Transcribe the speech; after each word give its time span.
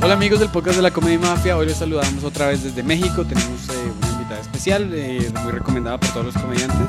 Hola 0.00 0.14
amigos 0.14 0.38
del 0.38 0.48
podcast 0.48 0.76
de 0.76 0.82
la 0.82 0.92
Comedia 0.92 1.18
Mafia, 1.18 1.56
hoy 1.56 1.66
les 1.66 1.76
saludamos 1.76 2.22
otra 2.22 2.46
vez 2.46 2.62
desde 2.62 2.84
México, 2.84 3.24
tenemos 3.24 3.68
eh, 3.68 3.92
una 3.98 4.12
invitada 4.12 4.40
especial, 4.40 4.90
eh, 4.94 5.28
muy 5.42 5.50
recomendada 5.50 5.98
por 5.98 6.12
todos 6.12 6.26
los 6.26 6.38
comediantes 6.38 6.86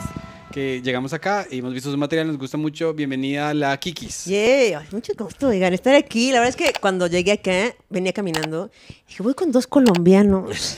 que 0.51 0.81
llegamos 0.83 1.11
acá 1.13 1.47
y 1.49 1.57
hemos 1.57 1.73
visto 1.73 1.91
su 1.91 1.97
material, 1.97 2.27
nos 2.27 2.37
gusta 2.37 2.57
mucho, 2.57 2.93
bienvenida 2.93 3.49
a 3.49 3.53
la 3.55 3.77
Kikis. 3.77 4.25
Yeah, 4.25 4.85
mucho 4.91 5.13
gusto, 5.17 5.47
oigan, 5.47 5.73
estar 5.73 5.95
aquí. 5.95 6.31
La 6.31 6.39
verdad 6.39 6.49
es 6.49 6.55
que 6.55 6.79
cuando 6.79 7.07
llegué 7.07 7.31
acá, 7.31 7.75
venía 7.89 8.13
caminando, 8.13 8.69
dije, 9.07 9.23
voy 9.23 9.33
con 9.33 9.51
dos 9.51 9.65
colombianos. 9.65 10.77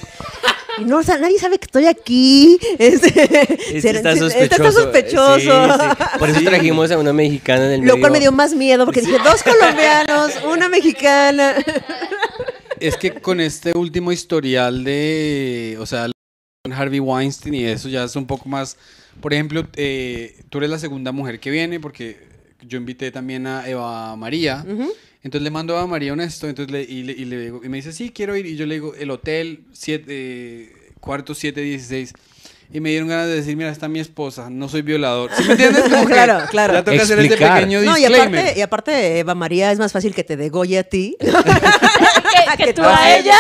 Y 0.80 0.86
no, 0.86 1.00
o 1.00 1.04
sea, 1.04 1.18
nadie 1.18 1.38
sabe 1.40 1.58
que 1.60 1.66
estoy 1.66 1.86
aquí. 1.86 2.58
Este, 2.78 3.08
Este 3.78 3.90
está 3.90 4.16
sospechoso. 4.16 4.64
Está 4.64 4.72
sospechoso. 4.72 5.40
Sí, 5.40 5.50
sí. 5.50 6.20
Por 6.20 6.30
eso 6.30 6.42
trajimos 6.42 6.92
a 6.92 6.98
una 6.98 7.14
mexicana 7.14 7.66
en 7.66 7.72
el 7.72 7.80
Lo 7.82 7.86
medio. 7.94 8.00
cual 8.00 8.12
me 8.12 8.20
dio 8.20 8.32
más 8.32 8.54
miedo 8.54 8.86
porque 8.86 9.02
dije, 9.02 9.18
dos 9.24 9.44
colombianos, 9.44 10.32
una 10.52 10.70
mexicana. 10.70 11.56
Es 12.80 12.98
que 12.98 13.12
con 13.12 13.40
este 13.40 13.78
último 13.78 14.12
historial 14.12 14.84
de, 14.84 15.78
o 15.80 15.86
sea, 15.86 16.10
con 16.64 16.74
Harvey 16.74 17.00
Weinstein 17.00 17.54
y 17.54 17.66
eso 17.66 17.90
ya 17.90 18.04
es 18.04 18.16
un 18.16 18.26
poco 18.26 18.50
más, 18.50 18.78
por 19.20 19.34
ejemplo, 19.34 19.68
eh, 19.76 20.42
tú 20.50 20.60
eres 20.60 20.70
la 20.70 20.80
segunda 20.80 21.12
mujer 21.12 21.40
que 21.40 21.52
viene 21.52 21.80
porque 21.80 22.18
yo 22.62 22.78
invité 22.78 23.12
también 23.12 23.46
a 23.48 23.68
Eva 23.68 24.16
María. 24.16 24.66
Entonces 25.24 25.44
le 25.44 25.52
mando 25.52 25.78
a 25.78 25.86
María 25.86 26.14
un 26.14 26.22
esto, 26.22 26.48
entonces 26.50 26.72
le, 26.72 26.82
y, 26.82 27.04
le, 27.04 27.14
y 27.14 27.26
le 27.26 27.38
digo- 27.40 27.62
y 27.64 27.70
me 27.70 27.78
dice, 27.78 27.94
sí, 27.94 28.10
quiero 28.14 28.36
ir. 28.36 28.46
Y 28.48 28.56
yo 28.56 28.66
le 28.66 28.76
digo, 28.76 28.96
el 28.96 29.12
hotel, 29.12 29.66
siete, 29.72 30.06
eh, 30.10 30.74
cuarto 31.00 31.36
716. 31.36 32.14
Y 32.74 32.80
me 32.80 32.90
dieron 32.90 33.10
ganas 33.10 33.28
de 33.28 33.36
decir, 33.36 33.58
mira, 33.58 33.70
está 33.70 33.88
mi 33.90 34.00
esposa, 34.00 34.50
no 34.50 34.70
soy 34.70 34.82
violador. 34.82 35.30
¿Sí 35.36 35.44
me 35.44 35.52
entiendes? 35.52 35.84
Como 35.90 36.08
que 36.08 36.14
Claro, 36.14 36.46
claro. 36.50 36.74
Ya 36.74 36.84
toca 36.86 37.04
hacer 37.04 37.20
Explicar. 37.20 37.56
pequeño 37.60 37.82
No, 37.82 37.98
y 37.98 38.06
aparte, 38.06 38.54
y 38.56 38.62
aparte, 38.62 39.20
Eva 39.20 39.36
María, 39.36 39.72
es 39.74 39.78
más 39.78 39.92
fácil 39.92 40.16
que 40.16 40.24
te 40.24 40.38
degolle 40.38 40.80
a 40.80 40.84
ti. 40.84 41.18
que, 41.20 42.64
que 42.66 42.74
tú 42.76 42.82
Ah, 42.84 42.98
a 42.98 43.18
ella. 43.18 43.36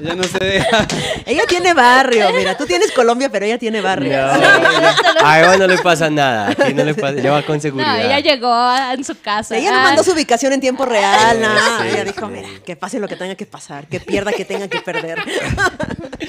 Ella 0.00 0.14
no 0.14 0.22
se 0.24 0.38
deja. 0.38 0.86
ella 1.26 1.42
tiene 1.48 1.74
barrio, 1.74 2.32
mira, 2.34 2.56
tú 2.56 2.66
tienes 2.66 2.90
Colombia, 2.92 3.28
pero 3.30 3.44
ella 3.46 3.58
tiene 3.58 3.80
barrio. 3.80 4.10
No, 4.12 5.26
a 5.26 5.40
Eva 5.40 5.56
no 5.56 5.66
le 5.66 5.78
pasa 5.78 6.08
nada. 6.10 6.48
Aquí 6.50 6.74
no 6.74 6.84
le 6.84 6.94
pasa. 6.94 7.18
Ella 7.18 7.32
va 7.32 7.42
con 7.44 7.56
No, 7.56 7.62
seguridad. 7.62 8.00
ella 8.04 8.20
llegó 8.20 8.76
en 8.94 9.04
su 9.04 9.18
casa. 9.20 9.56
Ella 9.56 9.70
no 9.72 9.78
Ah, 9.80 9.82
mandó 9.84 10.02
su 10.04 10.12
ubicación 10.12 10.52
en 10.52 10.60
tiempo 10.60 10.84
real, 10.86 11.40
nada. 11.40 11.82
sí, 11.82 11.88
ella 11.88 12.04
dijo, 12.04 12.26
sí. 12.26 12.32
mira, 12.32 12.48
que 12.64 12.76
pase 12.76 12.98
lo 13.00 13.08
que 13.08 13.16
tenga 13.16 13.34
que 13.34 13.46
pasar, 13.46 13.86
que 13.88 14.00
pierda 14.00 14.32
que 14.32 14.44
tenga 14.44 14.68
que 14.68 14.80
perder. 14.80 15.18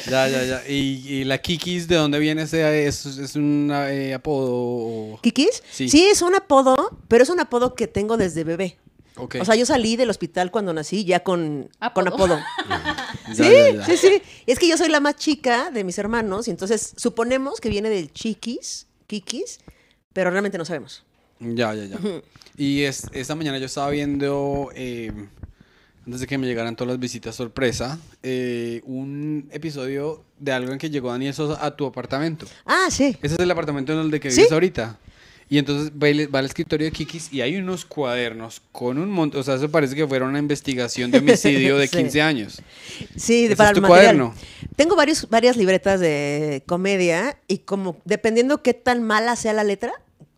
Ya, 0.09 0.27
ya, 0.27 0.43
ya. 0.43 0.61
¿Y, 0.67 1.03
y 1.07 1.23
la 1.25 1.37
Kikis 1.37 1.87
de 1.87 1.95
dónde 1.95 2.19
viene 2.19 2.43
ese? 2.43 2.87
¿Es, 2.87 3.05
es 3.05 3.35
un 3.35 3.71
eh, 3.89 4.13
apodo? 4.13 5.19
¿Kikis? 5.21 5.61
Sí. 5.71 5.89
Sí. 5.89 6.07
es 6.11 6.21
un 6.21 6.35
apodo, 6.35 6.97
pero 7.07 7.23
es 7.23 7.29
un 7.29 7.39
apodo 7.39 7.75
que 7.75 7.87
tengo 7.87 8.17
desde 8.17 8.43
bebé. 8.43 8.77
O 9.17 9.45
sea, 9.45 9.55
yo 9.55 9.65
salí 9.65 9.95
del 9.97 10.09
hospital 10.09 10.51
cuando 10.51 10.73
nací 10.73 11.03
ya 11.05 11.21
con 11.21 11.69
con 11.93 12.07
Apodo. 12.07 12.39
Ya, 13.27 13.35
Sí, 13.35 13.43
ya, 13.43 13.71
ya. 13.75 13.85
sí, 13.85 13.97
sí. 13.97 14.21
Y 14.45 14.51
es 14.51 14.59
que 14.59 14.67
yo 14.67 14.77
soy 14.77 14.89
la 14.89 14.99
más 14.99 15.15
chica 15.15 15.69
de 15.71 15.83
mis 15.83 15.97
hermanos, 15.97 16.47
y 16.47 16.51
entonces 16.51 16.93
suponemos 16.97 17.61
que 17.61 17.69
viene 17.69 17.89
del 17.89 18.11
chiquis, 18.11 18.87
Kikis, 19.07 19.59
pero 20.11 20.31
realmente 20.31 20.57
no 20.57 20.65
sabemos. 20.65 21.05
Ya, 21.39 21.73
ya, 21.73 21.85
ya. 21.85 21.97
Y 22.57 22.81
es, 22.83 23.07
esta 23.13 23.35
mañana 23.35 23.57
yo 23.57 23.67
estaba 23.67 23.89
viendo, 23.89 24.69
eh, 24.75 25.11
antes 26.05 26.19
de 26.21 26.27
que 26.27 26.37
me 26.37 26.45
llegaran 26.47 26.75
todas 26.75 26.89
las 26.93 26.99
visitas 26.99 27.35
sorpresa, 27.35 27.99
eh, 28.23 28.81
un 28.85 29.47
episodio 29.51 30.23
de 30.39 30.51
algo 30.51 30.73
en 30.73 30.77
que 30.79 30.89
llegó 30.89 31.11
Daniel 31.11 31.33
Sosa 31.33 31.63
a 31.65 31.75
tu 31.75 31.85
apartamento. 31.85 32.47
Ah, 32.65 32.87
sí. 32.89 33.17
Ese 33.21 33.35
es 33.35 33.39
el 33.39 33.51
apartamento 33.51 33.93
en 33.93 33.99
el 33.99 34.11
de 34.11 34.19
que 34.19 34.29
¿Sí? 34.31 34.37
vives 34.41 34.51
ahorita. 34.51 34.99
Y 35.51 35.57
entonces 35.57 35.91
va, 36.01 36.07
el- 36.07 36.33
va 36.33 36.39
al 36.39 36.45
escritorio 36.45 36.85
de 36.85 36.91
Kikis 36.93 37.33
y 37.33 37.41
hay 37.41 37.57
unos 37.57 37.83
cuadernos 37.83 38.61
con 38.71 38.97
un 38.97 39.09
montón, 39.11 39.41
o 39.41 39.43
sea, 39.43 39.55
eso 39.55 39.69
parece 39.69 39.95
que 39.95 40.07
fuera 40.07 40.23
una 40.25 40.39
investigación 40.39 41.11
de 41.11 41.17
homicidio 41.17 41.77
de 41.77 41.87
Sí. 41.89 41.97
15 41.97 42.21
años. 42.21 42.61
Sí, 43.17 43.45
¿Ese 43.47 43.57
para 43.57 43.71
es 43.71 43.75
el 43.77 43.81
tu 43.83 43.89
material. 43.89 44.15
cuaderno? 44.15 44.35
Tengo 44.77 44.95
varios, 44.95 45.27
varias 45.29 45.57
libretas 45.57 45.99
de 45.99 46.63
comedia 46.67 47.37
y 47.49 47.57
como 47.59 47.97
dependiendo 48.05 48.63
qué 48.63 48.73
tan 48.73 49.03
mala 49.03 49.35
sea 49.35 49.51
la 49.51 49.65
letra, 49.65 49.91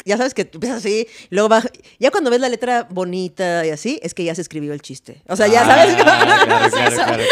ya 0.05 0.17
sabes 0.17 0.33
que 0.33 0.45
tú 0.45 0.57
empiezas 0.57 0.79
así, 0.79 1.07
luego 1.29 1.49
va, 1.49 1.63
ya 1.99 2.11
cuando 2.11 2.29
ves 2.29 2.39
la 2.41 2.49
letra 2.49 2.87
bonita 2.89 3.65
y 3.65 3.69
así, 3.69 3.99
es 4.03 4.13
que 4.13 4.23
ya 4.23 4.35
se 4.35 4.41
escribió 4.41 4.73
el 4.73 4.81
chiste. 4.81 5.21
O 5.27 5.35
sea, 5.35 5.47
ya 5.47 5.61
Ah, 5.61 5.65
sabes. 5.65 5.95
claro, 5.95 6.45
claro, 6.45 6.69
claro, 6.71 6.95
claro. 6.95 7.23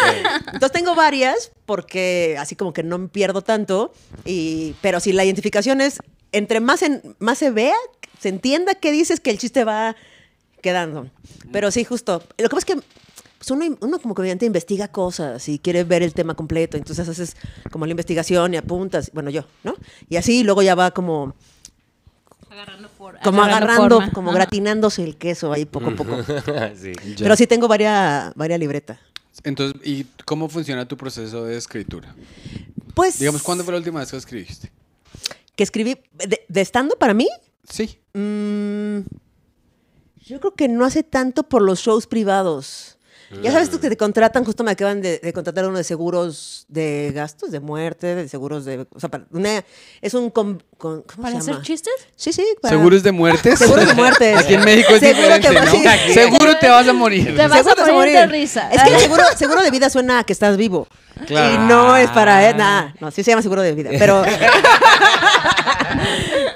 Entonces 0.54 0.72
tengo 0.72 0.96
varias 0.96 1.52
porque 1.66 2.36
así 2.40 2.56
como 2.56 2.74
que 2.74 2.84
no 2.84 2.98
me 2.98 3.08
pierdo 3.08 3.42
tanto, 3.42 3.94
y, 4.26 4.76
pero 4.82 5.00
si 5.00 5.14
la 5.14 5.24
identificación 5.26 5.82
es, 5.82 6.00
entre 6.32 6.60
más, 6.60 6.82
en, 6.82 7.02
más 7.20 7.38
se 7.38 7.52
vea, 7.52 7.76
se 8.20 8.30
entienda 8.30 8.76
qué 8.76 8.92
dices 8.92 9.20
que 9.20 9.32
el 9.32 9.38
chiste 9.38 9.64
va 9.64 9.96
quedando. 10.62 11.10
Pero 11.52 11.72
sí, 11.72 11.84
justo. 11.84 12.24
Lo 12.38 12.50
que 12.50 12.56
pasa 12.56 12.60
es 12.60 12.66
que 12.66 12.76
pues, 13.38 13.50
uno, 13.50 13.78
uno 13.82 14.00
como 14.00 14.14
comediante 14.14 14.46
investiga 14.46 14.88
cosas 14.90 15.50
y 15.50 15.58
quiere 15.58 15.84
ver 15.84 16.04
el 16.04 16.14
tema 16.14 16.36
completo, 16.36 16.78
entonces 16.78 17.10
haces 17.10 17.36
como 17.72 17.86
la 17.88 17.92
investigación 17.92 18.54
y 18.54 18.58
apuntas, 18.58 19.10
bueno, 19.14 19.32
yo, 19.32 19.46
¿no? 19.64 19.74
Y 20.10 20.18
así 20.18 20.44
luego 20.44 20.62
ya 20.62 20.76
va 20.76 20.92
como, 20.92 21.36
Agarrando 22.52 22.90
for- 22.90 23.18
como 23.24 23.42
agarrando, 23.44 23.98
forma. 23.98 24.12
como 24.12 24.30
Ajá. 24.32 24.40
gratinándose 24.40 25.04
el 25.04 25.18
queso 25.18 25.54
ahí 25.54 25.66
poco 25.66 25.88
a 25.90 25.96
poco. 25.96 26.18
Sí. 26.76 26.92
Pero 27.18 27.36
sí 27.36 27.48
tengo 27.48 27.68
varias 27.68 28.34
varias 28.36 28.60
libretas. 28.60 29.00
Entonces, 29.44 29.82
¿y 29.88 30.04
cómo 30.26 30.50
funciona 30.50 30.86
tu 30.88 30.98
proceso 30.98 31.46
de 31.46 31.58
escritura? 31.58 32.14
Pues... 32.94 33.18
Digamos, 33.20 33.42
¿cuándo 33.42 33.64
fue 33.64 33.72
la 33.74 33.78
última 33.78 34.02
vez 34.02 34.12
que 34.12 34.18
escribiste? 34.18 34.72
Que 35.56 35.64
escribí, 35.64 35.98
de, 36.14 36.46
de 36.48 36.62
estando 36.62 36.96
para 36.98 37.14
mí, 37.14 37.28
Sí. 37.70 37.98
Mm, 38.14 39.00
yo 40.26 40.40
creo 40.40 40.54
que 40.56 40.68
no 40.68 40.84
hace 40.84 41.04
tanto 41.04 41.44
por 41.44 41.62
los 41.62 41.80
shows 41.80 42.06
privados. 42.08 42.98
Ya 43.42 43.52
sabes 43.52 43.70
tú 43.70 43.80
que 43.80 43.90
te 43.90 43.98
contratan, 43.98 44.44
justo 44.44 44.64
me 44.64 44.72
acaban 44.72 45.02
de, 45.02 45.20
de 45.20 45.34
contratar 45.34 45.66
uno 45.66 45.78
de 45.78 45.84
seguros 45.84 46.66
de 46.68 47.12
gastos, 47.16 47.52
de 47.52 47.60
muerte, 47.60 48.16
de 48.16 48.28
seguros 48.28 48.66
de... 48.66 48.86
O 48.94 49.00
sea, 49.00 49.10
para 49.10 49.26
una- 49.32 49.64
es 50.02 50.14
un... 50.14 50.30
com- 50.30 50.60
con- 50.78 51.04
¿Cómo 51.04 51.22
¿Para 51.22 51.34
se 51.36 51.40
hacer 51.40 51.54
llama? 51.54 51.66
chistes? 51.66 51.94
Sí, 52.16 52.34
sí. 52.34 52.46
para- 52.62 52.76
¿Seguros 52.76 53.04
de 53.04 53.12
muerte? 53.12 53.56
Seguros 53.56 53.88
de 53.88 53.94
muerte. 53.94 54.36
Aquí 54.36 54.56
en 54.56 54.66
México 54.66 54.94
es 54.94 55.00
Seguro 55.00 55.22
te 55.22 55.38
diferente, 55.38 55.60
vas- 55.60 55.66
¿no? 55.66 55.72
sí. 56.08 56.14
Seguro 56.14 56.58
te 56.58 56.70
vas 56.70 56.88
a 56.88 56.94
morir. 56.94 57.36
Te 57.36 57.48
vas 57.48 57.58
Seguro 57.58 57.72
a 57.72 57.76
te 57.76 57.82
vas 57.82 57.92
morir 57.92 58.14
de 58.16 58.28
risa. 58.28 58.70
Es 58.72 58.84
que 58.84 58.94
el 58.94 59.00
seguro, 59.00 59.24
seguro 59.38 59.62
de 59.62 59.72
vida 59.72 59.90
suena 59.90 60.20
a 60.20 60.24
que 60.24 60.34
estás 60.34 60.58
vivo. 60.58 60.88
Claro. 61.28 61.54
Y 61.54 61.58
no 61.68 61.96
es 61.98 62.10
para... 62.12 62.50
eh, 62.50 62.54
nada, 62.54 62.96
no, 63.00 63.12
sí 63.12 63.24
se 63.24 63.32
llama 63.32 63.42
seguro 63.44 63.62
de 63.62 63.74
vida. 63.74 63.92
Pero... 63.98 64.24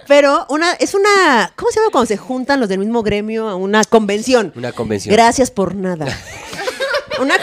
pero 0.07 0.45
una, 0.49 0.73
es 0.73 0.93
una... 0.93 1.51
¿Cómo 1.55 1.71
se 1.71 1.79
llama 1.79 1.91
cuando 1.91 2.07
se 2.07 2.17
juntan 2.17 2.59
los 2.59 2.69
del 2.69 2.79
mismo 2.79 3.03
gremio 3.03 3.49
a 3.49 3.55
una 3.55 3.83
convención? 3.83 4.53
Una 4.55 4.71
convención. 4.71 5.13
Gracias 5.13 5.51
por 5.51 5.75
nada. 5.75 6.05
una, 7.21 7.35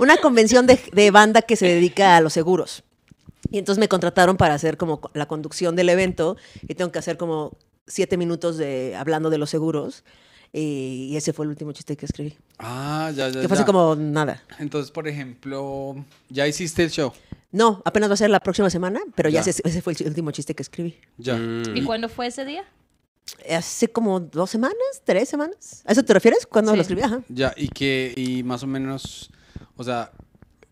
una 0.00 0.16
convención 0.18 0.66
de, 0.66 0.80
de 0.92 1.10
banda 1.10 1.42
que 1.42 1.56
se 1.56 1.66
dedica 1.66 2.16
a 2.16 2.20
los 2.20 2.32
seguros. 2.32 2.82
Y 3.50 3.58
entonces 3.58 3.78
me 3.78 3.88
contrataron 3.88 4.36
para 4.36 4.54
hacer 4.54 4.76
como 4.76 5.00
la 5.14 5.26
conducción 5.26 5.76
del 5.76 5.88
evento 5.88 6.36
y 6.62 6.74
tengo 6.74 6.90
que 6.90 6.98
hacer 6.98 7.16
como 7.16 7.56
siete 7.86 8.16
minutos 8.16 8.56
de 8.56 8.96
hablando 8.96 9.30
de 9.30 9.38
los 9.38 9.50
seguros. 9.50 10.02
Y, 10.52 11.08
y 11.10 11.16
ese 11.16 11.32
fue 11.32 11.44
el 11.46 11.50
último 11.50 11.72
chiste 11.72 11.96
que 11.96 12.06
escribí. 12.06 12.36
Ah, 12.58 13.10
ya, 13.14 13.28
ya, 13.28 13.40
Que 13.40 13.48
fue 13.48 13.56
así 13.56 13.62
ya. 13.62 13.66
como 13.66 13.96
nada. 13.96 14.42
Entonces, 14.60 14.90
por 14.92 15.08
ejemplo, 15.08 15.96
ya 16.28 16.46
hiciste 16.46 16.84
el 16.84 16.90
show. 16.90 17.12
No, 17.50 17.82
apenas 17.84 18.08
va 18.10 18.14
a 18.14 18.16
ser 18.16 18.30
la 18.30 18.40
próxima 18.40 18.70
semana, 18.70 19.00
pero 19.14 19.28
ya, 19.28 19.42
Ya. 19.42 19.50
ese, 19.50 19.62
ese 19.64 19.82
fue 19.82 19.92
el 19.98 20.06
último 20.08 20.30
chiste 20.30 20.54
que 20.54 20.62
escribí. 20.62 20.96
Ya. 21.18 21.34
Mm. 21.36 21.76
¿Y 21.76 21.82
cuándo 21.82 22.08
fue 22.08 22.28
ese 22.28 22.44
día? 22.44 22.64
Hace 23.50 23.88
como 23.88 24.20
dos 24.20 24.50
semanas, 24.50 24.76
tres 25.04 25.28
semanas. 25.28 25.82
¿A 25.86 25.92
eso 25.92 26.02
te 26.04 26.12
refieres? 26.12 26.46
¿Cuándo 26.46 26.70
Sí. 26.72 26.76
lo 26.76 26.82
escribí? 26.82 27.02
Ajá. 27.02 27.22
Ya, 27.28 27.52
y 27.56 27.68
que, 27.68 28.12
y 28.16 28.42
más 28.42 28.62
o 28.62 28.66
menos, 28.66 29.30
o 29.76 29.84
sea, 29.84 30.12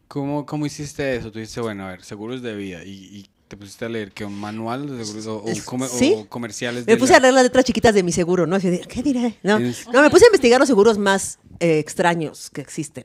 ¿cómo, 0.08 0.44
cómo 0.46 0.66
hiciste 0.66 1.16
eso? 1.16 1.30
Tú 1.32 1.38
dijiste, 1.38 1.60
bueno, 1.60 1.86
a 1.86 1.90
ver, 1.90 2.04
seguros 2.04 2.42
de 2.42 2.54
vida, 2.54 2.84
y, 2.84 2.90
y 2.90 3.26
te 3.48 3.56
pusiste 3.56 3.84
a 3.84 3.88
leer 3.88 4.12
que 4.12 4.24
un 4.24 4.38
manual 4.38 4.86
de 4.98 5.04
seguros 5.04 5.26
o, 5.26 5.36
o 5.38 5.48
Es- 5.48 5.62
come- 5.62 5.88
¿sí? 5.88 6.14
o 6.16 6.28
comerciales 6.28 6.86
Me 6.86 6.94
de 6.94 6.98
puse 6.98 7.12
la- 7.12 7.18
a 7.18 7.20
leer 7.20 7.34
las 7.34 7.42
letras 7.44 7.64
chiquitas 7.64 7.94
de 7.94 8.02
mi 8.02 8.12
seguro, 8.12 8.46
¿no? 8.46 8.56
Así 8.56 8.80
¿Qué 8.88 9.02
diré? 9.02 9.38
No, 9.42 9.58
no, 9.58 10.02
me 10.02 10.10
puse 10.10 10.24
a 10.24 10.28
investigar 10.28 10.58
los 10.60 10.68
seguros 10.68 10.98
más 10.98 11.38
eh, 11.60 11.78
extraños 11.78 12.48
que 12.50 12.60
existen. 12.60 13.04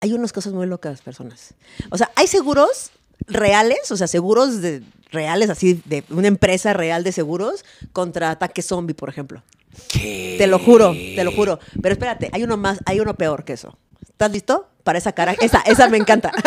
Hay 0.00 0.12
unas 0.12 0.32
cosas 0.32 0.52
muy 0.52 0.66
locas, 0.66 1.00
personas. 1.02 1.54
O 1.90 1.98
sea, 1.98 2.10
hay 2.14 2.26
seguros 2.28 2.90
reales, 3.26 3.90
o 3.90 3.96
sea, 3.96 4.06
seguros 4.06 4.60
de, 4.60 4.82
reales, 5.10 5.50
así, 5.50 5.80
de 5.84 6.04
una 6.10 6.28
empresa 6.28 6.72
real 6.72 7.04
de 7.04 7.12
seguros 7.12 7.64
contra 7.92 8.30
ataque 8.30 8.62
zombie, 8.62 8.94
por 8.94 9.08
ejemplo. 9.08 9.42
¿Qué? 9.88 10.36
Te 10.38 10.46
lo 10.46 10.58
juro, 10.58 10.92
te 10.92 11.22
lo 11.24 11.32
juro. 11.32 11.58
Pero 11.82 11.92
espérate, 11.92 12.30
hay 12.32 12.42
uno 12.42 12.56
más, 12.56 12.78
hay 12.86 13.00
uno 13.00 13.14
peor 13.14 13.44
que 13.44 13.52
eso. 13.54 13.76
¿Estás 14.08 14.32
listo? 14.32 14.66
Para 14.82 14.98
esa 14.98 15.12
cara. 15.12 15.34
Esa, 15.40 15.60
esa 15.60 15.88
me 15.88 15.96
encanta. 15.98 16.32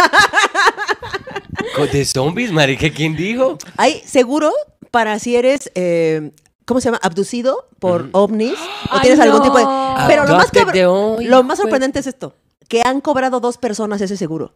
¿De 1.91 2.05
zombies, 2.05 2.51
marica? 2.51 2.89
¿Quién 2.89 3.15
dijo? 3.15 3.57
Hay 3.77 4.01
seguro 4.05 4.51
para 4.91 5.19
si 5.19 5.35
eres, 5.35 5.71
eh, 5.75 6.31
¿cómo 6.65 6.81
se 6.81 6.85
llama? 6.85 6.99
Abducido 7.01 7.67
por 7.79 8.09
ovnis 8.11 8.53
o 8.53 8.89
Ay, 8.95 9.01
tienes 9.01 9.19
algún 9.19 9.39
no. 9.39 9.43
tipo 9.45 9.57
de... 9.57 9.65
Pero 10.07 10.25
lo 10.25 10.35
más, 10.35 10.51
cabr- 10.51 11.21
lo 11.23 11.43
más 11.43 11.57
sorprendente 11.59 11.99
es 11.99 12.07
esto, 12.07 12.35
que 12.67 12.81
han 12.85 13.01
cobrado 13.01 13.39
dos 13.39 13.57
personas 13.57 14.01
ese 14.01 14.17
seguro. 14.17 14.53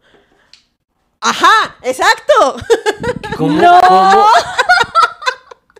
¡Ajá! 1.20 1.76
¡Exacto! 1.82 2.56
¿Cómo? 3.36 3.60
No. 3.60 3.80
¿Cómo? 3.80 4.26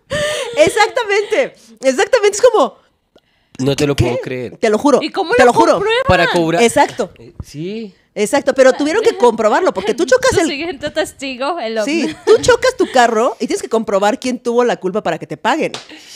Exactamente. 0.57 1.55
Exactamente. 1.81 2.37
Es 2.37 2.41
como... 2.41 2.75
No 3.59 3.75
te 3.75 3.87
lo 3.87 3.95
¿Qué? 3.95 4.05
puedo 4.05 4.17
creer. 4.19 4.57
Te 4.57 4.69
lo 4.69 4.77
juro. 4.77 4.99
¿Y 5.01 5.09
cómo 5.09 5.33
te 5.33 5.43
lo 5.43 5.47
lo 5.47 5.53
juro. 5.53 5.81
Para 6.07 6.27
cobrar. 6.27 6.61
Exacto. 6.61 7.11
Eh, 7.17 7.33
Sí. 7.43 7.93
Exacto, 8.19 8.55
pero 8.55 8.73
tuvieron 8.73 9.03
que 9.03 9.15
comprobarlo 9.15 9.71
porque 9.75 9.93
tú 9.93 10.03
chocas 10.05 10.31
Tu 10.31 10.39
el 10.39 10.47
siguiente 10.47 10.89
testigo, 10.89 11.59
el 11.59 11.79
Sí, 11.83 12.15
tú 12.25 12.41
chocas 12.41 12.75
tu 12.75 12.89
carro 12.91 13.35
y 13.39 13.45
tienes 13.45 13.61
que 13.61 13.69
comprobar 13.69 14.19
quién 14.19 14.39
tuvo 14.39 14.63
la 14.63 14.77
culpa 14.77 15.03
para 15.03 15.19
que 15.19 15.27
te 15.27 15.37
paguen. 15.37 15.71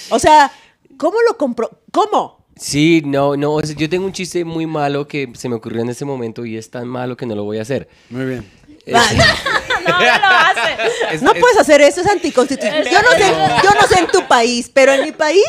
O 0.10 0.18
sea, 0.18 0.52
¿cómo 0.98 1.18
lo 1.30 1.38
compro? 1.38 1.70
¿Cómo? 1.92 2.48
Sí, 2.56 3.04
no, 3.06 3.38
no. 3.38 3.54
o 3.54 3.62
sea, 3.62 3.76
yo 3.76 3.88
tengo 3.88 4.06
un 4.08 4.14
chiste 4.14 4.44
muy 4.44 4.66
malo 4.66 5.08
que 5.08 5.32
se 5.36 5.48
me 5.48 5.54
ocurrió 5.54 5.84
en 5.84 5.90
ese 5.90 6.04
momento 6.04 6.44
y 6.44 6.58
es 6.58 6.72
tan 6.72 6.88
malo 6.88 7.16
que 7.16 7.28
no 7.28 7.36
lo 7.36 7.44
voy 7.44 7.60
a 7.60 7.62
hacer. 7.62 7.88
Muy 8.10 8.26
bien. 8.26 8.52
Ah, 8.94 9.06
no, 9.86 9.90
No, 9.92 9.98
no 10.00 10.02
lo 10.02 10.38
hace. 10.38 10.78
Es- 11.16 11.22
no 11.22 11.32
es- 11.34 11.40
puedes 11.40 11.58
hacer 11.58 11.82
eso, 11.82 12.02
es 12.02 12.08
anticonstitucional. 12.08 12.84
Yo 12.90 13.02
no 13.02 13.12
sé, 13.12 13.34
yo 13.64 13.70
no 13.82 13.88
sé 13.88 14.00
en 14.00 14.08
tu 14.08 14.28
país, 14.28 14.70
pero 14.74 14.94
en 14.94 15.04
mi 15.04 15.12
país 15.12 15.44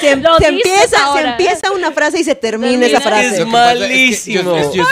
se, 0.00 0.10
empieza, 0.12 1.12
se 1.14 1.20
empieza 1.20 1.72
una 1.72 1.90
frase 1.92 2.20
y 2.20 2.24
se 2.24 2.34
termina 2.34 2.86
esa 2.86 3.00
frase. 3.00 3.26
Es 3.28 3.34
que 3.38 3.44
malísimo. 3.46 4.42
yo, 4.42 4.56
es- 4.56 4.72
yo 4.72 4.84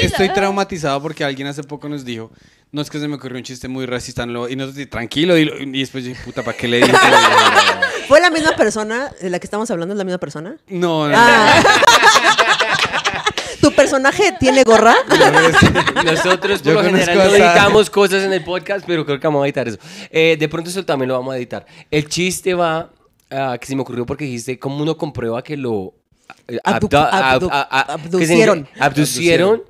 estoy, 0.00 0.28
traumatizado 0.30 1.00
porque 1.02 1.24
alguien 1.24 1.46
hace 1.48 1.62
poco 1.62 1.88
nos 1.88 2.04
dijo, 2.04 2.30
no 2.70 2.80
es 2.82 2.90
que 2.90 2.98
se 2.98 3.06
me 3.08 3.16
ocurrió 3.16 3.36
un 3.38 3.44
chiste 3.44 3.68
muy 3.68 3.86
racista, 3.86 4.24
no 4.26 4.32
lo- 4.32 4.48
y 4.48 4.56
nosotros, 4.56 4.88
tranquilo, 4.90 5.34
dilo", 5.34 5.54
y 5.58 5.80
después 5.80 6.04
yo 6.04 6.10
dije, 6.10 6.22
puta, 6.24 6.42
¿para 6.42 6.56
qué 6.56 6.68
le 6.68 6.78
dije? 6.78 6.92
¿Fue 8.08 8.20
la 8.20 8.30
misma 8.30 8.52
persona 8.56 9.10
de 9.20 9.30
la 9.30 9.38
que 9.38 9.46
estamos 9.46 9.70
hablando? 9.70 9.94
¿Es 9.94 9.98
la 9.98 10.04
misma 10.04 10.18
persona? 10.18 10.56
No, 10.68 11.08
no, 11.08 11.16
no. 11.16 11.52
¿Tu 13.62 13.72
personaje 13.72 14.34
tiene 14.38 14.62
gorra? 14.64 14.94
Nosotros 16.04 16.60
por 16.60 16.66
Yo 16.72 16.74
lo 16.74 16.82
general 16.82 17.16
no 17.16 17.24
editamos 17.34 17.88
cosas 17.90 18.24
en 18.24 18.32
el 18.32 18.42
podcast, 18.44 18.84
pero 18.86 19.04
creo 19.06 19.18
que 19.20 19.26
vamos 19.26 19.42
a 19.42 19.46
editar 19.46 19.66
eso. 19.68 19.78
Eh, 20.10 20.36
de 20.38 20.48
pronto 20.48 20.68
eso 20.68 20.84
también 20.84 21.08
lo 21.08 21.14
vamos 21.14 21.32
a 21.34 21.38
editar. 21.38 21.64
El 21.90 22.08
chiste 22.08 22.54
va, 22.54 22.90
ah, 23.30 23.56
que 23.60 23.66
se 23.66 23.74
me 23.76 23.82
ocurrió 23.82 24.04
porque 24.04 24.24
dijiste, 24.24 24.58
¿cómo 24.58 24.82
uno 24.82 24.96
comprueba 24.96 25.42
que 25.42 25.56
lo 25.56 25.94
eh, 26.48 26.58
Abdu- 26.64 26.88
abdu- 26.90 27.48
que 28.18 28.26
se- 28.26 28.32
abducieron. 28.34 28.68
abducieron 28.80 29.62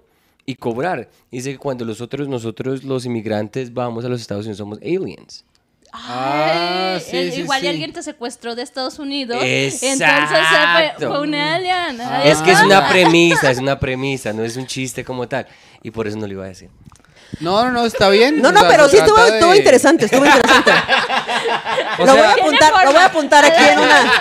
y 0.47 0.55
cobrar? 0.57 1.09
Dice 1.31 1.53
que 1.53 1.59
cuando 1.59 1.85
nosotros, 1.85 2.29
nosotros 2.29 2.85
los 2.85 3.05
inmigrantes 3.05 3.73
vamos 3.75 4.05
a 4.05 4.09
los 4.09 4.21
Estados 4.21 4.47
Unidos 4.47 4.59
somos 4.59 4.79
aliens. 4.79 5.45
Ah, 5.95 6.95
Ay, 6.95 7.01
sí, 7.01 7.17
el- 7.17 7.33
sí, 7.33 7.41
igual 7.41 7.61
sí. 7.61 7.67
y 7.67 7.69
alguien 7.69 7.93
te 7.93 8.03
secuestró 8.03 8.55
de 8.55 8.63
Estados 8.63 8.99
Unidos. 8.99 9.39
Exacto. 9.43 9.87
Entonces 9.87 10.39
eh, 10.39 10.93
fue, 10.99 11.07
fue 11.09 11.21
un 11.21 11.35
alien. 11.35 12.01
Es 12.25 12.39
que 12.39 12.53
es 12.53 12.61
una 12.63 12.89
premisa, 12.89 13.51
es 13.51 13.59
una 13.59 13.79
premisa, 13.79 14.33
no 14.33 14.43
es 14.43 14.57
un 14.57 14.67
chiste 14.67 15.05
como 15.05 15.29
tal. 15.29 15.47
Y 15.83 15.91
por 15.91 16.07
eso 16.09 16.17
no 16.17 16.27
lo 16.27 16.33
iba 16.33 16.45
a 16.45 16.49
decir. 16.49 16.71
No, 17.41 17.65
no, 17.65 17.73
no, 17.73 17.85
está 17.87 18.09
bien. 18.11 18.41
No, 18.43 18.49
O 18.51 18.53
no, 18.53 18.61
sea, 18.61 18.69
pero 18.69 18.89
sí 18.89 18.97
estuvo, 18.99 19.23
de- 19.23 19.35
estuvo 19.39 19.55
interesante, 19.55 20.05
estuvo 20.05 20.25
interesante. 20.25 20.71
O 21.99 22.07
lo, 22.07 22.13
voy 22.17 22.23
a 22.25 22.33
apuntar, 22.33 22.73
lo 22.85 22.93
voy 22.93 23.03
a 23.03 23.05
apuntar 23.07 23.45
aquí 23.45 23.63
en 23.73 23.79
una. 23.79 24.13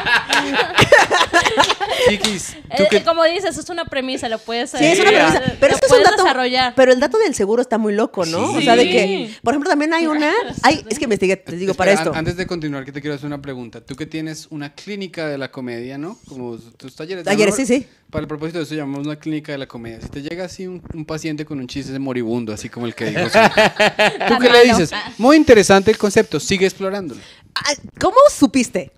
Chiquis, 2.09 2.55
tú 2.75 2.83
Eh, 2.91 3.03
como 3.03 3.23
dices, 3.25 3.57
es 3.57 3.69
una 3.69 3.85
premisa, 3.85 4.27
lo 4.29 4.39
puedes 4.39 4.71
Sí, 4.71 4.77
es 4.83 4.99
una 4.99 5.09
premisa. 5.11 5.41
Pero 5.59 5.73
es 5.73 5.79
que 5.79 5.85
es 5.85 5.91
un 5.91 6.03
dato. 6.03 6.23
desarrollar. 6.23 6.73
Pero 6.75 6.91
el 6.91 6.99
dato 6.99 7.17
del 7.17 7.33
seguro 7.35 7.61
está 7.61 7.77
muy 7.77 7.93
loco, 7.93 8.25
¿no? 8.25 8.51
Sí. 8.51 8.57
O 8.57 8.61
sea, 8.61 8.75
de 8.75 8.89
que, 8.89 9.35
por 9.43 9.53
ejemplo, 9.53 9.69
también 9.69 9.93
hay 9.93 10.07
una. 10.07 10.31
Hay, 10.63 10.83
es 10.89 10.97
que 10.97 11.05
investigué, 11.05 11.37
te 11.37 11.55
digo, 11.55 11.73
para 11.73 11.91
esto. 11.91 12.11
an- 12.11 12.17
Antes 12.19 12.37
de 12.37 12.45
continuar, 12.47 12.85
que 12.85 12.91
te 12.91 13.01
quiero 13.01 13.15
hacer 13.15 13.27
una 13.27 13.41
pregunta. 13.41 13.81
Tú 13.81 13.95
que 13.95 14.05
tienes 14.05 14.47
una 14.49 14.73
clínica 14.73 15.27
de 15.27 15.37
la 15.37 15.51
comedia, 15.51 15.97
¿no? 15.97 16.17
Como 16.27 16.57
tus 16.57 16.95
talleres. 16.95 17.23
Talleres, 17.23 17.55
sí, 17.55 17.65
sí. 17.65 17.87
Para 18.09 18.23
el 18.23 18.27
propósito 18.27 18.57
de 18.57 18.65
eso 18.65 18.75
llamamos 18.75 19.05
una 19.07 19.15
clínica 19.17 19.53
de 19.53 19.57
la 19.57 19.67
comedia. 19.67 20.01
Si 20.01 20.09
te 20.09 20.21
llega 20.21 20.43
así 20.43 20.67
un, 20.67 20.81
un 20.93 21.05
paciente 21.05 21.45
con 21.45 21.59
un 21.59 21.67
chiste 21.67 21.97
moribundo, 21.97 22.51
así 22.51 22.67
como 22.67 22.85
el 22.85 22.93
que 22.93 23.05
dijo. 23.05 23.21
¿Tú 24.27 24.37
qué 24.37 24.49
le 24.49 24.63
dices? 24.65 24.91
Muy 25.17 25.37
interesante 25.37 25.91
el 25.91 25.97
concepto, 25.97 26.37
sigue 26.39 26.65
explorándolo. 26.65 27.00
Ah, 27.55 27.73
¿Cómo 27.99 28.15
supiste? 28.33 28.91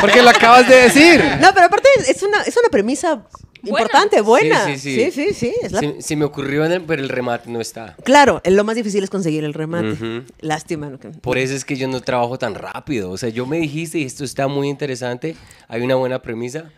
Porque 0.00 0.22
lo 0.22 0.30
acabas 0.30 0.68
de 0.68 0.76
decir. 0.76 1.22
No, 1.40 1.52
pero 1.54 1.66
aparte 1.66 1.88
es 2.08 2.22
una, 2.22 2.42
es 2.42 2.56
una 2.56 2.68
premisa 2.70 3.26
importante, 3.62 4.20
buena. 4.20 4.64
Sí, 4.66 4.78
sí, 4.78 5.10
sí. 5.10 5.10
sí, 5.10 5.34
sí, 5.34 5.54
es 5.62 5.72
la- 5.72 5.80
Se, 5.80 6.00
se 6.02 6.16
me 6.16 6.24
ocurrió, 6.24 6.64
en 6.64 6.72
el- 6.72 6.82
pero 6.82 7.02
el 7.02 7.08
remate 7.08 7.50
no 7.50 7.60
está. 7.60 7.96
Claro, 8.04 8.40
lo 8.44 8.64
más 8.64 8.76
difícil 8.76 9.02
es 9.04 9.10
conseguir 9.10 9.44
el 9.44 9.54
remate. 9.54 9.92
Ujú. 9.92 10.24
Lástima. 10.40 10.88
¿no? 10.90 10.98
que- 10.98 11.08
Por 11.08 11.38
eso 11.38 11.54
es 11.54 11.64
que 11.64 11.76
yo 11.76 11.88
no 11.88 12.00
trabajo 12.00 12.38
tan 12.38 12.54
rápido. 12.54 13.10
O 13.10 13.18
sea, 13.18 13.28
yo 13.30 13.46
me 13.46 13.58
dijiste 13.58 13.98
y 13.98 14.04
esto 14.04 14.24
está 14.24 14.46
muy 14.48 14.68
interesante. 14.68 15.36
Hay 15.68 15.82
una 15.82 15.94
buena 15.96 16.20
premisa. 16.22 16.70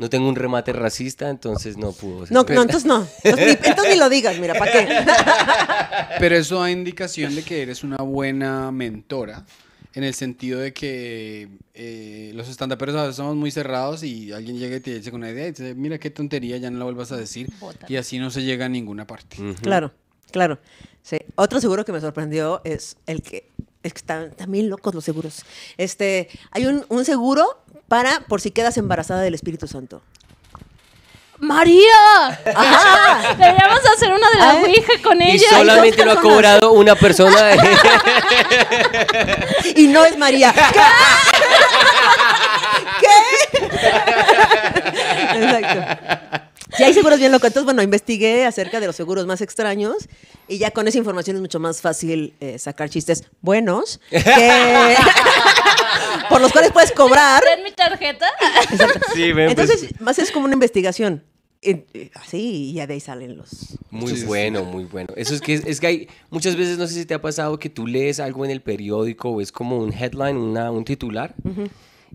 No 0.00 0.08
tengo 0.08 0.30
un 0.30 0.34
remate 0.34 0.72
racista, 0.72 1.28
entonces 1.28 1.76
no 1.76 1.92
pudo. 1.92 2.24
ser. 2.24 2.32
No, 2.32 2.42
no, 2.42 2.62
entonces 2.62 2.86
no. 2.86 3.06
Entonces 3.22 3.58
ni, 3.60 3.68
entonces 3.68 3.94
ni 3.94 4.00
lo 4.00 4.08
digas, 4.08 4.38
mira, 4.38 4.54
¿para 4.54 4.72
qué? 4.72 4.88
Pero 6.18 6.36
eso 6.36 6.58
da 6.58 6.70
indicación 6.70 7.34
de 7.34 7.42
que 7.42 7.60
eres 7.60 7.84
una 7.84 7.98
buena 7.98 8.72
mentora. 8.72 9.44
En 9.92 10.02
el 10.02 10.14
sentido 10.14 10.58
de 10.58 10.72
que 10.72 11.48
eh, 11.74 12.32
los 12.34 12.48
estandaperos 12.48 12.96
a 12.96 13.02
veces 13.02 13.16
somos 13.16 13.36
muy 13.36 13.50
cerrados 13.50 14.02
y 14.02 14.32
alguien 14.32 14.58
llega 14.58 14.76
y 14.76 14.80
te 14.80 14.94
dice 14.94 15.10
con 15.10 15.20
una 15.20 15.30
idea 15.32 15.48
y 15.48 15.52
te 15.52 15.64
dice, 15.64 15.74
mira 15.74 15.98
qué 15.98 16.08
tontería, 16.08 16.56
ya 16.56 16.70
no 16.70 16.78
la 16.78 16.84
vuelvas 16.84 17.12
a 17.12 17.18
decir. 17.18 17.50
Y 17.86 17.96
así 17.96 18.18
no 18.18 18.30
se 18.30 18.42
llega 18.42 18.64
a 18.64 18.68
ninguna 18.70 19.06
parte. 19.06 19.36
Claro, 19.60 19.92
claro. 20.30 20.60
Sí. 21.02 21.18
Otro 21.34 21.60
seguro 21.60 21.84
que 21.84 21.92
me 21.92 22.00
sorprendió 22.00 22.62
es 22.64 22.96
el 23.06 23.20
que 23.20 23.50
es 23.82 23.92
que 23.92 23.98
están 23.98 24.30
también 24.32 24.68
locos 24.68 24.94
los 24.94 25.04
seguros. 25.04 25.44
Este, 25.76 26.28
hay 26.50 26.66
un, 26.66 26.84
un 26.88 27.04
seguro 27.04 27.62
para 27.90 28.20
por 28.28 28.40
si 28.40 28.52
quedas 28.52 28.76
embarazada 28.78 29.20
del 29.20 29.34
Espíritu 29.34 29.66
Santo. 29.66 30.00
¡María! 31.38 32.28
Ajá. 32.54 33.34
Deberíamos 33.34 33.80
hacer 33.96 34.12
una 34.12 34.30
de 34.30 34.36
la 34.38 34.50
Ay. 34.50 34.62
Ouija 34.64 34.92
con 35.02 35.20
Y 35.20 35.32
ella. 35.32 35.48
solamente 35.50 36.04
lo 36.04 36.12
ha 36.12 36.20
cobrado 36.20 36.70
una 36.70 36.94
persona. 36.94 37.50
Y 39.74 39.88
no 39.88 40.04
es 40.04 40.16
María. 40.18 40.54
¿Qué? 43.00 43.08
¿Qué? 43.50 43.58
Exacto. 45.38 45.80
Sí, 46.76 46.84
hay 46.84 46.94
seguros 46.94 47.18
bien 47.18 47.32
locos. 47.32 47.48
Entonces, 47.48 47.64
bueno, 47.64 47.82
investigué 47.82 48.46
acerca 48.46 48.78
de 48.78 48.86
los 48.86 48.94
seguros 48.94 49.26
más 49.26 49.40
extraños 49.40 49.96
y 50.46 50.58
ya 50.58 50.70
con 50.70 50.86
esa 50.86 50.98
información 50.98 51.34
es 51.36 51.42
mucho 51.42 51.58
más 51.58 51.80
fácil 51.80 52.34
eh, 52.40 52.56
sacar 52.60 52.88
chistes 52.88 53.24
buenos 53.40 53.98
que- 54.10 54.20
por 56.28 56.40
los 56.40 56.52
cuales 56.52 56.70
puedes 56.70 56.89
cobrar. 57.04 57.42
¿Den 57.44 57.64
mi 57.64 57.72
tarjeta? 57.72 58.26
sí, 59.14 59.32
ven, 59.32 59.54
pues, 59.54 59.70
Entonces, 59.70 60.00
más 60.00 60.18
es 60.18 60.30
como 60.30 60.44
una 60.46 60.54
investigación. 60.54 61.22
Y- 61.62 61.72
y 61.92 62.10
Así, 62.14 62.38
y 62.70 62.72
ya 62.72 62.86
de 62.86 62.94
ahí 62.94 63.00
salen 63.00 63.36
los... 63.36 63.76
Muy 63.90 64.12
Sí, 64.12 64.20
sí, 64.20 64.24
bueno, 64.24 64.64
muy 64.64 64.84
bueno. 64.84 65.12
Eso 65.16 65.34
es 65.34 65.42
que 65.42 65.54
es, 65.54 65.78
que 65.80 65.86
hay 65.86 66.08
muchas 66.30 66.56
veces 66.56 66.78
no 66.78 66.86
sé 66.86 66.94
si 66.94 67.04
te 67.04 67.12
ha 67.12 67.20
pasado 67.20 67.58
que 67.58 67.68
tú 67.68 67.86
lees 67.86 68.18
algo 68.18 68.44
en 68.46 68.50
el 68.50 68.62
periódico 68.62 69.28
o 69.28 69.40
es 69.42 69.52
como 69.52 69.76
un 69.78 69.92
headline, 69.92 70.36
una, 70.38 70.70
un 70.70 70.84
titular 70.86 71.34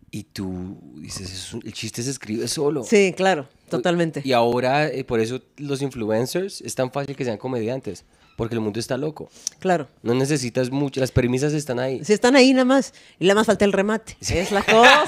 y 0.09 0.23
tú 0.23 0.79
dices, 0.97 1.31
"Es 1.31 1.53
un- 1.53 1.61
el 1.63 1.73
chiste 1.73 2.01
se 2.01 2.09
escribe 2.09 2.47
solo. 2.47 2.83
Sí, 2.83 3.13
claro, 3.15 3.47
totalmente. 3.69 4.21
Y 4.23 4.31
ahora 4.31 4.87
eh, 4.87 5.03
por 5.03 5.19
eso 5.19 5.39
los 5.57 5.81
influencers 5.83 6.61
es 6.61 6.73
tan 6.73 6.91
fácil 6.91 7.15
que 7.15 7.23
sean 7.25 7.37
comediantes, 7.37 8.03
porque 8.35 8.55
el 8.55 8.61
mundo 8.61 8.79
está 8.79 8.97
loco. 8.97 9.29
Claro. 9.59 9.87
No 10.03 10.13
necesitas 10.13 10.69
mucho, 10.71 10.99
las 10.99 11.11
premisas 11.11 11.53
están 11.53 11.79
ahí. 11.79 12.03
Si 12.03 12.13
están 12.13 12.35
ahí 12.35 12.51
nada 12.53 12.65
más. 12.65 12.93
Y 13.19 13.25
nada 13.25 13.35
más 13.35 13.47
falta 13.47 13.63
el 13.65 13.71
remate. 13.73 14.17
Es 14.19 14.51
la 14.51 14.61
cosa. 14.63 15.05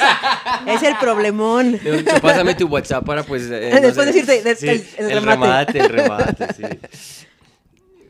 es 0.67 0.81
el 0.83 0.97
problemón. 0.97 1.79
Yo- 1.83 1.95
yo 1.95 2.21
Pásame 2.21 2.55
tu 2.55 2.67
WhatsApp 2.67 3.05
para 3.05 3.23
pues... 3.23 3.43
eh, 3.51 3.69
no 3.73 3.81
Después 3.81 4.07
sé. 4.07 4.13
decirte 4.13 4.41
de- 4.43 4.55
Sí, 4.55 4.67
el- 4.69 5.05
el 5.05 5.11
el 5.17 5.23
remate. 5.23 5.73
remate. 5.73 5.79
El 5.79 5.89
remate, 5.89 6.53
sí. 6.53 6.63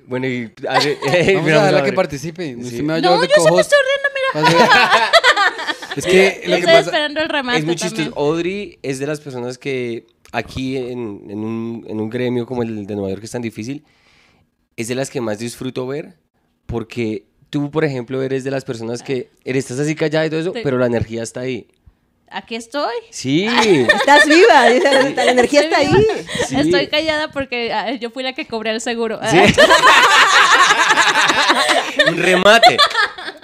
Bueno, 0.08 0.26
y... 0.26 0.50
a 0.70 0.80
ver, 0.80 0.88
eh, 1.14 1.32
Vamos 1.34 1.44
mira, 1.46 1.60
a 1.60 1.64
darle 1.66 1.80
a 1.80 1.82
ver. 1.82 1.90
que 1.92 1.96
participe. 1.96 2.54
Sí. 2.54 2.62
Usted 2.62 2.80
me 2.82 2.94
va 2.94 2.96
a 2.96 3.02
No, 3.02 3.20
de 3.20 3.28
yo 3.28 3.34
sí 3.36 3.42
me 3.42 3.50
cojos. 3.50 3.60
estoy 3.62 3.80
riendo, 3.86 4.48
mira. 4.48 5.12
Es 5.98 6.06
que 6.06 6.42
Yo 6.46 6.50
lo 6.52 6.56
que 6.56 6.60
estoy 6.62 6.62
pasa... 6.62 6.80
esperando 6.80 7.20
el 7.22 7.30
remate 7.30 7.58
Es 7.60 7.66
muy 7.66 7.76
chistoso. 7.76 8.14
Audrey 8.16 8.80
es 8.84 9.00
de 9.00 9.08
las 9.08 9.20
personas 9.20 9.58
que 9.58 10.06
aquí 10.32 10.78
en, 10.78 11.24
en 11.30 11.40
un, 11.40 11.86
en 11.90 12.00
un 12.00 12.10
gremio 12.10 12.46
como 12.46 12.64
el 12.64 12.86
de 12.86 12.96
Nueva 12.96 13.10
York 13.10 13.20
que 13.22 13.26
es 13.26 13.32
tan 13.32 13.42
difícil, 13.42 13.84
es 14.78 14.88
de 14.88 14.96
las 14.96 15.10
que 15.10 15.20
más 15.20 15.40
disfruto 15.40 15.86
ver 15.88 16.16
porque 16.68 17.26
tú, 17.50 17.72
por 17.72 17.84
ejemplo, 17.84 18.22
eres 18.22 18.44
de 18.44 18.52
las 18.52 18.64
personas 18.64 19.02
que 19.04 19.30
eres, 19.44 19.66
estás 19.66 19.80
así 19.80 19.96
callada 19.96 20.26
y 20.26 20.30
todo 20.30 20.40
eso, 20.40 20.54
Sí. 20.54 20.62
pero 20.64 20.78
la 20.78 20.86
energía 20.86 21.24
está 21.24 21.42
ahí. 21.42 21.68
Aquí 22.30 22.56
estoy. 22.56 22.94
Sí. 23.10 23.46
Estás 23.46 24.28
viva. 24.28 24.68
dice, 24.68 25.14
La 25.16 25.32
energía 25.32 25.62
está 25.62 25.78
ahí. 25.78 25.90
Sí. 26.46 26.58
Estoy 26.60 26.88
callada 26.88 27.32
porque 27.32 27.72
ah, 27.72 27.94
yo 27.94 28.10
fui 28.10 28.22
la 28.22 28.34
que 28.34 28.46
cobré 28.46 28.72
el 28.72 28.82
seguro. 28.82 29.18
Sí. 29.32 29.38
un 32.10 32.18
remate. 32.18 32.76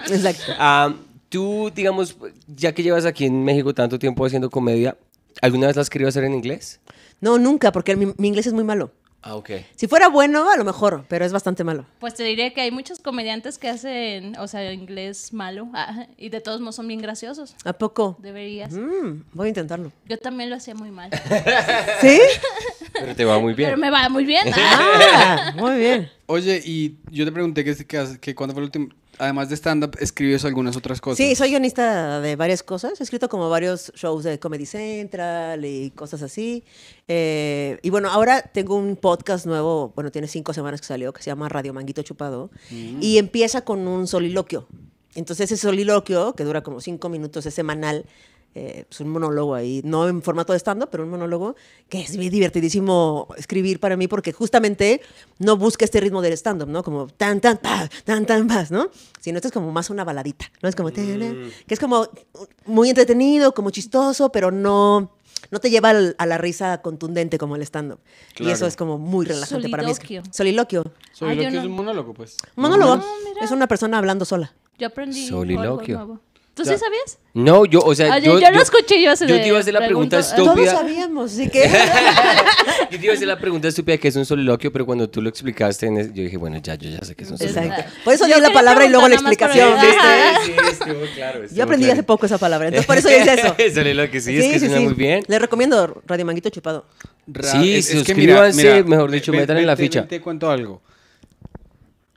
Exacto. 0.09 0.51
Ah, 0.59 0.93
tú, 1.29 1.71
digamos, 1.73 2.17
ya 2.47 2.73
que 2.73 2.83
llevas 2.83 3.05
aquí 3.05 3.25
en 3.25 3.45
México 3.45 3.73
tanto 3.73 3.97
tiempo 3.97 4.25
haciendo 4.25 4.49
comedia, 4.49 4.97
¿alguna 5.41 5.67
vez 5.67 5.77
la 5.77 5.81
has 5.83 5.89
querido 5.89 6.09
hacer 6.09 6.25
en 6.25 6.33
inglés? 6.33 6.81
No, 7.21 7.39
nunca, 7.39 7.71
porque 7.71 7.95
mi, 7.95 8.07
mi 8.17 8.27
inglés 8.27 8.47
es 8.47 8.53
muy 8.53 8.65
malo. 8.65 8.91
Ah, 9.25 9.35
ok. 9.37 9.51
Si 9.75 9.87
fuera 9.87 10.09
bueno, 10.09 10.49
a 10.49 10.57
lo 10.57 10.65
mejor, 10.65 11.05
pero 11.07 11.23
es 11.23 11.31
bastante 11.31 11.63
malo. 11.63 11.85
Pues 11.99 12.13
te 12.13 12.23
diré 12.23 12.51
que 12.51 12.59
hay 12.59 12.71
muchos 12.71 12.99
comediantes 12.99 13.57
que 13.57 13.69
hacen, 13.69 14.37
o 14.37 14.49
sea, 14.49 14.73
inglés 14.73 15.31
malo 15.31 15.69
ah, 15.73 16.07
y 16.17 16.27
de 16.27 16.41
todos 16.41 16.59
modos 16.59 16.75
son 16.75 16.89
bien 16.89 17.01
graciosos. 17.01 17.55
¿A 17.63 17.71
poco? 17.71 18.17
Deberías. 18.19 18.73
Mm, 18.73 19.23
voy 19.31 19.45
a 19.45 19.49
intentarlo. 19.49 19.93
Yo 20.09 20.17
también 20.17 20.49
lo 20.49 20.57
hacía 20.57 20.75
muy 20.75 20.91
mal. 20.91 21.09
¿Sí? 22.01 22.19
Pero 22.91 23.15
te 23.15 23.23
va 23.23 23.39
muy 23.39 23.53
bien. 23.53 23.69
Pero 23.69 23.79
me 23.79 23.89
va 23.89 24.09
muy 24.09 24.25
bien. 24.25 24.43
Ah, 24.55 25.53
muy 25.55 25.77
bien. 25.77 26.09
Oye, 26.25 26.61
y 26.63 26.97
yo 27.09 27.25
te 27.25 27.31
pregunté 27.31 27.63
que, 27.63 27.75
que, 27.85 28.17
que 28.19 28.35
cuándo 28.35 28.53
fue 28.53 28.61
el 28.61 28.65
último... 28.65 28.87
Además 29.19 29.49
de 29.49 29.55
stand-up, 29.55 29.95
escribes 29.99 30.43
algunas 30.43 30.75
otras 30.75 30.99
cosas. 30.99 31.17
Sí, 31.17 31.35
soy 31.35 31.49
guionista 31.49 32.19
de 32.19 32.35
varias 32.35 32.63
cosas. 32.63 32.99
He 32.99 33.03
escrito 33.03 33.29
como 33.29 33.49
varios 33.49 33.91
shows 33.95 34.23
de 34.23 34.39
Comedy 34.39 34.65
Central 34.65 35.63
y 35.65 35.91
cosas 35.91 36.23
así. 36.23 36.63
Eh, 37.07 37.77
y 37.83 37.89
bueno, 37.91 38.09
ahora 38.09 38.41
tengo 38.41 38.75
un 38.75 38.95
podcast 38.95 39.45
nuevo, 39.45 39.91
bueno, 39.95 40.11
tiene 40.11 40.27
cinco 40.27 40.53
semanas 40.53 40.81
que 40.81 40.87
salió, 40.87 41.13
que 41.13 41.21
se 41.21 41.29
llama 41.29 41.47
Radio 41.47 41.73
Manguito 41.73 42.01
Chupado. 42.01 42.49
Y 42.71 43.17
empieza 43.19 43.61
con 43.61 43.87
un 43.87 44.07
soliloquio. 44.07 44.67
Entonces 45.15 45.51
ese 45.51 45.61
soliloquio, 45.61 46.33
que 46.33 46.43
dura 46.43 46.61
como 46.63 46.81
cinco 46.81 47.07
minutos, 47.09 47.45
es 47.45 47.53
semanal, 47.53 48.05
eh, 48.55 48.85
pues 48.87 48.99
un 49.01 49.09
monólogo 49.09 49.55
ahí, 49.55 49.81
no 49.83 50.07
en 50.07 50.21
formato 50.21 50.53
de 50.53 50.59
stand-up, 50.59 50.89
pero 50.91 51.03
un 51.03 51.09
monólogo 51.09 51.55
que 51.89 52.01
es 52.01 52.15
muy 52.15 52.29
divertidísimo 52.29 53.27
escribir 53.37 53.79
para 53.79 53.97
mí 53.97 54.07
porque 54.07 54.31
justamente 54.31 55.01
no 55.39 55.57
busca 55.57 55.85
este 55.85 55.99
ritmo 55.99 56.21
del 56.21 56.33
stand-up, 56.33 56.67
¿no? 56.69 56.83
Como 56.83 57.07
tan, 57.07 57.41
tan, 57.41 57.57
pa, 57.57 57.89
tan, 58.03 58.25
tan, 58.25 58.47
pas, 58.47 58.69
¿no? 58.71 58.89
Sino 59.19 59.37
esto 59.37 59.47
es 59.47 59.51
como 59.53 59.71
más 59.71 59.89
una 59.89 60.03
baladita, 60.03 60.51
¿no? 60.61 60.69
Es 60.69 60.75
como, 60.75 60.91
que 60.91 61.51
es 61.67 61.79
como 61.79 62.07
muy 62.65 62.89
entretenido, 62.89 63.53
como 63.53 63.69
chistoso, 63.71 64.31
pero 64.31 64.51
no... 64.51 65.11
No 65.51 65.59
te 65.59 65.69
lleva 65.69 65.89
al- 65.89 66.15
a 66.19 66.25
la 66.25 66.37
risa 66.37 66.81
contundente 66.81 67.37
como 67.37 67.57
el 67.57 67.61
stand-up. 67.63 67.99
Y 68.31 68.35
Claro. 68.37 68.53
eso 68.53 68.65
es 68.65 68.77
como 68.77 68.97
muy 68.97 69.25
relajante 69.25 69.67
para 69.67 69.83
mí. 69.83 69.93
Soliloquio. 69.93 70.23
Soliloquio. 70.31 70.83
Ah, 71.21 71.35
que 71.35 71.47
es 71.47 71.53
no. 71.63 71.69
un 71.69 71.75
monólogo, 71.75 72.13
pues. 72.13 72.37
Monólogo. 72.55 72.93
Ah, 72.93 73.03
mira. 73.27 73.43
es 73.43 73.51
una 73.51 73.67
persona 73.67 73.97
hablando 73.97 74.23
sola. 74.23 74.53
Yo 74.79 74.87
aprendí 74.87 75.27
Soliloquio. 75.27 76.21
¿Tú 76.55 76.63
sí 76.63 76.69
sabías? 76.77 77.17
No, 77.33 77.65
yo, 77.65 77.79
o 77.79 77.95
sea, 77.95 78.13
Oye, 78.15 78.25
yo, 78.27 78.39
yo 78.39 78.51
lo 78.51 78.61
escuché 78.61 78.97
y 78.97 79.05
yo 79.05 79.13
yo 79.15 79.25
te 79.25 79.47
iba 79.47 79.57
a 79.57 79.61
hacer 79.61 79.73
la 79.73 79.79
pregunta 79.83 80.19
pregunto, 80.19 80.35
Todos 80.53 80.59
estúpida. 80.59 80.71
sabíamos, 80.71 81.31
así 81.33 81.49
que... 81.49 81.63
Yo 82.91 82.99
te 82.99 83.05
iba 83.05 83.13
a 83.13 83.15
hacer 83.15 83.27
la 83.27 83.39
pregunta 83.39 83.67
estúpida 83.69 83.97
que 83.97 84.07
es 84.07 84.15
un 84.15 84.25
soliloquio, 84.25 84.71
pero 84.71 84.85
cuando 84.85 85.09
tú 85.09 85.19
lo 85.19 85.29
explicaste, 85.29 85.87
en 85.87 86.13
yo 86.13 86.21
dije, 86.21 86.37
bueno, 86.37 86.57
ya, 86.61 86.75
yo 86.75 86.91
ya 86.91 86.99
sé 87.03 87.15
que 87.15 87.23
es 87.23 87.31
un 87.31 87.39
soliloquio. 87.39 87.71
Exacto. 87.71 87.91
Por 88.03 88.13
eso 88.13 88.27
Yo 88.27 88.35
di 88.35 88.41
la 88.41 88.51
palabra 88.51 88.85
y 88.85 88.89
luego 88.89 89.07
la 89.07 89.15
explicación. 89.15 89.73
ahí. 89.79 90.35
sí, 90.45 90.51
estuvo 90.71 91.01
claro. 91.15 91.39
Yo 91.51 91.63
aprendí 91.63 91.89
hace 91.89 92.03
poco 92.03 92.27
esa 92.27 92.37
palabra, 92.37 92.67
entonces 92.67 92.85
por 92.85 92.97
eso 92.99 93.09
yo 93.09 93.17
hice 93.17 93.33
eso. 93.33 93.55
soliloquio, 93.73 94.21
sí, 94.21 94.37
es 94.37 94.51
que 94.53 94.59
suena 94.59 94.79
muy 94.81 94.93
bien. 94.93 95.23
Le 95.27 95.39
recomiendo 95.39 96.03
Radio 96.05 96.25
Manguito 96.25 96.51
Chupado. 96.51 96.85
Ra- 97.25 97.51
Sí, 97.51 97.73
es- 97.77 97.87
es 97.89 97.91
que 98.03 98.13
suscríbanse, 98.13 98.83
mejor 98.83 99.09
dicho, 99.09 99.31
ven- 99.31 99.41
metan 99.41 99.57
en 99.57 99.65
la 99.65 99.75
ficha. 99.75 100.07
Te 100.07 100.21
cuento 100.21 100.51
algo. 100.51 100.83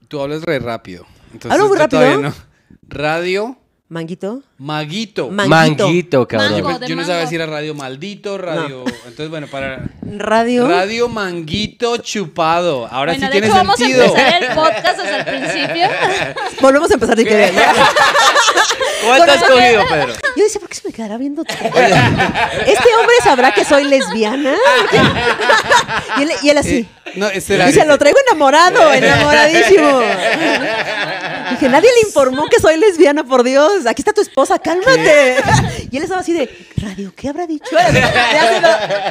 Tú 0.09 0.21
hablas 0.21 0.43
re 0.43 0.59
rápido. 0.59 1.07
¿Hablo 1.49 1.69
muy 1.69 1.79
rápido? 1.79 2.35
Radio 2.89 3.57
Manguito. 3.89 4.43
Maguito. 4.59 5.29
Ma- 5.31 5.47
Manguito, 5.47 6.27
cabrón. 6.27 6.63
Mango. 6.63 6.87
yo, 6.87 6.97
no 6.97 7.05
sabía 7.05 7.27
si 7.27 7.35
era 7.35 7.45
radio 7.45 7.75
maldito, 7.75 8.39
radio. 8.39 8.85
Entonces, 8.87 9.29
bueno, 9.29 9.47
para. 9.49 9.83
Radio. 10.17 10.67
Radio 10.67 11.09
Manguito 11.11 11.99
Chupado. 11.99 12.87
Ahora 12.87 13.13
bueno, 13.13 13.27
sí 13.27 13.27
de 13.27 13.33
tiene 13.33 13.47
hecho, 13.49 13.57
vamos 13.57 13.77
sentido. 13.77 14.03
a 14.03 14.07
empezar 14.07 14.43
el 14.43 14.55
podcast 14.55 14.99
desde 14.99 15.17
el 15.19 15.25
principio. 15.27 15.89
Volvemos 16.63 16.91
a 16.91 16.95
empezar 16.95 17.17
de 17.17 17.25
que 17.27 17.53
¿Cuánto 19.07 19.31
has 19.33 19.43
cogido, 19.45 19.85
Pedro? 19.89 20.13
Yo 20.37 20.45
decía, 20.45 20.61
¿por 20.61 20.69
qué 20.71 20.75
se 20.75 20.89
me 20.89 20.93
quedará 20.95 21.19
viendo? 21.19 21.45
todo? 21.45 21.57
Este 21.65 22.89
hombre 22.99 23.15
sabrá 23.23 23.53
que 23.53 23.65
soy 23.65 23.85
lesbiana. 23.85 24.55
y, 26.19 26.23
él, 26.23 26.31
y 26.43 26.49
él 26.51 26.59
así. 26.59 26.77
Eh, 26.77 26.89
no, 27.15 27.29
este 27.29 27.65
Dice, 27.67 27.85
lo 27.85 27.99
traigo 27.99 28.19
enamorado, 28.29 28.93
enamoradísimo. 28.93 30.01
Dije, 31.51 31.69
nadie 31.69 31.89
le 32.03 32.09
informó 32.09 32.47
que 32.49 32.61
soy 32.61 32.77
lesbiana, 32.79 33.25
por 33.25 33.43
Dios. 33.43 33.87
Aquí 33.87 34.03
está 34.03 34.13
tu 34.13 34.21
esposa, 34.21 34.46
cálmate. 34.59 35.37
Y 35.91 35.97
él 35.99 36.03
estaba 36.03 36.21
así 36.21 36.33
de, 36.33 36.49
¿radio 36.79 37.13
qué 37.15 37.29
habrá 37.29 37.47
dicho? 37.47 37.65
De 37.93 38.01
hace, 38.01 38.67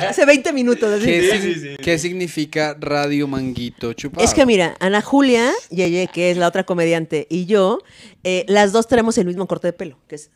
hace 0.08 0.26
20 0.26 0.52
minutos. 0.54 0.92
así. 0.92 1.06
¿Qué, 1.06 1.32
sig- 1.32 1.78
qué 1.78 1.98
significa 1.98 2.76
Radio 2.80 3.28
Manguito 3.28 3.94
Chupado? 3.94 4.24
Es 4.26 4.34
que 4.34 4.46
mira, 4.46 4.76
Ana 4.80 5.02
Julia 5.02 5.52
Yeye, 5.70 6.08
que 6.14 6.32
es 6.32 6.38
la 6.38 6.48
otra 6.48 6.64
comediante, 6.66 7.28
y 7.30 7.46
yo, 7.46 7.80
eh, 8.24 8.44
las 8.48 8.72
dos 8.72 8.88
tenemos 8.88 9.18
el 9.18 9.26
mismo 9.26 9.48
corte 9.48 9.68
de 9.68 9.74
pelo, 9.74 9.98
que 10.08 10.16
es 10.16 10.30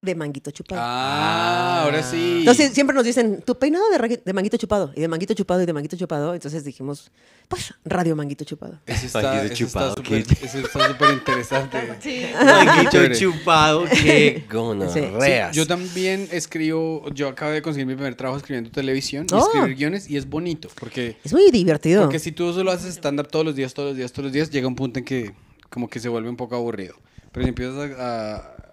de 0.00 0.14
manguito 0.14 0.50
chupado. 0.52 0.80
Ah, 0.84 1.82
ahora 1.84 2.02
sí. 2.02 2.36
Entonces 2.40 2.72
siempre 2.72 2.94
nos 2.94 3.04
dicen, 3.04 3.42
tu 3.44 3.58
peinado 3.58 3.84
de, 3.90 4.32
manguito 4.32 4.56
chupado, 4.56 4.92
y 4.94 5.00
de 5.00 5.08
manguito 5.08 5.34
chupado, 5.34 5.62
y 5.62 5.66
de 5.66 5.72
manguito 5.72 5.96
chupado. 5.96 6.34
Entonces 6.34 6.64
dijimos, 6.64 7.10
pues, 7.48 7.74
radio 7.84 8.14
manguito 8.14 8.44
chupado. 8.44 8.78
Eso 8.86 9.06
está, 9.06 9.22
Manguito 9.22 9.54
eso 9.54 9.66
chupado, 9.66 9.88
está 9.96 10.88
súper 10.88 11.10
interesante. 11.12 11.78
Sí. 12.00 12.22
Manguito 12.34 13.14
chupado, 13.14 13.84
qué 13.90 14.38
Sí, 14.38 14.44
gonorreas. 14.52 15.54
Yo 15.56 15.66
también 15.66 16.28
escribo, 16.30 17.04
yo 17.12 17.28
acabé 17.28 17.54
de 17.54 17.62
conseguir 17.62 17.86
mi 17.86 17.94
primer 17.94 18.14
trabajo 18.14 18.38
escribiendo 18.38 18.70
televisión 18.70 19.26
y 19.30 19.34
Oh. 19.34 19.40
escribir 19.40 19.76
guiones 19.76 20.08
y 20.08 20.16
es 20.16 20.28
bonito 20.28 20.68
porque, 20.78 21.16
Es 21.24 21.32
muy 21.32 21.50
divertido. 21.50 22.02
porque 22.02 22.18
si 22.20 22.30
tú 22.32 22.52
solo 22.52 22.70
haces 22.70 22.94
stand-up 22.96 23.28
todos 23.28 23.44
los 23.44 23.56
días, 23.56 23.74
todos 23.74 23.88
los 23.90 23.96
días, 23.96 24.12
todos 24.12 24.24
los 24.26 24.32
días, 24.32 24.50
llega 24.50 24.68
un 24.68 24.76
punto 24.76 24.98
en 25.00 25.04
que 25.04 25.32
como 25.70 25.88
que 25.88 25.98
se 26.00 26.08
vuelve 26.08 26.28
un 26.28 26.36
poco 26.36 26.54
aburrido. 26.54 26.94
Pero 27.32 27.44
si 27.44 27.48
empiezas 27.50 27.90
a, 27.98 28.36
a 28.36 28.67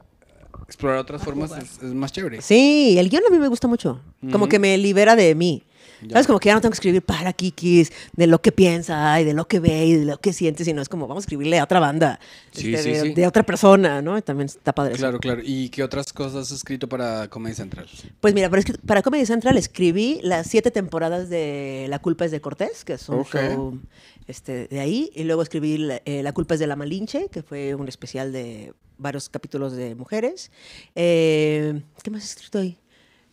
explorar 0.68 1.00
otras 1.00 1.24
formas 1.24 1.52
es, 1.52 1.82
es 1.82 1.94
más 1.94 2.12
chévere. 2.12 2.42
Sí, 2.42 2.96
el 2.98 3.10
guion 3.10 3.24
a 3.28 3.32
mí 3.32 3.40
me 3.40 3.48
gusta 3.48 3.68
mucho. 3.68 4.02
Como 4.32 4.48
que 4.48 4.60
me 4.60 4.78
libera 4.78 5.16
de 5.16 5.36
mí. 5.36 5.64
Ya. 6.08 6.14
¿Sabes? 6.14 6.28
Como 6.28 6.40
que 6.40 6.48
ya 6.50 6.56
no 6.56 6.62
tengo 6.62 6.72
que 6.72 6.76
escribir 6.76 7.02
para 7.02 7.34
Kikis, 7.34 7.92
de 8.14 8.28
lo 8.28 8.42
que 8.42 8.52
piensa 8.52 9.20
y 9.20 9.24
de 9.24 9.34
lo 9.34 9.48
que 9.48 9.60
ve 9.60 9.86
y 9.86 9.94
de 9.96 10.06
lo 10.06 10.18
que 10.20 10.34
siente, 10.34 10.64
sino 10.66 10.82
es 10.82 10.90
como 10.90 11.08
vamos 11.08 11.24
a 11.24 11.26
escribirle 11.26 11.60
a 11.60 11.64
otra 11.64 11.80
banda, 11.80 12.20
Sí, 12.52 12.74
este, 12.74 12.84
sí, 12.84 12.90
de, 12.92 13.02
sí. 13.10 13.14
de 13.14 13.28
otra 13.28 13.44
persona, 13.44 14.02
¿no? 14.02 14.22
También 14.22 14.46
está 14.48 14.74
padre. 14.74 14.94
eso. 14.94 15.00
Claro, 15.02 15.20
claro. 15.20 15.42
¿Y 15.44 15.70
qué 15.70 15.84
otras 15.84 16.14
cosas 16.14 16.36
has 16.48 16.52
escrito 16.52 16.88
para 16.90 17.28
Comedy 17.30 17.56
Central? 17.56 17.88
Pues 18.22 18.34
mira, 18.34 18.50
para, 18.50 18.62
para 18.86 19.02
Comedy 19.02 19.26
Central 19.26 19.58
escribí 19.58 20.20
las 20.24 20.48
siete 20.48 20.72
temporadas 20.72 21.30
de 21.30 21.88
La 21.90 22.00
culpa 22.00 22.26
es 22.26 22.32
de 22.32 22.42
Cortés, 22.42 22.86
que 22.86 22.94
es 22.94 23.10
un 23.10 23.20
Ok. 23.20 23.34
show 23.34 23.80
este, 24.28 24.68
de 24.68 24.80
ahí, 24.80 25.12
y 25.14 25.24
luego 25.24 25.42
escribí 25.44 25.78
la, 25.78 26.02
eh, 26.06 26.24
La 26.24 26.34
culpa 26.34 26.56
es 26.56 26.60
de 26.60 26.68
la 26.68 26.76
Malinche, 26.76 27.28
que 27.32 27.44
fue 27.44 27.76
un 27.76 27.88
especial 27.88 28.32
de 28.32 28.74
varios 28.98 29.30
capítulos 29.30 29.74
de 29.74 29.94
mujeres. 29.94 30.52
Eh, 30.96 31.82
¿Qué 32.02 32.10
más 32.12 32.24
he 32.24 32.26
escrito 32.26 32.60
ahí? 32.60 32.78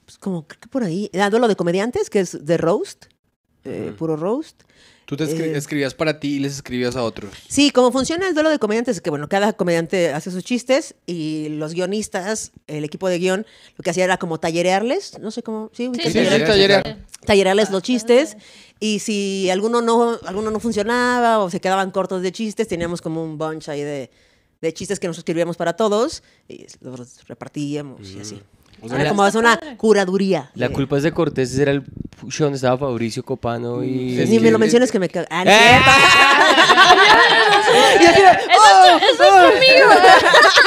Pues 0.05 0.19
como, 0.19 0.47
creo 0.47 0.61
que 0.61 0.69
por 0.69 0.83
ahí. 0.85 1.11
Ah, 1.19 1.31
Duelo 1.31 1.49
de 1.49 1.57
Comediantes, 1.57 2.11
que 2.11 2.21
es 2.21 2.45
de 2.45 2.57
Roast, 2.57 3.07
eh, 3.65 3.93
puro 3.97 4.17
Roast. 4.17 4.63
Tú 5.05 5.17
te 5.17 5.25
escri- 5.25 5.53
Eh. 5.53 5.57
escribías 5.57 5.95
para 5.95 6.21
ti 6.21 6.37
y 6.37 6.39
les 6.39 6.55
escribías 6.55 6.97
a 6.97 7.03
otros. 7.03 7.33
Sí, 7.49 7.71
como 7.71 7.93
funciona 7.93 8.27
el 8.29 8.35
duelo 8.35 8.51
de 8.51 8.59
comediantes, 8.59 8.97
es 8.97 9.03
que 9.03 9.11
bueno, 9.11 9.29
cada 9.29 9.53
comediante 9.53 10.11
hace 10.13 10.31
sus 10.31 10.43
chistes 10.45 10.95
y 11.07 11.49
los 11.51 11.75
guionistas, 11.75 12.53
el 12.67 12.85
equipo 12.85 13.09
de 13.09 13.19
guion, 13.19 13.45
lo 13.77 13.83
que 13.83 13.91
hacía 13.91 14.05
era 14.05 14.17
como 14.17 14.39
tallerearles, 14.41 15.19
no 15.19 15.31
sé 15.31 15.43
cómo, 15.43 15.71
sí, 15.75 15.91
Sí, 15.95 16.01
sí, 16.03 16.19
tallerear- 16.19 16.47
tallerear. 16.47 16.99
tallerearles 17.27 17.71
los 17.71 17.83
chistes 17.83 18.37
y 18.81 19.01
si 19.01 19.51
alguno 19.51 19.83
no, 19.83 20.19
alguno 20.25 20.51
no 20.51 20.61
funcionaba 20.61 21.41
o 21.41 21.51
se 21.51 21.61
quedaban 21.61 21.91
cortos 21.91 22.23
de 22.23 22.33
chistes, 22.33 22.69
teníamos 22.69 23.03
como 23.03 23.23
un 23.23 23.37
bunch 23.37 23.69
ahí 23.69 23.83
de, 23.83 24.11
de 24.61 24.73
chistes 24.73 24.99
que 25.01 25.09
nos 25.09 25.19
escribíamos 25.19 25.57
para 25.57 25.75
todos 25.75 26.23
y 26.49 26.65
los 26.81 27.27
repartíamos 27.27 28.09
y 28.13 28.21
así. 28.21 28.41
O 28.83 28.89
sea, 28.89 28.97
Era 28.97 29.05
la- 29.05 29.11
como 29.11 29.39
una 29.39 29.59
curaduría. 29.77 30.51
La 30.55 30.69
de- 30.69 30.75
culpa 30.75 30.97
es 30.97 31.05
de 31.05 31.13
Cortés, 31.13 31.53
ese 31.53 31.63
era 31.63 31.71
el 31.73 31.85
show 32.29 32.47
donde 32.47 32.57
estaba 32.57 32.77
Fabricio 32.79 33.25
Copano 33.25 33.83
y... 33.85 34.25
Ni 34.29 34.39
me 34.41 34.51
lo 34.51 34.59
menciones 34.59 34.91
que 34.91 34.99
me 34.99 35.09
cago. 35.09 35.27
Ah, 35.31 35.45
¡Eh! 35.45 35.81
de, 38.01 38.03
¡oh! 38.59 38.99
Eso 39.13 39.23
es 39.23 39.53
conmigo. 39.53 39.91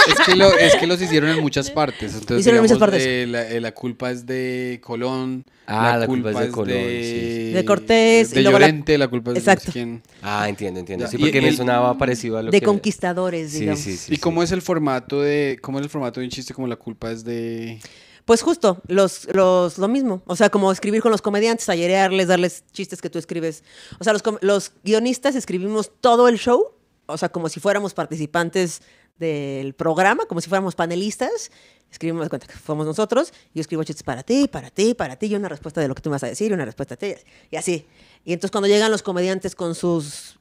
Es 0.07 0.25
que, 0.25 0.35
lo- 0.35 0.57
es 0.57 0.75
que 0.75 0.87
los 0.87 1.01
hicieron 1.01 1.29
en 1.29 1.41
muchas 1.41 1.69
partes. 1.71 2.13
Entonces, 2.13 2.39
Hicieron 2.39 2.57
en 2.57 2.63
muchas 2.63 2.77
digamos, 2.77 2.91
partes. 2.91 3.05
eh, 3.07 3.25
la, 3.27 3.47
eh, 3.49 3.61
la 3.61 3.71
culpa 3.73 4.11
es 4.11 4.25
de 4.25 4.79
Colón. 4.83 5.45
Ah, 5.67 5.97
la 5.97 6.05
culpa 6.07 6.31
es 6.31 6.39
de 6.39 6.49
Colón, 6.51 6.73
sí. 6.77 7.51
De 7.53 7.65
Cortés, 7.65 8.31
De 8.31 8.39
y 8.39 8.43
luego 8.43 8.59
la- 8.59 8.67
Llorente, 8.67 8.97
la, 8.97 9.07
culpa 9.07 9.31
es 9.31 9.37
Exacto. 9.39 9.65
de 9.67 9.71
quién. 9.71 10.01
Ah, 10.21 10.47
entiendo, 10.47 10.79
entiendo. 10.79 11.07
Sí, 11.07 11.17
y- 11.17 11.19
porque 11.19 11.41
me 11.41 11.49
y- 11.49 11.55
sonaba 11.57 11.97
parecido 11.97 12.37
a 12.37 12.43
lo 12.43 12.51
de 12.51 12.59
que... 12.59 12.65
conquistadores, 12.65 13.51
Sí, 13.51 13.59
digamos. 13.61 13.79
sí, 13.81 13.97
sí. 13.97 14.13
¿Y 14.13 14.17
cómo 14.17 14.43
es 14.43 14.51
el 14.51 14.61
formato 14.61 15.21
de 15.21 15.57
cómo 15.61 15.79
es 15.79 15.83
el 15.85 15.89
formato 15.89 16.19
de 16.19 16.25
un 16.27 16.31
chiste 16.31 16.53
como 16.53 16.67
la 16.67 16.75
culpa 16.75 17.11
es 17.11 17.23
de 17.23 17.79
Pues 18.25 18.41
justo, 18.41 18.81
los, 18.87 19.27
los, 19.33 19.77
lo 19.77 19.87
mismo. 19.87 20.23
O 20.25 20.35
sea, 20.35 20.49
como 20.49 20.71
escribir 20.71 21.01
con 21.01 21.11
los 21.11 21.21
comediantes, 21.21 21.67
tallerearles, 21.67 22.27
darles 22.27 22.63
chistes 22.71 22.99
que 22.99 23.09
tú 23.09 23.19
escribes. 23.19 23.63
O 23.99 24.03
sea, 24.03 24.13
los, 24.13 24.23
los 24.41 24.71
guionistas 24.83 25.35
escribimos 25.35 25.91
todo 26.01 26.27
el 26.27 26.39
show, 26.39 26.71
o 27.05 27.17
sea, 27.17 27.29
como 27.29 27.49
si 27.49 27.59
fuéramos 27.59 27.93
participantes 27.93 28.81
del 29.19 29.73
programa, 29.75 30.25
como 30.25 30.41
si 30.41 30.49
fuéramos 30.49 30.73
panelistas. 30.75 31.51
Escribimos 31.91 32.27
cuenta 32.29 32.47
que 32.47 32.55
fuimos 32.55 32.87
nosotros. 32.87 33.31
Yo 33.53 33.61
escribo 33.61 33.83
chistes 33.83 34.03
para 34.03 34.23
ti, 34.23 34.47
para 34.47 34.71
ti, 34.71 34.95
para 34.95 35.15
ti, 35.17 35.27
y 35.27 35.35
una 35.35 35.47
respuesta 35.47 35.79
de 35.79 35.87
lo 35.87 35.93
que 35.93 36.01
tú 36.01 36.09
me 36.09 36.15
vas 36.15 36.23
a 36.23 36.27
decir, 36.27 36.49
y 36.49 36.53
una 36.55 36.65
respuesta 36.65 36.95
a 36.95 36.97
ti, 36.97 37.13
y 37.51 37.55
así. 37.57 37.85
Y 38.25 38.33
entonces 38.33 38.51
cuando 38.51 38.67
llegan 38.67 38.91
los 38.91 39.03
comediantes 39.03 39.53
con 39.53 39.75
sus 39.75 40.39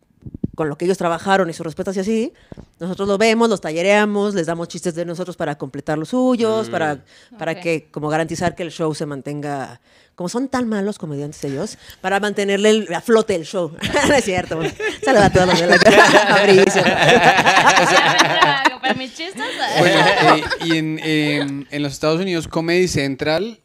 con 0.55 0.69
lo 0.69 0.79
que 0.79 0.85
ellos 0.85 0.99
trabajaron 0.99 1.51
y 1.51 1.53
sus 1.53 1.67
respuestas 1.67 1.97
y 1.97 2.01
así, 2.01 2.33
nosotros 2.81 3.07
lo 3.09 3.17
vemos, 3.19 3.49
los 3.49 3.61
tallereamos, 3.61 4.35
les 4.35 4.47
damos 4.47 4.69
chistes 4.69 4.95
de 4.95 5.05
nosotros 5.05 5.37
para 5.37 5.57
completar 5.57 5.97
los 5.99 6.09
suyos, 6.11 6.69
para, 6.69 7.05
para 7.39 7.53
Ok. 7.53 7.61
que, 7.61 7.89
como 7.91 8.09
garantizar 8.09 8.55
que 8.55 8.63
el 8.65 8.71
show 8.71 8.95
se 8.95 9.07
mantenga, 9.07 9.81
como 10.15 10.29
son 10.29 10.49
tan 10.49 10.69
malos 10.69 10.99
comediantes 10.99 11.43
ellos, 11.45 11.79
para 12.01 12.19
mantenerle 12.21 12.71
el- 12.71 12.95
a 12.95 13.01
flote 13.01 13.35
el 13.37 13.45
show. 13.45 13.73
no 14.09 14.15
es 14.15 14.25
cierto. 14.25 14.61
Saludos 15.05 15.25
a 15.25 15.31
todos 15.33 15.47
los 15.49 15.61
de 15.61 15.67
la 15.69 15.79
Fabricio. 16.29 16.83
Para 18.81 18.95
mis 18.95 19.15
chistes. 19.15 19.43
Bueno, 19.79 19.99
eh, 20.37 20.43
y 20.65 20.77
en, 20.77 21.67
en 21.71 21.83
los 21.83 21.93
Estados 21.93 22.21
Unidos 22.21 22.49
Comedy 22.49 22.87
Central 22.89 23.61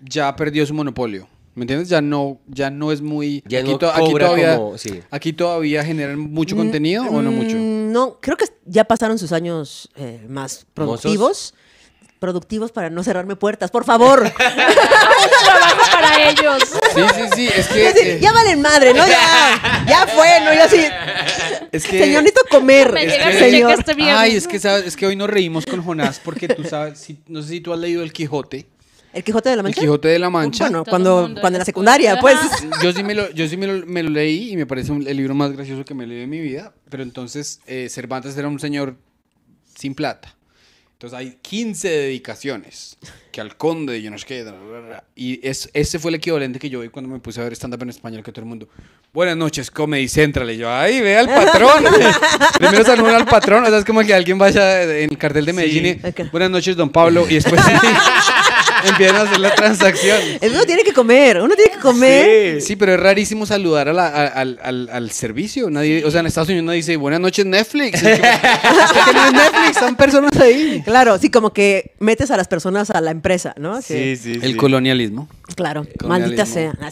ya 0.00 0.34
perdió 0.36 0.64
su 0.66 0.74
monopolio. 0.74 1.28
¿Me 1.54 1.64
entiendes? 1.64 1.88
Ya 1.90 2.00
no, 2.00 2.40
ya 2.46 2.70
no 2.70 2.92
es 2.92 3.02
muy. 3.02 3.42
Ya 3.46 3.58
aquí, 3.60 3.70
no 3.72 3.78
to- 3.78 3.90
aquí 3.92 4.10
cobra 4.10 4.26
todavía, 4.26 4.56
como- 4.56 4.78
sí. 4.78 5.00
aquí 5.10 5.32
todavía 5.34 5.84
generan 5.84 6.18
mucho 6.18 6.56
contenido 6.56 7.04
o 7.04 7.20
no 7.20 7.30
mucho. 7.30 7.56
No, 7.92 8.18
creo 8.20 8.36
que 8.36 8.46
ya 8.64 8.84
pasaron 8.84 9.18
sus 9.18 9.32
años 9.32 9.88
eh, 9.96 10.24
más 10.28 10.66
productivos. 10.74 11.54
Productivos 12.18 12.70
para 12.70 12.88
no 12.88 13.02
cerrarme 13.02 13.34
puertas, 13.34 13.70
por 13.72 13.84
favor. 13.84 14.30
trabajo 14.36 15.82
para 15.92 16.30
ellos. 16.30 16.62
Sí, 16.94 17.00
sí, 17.14 17.22
sí. 17.34 17.48
Es 17.54 17.66
que. 17.68 17.88
eh, 17.88 18.18
ya 18.20 18.32
valen 18.32 18.60
madre, 18.62 18.94
¿no? 18.94 19.04
Ya, 19.06 19.84
ya 19.88 20.06
fue, 20.06 20.40
¿no? 20.44 20.54
Yo 20.54 20.62
así, 20.64 20.84
es 21.72 21.84
que. 21.84 21.98
señor, 21.98 22.22
necesito 22.22 22.42
comer. 22.50 22.92
Me 22.92 23.04
Es 23.04 23.14
que- 23.24 23.38
señor. 23.38 23.72
este. 23.78 23.94
Ay, 24.04 24.36
es 24.36 24.46
que 24.46 24.58
sabes, 24.60 24.86
es 24.86 24.96
que 24.96 25.06
hoy 25.06 25.16
nos 25.16 25.28
reímos 25.28 25.66
con 25.66 25.82
Jonás 25.82 26.20
porque 26.22 26.46
tú 26.48 26.62
sabes, 26.64 27.00
si- 27.00 27.18
no 27.26 27.42
sé 27.42 27.48
si 27.48 27.60
tú 27.60 27.72
has 27.72 27.78
leído 27.80 28.02
El 28.04 28.12
Quijote. 28.12 28.66
¿El 29.12 29.22
Quijote 29.24 29.50
de 29.50 29.56
la 29.56 29.60
El 29.60 29.64
Mancha? 29.64 29.80
Quijote 29.80 30.08
de 30.08 30.18
la 30.18 30.30
Mancha. 30.30 30.64
Bueno, 30.64 30.84
Todo 30.84 30.90
cuando, 30.90 31.18
el 31.20 31.26
mundo 31.26 31.40
cuando 31.40 31.56
en 31.56 31.60
la 31.60 31.64
secundaria, 31.64 32.18
pues. 32.20 32.38
Yo 32.82 32.92
sí, 32.92 33.02
me 33.02 33.14
lo, 33.14 33.30
yo 33.32 33.46
sí 33.48 33.56
me 33.56 33.66
lo, 33.66 33.86
me 33.86 34.02
lo 34.02 34.10
leí 34.10 34.52
y 34.52 34.56
me 34.56 34.66
parece 34.66 34.90
un- 34.92 35.06
el 35.06 35.16
libro 35.16 35.34
más 35.34 35.52
gracioso 35.52 35.84
que 35.84 35.94
me 35.94 36.06
leído 36.06 36.24
en 36.24 36.30
mi 36.30 36.40
vida. 36.40 36.72
Pero 36.88 37.02
entonces 37.02 37.60
eh, 37.66 37.88
Cervantes 37.90 38.36
era 38.36 38.48
un 38.48 38.58
señor 38.58 38.96
sin 39.76 39.94
plata. 39.94 40.34
Entonces 40.94 41.18
hay 41.18 41.36
15 41.42 41.88
dedicaciones 41.88 42.96
que 43.32 43.40
al 43.40 43.56
conde 43.56 43.98
y 43.98 44.02
yo 44.02 44.10
no 44.12 44.18
sé 44.18 44.24
qué. 44.24 44.42
bla, 44.44 44.52
bla, 44.52 44.80
bla. 44.80 45.04
Y 45.16 45.44
es, 45.46 45.68
ese 45.74 45.98
fue 45.98 46.12
el 46.12 46.14
equivalente 46.14 46.60
que 46.60 46.70
yo 46.70 46.78
vi 46.78 46.90
cuando 46.90 47.10
me 47.10 47.18
puse 47.18 47.40
a 47.40 47.44
ver 47.44 47.54
stand-up 47.54 47.82
en 47.82 47.88
español, 47.90 48.22
que 48.22 48.30
todo 48.30 48.42
el 48.42 48.48
mundo, 48.48 48.68
buenas 49.12 49.36
noches, 49.36 49.68
Comedy 49.68 50.06
Central. 50.06 50.48
Y 50.52 50.58
yo, 50.58 50.70
ay, 50.70 51.00
ve 51.00 51.18
al 51.18 51.26
patrón. 51.26 51.84
Primero 52.58 52.84
saludan 52.84 53.16
al 53.16 53.26
patrón, 53.26 53.64
o 53.64 53.66
sea, 53.66 53.78
es 53.78 53.84
como 53.84 54.02
que 54.02 54.14
alguien 54.14 54.38
vaya 54.38 54.84
en 54.84 55.10
el 55.10 55.18
cartel 55.18 55.44
de 55.44 55.52
Medellín 55.52 55.86
y, 55.86 56.06
Ok. 56.06 56.30
buenas 56.30 56.50
noches, 56.52 56.76
don 56.76 56.90
Pablo. 56.90 57.26
Y 57.28 57.34
después 57.34 57.60
empiezan 58.88 59.16
a 59.16 59.20
hacer 59.22 59.40
la 59.40 59.54
transacción. 59.54 60.18
Uno 60.42 60.64
tiene 60.64 60.82
que 60.84 60.92
comer, 60.92 61.40
uno 61.40 61.54
tiene 61.54 61.72
que 61.72 61.78
comer. 61.78 62.60
Sí, 62.60 62.76
pero 62.76 62.94
es 62.94 63.00
rarísimo 63.00 63.46
saludar 63.46 63.88
a 63.88 63.92
la- 63.92 64.06
a- 64.08 64.26
al, 64.28 64.58
al- 64.62 64.88
al 64.92 65.10
servicio. 65.10 65.70
Nadie, 65.70 66.04
o 66.04 66.10
sea, 66.10 66.20
en 66.20 66.26
Estados 66.26 66.48
Unidos 66.48 66.64
nadie 66.66 66.78
dice 66.78 66.96
buenas 66.96 67.20
noches 67.20 67.44
Netflix. 67.46 68.02
Es 68.02 68.20
que, 69.04 69.12
no 69.12 69.24
es 69.26 69.32
Netflix, 69.32 69.78
son 69.78 69.96
personas 69.96 70.36
ahí. 70.40 70.82
Claro, 70.84 71.18
sí, 71.18 71.30
como 71.30 71.52
que 71.52 71.92
metes 71.98 72.30
a 72.30 72.36
las 72.36 72.48
personas 72.48 72.90
a 72.90 73.00
la 73.00 73.10
empresa, 73.10 73.54
¿no? 73.58 73.80
Sí, 73.82 74.16
sí, 74.16 74.32
El 74.42 74.52
sí. 74.52 74.56
colonialismo. 74.56 75.28
Claro, 75.54 75.86
Colonialismo. 75.98 76.08
maldita 76.08 76.46
sea. 76.46 76.72
Ah, 76.80 76.90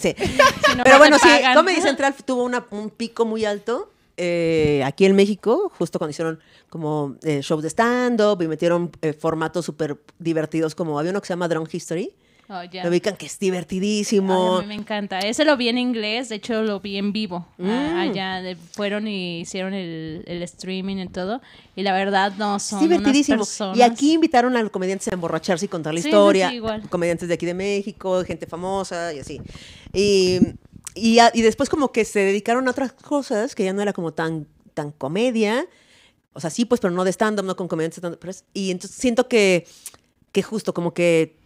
no, 0.77 0.85
Pero 0.85 0.95
no 0.97 0.99
bueno, 0.99 1.17
sí. 1.23 1.29
Comedy 1.55 1.81
Central 1.81 2.15
tuvo 2.25 2.45
una- 2.45 2.65
un 2.71 2.91
pico 2.91 3.25
muy 3.25 3.45
alto 3.45 3.91
eh, 4.23 4.83
aquí 4.85 5.07
en 5.07 5.17
México, 5.17 5.73
justo 5.79 5.99
cuando 5.99 6.11
hicieron 6.11 6.39
como 6.69 7.17
eh, 7.23 7.41
shows 7.43 7.63
de 7.63 7.71
stand-up 7.71 8.43
y 8.43 8.49
metieron 8.49 8.91
eh, 9.03 9.13
formatos 9.15 9.65
súper 9.65 9.97
divertidos, 10.19 10.75
como 10.75 10.99
había 10.99 11.11
uno 11.11 11.21
que 11.21 11.27
se 11.27 11.33
llama 11.33 11.49
Drunk 11.49 11.73
History. 11.73 12.13
Oh, 12.53 12.65
ya. 12.65 12.83
Lo 12.83 12.91
ubican 12.91 13.17
que 13.17 13.27
es 13.27 13.35
Ay, 13.35 13.47
divertidísimo. 13.47 14.57
a 14.59 14.63
mí 14.63 14.67
me 14.67 14.75
encanta. 14.75 15.21
Ese 15.21 15.45
lo 15.45 15.57
vi 15.57 15.69
en 15.69 15.79
inglés, 15.79 16.29
de 16.31 16.35
hecho 16.35 16.63
lo 16.63 16.81
vi 16.81 16.97
en 16.97 17.13
vivo. 17.13 17.47
Mm. 17.59 17.69
Allá 17.71 18.43
fueron 18.73 19.07
y 19.07 19.41
hicieron 19.43 19.73
el, 19.73 20.25
el 20.27 20.43
streaming 20.43 20.97
y 20.97 21.07
todo. 21.09 21.41
Y 21.77 21.83
la 21.83 21.93
verdad 21.93 22.33
no 22.39 22.57
Es 22.57 22.65
son 22.65 22.81
divertidísimo. 22.81 23.37
unas 23.37 23.49
personas. 23.49 23.79
Y 23.79 23.83
aquí 23.83 24.13
invitaron 24.15 24.57
a 24.57 24.63
los 24.63 24.73
comediantes 24.73 25.07
a 25.09 25.15
emborracharse 25.15 25.67
y 25.67 25.69
contar 25.69 25.95
la 25.95 26.01
Sí, 26.01 26.03
sí, 26.03 26.09
historia. 26.09 26.51
sí, 26.51 26.57
igual. 26.57 26.83
Comediantes 26.91 27.29
de 27.29 27.35
aquí 27.35 27.47
de 27.47 27.55
México, 27.55 28.25
gente 28.25 28.47
famosa 28.49 29.15
y 29.15 29.21
así. 29.21 29.41
Y, 29.95 30.41
y, 30.95 31.19
y 31.35 31.43
después 31.43 31.69
como 31.69 31.93
que 31.93 32.05
se 32.05 32.21
dedicaron 32.21 32.69
a 32.69 32.71
otras 32.73 32.93
cosas 32.93 33.55
que 33.55 33.65
ya 33.65 33.73
no 33.73 33.83
era 33.83 33.93
como 33.93 34.13
tan, 34.13 34.47
tan 34.75 34.93
comedia. 34.93 35.67
O 36.33 36.41
sea, 36.41 36.51
sí, 36.51 36.65
pues, 36.65 36.81
pero 36.81 36.93
no 36.93 37.05
de 37.05 37.11
stand-up, 37.11 37.45
no 37.45 37.57
con 37.57 37.69
comediantes 37.69 38.03
Y 38.53 38.71
entonces 38.71 38.97
siento 38.97 39.29
que, 39.29 39.67
que 40.33 40.43
justo 40.43 40.75
como 40.75 40.95
que... 40.95 41.37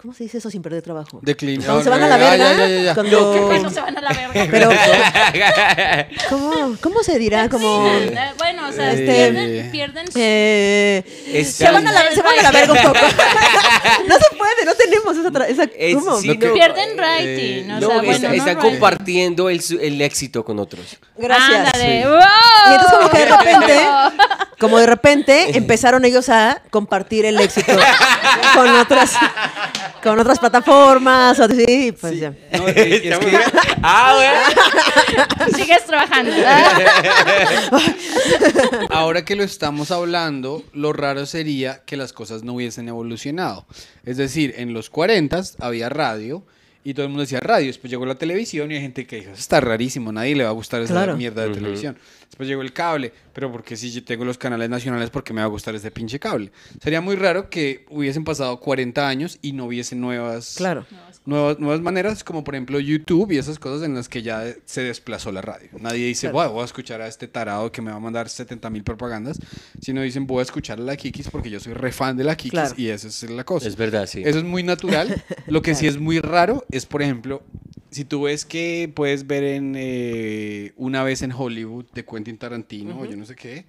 ¿Cómo 0.00 0.14
se 0.14 0.22
dice 0.22 0.38
eso 0.38 0.48
sin 0.48 0.62
perder 0.62 0.80
trabajo? 0.80 1.18
Declin. 1.22 1.60
Cuando 1.60 1.82
se 1.82 1.90
van 1.90 2.00
a 2.04 2.06
la 2.06 2.14
Ah, 2.14 2.18
verga. 2.18 2.36
ya, 2.36 2.56
ya, 2.56 2.68
ya, 2.68 2.82
ya. 2.82 2.94
Cuando... 2.94 3.68
Se 3.68 3.80
van 3.80 3.98
a 3.98 4.00
la 4.00 4.10
verga. 4.12 4.46
Pero, 4.48 4.70
¿cómo, 6.30 6.76
¿Cómo 6.80 7.02
se 7.02 7.18
dirá? 7.18 7.48
Como... 7.48 7.84
Sí, 7.98 8.04
eh, 8.14 8.30
bueno, 8.38 8.68
o 8.68 8.72
sea, 8.72 8.92
Este- 8.92 9.04
pierden, 9.06 9.70
pierden 9.72 10.06
su- 10.12 10.18
Eh, 10.20 11.02
Es- 11.32 11.54
se 11.54 11.64
van 11.68 11.84
a 11.84 11.90
la, 11.90 12.12
se 12.12 12.22
van 12.22 12.38
a 12.38 12.42
la 12.42 12.50
verga 12.52 12.72
un 12.74 12.78
poco. 12.82 12.94
no 14.08 14.14
se 14.14 14.36
puede, 14.36 14.64
no 14.64 14.74
tenemos 14.76 15.16
esa... 15.16 15.30
tra- 15.32 15.48
esa 15.48 15.64
Es- 15.76 15.96
¿cómo? 15.96 16.20
sí, 16.20 16.28
no, 16.28 16.52
pierden 16.54 16.90
eh, 16.90 16.94
rating. 16.96 17.70
o 17.72 17.80
no, 17.80 17.86
sea, 17.88 17.96
está, 17.96 18.28
bueno, 18.28 18.34
está 18.34 18.54
no 18.54 18.60
compartiendo 18.60 19.50
el, 19.50 19.60
su- 19.62 19.80
el 19.80 20.00
éxito 20.00 20.44
con 20.44 20.60
otros. 20.60 20.96
Gracias. 21.16 21.74
Ándale. 21.74 22.02
Sí. 22.02 22.08
¡Wow! 22.08 22.18
Y 22.68 22.72
entonces 22.72 22.98
como 22.98 23.10
que 23.10 23.18
de 23.18 23.26
repente, 23.36 23.88
como 24.60 24.78
de 24.78 24.86
repente 24.86 25.56
empezaron 25.58 26.04
ellos 26.04 26.28
a 26.28 26.62
compartir 26.70 27.24
el 27.24 27.40
éxito 27.40 27.72
con 28.54 28.68
otras, 28.76 29.14
con 30.02 30.18
otras 30.18 30.38
plataformas, 30.38 31.38
o 31.38 31.44
así, 31.44 31.92
pues 31.92 32.18
ya. 32.18 32.34
No, 32.52 32.68
es 32.68 32.76
es 32.76 33.00
que 33.00 33.12
ah, 33.82 34.48
Sigues 35.54 35.84
trabajando. 35.84 36.32
ahora 38.90 39.24
que 39.24 39.36
lo 39.36 39.42
estamos 39.42 39.90
hablando, 39.90 40.64
lo 40.72 40.92
raro 40.92 41.26
sería 41.26 41.82
que 41.84 41.96
las 41.96 42.12
cosas 42.12 42.42
no 42.42 42.54
hubiesen 42.54 42.88
evolucionado. 42.88 43.66
Es 44.04 44.16
decir, 44.16 44.54
en 44.56 44.72
los 44.72 44.90
40 44.90 45.42
había 45.60 45.88
radio 45.88 46.44
y 46.90 46.94
todo 46.94 47.04
el 47.04 47.10
mundo 47.10 47.22
decía 47.22 47.40
radio. 47.40 47.66
Después 47.66 47.90
llegó 47.90 48.06
la 48.06 48.14
televisión 48.14 48.70
y 48.70 48.74
hay 48.76 48.80
gente 48.80 49.06
que 49.06 49.16
dijo, 49.16 49.30
"Eso 49.32 49.40
está 49.40 49.60
rarísimo, 49.60 50.10
nadie 50.12 50.34
le 50.34 50.44
va 50.44 50.50
a 50.50 50.52
gustar 50.52 50.80
esa 50.82 50.94
Claro. 50.94 51.16
mierda 51.16 51.42
de 51.46 51.52
televisión. 51.54 51.98
Después 52.28 52.48
llegó 52.48 52.62
el 52.62 52.72
cable, 52.72 53.12
pero 53.32 53.50
porque 53.50 53.76
si 53.76 53.90
yo 53.90 54.04
tengo 54.04 54.24
los 54.24 54.38
canales 54.38 54.68
nacionales, 54.70 55.10
¿por 55.10 55.24
qué 55.24 55.32
me 55.32 55.40
va 55.40 55.46
a 55.46 55.50
gustar 55.50 55.74
ese 55.74 55.90
pinche 55.90 56.18
cable? 56.18 56.50
Sería 56.82 57.00
muy 57.00 57.16
raro 57.16 57.50
que 57.50 57.84
hubiesen 57.90 58.24
pasado 58.24 58.58
40 58.60 59.08
años 59.08 59.38
y 59.42 59.52
no 59.52 59.64
hubiesen 59.66 60.00
nuevas, 60.00 60.54
Claro. 60.56 60.86
Nuevas, 61.28 61.58
nuevas 61.60 61.80
maneras, 61.80 62.24
como 62.24 62.42
por 62.42 62.54
ejemplo 62.54 62.80
YouTube 62.80 63.30
y 63.30 63.38
esas 63.38 63.58
cosas 63.58 63.86
en 63.86 63.94
las 63.94 64.08
que 64.08 64.22
ya 64.22 64.44
se 64.64 64.82
desplazó 64.82 65.30
la 65.30 65.42
radio. 65.42 65.68
Nadie 65.80 66.06
dice, 66.06 66.30
Claro. 66.30 66.48
"Wow, 66.48 66.54
voy 66.54 66.62
a 66.62 66.64
escuchar 66.64 67.00
a 67.02 67.06
este 67.06 67.28
tarado 67.28 67.70
que 67.70 67.82
me 67.82 67.90
va 67.90 67.98
a 67.98 68.00
mandar 68.00 68.28
70 68.28 68.70
mil 68.70 68.82
propagandas, 68.82 69.38
sino 69.80 70.02
dicen, 70.02 70.26
voy 70.26 70.40
a 70.40 70.42
escuchar 70.42 70.78
a 70.78 70.82
la 70.82 70.96
Kikis 70.96 71.28
porque 71.30 71.50
yo 71.50 71.60
soy 71.60 71.74
re 71.74 71.92
fan 71.92 72.16
de 72.16 72.24
la 72.24 72.36
Kikis 72.36 72.50
Claro. 72.50 72.74
y 72.76 72.88
esa 72.88 73.08
es 73.08 73.22
la 73.30 73.44
cosa. 73.44 73.68
Es 73.68 73.76
verdad, 73.76 74.06
sí. 74.06 74.22
Eso 74.24 74.38
es 74.38 74.44
muy 74.44 74.62
natural. 74.62 75.22
Lo 75.46 75.62
que 75.62 75.74
sí 75.74 75.86
es 75.86 75.98
muy 75.98 76.18
raro 76.20 76.64
es, 76.70 76.86
por 76.86 77.02
ejemplo, 77.02 77.42
si 77.90 78.04
tú 78.04 78.22
ves 78.22 78.44
que 78.44 78.90
puedes 78.94 79.26
ver 79.26 79.44
en 79.44 79.74
eh, 79.76 80.72
Una 80.76 81.02
vez 81.02 81.22
en 81.22 81.32
Hollywood 81.32 81.86
de 81.94 82.04
Quentin 82.04 82.36
Tarantino 82.38 83.00
o 83.00 83.04
yo 83.04 83.16
no 83.16 83.24
sé 83.24 83.34
qué, 83.36 83.64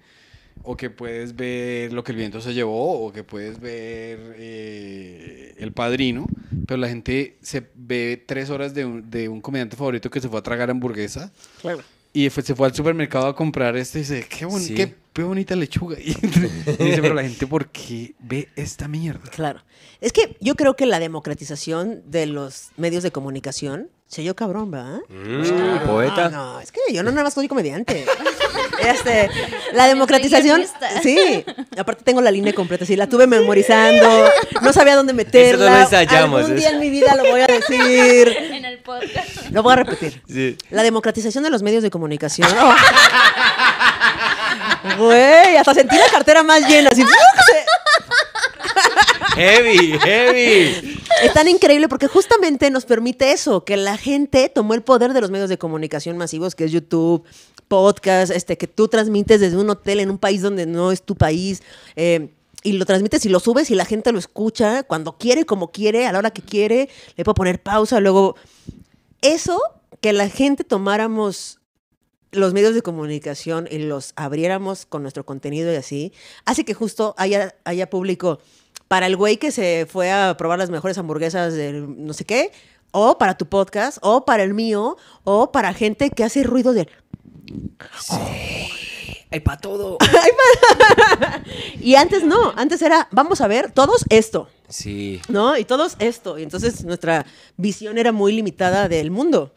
o 0.62 0.76
que 0.76 0.90
puedes 0.90 1.34
ver 1.36 1.92
Lo 1.92 2.04
que 2.04 2.12
el 2.12 2.18
viento 2.18 2.40
se 2.40 2.52
llevó, 2.54 3.06
o 3.06 3.12
que 3.12 3.24
puedes 3.24 3.58
ver 3.60 4.18
eh, 4.38 5.54
El 5.58 5.72
Padrino, 5.72 6.26
pero 6.66 6.78
la 6.78 6.88
gente 6.88 7.36
se 7.42 7.66
ve 7.74 8.22
tres 8.26 8.50
horas 8.50 8.74
de 8.74 8.84
un, 8.84 9.10
de 9.10 9.28
un 9.28 9.40
comediante 9.40 9.76
favorito 9.76 10.10
que 10.10 10.20
se 10.20 10.28
fue 10.28 10.38
a 10.38 10.42
tragar 10.42 10.70
hamburguesa 10.70 11.32
Claro. 11.60 11.80
y 12.12 12.28
fue- 12.30 12.42
se 12.42 12.54
fue 12.54 12.66
al 12.66 12.74
supermercado 12.74 13.26
a 13.26 13.34
comprar 13.36 13.76
este 13.76 13.98
y 13.98 14.02
dice, 14.02 14.26
qué, 14.28 14.46
boni- 14.46 14.60
Sí. 14.66 14.74
qué, 14.74 14.94
qué 15.12 15.22
bonita 15.22 15.56
lechuga. 15.56 15.96
Y, 16.00 16.12
dice, 16.14 16.98
pero 17.02 17.14
la 17.14 17.22
gente, 17.22 17.46
¿por 17.46 17.68
qué 17.68 18.14
ve 18.20 18.48
esta 18.56 18.86
mierda? 18.88 19.30
Claro. 19.30 19.60
Es 20.00 20.12
que 20.12 20.36
yo 20.40 20.54
creo 20.56 20.76
que 20.76 20.86
la 20.86 20.98
democratización 21.00 22.02
de 22.06 22.26
los 22.26 22.68
medios 22.76 23.02
de 23.02 23.10
comunicación 23.10 23.88
se 24.06 24.24
yo 24.24 24.34
cabrón, 24.34 24.70
¿verdad? 24.72 24.98
Mm, 25.08 25.86
poeta. 25.86 26.28
No, 26.30 26.54
no, 26.54 26.60
es 26.60 26.72
que 26.72 26.80
yo 26.92 27.02
no 27.02 27.10
nada 27.12 27.24
más 27.24 27.34
soy 27.34 27.46
comediante. 27.48 28.04
Este, 28.82 29.30
la 29.72 29.86
democratización, 29.86 30.64
sí. 31.02 31.44
Aparte 31.76 32.04
tengo 32.04 32.20
la 32.20 32.30
línea 32.30 32.52
completa, 32.52 32.84
sí, 32.84 32.96
la 32.96 33.08
tuve 33.08 33.26
memorizando, 33.26 34.30
no 34.62 34.72
sabía 34.72 34.96
dónde 34.96 35.12
meterla. 35.12 35.64
Eso 35.64 35.70
no 35.70 35.76
lo 35.76 35.82
ensayamos, 35.82 36.40
Algún 36.40 36.56
día 36.56 36.70
en 36.70 36.80
mi 36.80 36.90
vida 36.90 37.14
lo 37.14 37.24
voy 37.24 37.40
a 37.40 37.46
decir. 37.46 38.36
En 38.50 38.64
el 38.64 38.78
podcast. 38.78 39.50
Lo 39.50 39.62
voy 39.62 39.72
a 39.72 39.76
repetir. 39.76 40.20
Sí. 40.28 40.56
La 40.70 40.82
democratización 40.82 41.44
de 41.44 41.50
los 41.50 41.62
medios 41.62 41.82
de 41.82 41.90
comunicación. 41.90 42.48
¡Oh! 42.60 42.74
Güey, 44.98 45.56
hasta 45.56 45.74
sentí 45.74 45.96
la 45.96 46.08
cartera 46.10 46.42
más 46.42 46.66
llena. 46.68 46.90
Así, 46.90 47.04
Heavy, 49.34 49.98
heavy. 49.98 51.00
Es 51.22 51.32
tan 51.32 51.48
increíble 51.48 51.88
porque 51.88 52.06
justamente 52.06 52.70
nos 52.70 52.84
permite 52.84 53.32
eso, 53.32 53.64
que 53.64 53.76
la 53.76 53.96
gente 53.96 54.48
tomó 54.48 54.74
el 54.74 54.82
poder 54.82 55.12
de 55.12 55.20
los 55.20 55.30
medios 55.30 55.48
de 55.48 55.58
comunicación 55.58 56.16
masivos, 56.16 56.54
que 56.54 56.64
es 56.64 56.72
YouTube, 56.72 57.24
podcast, 57.68 58.32
este, 58.32 58.58
que 58.58 58.66
tú 58.66 58.88
transmites 58.88 59.40
desde 59.40 59.56
un 59.56 59.70
hotel 59.70 60.00
en 60.00 60.10
un 60.10 60.18
país 60.18 60.42
donde 60.42 60.66
no 60.66 60.92
es 60.92 61.02
tu 61.02 61.16
país. 61.16 61.62
eh, 61.96 62.30
y 62.62 62.72
lo 62.72 62.84
transmites 62.84 63.24
y 63.24 63.30
lo 63.30 63.40
subes 63.40 63.70
y 63.70 63.74
la 63.74 63.86
gente 63.86 64.12
lo 64.12 64.18
escucha 64.18 64.82
cuando 64.82 65.16
quiere, 65.16 65.46
como 65.46 65.70
quiere, 65.70 66.06
a 66.06 66.12
la 66.12 66.18
hora 66.18 66.30
que 66.30 66.42
quiere. 66.42 66.90
Le 67.16 67.24
puedo 67.24 67.34
poner 67.34 67.62
pausa, 67.62 68.00
luego... 68.00 68.36
Eso, 69.22 69.60
que 70.00 70.14
la 70.14 70.30
gente 70.30 70.64
tomáramos 70.64 71.60
los 72.32 72.54
medios 72.54 72.74
de 72.74 72.82
comunicación 72.82 73.68
y 73.70 73.78
los 73.78 74.12
abriéramos 74.16 74.86
con 74.86 75.02
nuestro 75.02 75.26
contenido 75.26 75.72
y 75.72 75.76
así, 75.76 76.12
hace 76.44 76.64
que 76.64 76.74
justo 76.74 77.14
haya, 77.18 77.54
haya 77.64 77.90
público 77.90 78.38
para 78.90 79.06
el 79.06 79.14
güey 79.14 79.36
que 79.36 79.52
se 79.52 79.86
fue 79.88 80.10
a 80.10 80.36
probar 80.36 80.58
las 80.58 80.68
mejores 80.68 80.98
hamburguesas 80.98 81.54
de 81.54 81.74
no 81.74 82.12
sé 82.12 82.24
qué, 82.24 82.50
o 82.90 83.18
para 83.18 83.38
tu 83.38 83.46
podcast, 83.46 83.98
o 84.02 84.24
para 84.24 84.42
el 84.42 84.52
mío, 84.52 84.96
o 85.22 85.52
para 85.52 85.72
gente 85.74 86.10
que 86.10 86.24
hace 86.24 86.42
ruido 86.42 86.72
de... 86.72 86.88
hay 89.30 89.38
para 89.44 89.60
todo. 89.60 89.96
Y 91.80 91.94
antes 91.94 92.24
no, 92.24 92.52
antes 92.56 92.82
era, 92.82 93.06
vamos 93.12 93.40
a 93.40 93.46
ver, 93.46 93.70
todos 93.70 94.04
esto, 94.08 94.48
Sí. 94.68 95.20
¿no? 95.28 95.56
Y 95.56 95.64
todos 95.64 95.94
esto. 96.00 96.36
Y 96.36 96.42
entonces 96.42 96.84
nuestra 96.84 97.26
visión 97.56 97.96
era 97.96 98.10
muy 98.10 98.32
limitada 98.32 98.88
del 98.88 99.12
mundo, 99.12 99.54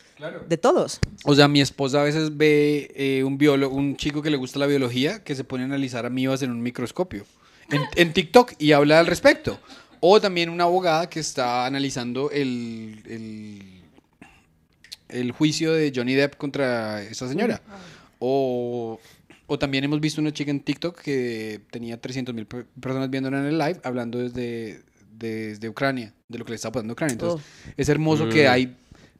de 0.48 0.58
todos. 0.58 1.00
O 1.26 1.34
sea, 1.34 1.48
mi 1.48 1.60
esposa 1.60 2.02
a 2.02 2.04
veces 2.04 2.38
ve 2.38 2.91
eh, 2.96 3.24
un 3.24 3.39
biólogo, 3.39 3.76
un 3.76 3.98
chico 3.98 4.22
que 4.22 4.30
le 4.30 4.38
gusta 4.38 4.60
la 4.60 4.67
biología, 4.67 5.24
que 5.24 5.34
se 5.34 5.43
pone 5.43 5.63
a 5.63 5.65
analizar 5.65 6.06
amibas 6.06 6.43
en 6.43 6.52
un 6.52 6.62
microscopio 6.62 7.26
en, 7.71 7.82
en 7.95 8.13
TikTok 8.13 8.54
y 8.60 8.71
habla 8.71 8.99
al 8.99 9.08
respecto. 9.08 9.60
O 9.99 10.19
también 10.19 10.49
una 10.49 10.65
abogada 10.65 11.10
que 11.10 11.19
está 11.19 11.65
analizando 11.65 12.30
el, 12.32 13.02
el, 13.06 13.62
el 15.10 15.32
juicio 15.32 15.73
de 15.73 15.91
Johnny 15.95 16.13
Depp 16.13 16.36
contra 16.36 17.02
esa 17.04 17.28
señora. 17.28 17.62
O, 18.19 18.99
o 19.47 19.60
también 19.60 19.84
hemos 19.84 19.99
visto 19.99 20.19
una 20.21 20.32
chica 20.32 20.52
en 20.52 20.60
TikTok 20.62 20.99
que 21.02 21.62
tenía 21.71 21.99
300 21.99 22.34
mil 22.36 22.45
personas 22.45 23.10
viéndola 23.10 23.39
en 23.39 23.45
el 23.45 23.58
live 23.58 23.80
hablando 23.84 24.19
desde, 24.19 24.82
desde 25.12 25.69
Ucrania, 25.69 26.13
de 26.28 26.38
lo 26.38 26.45
que 26.45 26.52
le 26.52 26.56
está 26.56 26.71
pasando 26.71 26.91
a 26.91 26.95
Ucrania. 26.95 27.13
Entonces, 27.13 27.45
es 27.78 27.89
hermoso 27.89 28.28
que 28.30 28.47
Mm. 28.47 28.52
hay... 28.52 28.76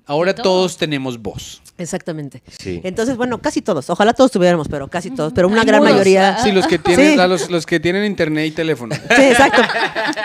Ahora 0.06 0.36
todos 0.36 0.78
tenemos 0.78 1.22
voz. 1.22 1.62
Exactamente. 1.78 2.44
Sí. 2.60 2.82
Entonces, 2.84 3.16
bueno, 3.18 3.42
casi 3.42 3.62
todos. 3.62 3.90
Ojalá 3.90 4.14
todos 4.14 4.32
tuviéramos, 4.32 4.68
pero 4.68 4.88
casi 4.90 5.10
todos. 5.12 5.32
Pero 5.34 5.48
una 5.48 5.64
gran 5.64 5.80
muros. 5.80 5.94
mayoría. 5.94 6.38
Sí, 6.44 6.52
los 6.52 6.68
que 6.68 6.78
tienen, 6.78 7.12
Sí. 7.20 7.28
los, 7.28 7.50
los 7.50 7.66
que 7.66 7.80
tienen 7.80 8.06
internet 8.06 8.48
y 8.48 8.52
teléfono. 8.52 8.96
Sí, 8.96 9.24
exacto. 9.24 9.62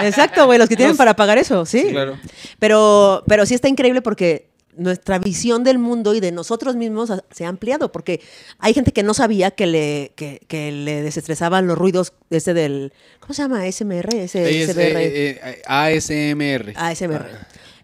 Exacto, 0.00 0.46
güey, 0.46 0.58
los 0.58 0.68
que 0.68 0.76
tienen 0.76 0.90
Los- 0.90 0.98
para 0.98 1.14
pagar 1.16 1.38
eso, 1.38 1.64
sí. 1.64 1.86
claro. 1.90 2.18
Pero, 2.58 3.22
pero 3.26 3.46
sí 3.46 3.54
está 3.54 3.68
increíble 3.68 4.02
porque 4.02 4.48
nuestra 4.76 5.18
visión 5.18 5.64
del 5.64 5.78
mundo 5.78 6.14
y 6.14 6.20
de 6.20 6.30
nosotros 6.32 6.76
mismos 6.76 7.10
se 7.30 7.44
ha 7.44 7.48
ampliado, 7.48 7.90
porque 7.90 8.20
hay 8.58 8.74
gente 8.74 8.92
que 8.92 9.02
no 9.02 9.12
sabía 9.14 9.50
que 9.50 9.66
le, 9.66 10.12
que, 10.16 10.40
que 10.48 10.70
le 10.70 11.02
desestresaban 11.02 11.66
los 11.66 11.76
ruidos 11.78 12.12
ese 12.30 12.54
del, 12.54 12.92
¿cómo 13.20 13.34
se 13.34 13.42
llama? 13.42 13.64
SMR, 13.66 14.08
ese, 14.22 14.44
eh, 14.44 15.40
eh, 15.42 15.62
ASMR. 15.66 16.74
ASMR. 16.76 17.26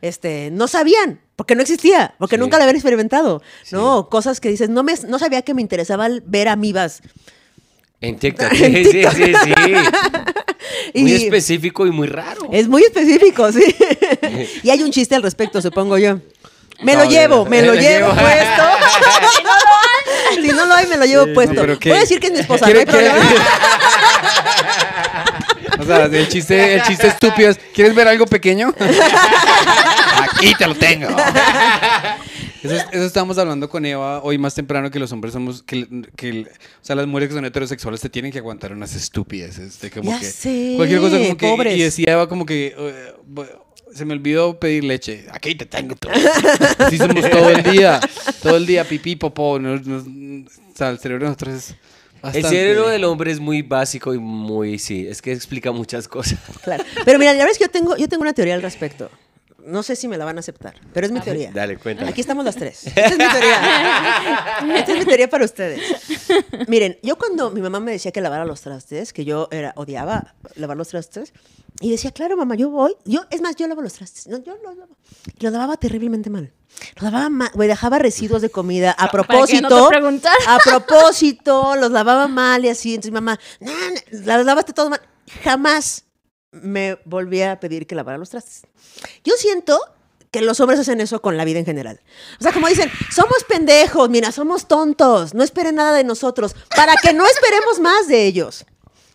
Este, 0.02 0.50
no 0.52 0.68
sabían, 0.68 1.18
porque 1.36 1.54
no 1.54 1.62
existía, 1.62 2.14
porque 2.18 2.36
Sí. 2.36 2.40
nunca 2.40 2.56
lo 2.58 2.62
habían 2.64 2.76
experimentado, 2.76 3.42
Sí. 3.64 3.74
¿no? 3.74 4.08
Cosas 4.08 4.40
que 4.40 4.48
dices, 4.50 4.68
no, 4.68 4.82
me, 4.82 4.94
no 5.08 5.18
sabía 5.18 5.42
que 5.42 5.54
me 5.54 5.62
interesaba 5.62 6.08
ver 6.24 6.48
amibas. 6.48 7.00
En 8.00 8.16
TikTok. 8.20 8.52
Sí, 8.52 8.84
sí, 8.84 9.02
sí, 9.14 9.32
sí. 10.94 11.00
Muy 11.00 11.12
específico 11.14 11.86
y 11.86 11.90
muy 11.90 12.06
raro. 12.06 12.48
Es 12.52 12.68
muy 12.68 12.82
específico, 12.82 13.50
sí. 13.52 13.64
y 14.62 14.70
hay 14.70 14.82
un 14.82 14.90
chiste 14.90 15.14
al 15.14 15.22
respecto, 15.22 15.60
supongo 15.62 15.98
yo. 15.98 16.18
Me 16.82 16.96
lo 16.96 17.04
llevo, 17.04 17.44
no, 17.44 17.50
me 17.50 17.62
lo 17.62 17.74
llevo 17.74 18.10
puesto. 18.12 18.62
si 20.34 20.48
no 20.48 20.66
lo 20.66 20.74
hay, 20.74 20.86
me 20.88 20.96
lo 20.96 21.04
llevo 21.04 21.32
puesto. 21.32 21.64
Voy 21.64 21.92
a 21.92 22.00
decir 22.00 22.18
que 22.18 22.26
es 22.26 22.32
mi 22.32 22.40
esposa, 22.40 22.66
no 22.66 22.72
¿Quiere- 22.72 22.80
hay 22.80 22.86
problema. 22.86 23.14
O 25.78 25.84
sea, 25.84 26.04
el 26.06 26.28
chiste, 26.28 26.74
el 26.74 26.82
chiste 26.82 27.06
estúpido 27.08 27.50
es, 27.50 27.58
¿quieres 27.74 27.94
ver 27.94 28.08
algo 28.08 28.26
pequeño? 28.26 28.74
Aquí 30.36 30.52
te 30.58 30.66
lo 30.66 30.74
tengo. 30.74 31.08
Eso, 32.62 32.74
es- 32.76 32.86
eso 32.92 33.04
estábamos 33.04 33.36
hablando 33.36 33.68
con 33.68 33.84
Eva 33.84 34.22
hoy 34.22 34.38
más 34.38 34.54
temprano, 34.54 34.90
que 34.90 34.98
los 34.98 35.12
hombres 35.12 35.34
somos, 35.34 35.62
que, 35.62 35.86
que- 36.16 36.42
o 36.42 36.84
sea, 36.84 36.96
las 36.96 37.06
mujeres 37.06 37.28
que 37.28 37.34
son 37.34 37.44
heterosexuales 37.44 38.00
te 38.00 38.08
tienen 38.08 38.32
que 38.32 38.38
aguantar 38.38 38.72
unas 38.72 38.94
estupideces. 38.94 39.78
De 39.80 39.90
como 39.90 40.10
Ya 40.10 40.18
que, 40.18 40.24
sé, 40.24 40.72
cualquier 40.76 41.00
cosa 41.00 41.18
como 41.18 41.36
que, 41.36 41.46
pobres. 41.46 41.76
y 41.76 41.82
decía 41.82 42.12
Eva 42.12 42.26
como 42.26 42.46
que, 42.46 42.74
bu- 43.30 43.46
se 43.94 44.06
me 44.06 44.14
olvidó 44.14 44.58
pedir 44.58 44.82
leche. 44.84 45.26
Aquí 45.30 45.54
te 45.54 45.66
tengo 45.66 45.94
tú. 45.94 46.08
Así 46.78 46.96
somos 46.96 47.28
todo 47.30 47.50
el 47.50 47.62
día, 47.64 48.00
todo 48.42 48.56
el 48.56 48.64
día 48.64 48.84
pipí, 48.88 49.14
popó. 49.16 49.58
nos- 49.58 49.86
nos- 49.86 50.04
o 50.04 50.76
sea, 50.76 50.88
el 50.88 50.98
cerebro 50.98 51.26
de 51.26 51.28
nosotros 51.32 51.54
es 51.54 51.68
El 51.70 51.76
bastante- 52.22 52.48
cerebro 52.48 52.88
del 52.88 53.04
hombre 53.04 53.30
es 53.30 53.40
muy 53.40 53.60
básico 53.60 54.14
y 54.14 54.18
muy, 54.18 54.78
sí, 54.78 55.06
es 55.06 55.20
que 55.20 55.32
explica 55.32 55.70
muchas 55.70 56.08
cosas. 56.08 56.38
Claro. 56.62 56.82
Pero 57.04 57.18
mira, 57.18 57.32
la 57.34 57.40
verdad 57.40 57.52
es 57.52 57.58
que 57.58 57.64
yo 57.64 57.70
tengo, 57.70 57.94
yo 57.98 58.08
tengo 58.08 58.22
una 58.22 58.32
teoría 58.32 58.54
al 58.54 58.62
respecto. 58.62 59.10
No 59.66 59.82
sé 59.82 59.96
si 59.96 60.08
me 60.08 60.18
la 60.18 60.24
van 60.24 60.36
a 60.36 60.40
aceptar, 60.40 60.74
pero 60.92 61.06
es 61.06 61.12
mi 61.12 61.20
teoría. 61.20 61.50
Dale, 61.52 61.78
cuéntame. 61.78 62.10
Aquí 62.10 62.20
estamos 62.20 62.44
las 62.44 62.56
tres. 62.56 62.86
Esta 62.86 63.06
es 63.06 63.18
mi 63.18 63.28
teoría. 63.28 64.76
Esta 64.76 64.92
es 64.92 64.98
mi 64.98 65.04
teoría 65.04 65.30
para 65.30 65.44
ustedes. 65.44 65.80
Miren, 66.68 66.98
yo 67.02 67.16
cuando 67.16 67.50
mi 67.50 67.60
mamá 67.60 67.80
me 67.80 67.92
decía 67.92 68.12
que 68.12 68.20
lavara 68.20 68.44
los 68.44 68.60
trastes, 68.60 69.12
que 69.12 69.24
yo 69.24 69.48
era, 69.50 69.72
odiaba 69.76 70.34
lavar 70.56 70.76
los 70.76 70.88
trastes, 70.88 71.32
y 71.80 71.90
decía, 71.90 72.12
claro, 72.12 72.36
mamá, 72.36 72.54
yo 72.54 72.70
voy. 72.70 72.94
Yo, 73.04 73.24
es 73.30 73.40
más, 73.40 73.56
yo 73.56 73.66
lavo 73.66 73.82
los 73.82 73.94
trastes. 73.94 74.26
No, 74.28 74.38
yo 74.38 74.56
los 74.62 74.76
lavo. 74.76 74.96
Y 75.38 75.44
lo 75.44 75.50
lavaba 75.50 75.76
terriblemente 75.76 76.30
mal. 76.30 76.52
Lo 76.96 77.04
lavaba 77.04 77.28
mal, 77.30 77.50
güey, 77.54 77.68
dejaba 77.68 77.98
residuos 77.98 78.42
de 78.42 78.50
comida 78.50 78.92
a 78.92 79.10
Para 79.10 79.22
que 79.22 79.28
propósito. 79.28 79.68
no 79.68 80.20
te 80.20 80.28
a 80.46 80.58
propósito, 80.58 81.74
los 81.76 81.90
lavaba 81.90 82.28
mal 82.28 82.64
y 82.64 82.68
así. 82.68 82.94
Entonces 82.94 83.12
mamá, 83.12 83.38
no, 83.60 83.72
no, 83.72 84.20
las 84.24 84.44
lavaste 84.44 84.72
todo 84.72 84.90
mal. 84.90 85.00
Jamás 85.42 86.03
me 86.62 86.98
volvía 87.04 87.52
a 87.52 87.60
pedir 87.60 87.86
que 87.86 87.94
lavara 87.94 88.18
los 88.18 88.30
trastes. 88.30 88.62
Yo 89.24 89.34
siento 89.36 89.78
que 90.30 90.40
los 90.42 90.58
hombres 90.60 90.80
hacen 90.80 91.00
eso 91.00 91.20
con 91.22 91.36
la 91.36 91.44
vida 91.44 91.58
en 91.60 91.64
general. 91.64 92.00
O 92.40 92.42
sea, 92.42 92.52
como 92.52 92.68
dicen, 92.68 92.90
somos 93.14 93.44
pendejos, 93.48 94.10
mira, 94.10 94.32
somos 94.32 94.66
tontos, 94.66 95.32
no 95.34 95.42
esperen 95.44 95.76
nada 95.76 95.92
de 95.92 96.02
nosotros, 96.04 96.56
para 96.74 96.94
que 96.96 97.12
no 97.12 97.24
esperemos 97.26 97.78
más 97.80 98.08
de 98.08 98.26
ellos. 98.26 98.64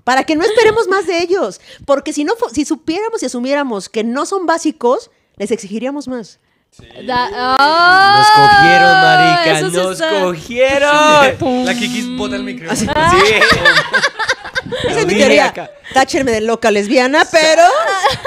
Para 0.06 0.24
que 0.24 0.36
no 0.36 0.44
esperemos 0.44 0.88
más 0.88 1.06
de 1.08 1.22
ellos. 1.22 1.60
Porque 1.86 2.14
si 2.14 2.24
no, 2.24 2.34
si 2.54 2.66
supiéramos 2.66 3.22
y 3.22 3.26
asumiéramos 3.26 3.90
que 3.90 4.04
no 4.04 4.26
son 4.26 4.46
básicos, 4.46 5.12
les 5.36 5.52
exigiríamos 5.52 6.08
más. 6.08 6.40
Da- 7.06 7.30
¡Ah! 7.34 8.16
Nos 8.20 8.30
cogieron, 8.32 8.94
marica, 9.02 9.60
Eso 9.60 9.70
sí 9.70 9.76
nos 9.78 9.92
está- 10.02 10.22
cogieron. 10.22 11.66
La 11.66 11.74
Kikis 11.76 12.18
bota 12.18 12.36
el 12.38 12.44
micrófono. 12.44 12.78
Sí. 12.80 12.88
Esa 14.90 15.00
es 15.00 15.06
mi 15.08 15.16
teoría. 15.16 15.54
Táchenme 15.94 16.32
de 16.32 16.42
loca 16.42 16.70
lesbiana, 16.72 17.26
pero... 17.32 17.64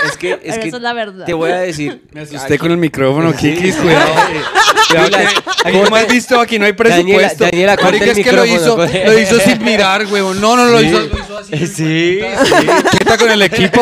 Es 0.06 0.16
que, 0.16 0.32
es 0.32 0.38
Pero 0.42 0.62
que 0.62 0.68
eso 0.68 0.76
es 0.78 0.82
la 0.82 0.92
verdad. 0.92 1.24
te 1.26 1.32
voy 1.34 1.50
a 1.52 1.58
decir. 1.58 2.02
Me 2.12 2.22
asusté 2.22 2.58
con 2.58 2.70
el 2.72 2.76
micrófono, 2.78 3.32
Kikis, 3.32 3.76
cuidado. 3.76 4.12
Cuidado 4.88 5.08
Cuidado 5.10 5.10
que- 5.10 5.68
Aquí 5.68 5.78
como 5.84 5.96
has 5.96 6.08
visto, 6.08 6.40
aquí 6.40 6.58
no 6.58 6.66
hay 6.66 6.72
presupuesto. 6.72 7.44
Daniela, 7.44 7.76
Marica, 7.80 8.04
el 8.04 8.10
es 8.10 8.24
que 8.24 8.32
lo 8.32 8.44
hizo, 8.44 8.76
lo 8.76 9.18
hizo 9.18 9.38
sin 9.40 9.62
mirar, 9.64 10.04
huevón. 10.06 10.40
No, 10.40 10.56
no, 10.56 10.64
lo 10.66 10.80
Sí. 10.80 10.86
hizo, 10.86 11.00
lo 11.00 11.18
hizo 11.18 11.38
así. 11.38 11.66
Sí, 11.66 12.18
¿Qué 12.20 12.96
está 13.00 13.16
con 13.16 13.30
el 13.30 13.42
equipo? 13.42 13.80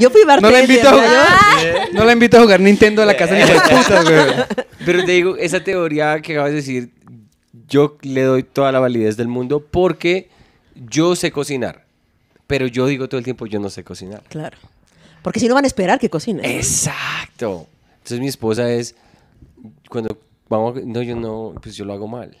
Yo 0.00 0.10
fui 0.10 0.22
No 0.22 0.26
bartender. 0.26 0.52
la 0.52 0.60
invito 0.60 0.88
a 0.88 0.92
jugar, 0.92 1.88
no 1.92 2.04
la 2.04 2.12
invito 2.12 2.36
a 2.36 2.40
jugar 2.40 2.60
Nintendo 2.60 3.02
a 3.02 3.06
la 3.06 3.16
casa 3.16 3.34
ni 3.34 3.40
de 3.44 3.54
puta, 3.60 4.02
güey. 4.02 4.66
Pero 4.84 5.04
te 5.04 5.12
digo, 5.12 5.36
esa 5.36 5.60
teoría 5.62 6.20
que 6.20 6.32
acabas 6.32 6.50
de 6.50 6.56
decir, 6.56 6.90
yo 7.68 7.96
le 8.02 8.22
doy 8.22 8.42
toda 8.42 8.72
la 8.72 8.80
validez 8.80 9.16
del 9.16 9.28
mundo 9.28 9.64
porque 9.70 10.28
yo 10.74 11.14
sé 11.16 11.30
cocinar. 11.32 11.84
Pero 12.46 12.66
yo 12.66 12.86
digo 12.86 13.08
todo 13.08 13.18
el 13.18 13.24
tiempo, 13.24 13.46
yo 13.46 13.60
no 13.60 13.70
sé 13.70 13.82
cocinar. 13.84 14.22
Claro. 14.28 14.58
Porque 15.22 15.40
si 15.40 15.48
no 15.48 15.54
van 15.54 15.64
a 15.64 15.68
esperar 15.68 15.98
que 15.98 16.10
cocine. 16.10 16.56
Exacto. 16.56 17.66
Entonces 17.94 18.20
mi 18.20 18.28
esposa 18.28 18.70
es, 18.70 18.94
cuando 19.88 20.18
vamos, 20.48 20.76
a- 20.76 20.80
no, 20.84 21.02
yo 21.02 21.14
no, 21.16 21.54
pues 21.62 21.76
yo 21.76 21.84
lo 21.84 21.92
hago 21.92 22.08
mal. 22.08 22.36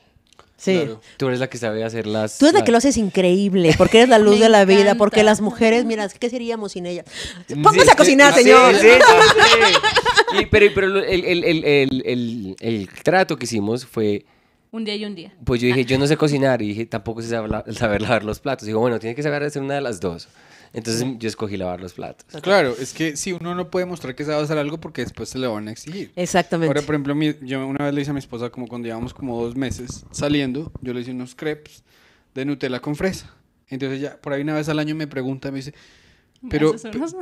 Sí. 0.56 0.74
Claro. 0.76 1.00
Tú 1.16 1.26
eres 1.28 1.40
la 1.40 1.48
que 1.48 1.58
sabe 1.58 1.82
hacer 1.82 2.06
las... 2.06 2.38
Tú 2.38 2.46
eres 2.46 2.54
la 2.60 2.64
que 2.64 2.70
lo 2.72 2.78
haces 2.78 2.96
increíble, 2.96 3.74
porque 3.78 3.98
eres 3.98 4.08
la 4.08 4.18
luz 4.20 4.38
de 4.38 4.48
la 4.48 4.64
vida, 4.64 4.94
porque 4.96 5.22
las 5.22 5.40
mujeres, 5.40 5.84
mira, 5.84 6.08
¿qué 6.08 6.30
seríamos 6.30 6.72
sin 6.72 6.86
ella? 6.86 7.04
Sí, 7.48 7.54
Póngase 7.56 7.90
a 7.90 7.96
cocinar, 7.96 8.34
sí, 8.34 8.42
señor. 8.42 8.74
sí, 8.74 8.80
sí, 8.80 8.88
sí. 8.88 10.38
Y, 10.40 10.46
pero 10.46 10.66
pero 10.74 10.88
lo- 10.88 11.04
el, 11.04 11.24
el- 11.24 11.44
el- 11.44 11.64
el- 11.64 12.02
el- 12.06 12.56
el 12.60 12.88
trato 13.02 13.36
que 13.36 13.44
hicimos 13.44 13.84
fue, 13.84 14.24
Un 14.72 14.84
día 14.84 14.96
y 14.96 15.04
un 15.04 15.14
día. 15.14 15.34
pues 15.44 15.60
yo 15.60 15.66
dije, 15.68 15.84
yo 15.84 15.98
no 15.98 16.06
sé 16.06 16.16
cocinar. 16.16 16.62
Y 16.62 16.68
dije, 16.68 16.86
tampoco 16.86 17.20
sé 17.20 17.28
saber, 17.28 17.50
saber 17.74 18.00
lavar 18.02 18.24
los 18.24 18.40
platos. 18.40 18.66
Digo, 18.66 18.80
bueno, 18.80 18.98
tiene 18.98 19.14
que 19.14 19.22
saber 19.22 19.42
hacer 19.42 19.60
una 19.62 19.74
de 19.74 19.82
las 19.82 20.00
dos. 20.00 20.28
Entonces 20.72 21.06
yo 21.18 21.28
escogí 21.28 21.58
lavar 21.58 21.80
los 21.82 21.92
platos. 21.92 22.40
Claro, 22.40 22.74
es 22.80 22.94
que 22.94 23.14
si 23.18 23.32
uno 23.32 23.54
no 23.54 23.70
puede 23.70 23.84
mostrar 23.84 24.14
que 24.14 24.24
sabe 24.24 24.42
hacer 24.42 24.56
algo 24.56 24.80
porque 24.80 25.02
después 25.02 25.28
se 25.28 25.38
le 25.38 25.46
van 25.46 25.68
a 25.68 25.72
exigir. 25.72 26.10
Exactamente. 26.16 26.68
Ahora, 26.70 26.80
por 26.86 26.94
ejemplo, 26.94 27.14
mi- 27.14 27.34
yo 27.42 27.66
una 27.66 27.84
vez 27.84 27.92
le 27.94 28.00
hice 28.00 28.10
a 28.10 28.14
mi 28.14 28.20
esposa, 28.20 28.48
como 28.48 28.66
cuando 28.66 28.86
llevamos 28.88 29.12
como 29.12 29.42
dos 29.44 29.54
meses 29.54 30.06
saliendo, 30.10 30.72
yo 30.80 30.94
le 30.94 31.02
hice 31.02 31.10
unos 31.10 31.34
crepes 31.34 31.84
de 32.34 32.46
Nutella 32.46 32.80
con 32.80 32.96
fresa. 32.96 33.30
Entonces 33.68 34.00
ya 34.00 34.16
por 34.16 34.32
ahí 34.32 34.40
una 34.40 34.54
vez 34.54 34.70
al 34.70 34.78
año 34.78 34.94
me 34.94 35.06
pregunta, 35.06 35.50
me 35.50 35.58
dice, 35.58 35.74
¿Me 36.40 36.48
pero, 36.48 36.74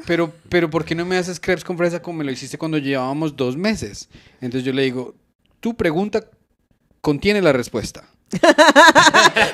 pero, 0.06 0.32
pero, 0.48 0.70
¿por 0.70 0.84
qué 0.84 0.94
no 0.94 1.04
me 1.04 1.16
haces 1.16 1.40
crepes 1.40 1.64
con 1.64 1.76
fresa 1.76 2.00
como 2.00 2.18
me 2.18 2.24
lo 2.24 2.30
hiciste 2.30 2.56
cuando 2.56 2.78
llevábamos 2.78 3.34
dos 3.34 3.56
meses? 3.56 4.08
Entonces 4.40 4.62
yo 4.64 4.72
le 4.72 4.82
digo, 4.82 5.16
tu 5.58 5.74
pregunta 5.76 6.24
contiene 7.00 7.40
la 7.42 7.52
respuesta. 7.52 8.04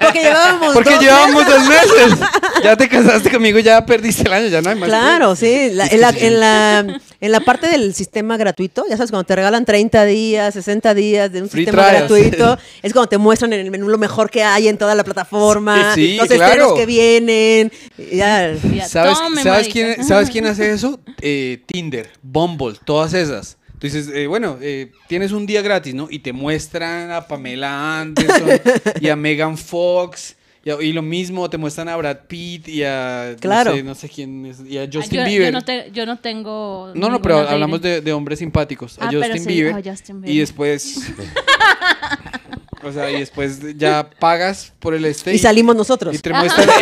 Porque 0.00 0.20
llevábamos 0.20 0.74
Porque 0.74 0.90
dos 0.90 1.00
llevábamos 1.00 1.46
dos 1.46 1.66
meses. 1.66 2.18
Ya 2.62 2.76
te 2.76 2.88
casaste 2.90 3.30
conmigo, 3.30 3.58
ya 3.58 3.86
perdiste 3.86 4.22
el 4.24 4.32
año, 4.34 4.48
ya 4.48 4.60
no 4.60 4.68
hay 4.68 4.76
más. 4.76 4.88
Claro, 4.90 5.34
sí. 5.34 5.70
La- 5.72 5.86
en, 5.86 6.00
la, 6.02 6.10
en, 6.10 6.40
la, 6.40 7.00
en 7.20 7.32
la 7.32 7.40
parte 7.40 7.68
del 7.68 7.94
sistema 7.94 8.36
gratuito, 8.36 8.84
ya 8.88 8.96
sabes, 8.98 9.10
cuando 9.10 9.24
te 9.24 9.34
regalan 9.34 9.64
30 9.64 10.04
días, 10.04 10.52
60 10.54 10.92
días 10.94 11.32
de 11.32 11.40
un 11.42 11.48
Free 11.48 11.64
sistema 11.64 11.88
trials. 11.88 12.08
gratuito, 12.10 12.58
es 12.82 12.92
cuando 12.92 13.08
te 13.08 13.16
muestran 13.18 13.52
en 13.54 13.60
el 13.60 13.70
menú 13.70 13.88
lo 13.88 13.96
mejor 13.98 14.28
que 14.30 14.42
hay 14.44 14.68
en 14.68 14.76
toda 14.76 14.94
la 14.94 15.04
plataforma, 15.04 15.94
Sí, 15.94 16.08
sí, 16.12 16.16
los 16.16 16.26
claro. 16.28 16.44
estrenos 16.44 16.72
que 16.74 16.84
vienen. 16.86 17.72
y 17.96 18.16
ya. 18.16 18.52
Ya, 18.74 18.86
¿Sabes, 18.88 19.18
tome, 19.18 19.42
¿sabes, 19.42 19.68
marica. 19.68 19.72
quién, 19.72 20.04
¿Sabes 20.06 20.28
quién 20.30 20.46
hace 20.46 20.70
eso? 20.72 21.00
Eh, 21.22 21.62
Tinder, 21.66 22.10
Bumble, 22.22 22.76
todas 22.84 23.14
esas. 23.14 23.56
Tú 23.78 23.86
dices, 23.86 24.08
eh, 24.14 24.26
bueno, 24.26 24.56
eh, 24.62 24.90
tienes 25.06 25.32
un 25.32 25.44
día 25.46 25.60
gratis, 25.62 25.94
¿no? 25.94 26.08
Y 26.10 26.20
te 26.20 26.32
muestran 26.32 27.10
a 27.10 27.26
Pamela 27.26 28.00
Anderson 28.00 28.60
y 29.00 29.08
a 29.10 29.16
Megan 29.16 29.58
Fox 29.58 30.34
Y, 30.64 30.70
y 30.86 30.92
lo 30.94 31.02
mismo, 31.02 31.48
te 31.50 31.58
muestran 31.58 31.88
a 31.90 31.96
Brad 31.96 32.20
Pitt 32.26 32.68
y 32.68 32.82
a. 32.84 33.36
Claro. 33.38 33.70
No 33.72 33.76
sé, 33.76 33.82
no 33.82 33.94
sé 33.94 34.08
quién 34.08 34.46
es. 34.46 34.60
Y 34.66 34.78
a 34.78 34.82
Ah, 34.84 34.88
Justin 34.92 35.20
yo, 35.20 35.26
Bieber. 35.26 35.52
Yo 35.52 35.58
no, 35.58 35.64
te- 35.64 35.90
yo 35.92 36.06
no 36.06 36.18
tengo. 36.18 36.90
No, 36.94 37.08
no, 37.10 37.20
pero 37.22 37.38
hablamos 37.48 37.80
de, 37.82 38.00
de 38.00 38.12
hombres 38.12 38.38
simpáticos. 38.38 38.98
A 38.98 39.04
Ah, 39.04 39.08
pero 39.10 39.22
Justin 39.22 39.42
sí, 39.42 39.48
Bieber. 39.48 39.74
a 39.74 39.82
Justin 39.90 40.16
Y 40.16 40.20
Bieber. 40.22 40.40
después. 40.40 40.96
o 42.82 42.92
sea, 42.92 43.10
y 43.10 43.18
después 43.20 43.60
ya 43.76 44.08
pagas 44.18 44.72
por 44.80 44.94
el 44.94 45.04
este. 45.04 45.34
Y 45.34 45.38
salimos 45.38 45.76
nosotros. 45.76 46.14
Y 46.14 46.18
te 46.18 46.32
muestran. 46.32 46.66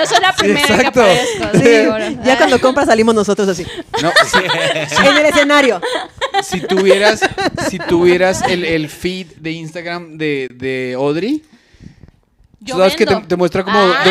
No, 0.00 0.04
yo 0.04 0.06
soy 0.06 0.20
la 0.20 0.32
primera 0.34 0.66
que 0.66 0.72
exacto. 0.74 1.00
aparezco. 1.02 1.58
Sí, 1.58 2.18
ya 2.24 2.36
cuando 2.38 2.60
compras 2.60 2.86
salimos 2.86 3.14
nosotros 3.14 3.48
así. 3.48 3.66
no, 4.02 4.10
si, 4.26 4.38
En 5.06 5.16
el 5.16 5.26
escenario. 5.26 5.80
si 6.42 6.60
tuvieras, 6.60 7.20
si 7.68 7.78
tuvieras 7.78 8.42
el, 8.48 8.64
el 8.64 8.88
feed 8.88 9.26
de 9.36 9.50
Instagram 9.52 10.16
de, 10.18 10.48
de 10.54 10.94
Audrey. 10.96 11.42
Yo 12.60 12.76
sabes 12.76 12.94
que 12.96 13.06
te, 13.06 13.36
muestra 13.36 13.64
como. 13.64 13.78
Ah. 13.78 14.04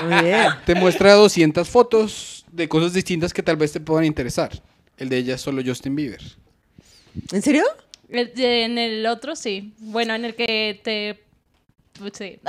de- 0.00 0.06
Muy 0.14 0.24
bien. 0.24 0.46
te 0.64 0.74
muestra 0.74 1.12
200 1.12 1.68
fotos 1.68 2.44
de 2.50 2.68
cosas 2.68 2.92
distintas 2.94 3.32
que 3.34 3.42
tal 3.42 3.56
vez 3.56 3.72
te 3.72 3.80
puedan 3.80 4.04
interesar. 4.04 4.50
El 4.96 5.08
de 5.10 5.18
ella 5.18 5.34
es 5.34 5.40
solo 5.42 5.62
Justin 5.64 5.94
Bieber. 5.94 6.22
¿En 7.32 7.42
serio? 7.42 7.64
El- 8.08 8.32
En 8.36 8.78
el 8.78 9.04
otro 9.06 9.36
sí. 9.36 9.74
Bueno, 9.78 10.14
en 10.14 10.24
el 10.24 10.34
que 10.34 10.80
te. 10.82 11.22
Pues, 11.98 12.12
Sí. 12.16 12.38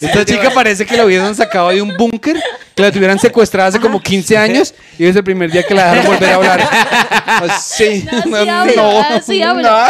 Esta 0.00 0.24
chica 0.26 0.50
parece 0.52 0.84
que 0.84 0.94
la 0.96 1.06
hubiesen 1.06 1.34
sacado 1.34 1.70
de 1.70 1.80
un 1.80 1.96
búnker, 1.96 2.36
que 2.74 2.82
la 2.82 2.92
tuvieran 2.92 3.18
secuestrada 3.18 3.70
hace 3.70 3.80
como 3.80 3.98
15 4.00 4.36
años 4.36 4.74
y 4.98 5.06
es 5.06 5.16
el 5.16 5.24
primer 5.24 5.50
día 5.50 5.62
que 5.62 5.72
la 5.74 5.90
dejaron 5.94 6.12
volver 6.12 6.30
a 6.30 6.34
hablar. 6.34 6.60
Así, 7.50 8.04
No, 8.04 8.22
sí 8.22 8.28
no, 8.28 8.36
hablo, 8.52 8.72
no, 8.76 9.00
ah, 9.00 9.20
sí 9.24 9.42
hablo. 9.42 9.62
no. 9.62 9.86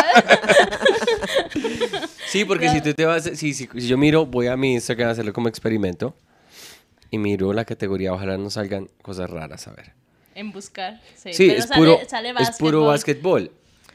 Sí, 2.29 2.45
porque 2.45 2.69
si 2.71 2.81
tú 2.81 2.95
te 2.95 3.05
vas, 3.05 3.25
si, 3.25 3.53
si, 3.53 3.69
si 3.75 3.89
yo 3.89 3.99
miro, 3.99 4.27
voy 4.27 4.47
a 4.47 4.57
mi 4.57 4.75
Instagram 4.75 5.09
a 5.09 5.13
hacerlo 5.13 5.33
como 5.33 5.49
experimento 5.49 6.15
y 7.11 7.19
miro 7.19 7.53
la 7.53 7.65
categoría, 7.65 8.13
ojalá 8.13 8.37
no 8.39 8.49
salgan 8.51 8.89
cosas 9.03 9.29
raras, 9.29 9.67
a 9.67 9.73
ver. 9.73 9.93
En 10.37 10.53
buscar. 10.53 11.01
Sí, 11.17 11.33
Sí, 11.33 11.47
pero 11.49 11.59
es, 11.59 11.65
sale- 11.67 11.79
puro, 11.81 12.01
sale 12.09 12.35
es 12.39 12.51
puro 12.59 12.85
básquetbol. 12.85 13.51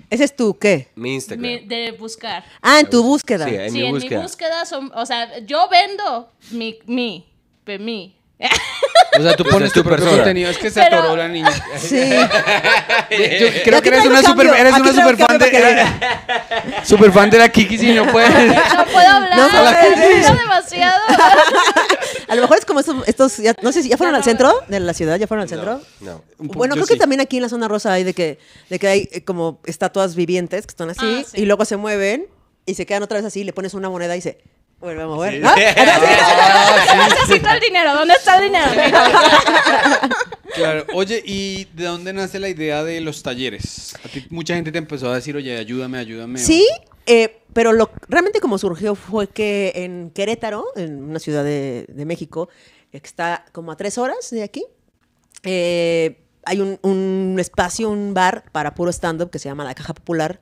¿Ese 0.09 0.23
es 0.25 0.35
tu 0.35 0.57
qué? 0.57 0.89
Mi 0.95 1.13
Instagram. 1.15 1.41
Mi- 1.51 1.59
de 1.65 1.91
buscar. 1.91 2.43
Ah, 2.61 2.79
en 2.79 2.89
tu 2.89 3.03
búsqueda. 3.03 3.47
Sí, 3.47 3.55
en 3.55 3.71
sí, 3.71 3.77
mi 3.79 3.85
en 3.85 3.91
búsqueda. 3.93 4.17
mi 4.19 4.23
búsqueda 4.23 4.65
son. 4.65 4.91
O 4.95 5.05
sea, 5.05 5.39
yo 5.39 5.67
vendo 5.69 6.29
mi. 6.51 6.79
mi. 6.85 7.25
mi. 7.79 8.15
O 9.19 9.21
sea, 9.21 9.35
tú 9.35 9.43
pones 9.43 9.67
es 9.67 9.73
tu 9.73 9.83
tu 9.83 9.89
persona. 9.89 10.11
contenido. 10.11 10.49
Es 10.49 10.57
que 10.57 10.71
se 10.71 10.81
Pero- 10.81 10.99
atoró 10.99 11.17
la 11.17 11.27
niña. 11.27 11.51
Sí. 11.77 11.99
Yo 13.39 13.47
creo 13.65 13.81
que 13.81 13.89
eres 13.89 14.05
una 14.05 14.21
super, 14.23 14.47
eres 14.47 14.73
aquí 14.73 14.81
una 14.89 14.93
super 14.93 15.17
fan 15.17 15.37
de 15.37 15.47
para 15.49 16.85
super 16.85 17.11
fan 17.11 17.29
de 17.29 17.37
la 17.37 17.49
Kiki 17.49 17.77
si 17.77 17.93
no 17.93 18.09
puedes. 18.09 18.29
No 18.31 18.85
puedo 18.85 19.07
hablar. 19.09 19.37
No 19.37 19.49
puedes. 19.49 20.25
hablo 20.27 20.41
demasiado. 20.41 21.01
A 22.29 22.35
lo 22.35 22.41
mejor 22.41 22.57
es 22.57 22.65
como 22.65 22.79
estos, 22.79 22.95
estos 23.07 23.37
ya- 23.37 23.53
no 23.61 23.71
sé 23.73 23.83
si 23.83 23.89
ya 23.89 23.97
fueron 23.97 24.15
al 24.15 24.21
no. 24.21 24.25
centro 24.25 24.53
de 24.69 24.79
la 24.79 24.93
ciudad, 24.93 25.17
ya 25.19 25.27
fueron 25.27 25.43
al 25.43 25.49
centro. 25.49 25.81
No. 25.99 26.23
Bueno, 26.37 26.75
yo 26.75 26.81
creo 26.81 26.87
que 26.87 26.93
sí. 26.93 26.99
también 26.99 27.19
aquí 27.19 27.35
en 27.35 27.43
la 27.43 27.49
zona 27.49 27.67
rosa 27.67 27.91
hay 27.91 28.05
de 28.05 28.13
que, 28.13 28.39
de 28.69 28.79
que 28.79 28.87
hay 28.87 29.09
eh, 29.11 29.23
como 29.25 29.59
estatuas 29.65 30.15
vivientes 30.15 30.65
que 30.65 30.71
están 30.71 30.89
así 30.89 30.99
Ah, 31.21 31.23
sí. 31.29 31.41
y 31.41 31.45
luego 31.45 31.65
se 31.65 31.75
mueven 31.75 32.27
y 32.65 32.75
se 32.75 32.85
quedan 32.85 33.03
otra 33.03 33.17
vez 33.17 33.25
así, 33.25 33.43
le 33.43 33.51
pones 33.51 33.73
una 33.73 33.89
moneda 33.89 34.15
y 34.15 34.21
se 34.21 34.37
vuelve 34.81 35.03
a 35.03 35.07
mover. 35.07 35.33
Sí. 35.41 35.41
¿no? 35.41 35.55
Necesito 37.05 37.49
el 37.49 37.59
dinero. 37.59 37.93
¿Dónde 37.93 38.13
está 38.15 38.37
el 38.37 38.45
dinero? 38.45 38.65
Claro. 40.53 40.85
Oye, 40.93 41.23
¿y 41.25 41.63
de 41.73 41.85
dónde 41.85 42.11
nace 42.11 42.37
la 42.37 42.49
idea 42.49 42.83
de 42.83 42.99
los 42.99 43.23
talleres? 43.23 43.95
A 44.03 44.09
ti 44.09 44.25
mucha 44.29 44.53
gente 44.53 44.69
te 44.73 44.79
empezó 44.79 45.09
a 45.09 45.15
decir, 45.15 45.33
oye, 45.37 45.57
ayúdame, 45.57 45.97
ayúdame. 45.97 46.39
Sí, 46.39 46.67
eh, 47.05 47.41
pero 47.53 47.71
lo, 47.71 47.89
realmente 48.09 48.41
como 48.41 48.57
surgió 48.57 48.95
fue 48.95 49.27
que 49.27 49.71
en 49.75 50.11
Querétaro, 50.11 50.65
en 50.75 51.03
una 51.03 51.19
ciudad 51.19 51.45
de, 51.45 51.85
de 51.87 52.05
México, 52.05 52.49
que 52.91 52.97
está 52.97 53.45
como 53.53 53.71
a 53.71 53.77
tres 53.77 53.97
horas 53.97 54.29
de 54.29 54.43
aquí, 54.43 54.65
eh, 55.43 56.17
hay 56.43 56.59
un, 56.59 56.79
un 56.81 57.37
espacio, 57.39 57.89
un 57.89 58.13
bar 58.13 58.43
para 58.51 58.75
puro 58.75 58.91
stand-up 58.91 59.29
que 59.29 59.39
se 59.39 59.47
llama 59.47 59.63
La 59.63 59.73
Caja 59.75 59.93
Popular. 59.93 60.41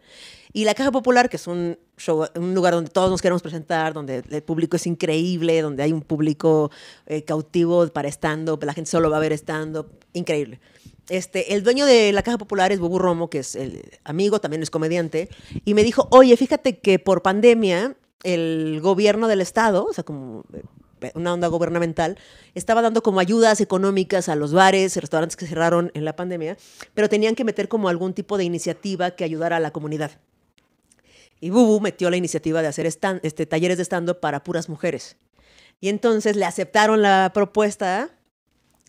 Y 0.51 0.65
La 0.65 0.73
Caja 0.73 0.91
Popular, 0.91 1.29
que 1.29 1.37
es 1.37 1.45
un 1.45 1.77
show, 1.97 2.25
un 2.35 2.55
lugar 2.55 2.73
donde 2.73 2.89
todos 2.89 3.11
nos 3.11 3.21
queremos 3.21 3.41
presentar, 3.41 3.93
donde 3.93 4.23
el 4.29 4.41
público 4.41 4.77
es 4.77 4.87
increíble, 4.87 5.61
donde 5.61 5.83
hay 5.83 5.93
un 5.93 6.01
público 6.01 6.71
eh, 7.05 7.23
cautivo 7.23 7.87
para 7.89 8.09
stand-up, 8.09 8.63
la 8.63 8.73
gente 8.73 8.89
solo 8.89 9.11
va 9.11 9.17
a 9.17 9.19
ver 9.19 9.33
stand-up, 9.33 9.87
increíble. 10.13 10.59
Este, 11.07 11.53
el 11.53 11.63
dueño 11.63 11.85
de 11.85 12.11
la 12.13 12.23
Caja 12.23 12.39
Popular 12.39 12.71
es 12.71 12.79
Bubu 12.79 12.97
Romo, 12.97 13.29
que 13.29 13.39
es 13.39 13.55
el 13.55 13.83
amigo, 14.03 14.39
también 14.39 14.63
es 14.63 14.71
comediante, 14.71 15.29
y 15.65 15.75
me 15.75 15.83
dijo, 15.83 16.07
oye, 16.11 16.35
fíjate 16.35 16.79
que 16.79 16.97
por 16.97 17.21
pandemia 17.21 17.95
el 18.23 18.79
gobierno 18.81 19.27
del 19.27 19.41
estado, 19.41 19.85
o 19.85 19.93
sea, 19.93 20.03
como 20.03 20.45
eh, 20.53 21.11
una 21.13 21.33
onda 21.33 21.47
gubernamental, 21.47 22.17
estaba 22.55 22.81
dando 22.81 23.03
como 23.03 23.19
ayudas 23.19 23.61
económicas 23.61 24.29
a 24.29 24.35
los 24.35 24.51
bares, 24.51 24.95
restaurantes 24.97 25.35
que 25.35 25.45
cerraron 25.45 25.91
en 25.93 26.05
la 26.05 26.15
pandemia, 26.15 26.57
pero 26.95 27.07
tenían 27.07 27.35
que 27.35 27.43
meter 27.43 27.67
como 27.67 27.87
algún 27.87 28.13
tipo 28.13 28.37
de 28.37 28.45
iniciativa 28.45 29.11
que 29.11 29.23
ayudara 29.23 29.57
a 29.57 29.59
la 29.59 29.71
comunidad. 29.71 30.11
Y 31.41 31.49
Bubu 31.51 31.79
metió 31.79 32.09
la 32.09 32.17
iniciativa 32.17 32.61
de 32.61 32.67
hacer 32.67 32.85
stand- 32.87 33.19
este, 33.23 33.45
talleres 33.45 33.77
de 33.77 33.83
stand-up 33.85 34.19
para 34.19 34.43
puras 34.43 34.67
mujeres. 34.69 35.15
Y 35.81 35.89
entonces 35.89 36.35
le 36.35 36.45
aceptaron 36.45 37.01
la 37.01 37.31
propuesta. 37.33 38.09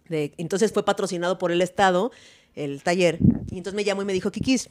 De, 0.08 0.32
entonces 0.38 0.72
fue 0.72 0.84
patrocinado 0.84 1.38
por 1.38 1.52
el 1.52 1.62
Estado, 1.62 2.10
el 2.54 2.82
taller. 2.82 3.18
Y 3.50 3.58
entonces 3.58 3.74
me 3.74 3.84
llamó 3.84 4.02
y 4.02 4.04
me 4.04 4.12
dijo, 4.12 4.30
Kikis, 4.32 4.68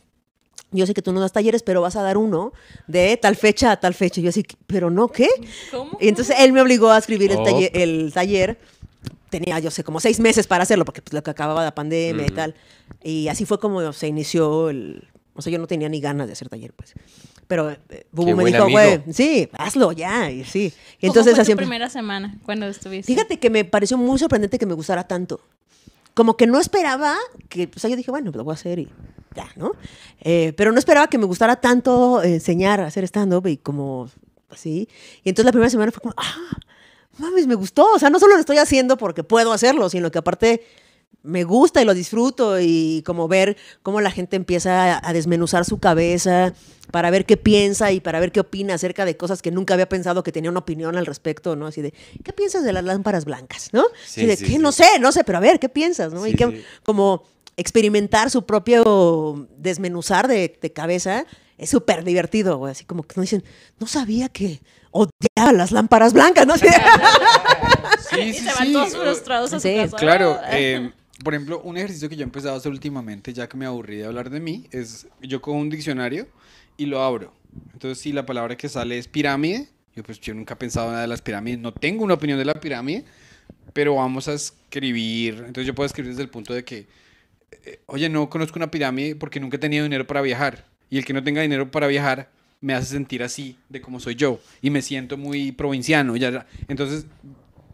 yo 0.72 0.86
sé 0.86 0.94
que 0.94 1.02
tú 1.02 1.14
no 1.14 1.22
das 1.22 1.32
talleres, 1.32 1.64
pero 1.64 1.82
vas 1.82 1.96
a 1.96 2.02
dar 2.04 2.18
uno 2.18 2.52
de 2.88 3.16
tal 3.18 3.36
fecha 3.38 3.72
a 3.72 3.80
tal 3.80 3.94
fecha. 3.94 4.20
Y 4.20 4.24
yo 4.24 4.30
así, 4.30 4.46
pero 4.68 4.90
no, 4.90 5.08
¿qué? 5.08 5.30
¿Cómo? 5.72 5.98
Y 6.02 6.10
entonces 6.10 6.36
él 6.40 6.52
me 6.52 6.62
obligó 6.62 6.90
a 6.92 6.98
escribir 6.98 7.32
el, 7.32 7.38
Oh. 7.38 7.44
taller, 7.44 7.72
el 7.74 8.12
taller. 8.14 8.60
Tenía, 9.30 9.60
yo 9.60 9.72
sé, 9.72 9.84
como 9.84 10.00
seis 10.02 10.20
meses 10.20 10.48
para 10.48 10.64
hacerlo, 10.64 10.84
porque 10.86 11.02
pues, 11.02 11.14
lo 11.14 11.24
que 11.24 11.30
acababa 11.32 11.64
la 11.64 11.74
pandemia 11.74 12.26
y 12.26 12.32
tal. 12.32 12.56
Y 13.04 13.28
así 13.30 13.46
fue 13.46 13.60
como 13.60 13.94
se 13.94 14.08
inició 14.08 14.70
el... 14.70 15.08
O 15.36 15.42
sea, 15.42 15.54
yo 15.54 15.60
no 15.60 15.68
tenía 15.68 15.88
ni 15.88 16.02
ganas 16.02 16.28
de 16.28 16.34
hacer 16.34 16.50
taller, 16.50 16.74
pues. 16.74 16.94
Pero 17.50 17.72
eh, 17.72 18.06
Bubu 18.12 18.36
me 18.36 18.46
dijo, 18.46 18.70
güey, 18.70 19.02
sí, 19.12 19.50
hazlo 19.58 19.92
ya. 19.92 20.30
Y 20.30 20.44
sí. 20.46 20.66
Y 20.66 20.70
¿Cómo 20.70 20.74
entonces 21.02 21.34
fue 21.34 21.42
así 21.42 21.52
tu 21.52 21.56
empe- 21.56 21.62
primera 21.62 21.90
semana 21.90 22.38
cuando 22.46 22.68
estuviste? 22.68 23.12
Fíjate 23.12 23.40
que 23.40 23.50
me 23.50 23.66
pareció 23.66 23.98
muy 23.98 24.20
sorprendente 24.20 24.60
que 24.60 24.68
me 24.68 24.76
gustara 24.76 25.08
tanto. 25.08 25.42
Como 26.14 26.38
que 26.38 26.46
no 26.46 26.60
esperaba 26.60 27.16
que, 27.50 27.68
o 27.76 27.80
sea, 27.80 27.90
yo 27.90 27.96
dije, 27.96 28.12
bueno, 28.12 28.26
pues 28.32 28.38
lo 28.38 28.44
voy 28.44 28.52
a 28.52 28.54
hacer 28.54 28.78
y 28.78 28.88
ya, 29.36 29.48
¿no? 29.56 29.72
Eh, 30.22 30.54
pero 30.58 30.72
no 30.72 30.78
esperaba 30.78 31.08
que 31.08 31.18
me 31.18 31.26
gustara 31.26 31.56
tanto 31.56 32.22
eh, 32.22 32.36
enseñar 32.36 32.82
a 32.82 32.86
hacer 32.86 33.04
stand-up 33.06 33.48
y 33.48 33.58
como 33.58 34.10
así. 34.52 34.88
Y 35.24 35.30
entonces 35.30 35.46
la 35.46 35.52
primera 35.52 35.72
semana 35.72 35.92
fue 35.92 36.02
como, 36.02 36.14
ah, 36.18 36.36
mames, 37.18 37.48
me 37.48 37.56
gustó. 37.56 37.94
O 37.94 37.98
sea, 38.00 38.12
no 38.12 38.20
solo 38.20 38.36
lo 38.36 38.40
estoy 38.42 38.58
haciendo 38.60 38.96
porque 38.96 39.24
puedo 39.24 39.54
hacerlo, 39.54 39.90
sino 39.90 40.12
que 40.12 40.20
aparte 40.20 40.64
me 41.22 41.44
gusta 41.44 41.82
y 41.82 41.86
lo 41.86 41.94
disfruto 41.94 42.60
y 42.62 43.04
como 43.06 43.28
ver 43.28 43.58
cómo 43.84 44.00
la 44.00 44.10
gente 44.10 44.36
empieza 44.38 44.96
a, 44.98 45.10
a 45.10 45.14
desmenuzar 45.14 45.66
su 45.66 45.78
cabeza 45.78 46.54
para 46.92 47.12
ver 47.12 47.26
qué 47.26 47.36
piensa 47.38 47.92
y 47.92 48.00
para 48.00 48.20
ver 48.22 48.32
qué 48.32 48.40
opina 48.40 48.74
acerca 48.76 49.04
de 49.06 49.18
cosas 49.18 49.42
que 49.42 49.52
nunca 49.52 49.74
había 49.74 49.90
pensado 49.90 50.24
que 50.24 50.32
tenía 50.32 50.50
una 50.50 50.62
opinión 50.62 50.96
al 50.98 51.06
respecto, 51.06 51.56
¿no? 51.58 51.68
Así 51.68 51.82
de, 51.82 51.94
¿qué 52.24 52.32
piensas 52.34 52.64
de 52.64 52.72
las 52.74 52.84
lámparas 52.86 53.26
blancas, 53.26 53.70
no? 53.74 53.84
Sí, 54.06 54.22
Así 54.22 54.26
de, 54.28 54.36
sí, 54.38 54.44
¿qué? 54.46 54.52
sí. 54.52 54.58
No 54.60 54.72
sé, 54.72 54.88
no 55.00 55.12
sé, 55.12 55.24
pero 55.26 55.38
a 55.40 55.42
ver, 55.42 55.60
¿qué 55.60 55.68
piensas, 55.70 56.14
no? 56.14 56.26
y 56.26 56.32
Sí, 56.32 56.38
que 56.38 56.46
sí. 56.48 56.64
como 56.84 57.24
experimentar 57.58 58.30
su 58.32 58.46
propio 58.46 59.48
desmenuzar 59.58 60.28
de, 60.30 60.58
de 60.62 60.72
cabeza 60.74 61.26
es 61.58 61.70
súper 61.70 62.06
divertido, 62.06 62.58
güey. 62.58 62.72
Así 62.72 62.86
como 62.86 63.04
que 63.04 63.14
no 63.18 63.22
dicen, 63.22 63.44
no 63.80 63.86
sabía 63.88 64.30
que 64.30 64.62
odiaba 64.92 65.52
las 65.52 65.74
lámparas 65.74 66.14
blancas, 66.14 66.48
¿no? 66.48 66.54
Así 66.54 66.66
de- 66.66 66.72
Sí, 68.10 68.20
Y 68.22 68.34
sí, 68.34 68.40
se 68.40 68.54
van 68.54 68.66
sí. 68.68 68.74
todos 68.74 68.96
frustrados 68.96 69.54
a 69.54 69.60
su 69.60 69.68
Sí, 69.68 69.76
casa. 69.76 69.98
Claro, 69.98 70.40
eh, 70.50 70.92
por 71.24 71.34
ejemplo, 71.34 71.62
un 71.64 71.78
ejercicio 71.78 72.10
que 72.10 72.16
yo 72.16 72.22
he 72.22 72.24
empezado 72.24 72.56
a 72.56 72.58
hacer 72.58 72.72
últimamente, 72.72 73.34
ya 73.34 73.48
que 73.48 73.58
me 73.58 73.66
aburrí 73.66 73.98
de 73.98 74.06
hablar 74.06 74.30
de 74.30 74.40
mí, 74.40 74.68
es 74.72 75.08
yo 75.22 75.42
cojo 75.42 75.58
un 75.58 75.70
diccionario 75.70 76.28
y 76.78 76.86
lo 76.86 77.02
abro. 77.02 77.34
Entonces, 77.74 78.00
si 78.00 78.12
la 78.14 78.26
palabra 78.26 78.56
que 78.56 78.70
sale 78.70 78.98
es 78.98 79.08
pirámide, 79.08 79.68
yo 79.96 80.04
pues 80.04 80.20
yo 80.22 80.34
nunca 80.34 80.54
he 80.54 80.58
pensado 80.58 80.90
nada 80.90 81.02
de 81.02 81.08
las 81.08 81.22
pirámides, 81.22 81.60
no 81.60 81.74
tengo 81.74 82.04
una 82.04 82.14
opinión 82.14 82.40
de 82.40 82.46
la 82.46 82.60
pirámide, 82.60 83.04
pero 83.74 83.96
vamos 83.96 84.28
a 84.28 84.34
escribir. 84.34 85.36
Entonces, 85.40 85.66
yo 85.66 85.76
puedo 85.76 85.88
escribir 85.88 86.12
desde 86.12 86.24
el 86.24 86.30
punto 86.30 86.54
de 86.54 86.64
que, 86.64 86.88
eh, 87.66 87.80
oye, 87.88 88.08
no 88.08 88.30
conozco 88.30 88.58
una 88.58 88.72
pirámide 88.72 89.16
porque 89.16 89.40
nunca 89.40 89.58
he 89.58 89.60
tenido 89.60 89.84
dinero 89.84 90.08
para 90.08 90.22
viajar. 90.22 90.66
Y 90.90 90.98
el 90.98 91.06
que 91.06 91.14
no 91.14 91.24
tenga 91.24 91.42
dinero 91.42 91.70
para 91.70 91.88
viajar 91.88 92.32
me 92.62 92.74
hace 92.74 92.88
sentir 92.88 93.24
así 93.24 93.58
de 93.68 93.82
como 93.82 94.00
soy 94.00 94.16
yo. 94.16 94.40
Y 94.62 94.70
me 94.70 94.82
siento 94.82 95.18
muy 95.18 95.52
provinciano. 95.52 96.16
Ya, 96.16 96.48
entonces, 96.68 97.06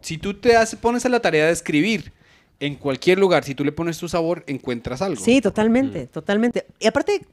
si 0.00 0.18
tú 0.18 0.34
te 0.34 0.56
haces, 0.56 0.78
pones 0.78 1.06
a 1.06 1.08
la 1.08 1.20
tarea 1.20 1.46
de 1.46 1.52
escribir 1.52 2.12
en 2.60 2.76
cualquier 2.76 3.18
lugar, 3.18 3.44
si 3.44 3.54
tú 3.54 3.64
le 3.64 3.72
pones 3.72 3.98
tu 3.98 4.08
sabor, 4.08 4.42
encuentras 4.46 5.02
algo. 5.02 5.22
Sí, 5.22 5.40
totalmente, 5.40 6.06
totalmente. 6.06 6.66
Y 6.80 6.86
aparte, 6.86 7.26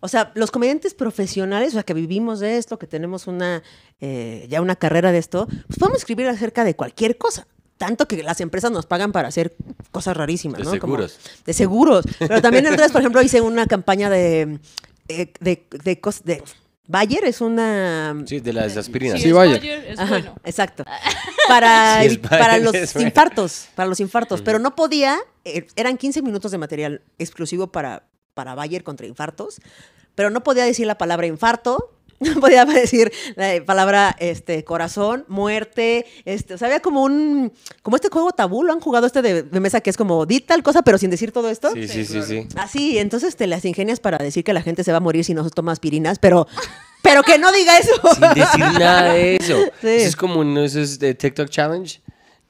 o 0.00 0.08
sea, 0.08 0.32
los 0.34 0.50
comediantes 0.50 0.92
profesionales, 0.94 1.70
o 1.70 1.72
sea, 1.72 1.82
que 1.82 1.94
vivimos 1.94 2.40
de 2.40 2.58
esto, 2.58 2.78
que 2.78 2.86
tenemos 2.86 3.26
una, 3.26 3.62
eh, 4.00 4.46
ya 4.50 4.60
una 4.60 4.76
carrera 4.76 5.12
de 5.12 5.18
esto, 5.18 5.46
pues 5.66 5.78
podemos 5.78 5.98
escribir 5.98 6.28
acerca 6.28 6.64
de 6.64 6.74
cualquier 6.76 7.16
cosa. 7.16 7.46
Tanto 7.78 8.06
que 8.08 8.22
las 8.22 8.40
empresas 8.40 8.70
nos 8.70 8.86
pagan 8.86 9.12
para 9.12 9.28
hacer 9.28 9.54
cosas 9.90 10.16
rarísimas, 10.16 10.58
De 10.58 10.64
¿no? 10.64 10.70
Como- 10.70 10.94
seguros. 10.94 11.18
de 11.44 11.52
seguros. 11.52 12.04
Pero 12.18 12.40
también 12.42 12.64
día, 12.64 12.88
por 12.90 13.00
ejemplo, 13.02 13.20
hice 13.22 13.40
una 13.42 13.66
campaña 13.66 14.08
de, 14.08 14.58
eh, 15.08 15.32
de, 15.40 15.66
de, 15.84 16.00
cos- 16.00 16.22
de 16.22 16.42
Bayer 16.88 17.24
es 17.24 17.40
una... 17.40 18.14
Sí, 18.26 18.40
de 18.40 18.52
las 18.52 18.76
aspirinas. 18.76 19.20
Sí, 19.20 19.28
es 19.28 19.34
Bayer. 19.34 19.58
Bayer, 19.58 19.84
es 19.88 19.98
Ajá, 19.98 20.10
bueno. 20.18 20.34
exacto. 20.44 20.84
Para, 21.48 22.00
Sí, 22.00 22.06
es 22.06 22.12
evi- 22.20 22.28
para 22.28 22.58
los 22.58 22.74
es 22.74 22.92
bueno. 22.94 23.08
infartos, 23.08 23.68
para 23.74 23.88
los 23.88 24.00
infartos. 24.00 24.42
Pero 24.42 24.58
no 24.58 24.74
podía, 24.74 25.16
eh, 25.44 25.66
eran 25.76 25.96
15 25.96 26.22
minutos 26.22 26.50
de 26.50 26.58
material 26.58 27.02
exclusivo 27.18 27.68
para, 27.68 28.04
para 28.34 28.54
Bayer 28.56 28.82
contra 28.82 29.06
infartos, 29.06 29.60
pero 30.16 30.30
no 30.30 30.42
podía 30.42 30.64
decir 30.64 30.86
la 30.88 30.98
palabra 30.98 31.26
infarto, 31.28 31.95
podía 32.40 32.64
decir 32.64 33.12
la 33.36 33.64
palabra 33.64 34.14
este, 34.18 34.64
corazón, 34.64 35.24
muerte, 35.28 36.06
este, 36.24 36.54
o 36.54 36.58
sea, 36.58 36.66
había 36.66 36.80
como 36.80 37.02
un, 37.02 37.52
como 37.82 37.96
este 37.96 38.08
juego 38.08 38.32
tabú, 38.32 38.62
¿lo 38.62 38.72
han 38.72 38.80
jugado 38.80 39.06
este 39.06 39.22
de, 39.22 39.42
de 39.42 39.60
mesa 39.60 39.80
que 39.80 39.90
es 39.90 39.96
como, 39.96 40.26
di 40.26 40.40
tal 40.40 40.62
cosa, 40.62 40.82
pero 40.82 40.98
sin 40.98 41.10
decir 41.10 41.32
todo 41.32 41.50
esto? 41.50 41.72
Sí, 41.72 41.88
sí, 41.88 42.04
sí, 42.04 42.22
sí. 42.22 42.46
Así, 42.56 42.98
entonces 42.98 43.36
te 43.36 43.46
las 43.46 43.64
ingenias 43.64 44.00
para 44.00 44.18
decir 44.18 44.44
que 44.44 44.52
la 44.52 44.62
gente 44.62 44.84
se 44.84 44.92
va 44.92 44.98
a 44.98 45.00
morir 45.00 45.24
si 45.24 45.34
no 45.34 45.48
toma 45.50 45.72
aspirinas, 45.72 46.18
pero, 46.18 46.46
pero 47.02 47.22
que 47.22 47.38
no 47.38 47.52
diga 47.52 47.78
eso. 47.78 47.92
Sin 48.14 48.34
decir 48.34 48.80
nada 48.80 49.12
de 49.12 49.36
eso. 49.36 49.56
Sí. 49.80 49.88
Eso 49.88 50.08
es 50.08 50.16
como 50.16 50.40
uno 50.40 50.60
de 50.60 50.66
esos 50.66 50.98
de 50.98 51.14
TikTok 51.14 51.48
Challenge. 51.48 52.00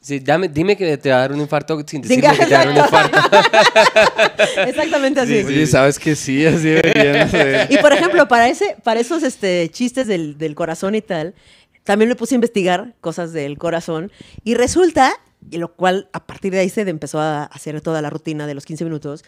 Sí, 0.07 0.21
dame, 0.21 0.49
dime 0.49 0.77
que 0.77 0.97
te 0.99 1.11
va 1.11 1.16
a 1.16 1.21
dar 1.23 1.33
un 1.33 1.40
infarto 1.40 1.77
sin 1.85 2.05
Sin 2.05 2.21
decirme 2.21 2.38
que 2.38 2.47
te 2.47 2.55
va 2.55 2.61
a 2.61 2.64
dar 2.64 2.69
un 2.69 2.77
infarto. 2.77 3.19
Exactamente 4.69 5.19
así. 5.19 5.38
Oye, 5.38 5.66
sabes 5.66 5.99
que 5.99 6.14
sí, 6.14 6.47
así 6.47 6.69
deberían 6.69 7.16
hacer. 7.16 7.66
Y 7.73 7.79
por 7.79 7.92
ejemplo, 7.92 8.29
para 8.29 8.49
ese, 8.49 8.77
para 8.85 9.01
esos 9.01 9.25
este, 9.25 9.69
chistes 9.69 10.07
del, 10.07 10.38
del 10.38 10.55
corazón 10.55 10.95
y 10.95 11.03
tal, 11.03 11.35
también 11.83 12.09
me 12.09 12.14
puse 12.14 12.35
a 12.35 12.37
investigar 12.37 12.95
cosas 13.01 13.33
del 13.33 13.59
corazón. 13.59 14.12
Y 14.45 14.55
resulta, 14.55 15.12
y 15.51 15.57
lo 15.57 15.75
cual 15.75 16.09
a 16.12 16.25
partir 16.25 16.53
de 16.53 16.61
ahí 16.61 16.69
se 16.69 16.83
empezó 16.83 17.19
a 17.19 17.42
hacer 17.42 17.81
toda 17.81 18.01
la 18.01 18.09
rutina 18.09 18.47
de 18.47 18.55
los 18.55 18.64
15 18.64 18.85
minutos, 18.85 19.25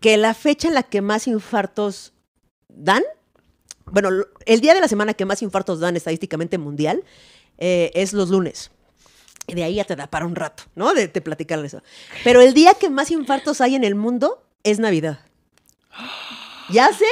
que 0.00 0.16
la 0.16 0.32
fecha 0.32 0.68
en 0.68 0.74
la 0.74 0.84
que 0.84 1.02
más 1.02 1.26
infartos 1.26 2.14
dan, 2.70 3.02
bueno, 3.84 4.08
el 4.46 4.60
día 4.62 4.72
de 4.72 4.80
la 4.80 4.88
semana 4.88 5.12
que 5.12 5.26
más 5.26 5.42
infartos 5.42 5.80
dan 5.80 5.96
estadísticamente 5.96 6.56
mundial, 6.56 7.04
eh, 7.58 7.90
es 7.92 8.14
los 8.14 8.30
lunes. 8.30 8.70
De 9.46 9.62
ahí 9.62 9.74
ya 9.74 9.84
te 9.84 9.94
da 9.96 10.06
para 10.06 10.26
un 10.26 10.34
rato, 10.34 10.64
¿no? 10.74 10.94
De, 10.94 11.08
de 11.08 11.20
platicar 11.20 11.62
eso. 11.64 11.82
Pero 12.24 12.40
el 12.40 12.54
día 12.54 12.74
que 12.74 12.88
más 12.90 13.10
infartos 13.10 13.60
hay 13.60 13.74
en 13.74 13.84
el 13.84 13.94
mundo 13.94 14.42
es 14.62 14.78
Navidad. 14.78 15.18
¿Ya 16.70 16.88
sé? 16.92 17.04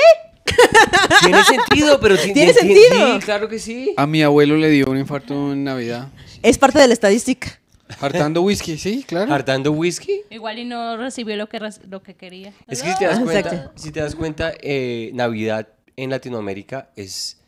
Tiene 1.22 1.44
sentido, 1.44 2.00
pero 2.00 2.16
ti- 2.18 2.32
Tiene 2.32 2.52
ti- 2.52 2.58
sentido. 2.58 3.14
Sí, 3.14 3.18
claro 3.24 3.48
que 3.48 3.58
sí. 3.58 3.94
A 3.96 4.06
mi 4.06 4.22
abuelo 4.22 4.56
le 4.56 4.70
dio 4.70 4.86
un 4.90 4.98
infarto 4.98 5.52
en 5.52 5.64
Navidad. 5.64 6.08
Es 6.42 6.58
parte 6.58 6.78
de 6.78 6.88
la 6.88 6.94
estadística. 6.94 7.58
Hartando 8.00 8.40
whisky, 8.42 8.78
sí, 8.78 9.04
claro. 9.06 9.32
Hartando 9.32 9.70
whisky. 9.72 10.22
Igual 10.30 10.58
y 10.58 10.64
no 10.64 10.96
recibió 10.96 11.36
lo 11.36 11.48
que, 11.48 11.60
lo 11.90 12.02
que 12.02 12.14
quería. 12.14 12.52
Es 12.66 12.82
que 12.82 12.90
si 12.92 12.98
te 12.98 13.04
das 13.04 13.18
Ah, 13.18 13.22
cuenta, 13.22 13.72
si 13.76 13.92
te 13.92 14.00
das 14.00 14.14
cuenta 14.14 14.52
eh, 14.62 15.10
Navidad 15.12 15.68
en 15.96 16.08
Latinoamérica 16.08 16.90
es, 16.96 17.38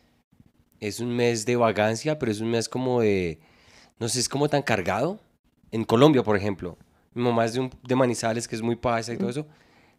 es 0.79 0.99
un 0.99 1.15
mes 1.15 1.45
de 1.47 1.55
vagancia, 1.55 2.19
pero 2.19 2.31
es 2.31 2.39
un 2.41 2.51
mes 2.51 2.69
como 2.69 3.01
de, 3.01 3.39
no 3.99 4.09
sé, 4.09 4.19
es 4.19 4.29
como 4.29 4.47
tan 4.49 4.61
cargado. 4.61 5.19
En 5.71 5.83
Colombia, 5.83 6.23
por 6.23 6.37
ejemplo, 6.37 6.77
mi 7.13 7.23
mamá 7.23 7.45
es 7.45 7.53
de, 7.53 7.59
un- 7.61 7.71
de 7.83 7.95
Manizales, 7.95 8.47
que 8.47 8.55
es 8.55 8.61
muy 8.61 8.75
paisa 8.75 9.13
y 9.13 9.17
todo 9.17 9.29
eso. 9.29 9.45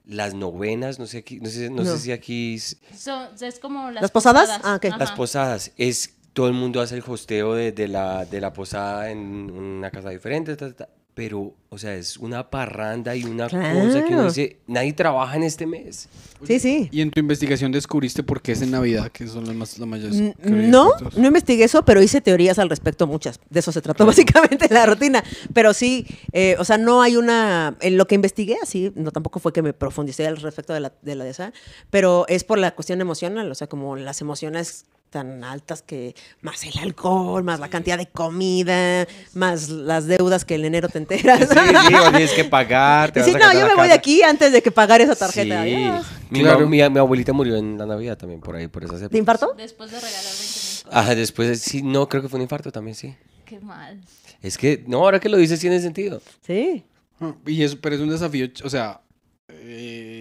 Las 0.04 0.34
novenas, 0.34 0.98
no 0.98 1.06
sé, 1.06 1.18
aquí, 1.18 1.40
no 1.40 1.48
sé, 1.50 1.68
no 1.68 1.84
sé 1.84 1.98
si 1.98 2.12
aquí 2.12 2.54
s- 2.54 2.76
So- 2.94 3.28
es 3.40 3.58
como 3.58 3.90
las, 3.90 4.02
¿Las 4.02 4.10
posadas? 4.10 4.60
Ah, 4.62 4.76
ok. 4.76 4.84
las 4.96 5.12
posadas 5.12 5.72
es 5.76 6.14
todo 6.32 6.46
el 6.48 6.54
mundo 6.54 6.80
hace 6.80 6.96
el 6.96 7.04
hosteo 7.06 7.54
de, 7.54 7.72
de 7.72 7.88
la, 7.88 8.24
de 8.24 8.40
la 8.40 8.52
posada 8.52 9.10
en 9.10 9.50
una 9.50 9.90
casa 9.90 10.10
diferente, 10.10 10.54
ta, 10.56 10.68
ta, 10.72 10.86
ta, 10.86 10.88
pero, 11.16 11.54
o 11.70 11.78
sea, 11.78 11.94
es 11.94 12.18
una 12.18 12.50
parranda 12.50 13.16
y 13.16 13.24
una 13.24 13.44
cosa 13.48 13.58
que 13.62 13.78
uno 13.78 14.04
Claro. 14.06 14.28
dice, 14.28 14.58
nadie 14.66 14.92
trabaja 14.92 15.34
en 15.36 15.44
este 15.44 15.64
mes. 15.66 16.10
Sí, 16.46 16.60
sí. 16.60 16.90
Y 16.92 17.00
en 17.00 17.10
tu 17.10 17.20
investigación 17.20 17.72
descubriste 17.72 18.22
por 18.22 18.42
qué 18.42 18.52
es 18.52 18.60
en 18.60 18.70
Navidad, 18.70 19.10
que 19.10 19.26
son 19.26 19.46
las 19.46 19.56
más 19.56 19.78
la 19.78 19.86
mayor. 19.86 20.12
N- 20.12 20.34
No, 20.44 20.90
no 21.16 21.26
investigué 21.26 21.64
eso, 21.64 21.86
pero 21.86 22.02
hice 22.02 22.20
teorías 22.20 22.58
al 22.58 22.68
respecto, 22.68 23.06
muchas. 23.06 23.40
De 23.48 23.60
eso 23.60 23.72
se 23.72 23.80
trató 23.80 24.04
básicamente 24.04 24.68
la 24.70 24.84
rutina. 24.84 25.24
Pero 25.54 25.72
sí, 25.72 26.06
eh, 26.32 26.54
o 26.58 26.64
sea, 26.66 26.76
no 26.76 27.00
hay 27.00 27.16
una. 27.16 27.78
En 27.80 27.96
lo 27.96 28.06
que 28.06 28.14
investigué, 28.14 28.58
así, 28.62 28.92
no 28.94 29.10
tampoco 29.10 29.40
fue 29.40 29.54
que 29.54 29.62
me 29.62 29.72
profundicé 29.72 30.26
al 30.26 30.36
respecto 30.36 30.74
de 30.74 30.80
la 30.80 30.92
de, 31.00 31.14
la 31.14 31.24
de 31.24 31.30
esa, 31.30 31.54
pero 31.88 32.26
es 32.28 32.44
por 32.44 32.58
la 32.58 32.74
cuestión 32.74 33.00
emocional, 33.00 33.50
o 33.50 33.54
sea, 33.54 33.68
como 33.68 33.96
las 33.96 34.20
emociones 34.20 34.84
tan 35.10 35.44
altas 35.44 35.82
que 35.82 36.14
más 36.42 36.64
el 36.64 36.78
alcohol, 36.78 37.42
más 37.44 37.60
la 37.60 37.68
cantidad 37.68 37.96
de 37.98 38.06
comida, 38.06 39.06
más 39.34 39.68
las 39.68 40.06
deudas 40.06 40.44
que 40.44 40.56
en 40.56 40.64
enero 40.66 40.88
te 40.88 40.98
enteras. 40.98 41.48
Sí, 41.48 41.58
sí, 41.88 41.94
o 41.94 42.10
tienes 42.10 42.32
que 42.32 42.44
pagar. 42.44 43.12
te 43.12 43.22
sí, 43.24 43.32
vas 43.32 43.42
a 43.42 43.52
no, 43.54 43.60
yo 43.60 43.66
me 43.66 43.74
voy 43.74 43.88
de 43.88 43.94
aquí 43.94 44.22
antes 44.22 44.52
de 44.52 44.62
que 44.62 44.70
pagar 44.70 45.00
esa 45.00 45.14
tarjeta. 45.14 45.64
Sí. 45.64 45.88
Mi, 46.30 46.40
Claro. 46.40 46.60
mi, 46.68 46.76
mi 46.90 46.98
abuelita 46.98 47.32
murió 47.32 47.56
en 47.56 47.78
la 47.78 47.86
Navidad 47.86 48.18
también, 48.18 48.40
por 48.40 48.56
ahí, 48.56 48.66
por 48.68 48.82
esas 48.84 49.00
¿De 49.00 49.06
épocas. 49.06 49.18
infarto? 49.18 49.54
Después 49.56 49.90
de 49.90 50.00
regalar 50.00 50.22
20 50.24 50.42
mil 50.42 50.82
cosas. 50.84 50.86
Ajá, 50.92 51.14
después, 51.14 51.60
sí, 51.60 51.82
no, 51.82 52.08
creo 52.08 52.22
que 52.22 52.28
fue 52.28 52.38
un 52.38 52.42
infarto 52.42 52.70
también, 52.72 52.94
sí. 52.94 53.14
Qué 53.44 53.60
mal. 53.60 54.00
Es 54.42 54.58
que, 54.58 54.84
no, 54.86 54.98
ahora 54.98 55.20
que 55.20 55.28
lo 55.28 55.36
dices 55.36 55.60
tiene 55.60 55.80
sentido. 55.80 56.20
Sí. 56.46 56.84
Ah, 57.20 57.32
Y 57.46 57.62
eso, 57.62 57.78
pero 57.80 57.94
es 57.94 58.00
un 58.00 58.10
desafío, 58.10 58.48
o 58.64 58.68
sea, 58.68 59.00
eh, 59.48 60.15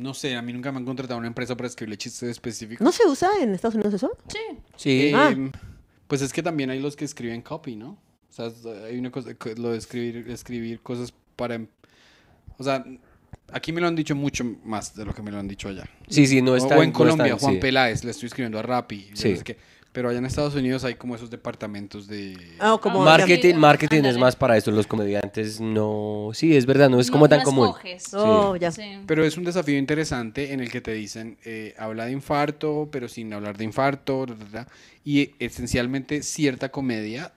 no 0.00 0.14
sé, 0.14 0.34
a 0.34 0.42
mí 0.42 0.52
nunca 0.52 0.72
me 0.72 0.78
han 0.78 0.84
contratado 0.84 1.18
una 1.18 1.28
empresa 1.28 1.56
para 1.56 1.68
escribirle 1.68 1.96
chistes 1.98 2.28
específicos. 2.28 2.84
¿No 2.84 2.90
se 2.92 3.06
usa 3.06 3.30
en 3.40 3.54
Estados 3.54 3.74
Unidos 3.74 3.94
eso? 3.94 4.10
Sí. 4.28 4.38
Sí. 4.76 4.90
Eh, 5.06 5.12
Ah. 5.14 5.34
Pues 6.08 6.22
es 6.22 6.32
que 6.32 6.42
también 6.42 6.70
hay 6.70 6.80
los 6.80 6.96
que 6.96 7.04
escriben 7.04 7.40
copy, 7.42 7.76
¿no? 7.76 7.90
O 7.90 8.32
sea, 8.32 8.50
hay 8.86 8.98
una 8.98 9.10
cosa, 9.12 9.34
co- 9.34 9.50
lo 9.56 9.70
de 9.70 9.78
escribir, 9.78 10.28
escribir 10.28 10.80
cosas 10.80 11.12
para... 11.36 11.54
em- 11.54 11.68
O 12.58 12.64
sea, 12.64 12.84
aquí 13.52 13.72
me 13.72 13.80
lo 13.80 13.86
han 13.86 13.94
dicho 13.94 14.14
mucho 14.16 14.44
más 14.64 14.94
de 14.96 15.04
lo 15.04 15.14
que 15.14 15.22
me 15.22 15.30
lo 15.30 15.38
han 15.38 15.46
dicho 15.46 15.68
allá. 15.68 15.84
Sí, 16.08 16.26
sí, 16.26 16.42
no 16.42 16.56
está 16.56 16.76
o 16.76 16.82
en 16.82 16.90
no 16.90 16.96
Colombia, 16.96 17.26
está- 17.34 17.38
Juan 17.38 17.54
sí. 17.54 17.60
Peláez, 17.60 18.02
le 18.04 18.10
estoy 18.10 18.26
escribiendo 18.26 18.58
a 18.58 18.62
Rappi. 18.62 19.10
Sí. 19.14 19.30
no 19.30 19.36
sé 19.36 19.44
qué. 19.44 19.56
Pero 19.92 20.08
allá 20.08 20.18
en 20.18 20.26
Estados 20.26 20.54
Unidos 20.54 20.84
hay 20.84 20.94
como 20.94 21.16
esos 21.16 21.30
departamentos 21.30 22.06
de... 22.06 22.36
Ah, 22.60 22.78
como 22.80 23.00
Marketing, 23.04 23.54
Sí, 23.54 23.58
marketing 23.58 24.04
es 24.04 24.16
más 24.18 24.36
para 24.36 24.56
eso, 24.56 24.70
los 24.70 24.86
comediantes 24.86 25.60
no... 25.60 26.30
Sí, 26.32 26.56
es 26.56 26.64
verdad, 26.64 26.88
no 26.88 27.00
es 27.00 27.10
como 27.10 27.28
tan 27.28 27.40
no 27.40 27.44
común. 27.44 27.66
escoges. 27.68 28.14
Oh, 28.14 28.54
ya. 28.54 28.70
Sí. 28.70 28.82
Pero 29.06 29.24
es 29.24 29.36
un 29.36 29.42
desafío 29.42 29.76
interesante 29.76 30.52
en 30.52 30.60
el 30.60 30.70
que 30.70 30.80
te 30.80 30.92
dicen, 30.92 31.38
eh, 31.44 31.74
habla 31.76 32.04
de 32.06 32.12
infarto, 32.12 32.88
pero 32.92 33.08
sin 33.08 33.32
hablar 33.32 33.56
de 33.56 33.64
infarto, 33.64 34.26
ta, 34.26 34.34
ta, 34.64 34.72
y 35.04 35.22
eh, 35.22 35.34
esencialmente 35.40 36.22
cierta 36.22 36.68
comedia 36.70 37.32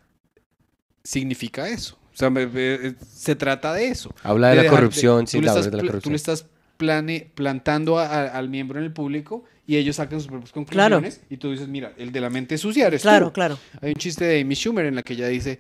significa 1.04 1.68
eso. 1.68 1.98
O 2.14 2.16
sea, 2.16 2.30
me- 2.30 2.46
me- 2.46 2.94
se 3.14 3.36
trata 3.36 3.74
de 3.74 3.88
eso. 3.88 4.14
Habla 4.22 4.50
de 4.50 4.64
la 4.64 4.70
corrupción, 4.70 5.26
tú 5.26 5.32
sí, 5.32 5.38
habla 5.38 5.50
estás 5.52 5.66
de 5.66 5.72
la 5.72 5.78
pla- 5.78 5.82
Tú 5.82 5.88
corrupción. 5.88 6.12
le 6.12 6.18
estás 6.18 6.46
plane- 6.78 7.28
plantando 7.36 8.00
a- 8.00 8.06
a- 8.08 8.28
al 8.38 8.50
miembro 8.50 8.80
en 8.80 8.86
el 8.86 8.92
público 8.94 9.44
y 9.68 9.78
ellos 9.78 9.96
sacan 9.98 10.20
sus 10.20 10.28
propias 10.28 10.52
conclusiones 10.52 11.22
y 11.30 11.38
tú 11.38 11.52
dices, 11.52 11.68
mira, 11.68 11.94
el 11.98 12.12
de 12.12 12.20
la 12.22 12.30
mente 12.30 12.58
sucia 12.58 12.88
eres 12.88 13.02
Claro, 13.04 13.28
tú. 13.28 13.34
claro. 13.34 13.58
Hay 13.82 13.90
un 13.92 13.96
chiste 13.96 14.26
de 14.26 14.42
Amy 14.42 14.56
Schumer 14.56 14.86
en 14.86 14.96
la 14.96 15.04
que 15.04 15.14
ella 15.14 15.28
dice, 15.28 15.60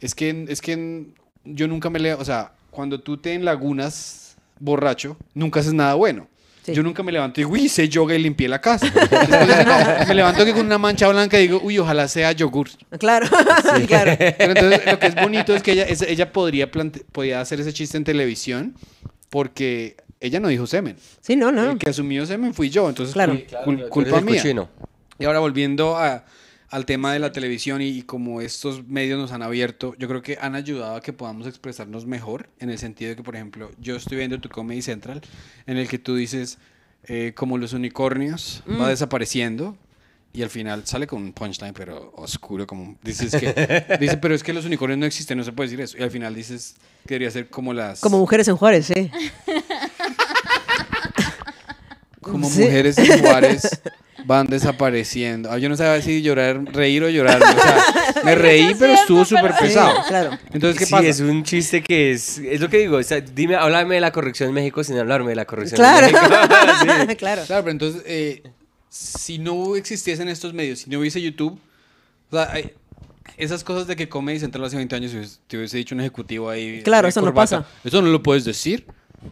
es 0.00 0.14
que, 0.14 0.46
es 0.48 0.60
que 0.60 1.06
yo 1.44 1.66
nunca 1.68 1.90
me 1.90 1.98
leo, 1.98 2.18
o 2.18 2.24
sea, 2.24 2.52
cuando 2.70 3.00
tú 3.00 3.16
te 3.16 3.34
enlagunas 3.34 4.36
borracho, 4.60 5.16
nunca 5.34 5.60
haces 5.60 5.72
nada 5.72 5.94
bueno. 5.94 6.28
Sí. 6.62 6.74
Yo 6.74 6.82
nunca 6.82 7.02
me 7.02 7.10
levanto 7.10 7.40
y 7.40 7.44
digo, 7.44 7.54
uy, 7.54 7.62
hice 7.62 7.88
yoga 7.88 8.14
y 8.14 8.18
limpié 8.22 8.46
la 8.46 8.60
casa. 8.60 8.86
No, 10.00 10.06
me 10.06 10.14
levanto 10.14 10.44
que 10.44 10.52
con 10.52 10.66
una 10.66 10.76
mancha 10.76 11.08
blanca 11.08 11.38
y 11.40 11.48
digo, 11.48 11.58
uy, 11.64 11.78
ojalá 11.78 12.06
sea 12.06 12.32
yogur. 12.32 12.68
Claro, 12.98 13.26
claro. 13.88 14.12
Pero 14.18 14.52
entonces 14.52 14.80
lo 14.86 14.98
que 14.98 15.06
es 15.06 15.14
bonito 15.14 15.54
es 15.56 15.62
que 15.62 15.72
ella, 15.72 15.86
ella 16.06 16.30
podría, 16.32 16.70
podía 16.70 17.40
hacer 17.40 17.60
ese 17.60 17.72
chiste 17.72 17.96
en 17.96 18.04
televisión 18.04 18.74
porque 19.30 19.96
ella 20.20 20.38
no 20.40 20.48
dijo 20.48 20.66
semen. 20.66 20.96
Sí, 21.20 21.34
no, 21.36 21.50
no. 21.50 21.70
El 21.72 21.78
que 21.78 21.90
asumió 21.90 22.24
semen 22.26 22.52
fui 22.54 22.70
yo, 22.70 22.88
entonces 22.88 23.12
Claro. 23.14 23.34
cul- 23.34 23.46
Claro, 23.46 23.66
cul- 23.66 23.88
culpa 23.88 24.20
mía. 24.20 24.42
Y 25.18 25.24
ahora 25.24 25.38
volviendo 25.40 25.96
a- 25.96 26.24
al 26.68 26.86
tema 26.86 27.12
de 27.12 27.18
la 27.18 27.32
televisión 27.32 27.82
y, 27.82 27.88
y 27.88 28.02
como 28.02 28.40
estos 28.40 28.86
medios 28.86 29.18
nos 29.18 29.32
han 29.32 29.42
abierto, 29.42 29.94
yo 29.98 30.06
creo 30.06 30.22
que 30.22 30.38
han 30.40 30.54
ayudado 30.54 30.94
a 30.96 31.00
que 31.00 31.12
podamos 31.12 31.46
expresarnos 31.48 32.06
mejor, 32.06 32.48
en 32.60 32.70
el 32.70 32.78
sentido 32.78 33.08
de 33.10 33.16
que, 33.16 33.22
por 33.24 33.34
ejemplo, 33.34 33.70
yo 33.80 33.96
estoy 33.96 34.18
viendo 34.18 34.38
tu 34.40 34.48
Comedy 34.48 34.80
Central, 34.82 35.20
en 35.66 35.78
el 35.78 35.88
que 35.88 35.98
tú 35.98 36.14
dices, 36.14 36.58
eh, 37.04 37.32
como 37.34 37.58
los 37.58 37.72
unicornios, 37.72 38.62
va 38.80 38.88
desapareciendo. 38.88 39.76
Y 40.32 40.42
al 40.42 40.50
final 40.50 40.86
sale 40.86 41.08
con 41.08 41.20
un 41.22 41.32
punchline, 41.32 41.74
pero 41.74 42.12
oscuro, 42.14 42.64
como 42.64 42.96
dices 43.02 43.32
que... 43.34 43.96
dice, 44.00 44.16
pero 44.18 44.32
es 44.32 44.44
que 44.44 44.52
los 44.52 44.64
unicornios 44.64 44.96
no 44.96 45.06
existen, 45.06 45.36
no 45.36 45.42
se 45.42 45.50
puede 45.50 45.68
decir 45.70 45.80
eso. 45.80 45.98
Y 45.98 46.02
al 46.04 46.12
final 46.12 46.36
dices 46.36 46.76
que 47.04 47.14
debería 47.14 47.32
ser 47.32 47.48
como 47.50 47.74
las... 47.74 47.98
Como 47.98 48.16
mujeres 48.20 48.46
en 48.46 48.56
Juárez, 48.56 48.86
sí. 48.94 49.10
como 52.30 52.48
Sí. 52.48 52.62
mujeres 52.62 52.96
en 52.98 53.20
Juárez 53.20 53.80
van 54.24 54.46
desapareciendo. 54.46 55.50
Ah, 55.50 55.58
yo 55.58 55.68
no 55.68 55.76
sabía 55.76 56.00
si 56.02 56.22
llorar, 56.22 56.62
reír 56.72 57.02
o 57.04 57.08
llorar. 57.08 57.42
O 57.42 57.46
sea, 57.60 57.84
me 58.24 58.34
reí, 58.34 58.74
pero 58.78 58.92
estuvo 58.94 59.24
súper 59.24 59.52
Sí, 59.54 59.58
pesado. 59.62 59.94
claro. 60.08 60.38
Entonces, 60.52 60.78
¿qué 60.78 60.86
sí, 60.86 60.90
pasa? 60.92 61.06
es 61.08 61.20
un 61.20 61.42
chiste 61.42 61.82
que 61.82 62.12
es... 62.12 62.38
Es 62.38 62.60
lo 62.60 62.68
que 62.68 62.78
digo, 62.78 62.96
o 62.98 63.02
sea, 63.02 63.20
dime, 63.20 63.56
háblame 63.56 63.96
de 63.96 64.00
la 64.00 64.12
corrección 64.12 64.48
en 64.50 64.54
México 64.54 64.84
sin 64.84 64.98
hablarme 64.98 65.30
de 65.30 65.36
la 65.36 65.44
corrección 65.46 65.76
Claro. 65.78 66.06
en 66.06 66.12
México. 66.12 66.34
Sí. 67.10 67.16
claro. 67.16 67.42
Claro, 67.46 67.62
pero 67.64 67.72
entonces, 67.72 68.02
eh, 68.06 68.42
si 68.88 69.38
no 69.38 69.76
existiesen 69.76 70.28
estos 70.28 70.52
medios, 70.54 70.80
si 70.80 70.90
no 70.90 70.98
hubiese 70.98 71.20
YouTube, 71.20 71.58
o 72.30 72.36
sea, 72.36 72.50
hay- 72.52 72.72
esas 73.36 73.64
cosas 73.64 73.86
de 73.86 73.96
que 73.96 74.08
Comedy 74.08 74.38
Central 74.38 74.64
hace 74.64 74.76
20 74.76 74.94
años, 74.96 75.40
te 75.46 75.56
hubiese 75.56 75.78
dicho 75.78 75.94
un 75.94 76.00
ejecutivo 76.02 76.50
ahí. 76.50 76.82
Claro, 76.82 77.08
eso 77.08 77.20
no 77.20 77.28
corbata, 77.28 77.60
pasa. 77.62 77.70
Eso 77.84 78.02
no 78.02 78.08
lo 78.08 78.22
puedes 78.22 78.44
decir. 78.44 78.86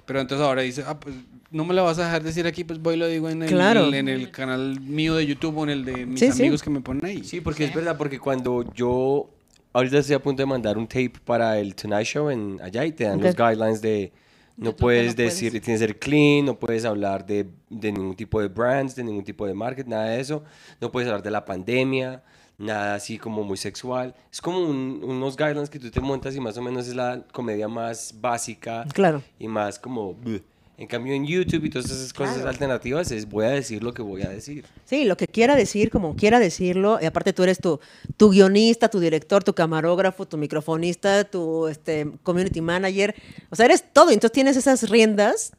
Pero 0.07 0.21
entonces 0.21 0.47
ahora 0.47 0.63
dice, 0.63 0.83
ah, 0.87 0.99
pues 0.99 1.15
no 1.51 1.65
me 1.65 1.75
la 1.75 1.83
vas 1.83 1.99
a 1.99 2.05
dejar 2.05 2.23
decir 2.23 2.47
aquí, 2.47 2.65
pues 2.65 2.81
voy 2.81 2.95
y 2.95 2.99
lo 2.99 3.07
digo 3.07 3.29
en 3.31 3.43
el, 3.43 3.49
Claro. 3.49 3.93
en 3.93 4.09
el 4.09 4.31
canal 4.31 4.81
mío 4.81 5.15
de 5.15 5.27
YouTube 5.27 5.57
o 5.59 5.65
en 5.65 5.71
el 5.71 5.85
de 5.85 6.07
mis 6.07 6.21
Sí, 6.21 6.31
sí. 6.33 6.43
amigos 6.43 6.63
que 6.63 6.71
me 6.71 6.81
ponen 6.81 7.05
ahí. 7.05 7.25
Sí, 7.25 7.41
porque 7.41 7.65
es 7.65 7.75
verdad, 7.75 7.97
porque 7.97 8.19
cuando 8.19 8.65
yo 8.75 9.31
ahorita 9.73 9.99
estoy 9.99 10.15
a 10.17 10.23
punto 10.23 10.43
de 10.43 10.47
mandar 10.47 10.77
un 10.77 10.87
tape 10.87 11.13
para 11.25 11.59
el 11.59 11.75
Tonight 11.75 12.07
Show 12.07 12.31
en 12.31 12.61
allá 12.63 12.85
y 12.85 12.93
te 12.93 13.05
dan 13.05 13.21
los 13.21 13.33
Ok. 13.35 13.39
guidelines 13.39 13.81
de 13.81 14.13
no 14.57 14.75
puedes 14.75 15.11
no 15.11 15.15
puedes. 15.15 15.17
decir, 15.17 15.51
tienes 15.53 15.67
que 15.81 15.87
ser 15.87 15.99
clean, 15.99 16.45
no 16.47 16.59
puedes 16.59 16.85
hablar 16.85 17.25
de, 17.25 17.47
de 17.71 17.93
ningún 17.93 18.17
tipo 18.17 18.41
de 18.41 18.49
brands, 18.49 18.97
de 18.97 19.05
ningún 19.05 19.23
tipo 19.25 19.47
de 19.47 19.55
market, 19.55 19.87
nada 19.87 20.07
de 20.07 20.21
eso, 20.21 20.43
no 20.81 20.91
puedes 20.91 21.09
hablar 21.09 21.23
de 21.23 21.31
la 21.31 21.45
pandemia, 21.45 22.23
nada 22.59 22.95
así 22.97 23.19
como 23.19 23.45
muy 23.45 23.57
sexual. 23.57 24.15
Es 24.33 24.41
como 24.41 24.59
un- 24.59 25.01
unos 25.05 25.37
guidelines 25.37 25.71
que 25.71 25.79
tú 25.79 25.91
te 25.93 26.01
montas 26.01 26.35
y 26.35 26.41
más 26.41 26.57
o 26.59 26.63
menos 26.63 26.89
es 26.89 26.97
la 26.97 27.23
comedia 27.33 27.69
más 27.69 28.15
básica 28.21 28.85
Claro. 28.93 29.23
y 29.39 29.47
más 29.49 29.79
como... 29.79 30.13
bleh. 30.15 30.43
En 30.79 30.87
cambio 30.87 31.13
en 31.13 31.27
YouTube 31.27 31.65
y 31.65 31.71
todas 31.71 31.91
esas 31.91 32.13
cosas 32.13 32.35
Claro. 32.37 32.51
alternativas 32.51 33.11
es 33.11 33.29
voy 33.29 33.45
a 33.47 33.51
decir 33.51 33.83
lo 33.83 33.93
que 33.93 34.01
voy 34.01 34.23
a 34.23 34.29
decir. 34.29 34.65
Sí, 34.85 35.05
lo 35.05 35.17
que 35.17 35.27
quiera 35.27 35.57
decir, 35.57 35.91
como 35.91 36.15
quiera 36.15 36.39
decirlo. 36.39 36.99
Y 37.03 37.05
aparte 37.07 37.33
tú 37.33 37.43
eres 37.43 37.59
tu, 37.59 37.81
tu 38.17 38.31
guionista, 38.31 38.89
tu 38.89 39.01
director, 39.01 39.43
tu 39.43 39.55
camarógrafo, 39.55 40.27
tu 40.29 40.37
microfonista, 40.39 41.25
tu 41.25 41.67
este, 41.67 42.11
community 42.23 42.61
manager. 42.61 43.15
O 43.51 43.57
sea, 43.57 43.67
eres 43.67 43.85
todo. 43.93 44.11
Entonces 44.13 44.33
tienes 44.33 44.57
esas 44.57 44.89
riendas 44.89 45.53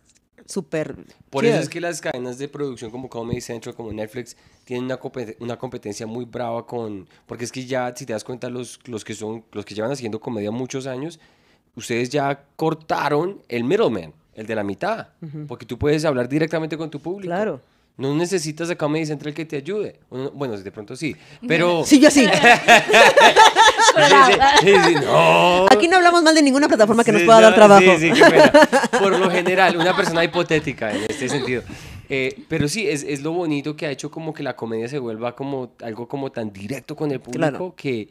súper... 0.45 0.95
Por 1.29 1.43
eso 1.45 1.51
chidas. 1.53 1.63
es 1.63 1.69
que 1.69 1.81
las 1.81 2.01
cadenas 2.01 2.37
de 2.37 2.47
producción 2.47 2.89
como 2.89 3.09
Comedy 3.09 3.41
Central, 3.41 3.75
como 3.75 3.91
Netflix, 3.91 4.37
tienen 4.63 4.85
una, 4.85 4.99
compet- 4.99 5.35
una 5.41 5.57
competencia 5.59 6.07
muy 6.07 6.23
brava 6.25 6.65
con... 6.65 7.07
Porque 7.27 7.43
es 7.43 7.51
que 7.51 7.65
ya, 7.65 7.93
si 7.95 8.05
te 8.05 8.13
das 8.13 8.23
cuenta, 8.23 8.49
los, 8.49 8.79
los, 8.85 9.03
que 9.03 9.13
son, 9.13 9.43
los 9.51 9.65
que 9.65 9.75
llevan 9.75 9.91
haciendo 9.91 10.19
comedia 10.21 10.49
muchos 10.49 10.87
años, 10.87 11.19
ustedes 11.75 12.09
ya 12.09 12.45
cortaron 12.55 13.41
el 13.47 13.63
middleman, 13.65 14.13
el 14.33 14.45
de 14.47 14.55
la 14.55 14.63
mitad. 14.63 15.07
Porque 15.47 15.65
tú 15.65 15.77
puedes 15.77 16.05
hablar 16.05 16.27
directamente 16.29 16.77
con 16.77 16.89
tu 16.89 16.99
público. 16.99 17.33
Claro. 17.33 17.61
No 17.97 18.15
necesitas 18.15 18.69
a 18.69 18.77
Comedy 18.77 19.05
Central 19.05 19.33
que 19.33 19.43
te 19.45 19.57
ayude. 19.57 19.99
Bueno, 20.33 20.55
de 20.57 20.71
pronto 20.71 20.95
sí. 20.95 21.15
Pero... 21.47 21.83
Sí, 21.85 21.99
yo 21.99 22.09
sí. 22.09 22.25
Sí, 23.89 24.03
sí, 24.05 24.39
sí, 24.61 24.73
sí, 24.85 24.95
no. 25.03 25.65
Aquí 25.69 25.87
no 25.87 25.97
hablamos 25.97 26.21
mal 26.23 26.35
de 26.35 26.41
ninguna 26.41 26.67
plataforma 26.67 27.03
que 27.03 27.11
nos 27.11 27.23
pueda 27.23 27.41
dar 27.41 27.55
trabajo. 27.55 27.83
Sí, 27.97 28.11
sí, 28.13 28.21
qué. 28.21 28.97
Por 28.99 29.17
lo 29.17 29.29
general, 29.29 29.75
una 29.77 29.95
persona 29.95 30.23
hipotética 30.23 30.91
en 30.93 31.03
este 31.09 31.27
sentido. 31.27 31.63
Eh, 32.07 32.43
pero 32.47 32.67
sí, 32.67 32.87
es, 32.87 33.03
es 33.03 33.21
lo 33.21 33.31
bonito 33.31 33.75
que 33.75 33.85
ha 33.87 33.91
hecho 33.91 34.09
como 34.11 34.33
que 34.33 34.43
la 34.43 34.55
comedia 34.55 34.87
se 34.87 34.99
vuelva 34.99 35.35
como 35.35 35.71
algo 35.81 36.07
como 36.07 36.31
tan 36.31 36.51
directo 36.53 36.95
con 36.95 37.11
el 37.11 37.19
público 37.19 37.37
Claro. 37.49 37.73
que, 37.75 38.09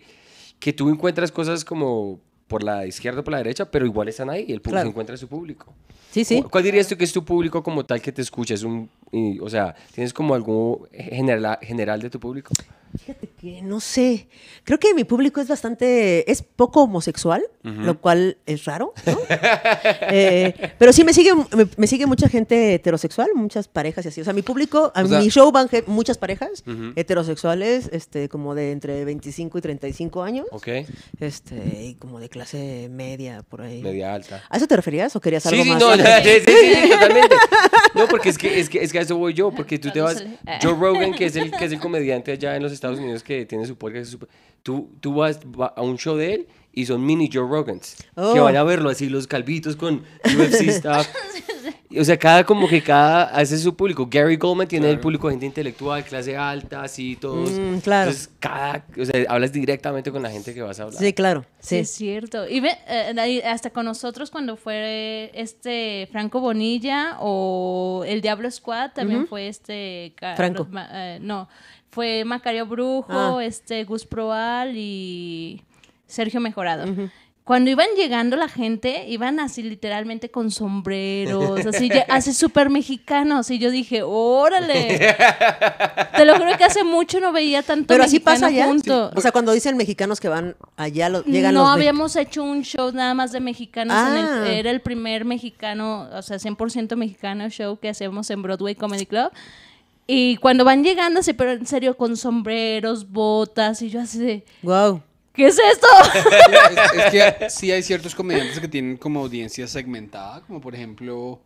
que 0.58 0.72
tú 0.72 0.88
encuentras 0.88 1.32
cosas 1.32 1.64
como 1.64 2.20
por 2.49 2.62
la 2.64 2.86
izquierda 2.86 3.20
o 3.20 3.24
por 3.24 3.32
la 3.32 3.38
derecha, 3.38 3.70
pero 3.70 3.86
igual 3.86 4.09
están 4.09 4.30
ahí 4.30 4.46
y 4.49 4.53
el 4.53 4.61
público 4.61 4.70
Claro. 4.76 4.88
encuentra 4.88 5.16
su 5.16 5.28
público. 5.28 5.72
Sí, 6.11 6.24
sí. 6.24 6.42
¿Cuál 6.51 6.64
dirías 6.64 6.88
tú 6.88 6.96
que 6.96 7.05
es 7.05 7.12
tu 7.12 7.22
público 7.24 7.62
como 7.62 7.84
tal 7.84 8.01
que 8.01 8.11
te 8.11 8.22
escucha? 8.22 8.55
¿Es 8.55 8.62
un, 8.62 8.88
y, 9.12 9.38
o 9.40 9.49
sea, 9.49 9.74
¿tienes 9.94 10.12
como 10.14 10.34
algo 10.34 10.88
general, 10.92 11.59
general 11.62 12.01
de 12.01 12.09
tu 12.11 12.18
público? 12.18 12.53
Fíjate 12.97 13.28
que 13.41 13.62
no 13.62 13.80
sé. 13.80 14.28
Creo 14.64 14.78
que 14.78 14.95
mi 14.95 15.05
público 15.05 15.41
es 15.41 15.49
bastante. 15.49 16.30
es 16.30 16.43
poco 16.43 16.82
homosexual, 16.84 17.43
lo 17.62 18.01
cual 18.01 18.39
es 18.47 18.64
raro, 18.64 18.95
¿no? 19.07 19.18
Eh, 20.11 20.55
pero 20.78 20.93
sí 20.93 21.05
me 21.05 21.12
sigue, 21.12 21.34
me, 21.34 21.66
me 21.76 21.86
sigue 21.86 22.07
mucha 22.07 22.28
gente 22.28 22.74
heterosexual, 22.74 23.28
muchas 23.34 23.68
parejas 23.68 24.05
y 24.05 24.09
así. 24.09 24.20
O 24.20 24.24
sea, 24.24 24.32
mi 24.32 24.43
público, 24.43 24.91
a 24.95 25.03
O 25.03 25.07
sea- 25.07 25.20
mi 25.20 25.28
show 25.28 25.51
van 25.53 25.68
muchas 25.86 26.16
parejas 26.18 26.64
heterosexuales, 26.97 27.89
este, 27.93 28.28
como 28.28 28.55
de 28.55 28.72
entre 28.72 29.05
25 29.05 29.59
y 29.59 29.61
35 29.61 30.22
años. 30.22 30.47
¿Ok? 30.51 30.68
Este, 31.20 31.57
y 31.84 31.95
como 31.95 32.20
de 32.20 32.28
clase 32.28 32.89
media, 32.91 33.43
por 33.49 33.62
ahí. 33.62 33.82
Media 33.82 34.14
alta. 34.14 34.43
¿A 34.49 34.57
eso 34.57 34.66
te 34.66 34.76
referías 34.76 35.14
o 35.16 35.20
querías 35.20 35.45
algo 35.47 35.62
Sí, 35.62 35.68
sí, 35.68 35.70
más? 35.74 35.80
no, 35.80 35.95
sí, 35.97 36.03
sí, 36.47 36.53
sí, 36.82 36.91
totalmente. 36.91 37.36
No, 37.95 38.09
porque 38.09 38.30
es 38.30 38.39
que, 38.39 38.61
es 38.61 38.68
que, 38.68 38.82
es 38.82 38.93
que 38.93 38.99
a 38.99 39.03
eso 39.03 39.16
voy 39.16 39.34
yo, 39.34 39.51
porque 39.51 39.78
tú 39.78 39.91
te 39.91 40.01
vas. 40.01 40.24
Joe 40.62 40.72
Rogan, 40.74 41.12
que 41.12 41.26
es 41.26 41.36
el, 41.36 41.51
que 41.51 41.64
es 41.66 41.72
el 41.72 41.80
comediante 41.80 42.32
allá 42.32 42.57
en 42.57 42.62
los 42.62 42.72
Estados 42.72 42.88
Unidos 42.97 43.22
que 43.22 43.45
tiene 43.45 43.66
su 43.66 43.76
podcast, 43.76 44.12
su- 44.12 44.26
tú, 44.62 44.91
tú 45.01 45.14
vas 45.14 45.41
va 45.41 45.66
a 45.76 45.82
un 45.82 45.99
show 45.99 46.16
de 46.16 46.34
él 46.34 46.49
y 46.72 46.86
son 46.86 47.05
mini 47.05 47.28
Joe 47.32 47.49
Rogans, 47.49 47.97
que 47.97 48.05
Oh. 48.20 48.45
van 48.45 48.57
a 48.57 48.62
verlo 48.62 48.89
así, 48.89 49.09
los 49.09 49.26
calvitos 49.26 49.74
con 49.76 50.03
UFC 50.24 50.70
stuff. 50.70 51.07
O 51.99 52.05
sea, 52.05 52.18
cada 52.18 52.45
como 52.45 52.68
que 52.68 52.82
cada 52.82 53.24
hace 53.24 53.57
su 53.57 53.74
público. 53.74 54.07
Gary 54.11 54.36
Goldman 54.36 54.68
tiene 54.68 54.91
el 54.91 55.01
público 55.01 55.26
de 55.28 55.32
gente 55.34 55.47
intelectual, 55.47 56.05
clase 56.05 56.36
alta, 56.36 56.82
así, 56.82 57.16
todos. 57.16 57.51
Mm, 57.51 57.78
claro. 57.78 58.11
Entonces, 58.11 58.30
cada, 58.39 58.84
o 59.01 59.05
sea, 59.07 59.24
hablas 59.28 59.53
directamente 59.53 60.12
con 60.12 60.22
la 60.22 60.30
gente 60.30 60.53
que 60.53 60.61
vas 60.61 60.78
a 60.78 60.82
hablar. 60.84 61.01
Sí, 61.03 61.12
claro. 61.14 61.47
Sí, 61.59 61.68
Sí. 61.68 61.76
es 61.78 61.91
cierto. 61.91 62.47
Y 62.47 62.61
ve, 62.61 62.72
eh, 62.86 63.43
hasta 63.47 63.70
con 63.70 63.86
nosotros 63.86 64.30
cuando 64.30 64.57
fue 64.57 65.30
este 65.34 66.07
Franco 66.12 66.41
Bonilla 66.41 67.16
o 67.20 68.05
el 68.07 68.20
Diablo 68.20 68.51
Squad 68.51 68.91
también 68.93 69.26
fue 69.26 69.49
este 69.49 70.12
Franco. 70.36 70.68
Eh, 70.93 71.18
no, 71.22 71.49
fue 71.91 72.24
Macario 72.24 72.66
Brujo, 72.66 73.07
Ah. 73.39 73.45
este 73.45 73.84
Gus 73.84 74.05
Proal 74.07 74.72
y 74.76 75.62
Sergio 76.07 76.41
Mejorado. 76.41 76.84
Cuando 77.45 77.70
iban 77.70 77.86
llegando 77.97 78.36
la 78.36 78.47
gente, 78.49 79.07
iban 79.09 79.41
así 79.41 79.62
literalmente 79.62 80.30
con 80.30 80.51
sombreros, 80.51 81.64
así, 81.64 81.89
así 82.11 82.34
súper 82.34 82.68
mexicanos. 82.68 83.51
Y 83.51 83.59
yo 83.59 83.70
dije, 83.70 84.03
órale. 84.03 85.16
Te 86.14 86.26
lo 86.26 86.36
juro 86.36 86.57
que 86.59 86.64
hace 86.64 86.84
mucho 86.84 87.20
no 87.20 87.32
veía 87.32 87.62
tanto 87.62 87.86
Pero 87.86 88.05
así 88.05 88.20
pasa 88.20 88.51
ya. 88.51 88.66
junto. 88.66 89.11
O 89.16 89.20
sea, 89.22 89.32
cuando 89.32 89.53
dicen 89.53 89.78
mexicanos 89.78 90.20
que 90.20 90.28
van 90.28 90.57
allá, 90.76 91.09
lo- 91.09 91.24
llegan 91.24 91.55
no 91.55 91.61
los. 91.61 91.68
me- 91.70 91.74
habíamos 91.74 92.16
hecho 92.16 92.43
un 92.45 92.64
show 92.64 92.93
nada 92.93 93.14
más 93.14 93.32
de 93.32 93.41
mexicanos. 93.41 93.97
en 94.11 94.16
el- 94.18 94.26
Ah. 94.26 94.53
era 94.53 94.70
el 94.70 94.82
primer 94.82 95.24
mexicano, 95.24 96.07
o 96.12 96.20
sea, 96.20 96.39
100% 96.39 96.97
mexicano 96.97 97.49
show 97.49 97.78
que 97.78 97.89
hacemos 97.89 98.28
en 98.30 98.43
Broadway 98.43 98.74
Comedy 98.74 99.07
Club. 99.07 99.30
Y 100.11 100.36
cuando 100.38 100.64
van 100.64 100.82
llegando, 100.82 101.20
así, 101.20 101.34
pero 101.34 101.52
en 101.52 101.66
serio, 101.66 101.94
con 101.96 102.16
sombreros, 102.16 103.11
botas, 103.11 103.82
y 103.82 103.90
yo 103.90 104.00
así 104.00 104.18
de, 104.18 104.44
Wow. 104.62 105.02
¿qué 105.34 105.48
es 105.48 105.59
esto? 105.70 105.86
es, 106.14 107.04
es 107.04 107.11
que 107.40 107.50
sí 107.50 107.70
hay 107.70 107.82
ciertos 107.82 108.14
comediantes 108.14 108.59
que 108.59 108.68
tienen 108.68 108.96
como 108.96 109.20
audiencia 109.20 109.66
segmentada, 109.68 110.40
como 110.46 110.62
por 110.62 110.74
ejemplo 110.74 111.42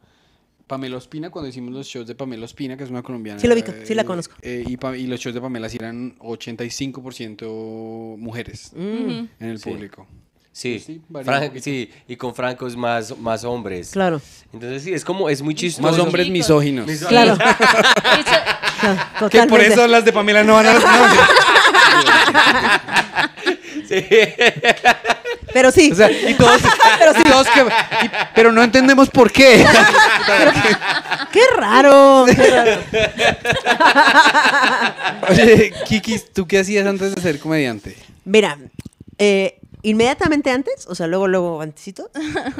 Pamela 0.68 0.96
Ospina, 0.96 1.28
cuando 1.30 1.48
hicimos 1.48 1.72
los 1.74 1.88
shows 1.88 2.06
de 2.06 2.14
Pamela 2.14 2.44
Ospina, 2.44 2.76
que 2.76 2.84
es 2.84 2.90
una 2.90 3.02
colombiana. 3.02 3.40
Sí 3.40 3.48
lo 3.48 3.54
ubico, 3.54 3.72
sí 3.84 3.94
la 3.96 4.02
eh, 4.02 4.06
conozco. 4.06 4.36
eh, 4.42 4.62
y, 4.64 4.76
Pa- 4.76 4.96
y 4.96 5.08
los 5.08 5.18
shows 5.18 5.34
de 5.34 5.40
Pamela 5.40 5.68
sí 5.68 5.78
eran 5.80 6.16
85% 6.20 8.16
mujeres 8.16 8.72
en 8.76 9.28
el 9.40 9.58
Sí. 9.58 9.70
público. 9.70 10.06
Sí, 10.54 10.78
Sí, 10.80 11.00
Fran- 11.10 11.46
poquito. 11.48 11.64
sí, 11.64 11.90
y 12.06 12.16
con 12.16 12.34
Franco 12.34 12.66
es 12.66 12.76
más, 12.76 13.16
más 13.18 13.42
hombres. 13.42 13.90
Claro. 13.92 14.20
Entonces 14.52 14.82
sí, 14.82 14.92
es 14.92 15.02
como, 15.02 15.30
es 15.30 15.40
muy 15.40 15.54
chistoso. 15.54 15.82
Más 15.90 15.98
hombres 15.98 16.28
misóginos. 16.28 16.86
Mis- 16.86 17.04
Claro. 17.06 17.38
Que 19.30 19.42
por 19.44 19.60
eso 19.60 19.86
las 19.86 20.04
de 20.04 20.12
Pamela 20.12 20.42
no 20.44 20.54
van 20.54 20.66
a... 20.66 20.72
no. 20.74 20.80
Sí. 23.88 24.06
Pero 25.52 25.70
sí. 25.70 25.90
O 25.92 25.94
sea, 25.94 26.10
y 26.10 26.32
todos, 26.34 26.62
Pero 26.98 27.12
sí. 27.12 27.20
y 27.20 27.24
todos 27.30 27.46
que, 27.48 27.60
y- 27.60 28.10
pero 28.34 28.52
no 28.52 28.62
entendemos 28.62 29.10
por 29.10 29.30
qué. 29.30 29.66
¡Qué 31.32 31.40
raro! 31.56 32.24
qué 32.26 32.50
raro. 32.50 32.80
Oye, 35.28 35.72
Kiki, 35.86 36.20
¿tú 36.34 36.46
qué 36.46 36.60
hacías 36.60 36.86
antes 36.86 37.14
de 37.14 37.20
ser 37.20 37.38
comediante? 37.38 37.96
Mira, 38.24 38.56
eh, 39.18 39.58
inmediatamente 39.82 40.50
antes, 40.50 40.86
o 40.86 40.94
sea, 40.94 41.06
luego, 41.06 41.28
luego, 41.28 41.60
antesito. 41.60 42.10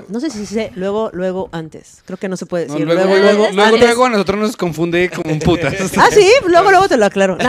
No 0.09 0.21
sé 0.21 0.31
si 0.31 0.47
sé, 0.47 0.73
luego, 0.75 1.11
luego, 1.13 1.49
antes. 1.53 2.03
Creo 2.05 2.19
que 2.19 2.29
no 2.29 2.37
se 2.37 2.47
puede 2.47 2.67
decir. 2.67 2.85
luego, 2.85 3.05
luego, 3.05 3.19
luego, 3.19 3.39
luego, 3.39 3.53
luego, 3.55 3.63
antes. 3.63 3.81
luego 3.81 4.05
a 4.05 4.09
nosotros 4.11 4.41
nos 4.41 4.57
confunde 4.57 5.11
como 5.11 5.33
un 5.33 5.39
putas. 5.39 5.75
Ah, 5.97 6.09
sí, 6.11 6.29
luego, 6.47 6.71
luego 6.71 6.89
te 6.89 6.97
lo 6.97 7.07
aclaro. 7.07 7.39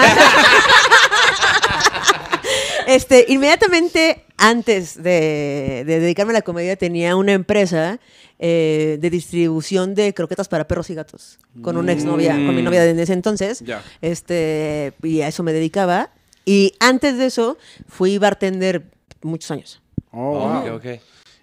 Este, 2.86 3.26
inmediatamente 3.30 4.26
antes 4.36 5.02
de, 5.02 5.84
de 5.88 6.00
dedicarme 6.02 6.32
a 6.32 6.34
la 6.34 6.42
comedia 6.42 6.76
tenía 6.76 7.16
una 7.16 7.32
empresa 7.32 7.98
eh, 8.46 8.98
de 9.00 9.10
distribución 9.10 9.96
de 9.96 10.14
croquetas 10.14 10.50
para 10.50 10.68
perros 10.68 10.90
y 10.90 10.96
gatos 10.96 11.40
con 11.62 11.78
una 11.78 11.94
exnovia, 11.94 12.34
con 12.34 12.54
mi 12.54 12.62
novia 12.62 12.84
de 12.84 13.02
ese 13.02 13.14
entonces. 13.14 13.62
Ya. 13.62 13.82
Este, 14.02 14.92
y 15.02 15.22
a 15.22 15.30
eso 15.30 15.44
me 15.44 15.54
dedicaba. 15.54 16.10
Y 16.44 16.74
antes 16.82 17.18
de 17.18 17.28
eso 17.28 17.58
fui 17.88 18.18
bartender 18.18 18.84
muchos 19.24 19.52
años. 19.52 19.82
Oh, 20.12 20.60
Ok, 20.60 20.66
wow. 20.66 20.76
ok. 20.76 20.86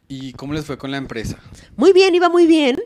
¿Y 0.08 0.32
cómo 0.34 0.52
les 0.54 0.64
fue 0.64 0.76
con 0.78 0.90
la 0.90 0.96
empresa? 0.96 1.38
Muy 1.76 1.92
bien, 1.92 2.14
iba 2.14 2.28
muy 2.28 2.46
bien, 2.46 2.80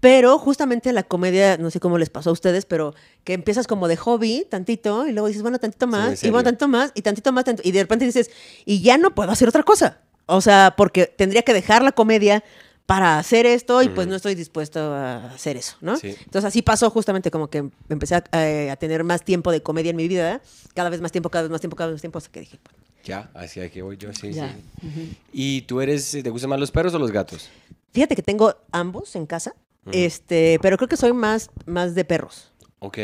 pero 0.00 0.38
justamente 0.38 0.92
la 0.92 1.02
comedia, 1.04 1.56
no 1.56 1.70
sé 1.70 1.80
cómo 1.80 1.96
les 1.98 2.10
pasó 2.10 2.30
a 2.30 2.32
ustedes, 2.34 2.66
pero 2.66 2.94
que 3.24 3.32
empiezas 3.32 3.66
como 3.66 3.88
de 3.88 3.96
hobby, 3.96 4.46
tantito, 4.50 5.06
y 5.06 5.12
luego 5.12 5.26
dices, 5.28 5.42
bueno, 5.42 5.58
tantito 5.58 5.86
más, 5.86 6.22
y 6.22 6.30
bueno, 6.30 6.44
tantito 6.44 6.68
más, 6.68 6.92
y 6.94 7.02
tantito 7.02 7.32
más, 7.32 7.44
tanto- 7.44 7.62
y 7.64 7.72
de 7.72 7.80
repente 7.82 8.04
dices, 8.04 8.30
y 8.66 8.82
ya 8.82 8.98
no 8.98 9.14
puedo 9.14 9.30
hacer 9.32 9.48
otra 9.48 9.62
cosa. 9.62 10.00
O 10.26 10.40
sea, 10.40 10.74
porque 10.76 11.06
tendría 11.06 11.42
que 11.42 11.54
dejar 11.54 11.82
la 11.82 11.92
comedia 11.92 12.44
para 12.84 13.18
hacer 13.18 13.46
esto 13.46 13.82
y 13.82 13.88
pues 13.88 14.06
no 14.06 14.14
estoy 14.14 14.34
dispuesto 14.36 14.78
a 14.92 15.32
hacer 15.32 15.56
eso, 15.56 15.76
¿no? 15.80 15.96
Sí. 15.96 16.14
Entonces 16.24 16.44
así 16.44 16.62
pasó 16.62 16.88
justamente 16.90 17.30
como 17.32 17.48
que 17.48 17.68
empecé 17.88 18.14
a, 18.16 18.24
eh, 18.32 18.70
a 18.70 18.76
tener 18.76 19.02
más 19.02 19.24
tiempo 19.24 19.50
de 19.50 19.62
comedia 19.62 19.90
en 19.90 19.96
mi 19.96 20.06
vida, 20.08 20.40
cada 20.74 20.88
vez 20.90 21.00
más 21.00 21.10
tiempo, 21.10 21.30
cada 21.30 21.42
vez 21.44 21.50
más 21.50 21.60
tiempo, 21.60 21.74
cada 21.76 21.88
vez 21.88 21.94
más 21.94 22.00
tiempo, 22.02 22.18
hasta 22.18 22.30
que 22.30 22.40
dije, 22.40 22.58
pues, 22.62 22.76
Ya, 23.06 23.30
hacia 23.34 23.70
que 23.70 23.82
voy 23.82 23.96
yo, 23.96 24.12
sí, 24.12 24.32
Ya. 24.32 24.52
sí. 24.82 25.16
¿Y 25.32 25.62
tú 25.62 25.80
eres, 25.80 26.10
te 26.10 26.28
gustan 26.28 26.50
más 26.50 26.60
los 26.60 26.70
perros 26.70 26.92
o 26.94 26.98
los 26.98 27.10
gatos? 27.12 27.48
Fíjate 27.92 28.14
que 28.16 28.22
tengo 28.22 28.54
ambos 28.72 29.14
en 29.16 29.26
casa. 29.26 29.54
Este, 29.92 30.58
pero 30.60 30.76
creo 30.76 30.88
que 30.88 30.96
soy 30.96 31.12
más, 31.12 31.50
más 31.64 31.94
de 31.94 32.04
perros. 32.04 32.52
Ok. 32.80 32.98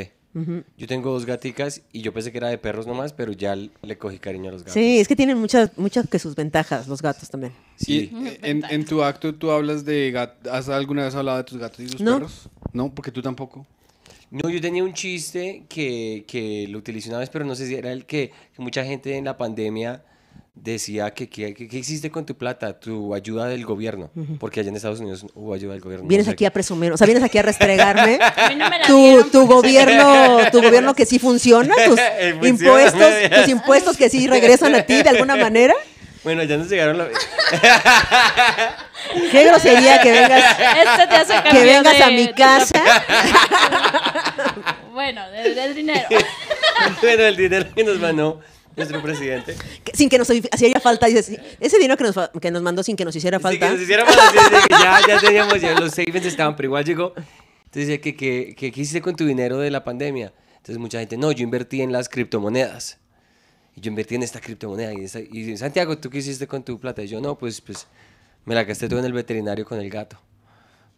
Yo 0.79 0.87
tengo 0.89 1.13
dos 1.13 1.27
gaticas 1.27 1.83
y 1.93 2.01
yo 2.01 2.13
pensé 2.15 2.33
que 2.33 2.39
era 2.39 2.49
de 2.49 2.57
perros 2.57 2.87
nomás, 2.87 3.13
pero 3.13 3.33
ya 3.33 3.55
le 3.55 3.99
cogí 3.99 4.19
cariño 4.19 4.49
a 4.49 4.53
los 4.53 4.63
gatos. 4.63 4.75
Sí, 4.75 4.99
es 4.99 5.07
que 5.07 5.15
tienen 5.15 5.37
muchas, 5.39 5.77
muchas 5.77 6.09
que 6.09 6.19
sus 6.19 6.35
ventajas, 6.35 6.89
los 6.89 7.03
gatos 7.03 7.29
también. 7.29 7.53
Sí. 7.77 8.11
Eh, 8.25 8.39
en, 8.43 8.65
en 8.71 8.85
tu 8.87 9.05
acto 9.05 9.35
tú 9.35 9.51
hablas 9.51 9.85
de 9.85 10.11
gatos. 10.11 10.51
¿Has 10.51 10.69
alguna 10.71 11.05
vez 11.05 11.15
hablado 11.15 11.37
de 11.39 11.45
tus 11.45 11.59
gatos 11.59 11.81
y 11.81 11.87
tus 11.87 12.01
No. 12.01 12.15
perros? 12.15 12.49
No, 12.73 12.93
porque 12.95 13.13
tú 13.13 13.21
tampoco. 13.21 13.67
No, 14.33 14.49
yo 14.49 14.61
tenía 14.63 14.83
un 14.83 14.95
chiste 14.95 15.65
que, 15.69 16.25
que 16.27 16.67
lo 16.69 16.79
utilicé 16.79 17.11
una 17.11 17.19
vez, 17.19 17.29
pero 17.29 17.45
no 17.45 17.55
sé 17.55 17.67
si 17.67 17.75
era 17.75 17.93
el 17.93 18.07
que, 18.07 18.31
que 18.57 18.63
mucha 18.63 18.83
gente 18.83 19.15
en 19.17 19.27
la 19.27 19.37
pandemia 19.37 20.03
decía 20.55 21.11
que 21.13 21.29
que 21.29 21.53
que- 21.55 21.69
¿qué 21.69 21.79
hiciste 21.79 22.11
con 22.11 22.25
tu 22.27 22.35
plata? 22.37 22.79
Tu 22.81 23.15
ayuda 23.15 23.47
del 23.49 23.65
gobierno. 23.67 24.11
Porque 24.41 24.61
allá 24.61 24.71
en 24.71 24.77
Estados 24.77 25.01
Unidos 25.01 25.27
hubo 25.35 25.53
ayuda 25.53 25.73
del 25.73 25.83
gobierno. 25.83 26.05
no 26.05 26.09
Vienes 26.09 26.29
aquí 26.29 26.47
a 26.47 26.51
presumir, 26.51 26.93
o 26.93 26.97
sea, 26.97 27.07
vienes 27.07 27.23
aquí 27.23 27.37
a 27.39 27.43
restregarme. 27.43 28.19
No 28.57 28.87
tu, 28.87 28.97
dieron, 28.97 29.31
tu 29.31 29.47
gobierno, 29.47 30.39
tu 30.53 30.63
gobierno 30.63 30.95
que 30.95 31.05
sí 31.07 31.19
funciona, 31.19 31.75
tus 31.87 31.99
funciona, 32.39 32.49
impuestos, 32.49 33.13
tus 33.39 33.49
impuestos 33.49 33.97
que 33.97 34.09
sí 34.11 34.27
regresan 34.27 34.75
a 34.75 34.83
ti 34.83 35.03
de 35.03 35.09
alguna 35.11 35.37
manera. 35.37 35.75
Bueno, 36.25 36.43
ya 36.45 36.57
nos 36.57 36.69
llegaron 36.69 36.99
la... 36.99 37.09
Qué 39.33 39.45
grosería 39.45 40.01
que 40.01 40.13
vengas, 40.13 40.57
Este 40.61 41.07
te 41.09 41.15
hace 41.17 41.35
que 41.51 41.65
vengas 41.65 41.99
de- 41.99 42.05
a 42.05 42.11
mi 42.11 42.33
casa. 42.33 42.83
Bueno, 44.93 45.29
del, 45.31 45.55
del 45.55 45.75
dinero. 45.75 46.07
bueno, 47.03 47.23
el 47.25 47.37
dinero 47.37 47.67
que 47.75 47.83
nos 47.83 47.99
mandó 47.99 48.41
nuestro 48.77 49.03
presidente. 49.03 49.57
que- 49.83 49.97
sin 49.97 50.09
que 50.11 50.19
nos 50.19 50.29
hiciera 50.31 50.81
falta. 50.81 51.07
Dices, 51.07 51.41
ese 51.59 51.79
dinero 51.79 51.97
que 51.97 52.05
nos, 52.05 52.15
que 52.41 52.51
nos 52.51 52.63
mandó 52.63 52.83
sin 52.83 52.95
que 52.95 53.05
nos 53.05 53.17
hiciera 53.17 53.41
falta. 53.41 53.67
que 53.69 53.73
nos 53.73 53.81
de 53.81 53.87
que 53.87 54.05
ya, 54.71 55.01
ya 55.09 55.19
teníamos, 55.19 55.61
ya 55.61 55.73
los 55.73 55.93
savings 55.93 56.27
estaban, 56.27 56.55
pero 56.57 56.67
igual 56.69 56.85
llegó. 56.85 57.15
Entonces 57.17 57.89
decía 57.89 58.01
que, 58.03 58.15
que, 58.15 58.55
que, 58.55 58.71
¿qué 58.71 58.81
hiciste 58.83 59.01
con 59.01 59.17
tu 59.17 59.25
dinero 59.25 59.59
de 59.59 59.71
la 59.71 59.83
pandemia? 59.83 60.33
Entonces 60.57 60.77
mucha 60.79 60.99
gente, 60.99 61.17
no, 61.17 61.33
yo 61.33 61.43
invertí 61.43 61.81
en 61.81 61.91
las 61.91 62.09
criptomonedas. 62.11 62.99
Y 63.77 63.81
yo 63.81 63.89
invertí 63.91 64.15
en 64.17 64.23
esta 64.23 64.41
criptomoneda. 64.41 64.93
Y, 64.93 65.05
esa- 65.05 65.21
y 65.21 65.57
Santiago, 65.57 65.97
¿tú 65.99 66.11
qué 66.11 66.19
hiciste 66.19 66.47
con 66.47 66.63
tu 66.63 66.79
plata? 66.79 67.03
Y 67.03 67.09
yo, 67.09 67.21
no, 67.21 67.37
pues, 67.37 67.61
pues 67.61 67.87
me 68.45 68.55
la 68.55 68.65
gasté 68.65 68.89
todo 68.89 68.99
en 68.99 69.05
el 69.07 69.13
veterinario 69.13 69.65
con 69.65 69.79
el 69.81 69.89
gato. 69.91 70.19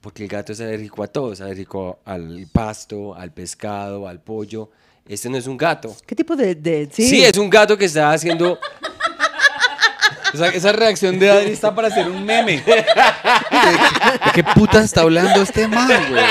Porque 0.00 0.24
el 0.24 0.28
gato 0.28 0.52
es 0.52 0.60
alérgico 0.60 1.02
a 1.02 1.06
todo, 1.06 1.32
es 1.32 1.40
alérgico 1.40 1.98
al 2.04 2.46
pasto, 2.52 3.14
al 3.14 3.32
pescado, 3.32 4.06
al 4.08 4.20
pollo. 4.20 4.70
Este 5.06 5.28
no 5.30 5.36
es 5.36 5.46
un 5.46 5.56
gato. 5.56 5.94
¿Qué 6.06 6.14
tipo 6.14 6.34
de.? 6.36 6.54
de- 6.54 6.88
sí. 6.92 7.08
Sí, 7.08 7.24
es 7.24 7.36
un 7.38 7.48
gato 7.50 7.76
que 7.78 7.84
está 7.86 8.12
haciendo... 8.12 8.58
O 10.32 10.36
sea, 10.36 10.48
esa 10.48 10.72
reacción 10.72 11.16
de 11.20 11.30
Adri 11.30 11.52
está 11.52 11.72
para 11.72 11.86
hacer 11.86 12.08
un 12.10 12.24
meme. 12.24 12.56
¿De 12.56 12.64
qué, 12.64 12.72
de 14.24 14.32
qué 14.34 14.42
puta 14.52 14.82
está 14.82 15.02
hablando 15.02 15.40
este 15.42 15.68
man, 15.68 15.86
güey? 16.10 16.24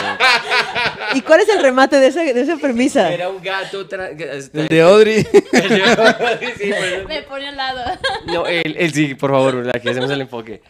¿Y 1.16 1.22
cuál 1.22 1.42
es 1.42 1.50
el 1.50 1.62
remate 1.62 2.00
de 2.00 2.08
esa, 2.08 2.22
de 2.22 2.40
esa 2.42 2.58
premisa? 2.58 3.12
Era 3.14 3.30
un 3.30 3.42
gato... 3.42 3.88
tra- 3.88 4.10
El 4.54 4.68
de 4.68 4.82
Audrey. 4.82 5.24
Sí, 5.24 5.30
pues, 5.52 7.08
Me 7.08 7.22
pone 7.24 7.48
al 7.50 7.58
lado. 7.58 7.82
No, 8.28 8.46
él, 8.48 8.76
él 8.78 8.94
sí, 8.94 9.16
por 9.16 9.32
favor, 9.32 9.70
aquí 9.76 9.90
hacemos 9.90 10.10
el 10.12 10.22
enfoque. 10.22 10.62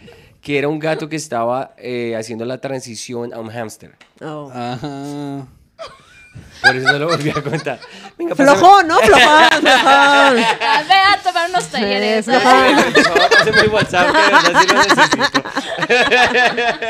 Que 0.41 0.57
era 0.57 0.67
un 0.67 0.77
gato 0.79 1.07
que 1.07 1.15
estaba 1.15 1.73
eh, 1.77 2.15
haciendo 2.17 2.43
la 2.45 2.59
transición 2.59 3.33
a 3.33 3.39
un 3.39 3.49
hámster. 3.49 3.91
Oh. 4.21 4.51
Ajá. 4.53 5.47
Por 6.61 6.75
eso 6.77 6.91
no 6.93 6.99
lo 6.99 7.07
volví 7.07 7.29
a 7.29 7.33
contar. 7.41 7.77
Venga, 8.17 8.35
pásame- 8.35 8.57
Flojón, 8.57 8.87
¿no? 8.87 8.97
Flojón, 8.99 9.43
flojón. 9.49 9.63
Ah, 9.85 10.83
Ve 10.87 10.93
a 10.95 11.19
tomar 11.21 11.49
unos 11.49 11.65
talleres. 11.67 12.25
Favor, 12.25 13.29
pásame 13.29 13.59
el 13.61 13.69
WhatsApp, 13.69 14.11
que 14.13 14.17
de 14.21 14.25
verdad 14.31 14.61
sí 14.61 14.67
lo 14.67 14.83
necesito. 14.83 15.43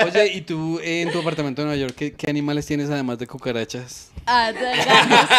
Oye, 0.05 0.27
¿y 0.33 0.41
tú 0.41 0.79
eh, 0.79 1.01
en 1.01 1.11
tu 1.11 1.19
apartamento 1.21 1.61
de 1.63 1.65
Nueva 1.67 1.81
York 1.81 1.95
qué, 1.97 2.13
qué 2.13 2.29
animales 2.29 2.67
tienes 2.67 2.89
además 2.91 3.17
de 3.17 3.25
cucarachas? 3.25 4.09
Ah, 4.27 4.51
de 4.51 4.61
gatos. 4.61 5.29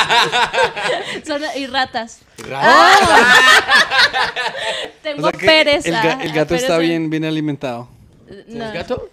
Son, 1.27 1.41
y 1.57 1.67
ratas. 1.69 2.19
Tengo 5.03 5.29
O 5.29 5.31
sea 5.31 5.39
que 5.39 5.47
Pérez. 5.47 5.87
El, 5.87 5.95
ah, 5.95 6.03
ga- 6.03 6.23
el 6.23 6.33
gato 6.33 6.49
Pérez 6.49 6.63
está 6.63 6.75
en- 6.77 6.81
bien, 6.83 7.11
bien 7.11 7.25
alimentado. 7.25 7.89
No. 8.49 8.73
gato? 8.73 9.09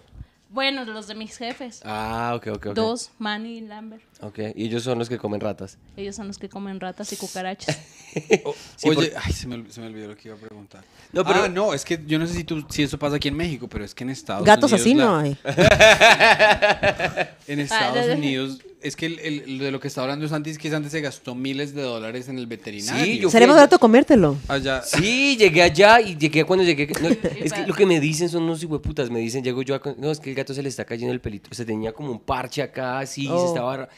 Bueno, 0.54 0.84
los 0.84 1.08
de 1.08 1.16
mis 1.16 1.38
jefes. 1.38 1.80
Ah, 1.86 2.34
ok, 2.36 2.48
ok, 2.48 2.66
ok. 2.68 2.74
Dos, 2.76 3.12
Manny 3.20 3.60
y 3.60 3.62
Lambert. 3.62 4.04
Ok, 4.22 4.38
y 4.54 4.66
ellos 4.66 4.84
son 4.84 5.00
los 5.00 5.08
que 5.08 5.18
comen 5.18 5.40
ratas. 5.40 5.78
Ellos 5.96 6.14
son 6.16 6.28
los 6.28 6.38
que 6.38 6.50
comen 6.50 6.78
ratas 6.80 7.12
y 7.14 7.16
cucarachas. 7.18 7.80
O- 8.44 8.54
Sí, 8.76 8.90
Oye, 8.90 9.14
ay, 9.24 9.32
se 9.32 9.48
me, 9.48 9.56
ol- 9.56 9.70
se 9.72 9.80
me 9.80 9.88
olvidó 9.88 10.10
lo 10.10 10.18
que 10.18 10.28
iba 10.28 10.36
a 10.36 10.40
preguntar. 10.40 10.84
No, 11.14 11.24
pero- 11.24 11.44
Ah, 11.44 11.48
no, 11.48 11.74
es 11.74 11.86
que 11.86 11.98
yo 12.06 12.20
no 12.20 12.28
sé 12.28 12.34
si, 12.34 12.44
tú, 12.44 12.66
si 12.70 12.84
eso 12.84 13.00
pasa 13.00 13.16
aquí 13.16 13.30
en 13.30 13.38
México, 13.38 13.70
pero 13.70 13.86
es 13.86 13.96
que 13.96 14.04
en 14.04 14.10
Estados 14.10 14.46
Gatos 14.46 14.74
Unidos. 14.74 14.82
así 14.82 14.94
la- 14.96 15.06
no 15.06 15.18
hay. 15.18 15.38
En 17.48 17.60
Estados 17.62 17.96
de- 17.96 18.08
de- 18.08 18.14
Unidos, 18.16 18.60
es 18.84 18.96
que 18.96 19.06
el- 19.06 19.20
el- 19.20 19.60
de 19.60 19.72
lo 19.72 19.80
que 19.80 19.88
está 19.88 20.02
hablando 20.02 20.28
Santi 20.28 20.50
es 20.50 20.58
que 20.58 20.74
antes 20.74 20.92
se 20.92 21.02
gastó 21.02 21.36
miles 21.36 21.74
de 21.76 21.82
dólares 21.82 22.28
en 22.30 22.38
el 22.38 22.48
veterinario. 22.48 23.04
Sí, 23.06 23.20
yo- 23.20 23.30
Sería 23.30 23.48
más 23.48 23.56
barato 23.58 23.78
comértelo. 23.80 24.38
Allá. 24.48 24.82
Sí, 24.84 25.36
llegué 25.38 25.62
allá 25.64 26.02
y 26.02 26.16
llegué 26.18 26.44
cuando 26.46 26.64
llegué. 26.66 26.88
no, 27.02 27.10
es 27.10 27.54
que 27.54 27.66
lo 27.68 27.74
que 27.74 27.86
me 27.86 28.00
dicen 28.00 28.30
son 28.30 28.44
unos 28.44 28.62
hijueputas. 28.64 29.10
Me 29.10 29.20
dicen, 29.20 29.44
llego 29.44 29.62
yo 29.62 29.76
a. 29.76 29.82
No, 29.98 30.12
es 30.12 30.20
que 30.20 30.30
el 30.32 30.36
gato 30.36 30.54
se 30.54 30.64
le 30.64 30.70
está 30.70 30.86
cayendo 30.86 31.14
el 31.14 31.22
pelito. 31.22 31.50
O 31.52 31.56
sea, 31.56 31.66
tenía 31.66 31.92
como 31.94 32.12
un 32.12 32.20
parche 32.20 32.62
acá, 32.62 33.00
así, 33.00 33.26
se 33.26 33.32
Oh. 33.32 33.48
estaba. 33.48 33.78
ra- 33.78 33.90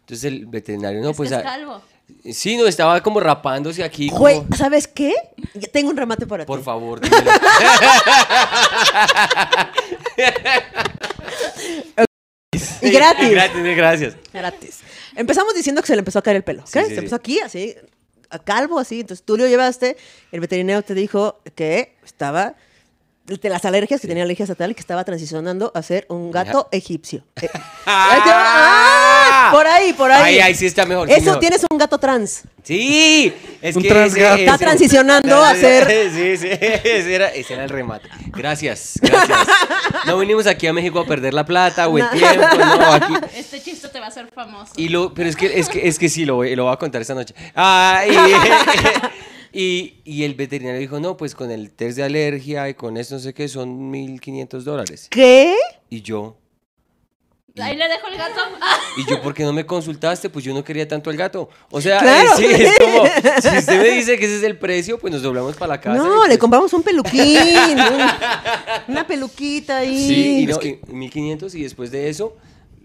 Entonces 0.00 0.24
el 0.24 0.46
veterinario, 0.46 1.00
no, 1.02 1.10
es 1.10 1.16
pues. 1.16 1.30
que 1.30 1.36
es 1.36 1.42
calvo. 1.42 1.80
sí, 2.32 2.56
no, 2.56 2.66
estaba 2.66 3.00
como 3.02 3.20
rapándose 3.20 3.84
aquí. 3.84 4.08
como- 4.08 4.20
Güey, 4.20 4.42
¿sabes 4.56 4.88
qué? 4.88 5.14
Tengo 5.72 5.90
un 5.90 5.96
remate 5.96 6.26
para 6.26 6.44
por 6.44 6.58
ti. 6.58 6.64
favor, 6.64 7.00
Y 12.82 12.90
gratis. 12.90 13.30
gratis, 13.30 13.76
gracias. 13.76 14.16
Gratis. 14.32 14.80
Empezamos 15.16 15.54
diciendo 15.54 15.80
que 15.82 15.88
se 15.88 15.94
le 15.94 16.00
empezó 16.00 16.18
a 16.18 16.22
caer 16.22 16.36
el 16.36 16.44
pelo. 16.44 16.62
¿ok? 16.62 16.68
Sí, 16.68 16.80
se 16.86 16.94
empezó 16.96 17.16
aquí, 17.16 17.40
así, 17.40 17.74
a 18.30 18.38
calvo, 18.38 18.78
así. 18.78 19.00
Entonces 19.00 19.24
tú 19.24 19.36
lo 19.36 19.46
llevaste, 19.46 19.96
el 20.32 20.40
veterinario 20.40 20.82
te 20.82 20.94
dijo 20.94 21.40
que 21.54 21.96
estaba 22.04 22.54
de 23.26 23.48
las 23.48 23.64
alergias, 23.64 24.00
que 24.00 24.08
tenía 24.08 24.24
alergias 24.24 24.50
a 24.50 24.54
tal, 24.56 24.72
y 24.72 24.74
que 24.74 24.80
estaba 24.80 25.04
transicionando 25.04 25.70
a 25.74 25.82
ser 25.82 26.04
un 26.08 26.30
gato 26.30 26.68
egipcio. 26.72 27.24
Eh, 27.42 27.48
¡Ah! 27.86 29.50
Por 29.52 29.66
ahí, 29.66 29.92
por 29.94 30.10
ahí. 30.12 30.34
Ay, 30.34 30.40
ay, 30.40 30.54
sí 30.54 30.66
está 30.66 30.84
mejor. 30.86 31.08
sí, 31.08 31.14
Eso 31.14 31.24
mejor. 31.26 31.40
tienes 31.40 31.64
un 31.70 31.78
gato 31.78 31.98
trans. 31.98 32.42
Sí, 32.62 33.32
es 33.62 33.74
Un 33.76 33.82
que 33.82 33.88
transgato. 33.88 34.36
Está 34.36 34.58
transicionando 34.58 35.42
a 35.42 35.54
ser- 35.56 36.10
Sí, 36.12 36.36
sí, 36.36 36.48
ese 36.50 37.14
era, 37.14 37.28
ese 37.28 37.54
era 37.54 37.64
el 37.64 37.70
remate. 37.70 38.08
Gracias, 38.28 38.98
gracias. 39.00 39.38
No 40.06 40.18
vinimos 40.18 40.46
aquí 40.46 40.66
a 40.66 40.72
México 40.72 41.00
a 41.00 41.06
perder 41.06 41.34
la 41.34 41.44
plata 41.44 41.88
o 41.88 41.98
el 41.98 42.04
No. 42.04 42.10
tiempo, 42.10 42.46
no, 42.56 42.92
aquí. 42.92 43.14
Este 43.36 43.60
chiste 43.62 43.88
te 43.88 43.98
va 43.98 44.06
a 44.06 44.08
hacer 44.08 44.28
famoso. 44.34 44.72
Y 44.76 44.88
lo, 44.88 45.14
pero 45.14 45.28
es 45.28 45.36
que, 45.36 45.58
es 45.58 45.68
que, 45.68 45.88
es 45.88 45.98
que 45.98 46.08
sí, 46.08 46.24
lo, 46.24 46.36
voy- 46.36 46.54
lo 46.54 46.64
voy 46.64 46.72
a 46.72 46.76
contar 46.76 47.00
esta 47.02 47.14
noche. 47.14 47.34
Ah, 47.56 48.02
y, 48.06 48.12
y, 49.52 49.94
y 50.04 50.24
el 50.24 50.34
veterinario 50.34 50.80
dijo, 50.80 51.00
no, 51.00 51.16
pues 51.16 51.34
con 51.34 51.50
el 51.50 51.70
test 51.70 51.96
de 51.96 52.02
alergia 52.04 52.68
y 52.68 52.74
con 52.74 52.96
eso 52.96 53.14
no 53.16 53.20
sé 53.20 53.34
qué, 53.34 53.48
son 53.48 53.92
1.500 53.92 54.60
dólares. 54.62 55.06
¿Qué? 55.10 55.54
Y 55.88 56.02
yo, 56.02 56.36
Ahí 57.60 57.76
le 57.76 57.88
dejo 57.88 58.06
el 58.06 58.16
gato. 58.16 58.40
y 58.96 59.10
yo, 59.10 59.20
¿por 59.20 59.34
qué 59.34 59.42
no 59.42 59.52
me 59.52 59.66
consultaste? 59.66 60.30
Pues 60.30 60.44
yo 60.44 60.54
no 60.54 60.62
quería 60.62 60.86
tanto 60.86 61.10
al 61.10 61.16
gato. 61.16 61.48
O 61.70 61.80
sea, 61.80 61.98
Claro. 61.98 62.30
eh, 62.30 62.36
sí, 62.36 62.44
es 62.46 62.78
como, 62.78 63.04
si 63.52 63.58
usted 63.58 63.82
me 63.82 63.88
dice 63.90 64.18
que 64.18 64.24
ese 64.24 64.36
es 64.36 64.42
el 64.44 64.56
precio, 64.56 64.98
pues 64.98 65.12
nos 65.12 65.20
doblamos 65.22 65.56
para 65.56 65.72
la 65.74 65.80
casa. 65.80 66.00
No, 66.00 66.22
le 66.22 66.28
pues- 66.28 66.38
compramos 66.38 66.72
un 66.72 66.82
peluquín. 66.84 67.36
un- 67.78 68.92
una 68.94 69.06
peluquita 69.06 69.78
ahí. 69.78 69.98
Sí, 70.06 70.38
y 70.42 70.46
no, 70.46 70.58
y 70.62 70.78
1500 70.94 71.54
y 71.56 71.62
después 71.64 71.90
de 71.90 72.08
eso, 72.08 72.36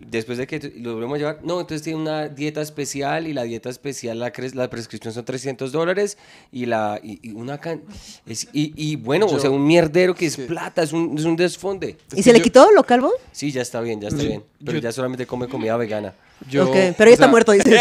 después 0.09 0.37
de 0.37 0.47
que 0.47 0.59
lo 0.77 0.93
volvemos 0.93 1.15
a 1.15 1.17
llevar, 1.19 1.39
no, 1.43 1.59
entonces 1.59 1.81
tiene 1.83 1.99
una 1.99 2.27
dieta 2.27 2.61
especial 2.61 3.27
y 3.27 3.33
la 3.33 3.43
dieta 3.43 3.69
especial, 3.69 4.19
la, 4.19 4.31
la 4.53 4.69
prescripción 4.69 5.13
son 5.13 5.25
300 5.25 5.71
dólares 5.71 6.17
y 6.51 6.65
la 6.67 6.99
y, 7.01 7.19
y 7.21 7.31
una 7.31 7.57
can- 7.59 7.81
es- 8.25 8.47
y, 8.53 8.73
y 8.75 8.95
bueno, 8.95 9.25
o 9.25 9.39
sea, 9.39 9.49
un 9.49 9.65
mierdero 9.65 10.13
que 10.15 10.25
es 10.27 10.37
plata, 10.37 10.83
es 10.83 10.93
un, 10.93 11.17
es 11.17 11.25
un 11.25 11.35
desfonde. 11.35 11.97
¿Y 12.15 12.23
se 12.23 12.31
le 12.33 12.41
quitó 12.41 12.71
lo 12.71 12.83
calvo? 12.83 13.11
Sí, 13.31 13.51
ya 13.51 13.61
está 13.61 13.81
bien, 13.81 13.99
ya 14.01 14.07
está 14.09 14.23
bien, 14.23 14.43
pero 14.63 14.77
yo- 14.77 14.83
ya 14.83 14.91
solamente 14.91 15.25
come 15.25 15.47
comida 15.47 15.75
vegana. 15.77 16.13
Yo, 16.49 16.65
ok, 16.69 16.75
pero 16.97 17.09
ya 17.09 17.13
está 17.13 17.25
sea, 17.25 17.27
muerto, 17.27 17.51
dices. 17.53 17.73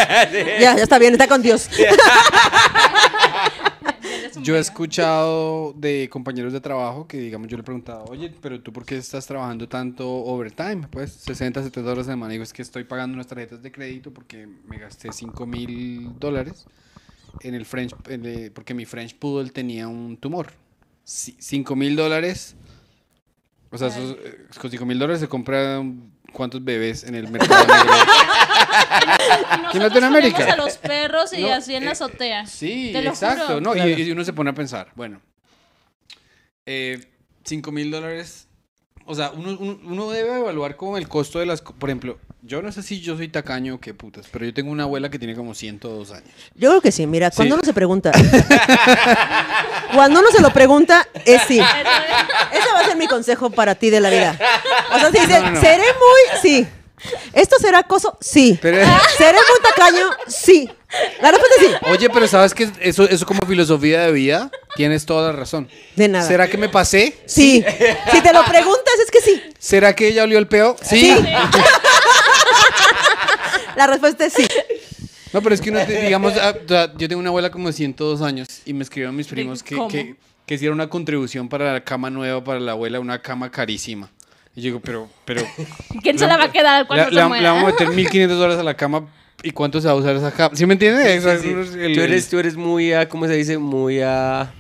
Ya, 0.60 0.76
ya 0.76 0.82
está 0.82 0.98
bien, 0.98 1.12
está 1.12 1.26
con 1.26 1.42
Dios. 1.42 1.68
Un 4.44 4.48
Yo 4.48 4.56
he 4.56 4.58
escuchado 4.58 5.72
de 5.72 6.10
compañeros 6.10 6.52
de 6.52 6.60
trabajo 6.60 7.08
que, 7.08 7.16
digamos, 7.16 7.48
yo 7.48 7.56
le 7.56 7.62
he 7.62 7.64
preguntado, 7.64 8.04
oye, 8.10 8.30
pero 8.42 8.60
tú 8.60 8.74
por 8.74 8.84
qué 8.84 8.98
estás 8.98 9.26
trabajando 9.26 9.66
tanto 9.70 10.06
overtime? 10.06 10.86
Pues 10.90 11.12
60, 11.12 11.62
70 11.62 11.80
dólares 11.80 12.08
a 12.08 12.12
semana. 12.12 12.30
Digo, 12.30 12.42
es 12.44 12.52
que 12.52 12.60
estoy 12.60 12.84
pagando 12.84 13.14
unas 13.14 13.26
tarjetas 13.26 13.62
de 13.62 13.72
crédito 13.72 14.12
porque 14.12 14.46
me 14.46 14.76
gasté 14.76 15.12
5 15.12 15.46
mil 15.46 16.18
dólares 16.18 16.66
en 17.40 17.54
el 17.54 17.64
French, 17.64 17.94
en 18.06 18.26
el- 18.26 18.52
porque 18.52 18.74
mi 18.74 18.84
French 18.84 19.16
Poodle 19.18 19.48
tenía 19.50 19.88
un 19.88 20.18
tumor. 20.18 20.48
5 21.04 21.74
mil 21.74 21.96
dólares. 21.96 22.54
O 23.70 23.78
sea, 23.78 23.88
esos, 23.88 24.12
eh, 24.22 24.46
con 24.60 24.70
5 24.70 24.84
mil 24.84 24.98
dólares 24.98 25.20
se 25.20 25.28
compran 25.28 26.12
cuántos 26.34 26.62
bebés 26.62 27.04
en 27.04 27.14
el 27.14 27.28
mercado 27.28 27.66
negro. 27.66 27.92
En 29.72 29.82
Latinoamérica. 29.82 30.52
a 30.52 30.56
los 30.56 30.76
perros 30.76 31.32
y 31.32 31.42
No, 31.42 31.52
así 31.52 31.74
en 31.74 31.84
la 31.84 31.90
eh, 31.90 31.92
azotea. 31.92 32.46
Sí, 32.46 32.90
Te 32.92 33.02
lo 33.02 33.10
exacto. 33.10 33.46
juro. 33.46 33.60
No, 33.60 33.72
y- 33.72 33.76
Claro. 33.76 33.90
y, 33.90 34.10
uno 34.12 34.24
se 34.24 34.32
pone 34.32 34.50
a 34.50 34.54
pensar, 34.54 34.92
bueno, 34.94 35.20
eh, 36.66 37.00
5 37.44 37.72
mil 37.72 37.90
dólares 37.90 38.46
o 39.06 39.14
sea, 39.14 39.30
uno, 39.30 39.56
uno, 39.58 39.78
uno 39.84 40.10
debe 40.10 40.38
evaluar 40.38 40.76
como 40.76 40.96
el 40.96 41.08
costo 41.08 41.38
de 41.38 41.46
las... 41.46 41.60
Por 41.60 41.90
ejemplo, 41.90 42.18
yo 42.46 42.60
no 42.60 42.70
sé 42.72 42.82
si 42.82 43.00
yo 43.00 43.16
soy 43.16 43.28
tacaño 43.28 43.76
o 43.76 43.80
qué 43.80 43.94
putas, 43.94 44.26
pero 44.30 44.44
yo 44.44 44.52
tengo 44.52 44.70
una 44.70 44.82
abuela 44.84 45.08
que 45.10 45.18
tiene 45.18 45.34
como 45.34 45.54
102 45.54 46.10
años. 46.10 46.28
Yo 46.54 46.68
creo 46.70 46.80
que 46.82 46.92
sí, 46.92 47.06
mira, 47.06 47.30
cuando 47.30 47.54
Sí. 47.54 47.58
uno 47.58 47.64
se 47.66 47.72
pregunta. 47.72 48.12
cuando 49.94 50.20
uno 50.20 50.30
se 50.30 50.40
lo 50.42 50.50
pregunta, 50.52 51.06
es 51.24 51.42
sí. 51.48 51.58
Ese 51.58 52.72
va 52.74 52.80
a 52.80 52.84
ser 52.86 52.96
mi 52.96 53.06
consejo 53.06 53.50
para 53.50 53.74
ti 53.74 53.90
de 53.90 54.00
la 54.00 54.10
vida. 54.10 54.38
O 54.94 54.98
sea, 54.98 55.10
si 55.10 55.18
dices, 55.20 55.40
No, 55.40 55.46
no, 55.46 55.50
no. 55.52 55.60
seré 55.60 55.84
muy. 55.84 56.40
Sí. 56.42 56.66
¿Esto 57.32 57.56
será 57.60 57.80
acoso? 57.80 58.16
Sí. 58.20 58.58
Pero- 58.62 58.78
¿Seré 59.18 59.38
muy 59.38 59.70
tacaño? 59.70 60.06
Sí. 60.26 60.70
La 61.20 61.30
respuesta 61.32 61.56
es 61.60 61.66
sí. 61.66 61.74
Oye, 61.90 62.08
pero 62.10 62.26
¿sabes 62.28 62.54
que 62.54 62.68
eso, 62.80 63.08
eso 63.08 63.26
como 63.26 63.40
filosofía 63.46 64.02
de 64.02 64.12
vida? 64.12 64.50
Tienes 64.76 65.04
toda 65.04 65.32
la 65.32 65.38
razón. 65.38 65.68
De 65.96 66.08
nada. 66.08 66.26
¿Será 66.26 66.48
que 66.48 66.56
me 66.56 66.68
pasé? 66.68 67.18
Sí. 67.26 67.64
Si 68.12 68.20
te 68.20 68.32
lo 68.32 68.44
preguntas, 68.44 68.94
es 69.04 69.10
que 69.10 69.20
sí. 69.20 69.42
¿Será 69.58 69.94
que 69.94 70.08
ella 70.08 70.22
olió 70.22 70.38
el 70.38 70.46
peo? 70.46 70.76
Sí. 70.82 71.00
Sí. 71.00 71.24
La 73.76 73.86
respuesta 73.86 74.24
es 74.26 74.32
sí. 74.32 74.46
No, 75.32 75.42
pero 75.42 75.54
es 75.54 75.60
que 75.60 75.70
uno, 75.70 75.80
digamos, 75.84 76.34
ah, 76.40 76.54
yo 76.96 77.08
tengo 77.08 77.18
una 77.18 77.30
abuela 77.30 77.50
como 77.50 77.66
de 77.66 77.72
102 77.72 78.22
años 78.22 78.46
y 78.64 78.72
me 78.72 78.84
escribieron 78.84 79.16
mis 79.16 79.26
primos 79.26 79.62
que, 79.64 79.76
que, 79.90 80.14
que 80.46 80.54
hiciera 80.54 80.72
una 80.72 80.88
contribución 80.88 81.48
para 81.48 81.72
la 81.72 81.82
cama 81.82 82.08
nueva 82.08 82.44
para 82.44 82.60
la 82.60 82.72
abuela, 82.72 83.00
una 83.00 83.20
cama 83.20 83.50
carísima. 83.50 84.10
Y 84.54 84.60
yo 84.60 84.64
digo, 84.66 84.80
pero, 84.80 85.08
pero... 85.24 85.42
¿Quién 86.02 86.18
se 86.18 86.26
la 86.28 86.36
va 86.36 86.44
a 86.44 86.52
quedar 86.52 86.86
cuando 86.86 87.06
le, 87.06 87.10
se 87.10 87.16
le- 87.16 87.26
muera? 87.26 87.42
le 87.42 87.48
vamos 87.48 87.64
a 87.64 87.66
meter 87.72 87.88
1.500 87.88 88.28
dólares 88.28 88.58
a 88.58 88.62
la 88.62 88.74
cama 88.76 89.08
y 89.42 89.50
cuánto 89.50 89.80
se 89.80 89.88
va 89.88 89.94
a 89.94 89.96
usar 89.96 90.14
esa 90.14 90.30
cama. 90.30 90.54
¿Sí 90.54 90.64
me 90.66 90.74
entiendes? 90.74 91.24
Sí, 91.24 91.38
sí. 91.42 91.94
Tú, 91.94 92.00
eres, 92.00 92.28
tú 92.30 92.38
eres 92.38 92.54
muy, 92.56 92.92
ah, 92.92 93.08
¿cómo 93.08 93.26
se 93.26 93.32
dice? 93.34 93.58
Muy... 93.58 94.00
ah, 94.02 94.52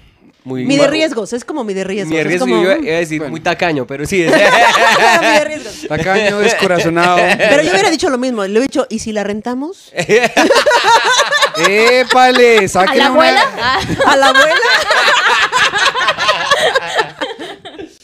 muy 0.44 0.64
Mide 0.66 0.86
riesgos, 0.88 1.32
es 1.32 1.44
como 1.44 1.64
mide 1.64 1.84
riesgos. 1.84 2.10
Mide 2.10 2.20
es 2.20 2.26
riesgo, 2.26 2.46
como, 2.46 2.62
yo 2.62 2.70
iba, 2.72 2.76
mm, 2.80 2.84
iba 2.84 2.96
a 2.96 2.98
decir 3.00 3.18
Bueno. 3.18 3.30
muy 3.32 3.40
tacaño, 3.40 3.86
pero 3.86 4.04
sí. 4.06 4.16
mide 5.20 5.44
riesgos. 5.44 5.86
Tacaño, 5.88 6.38
descorazonado. 6.38 7.16
Pero 7.16 7.62
yo 7.62 7.70
hubiera 7.72 7.90
dicho 7.90 8.10
lo 8.10 8.18
mismo. 8.18 8.44
Le 8.46 8.58
he 8.58 8.62
dicho, 8.62 8.86
¿y 8.90 8.98
si 8.98 9.12
la 9.12 9.24
rentamos? 9.24 9.90
¡Épale! 11.68 12.58
¿A 12.64 12.68
¡Saquen 12.68 12.98
la 12.98 13.10
una- 13.10 13.20
abuela? 13.40 13.78
¿A 14.06 14.16
la 14.16 14.26
abuela? 14.28 14.54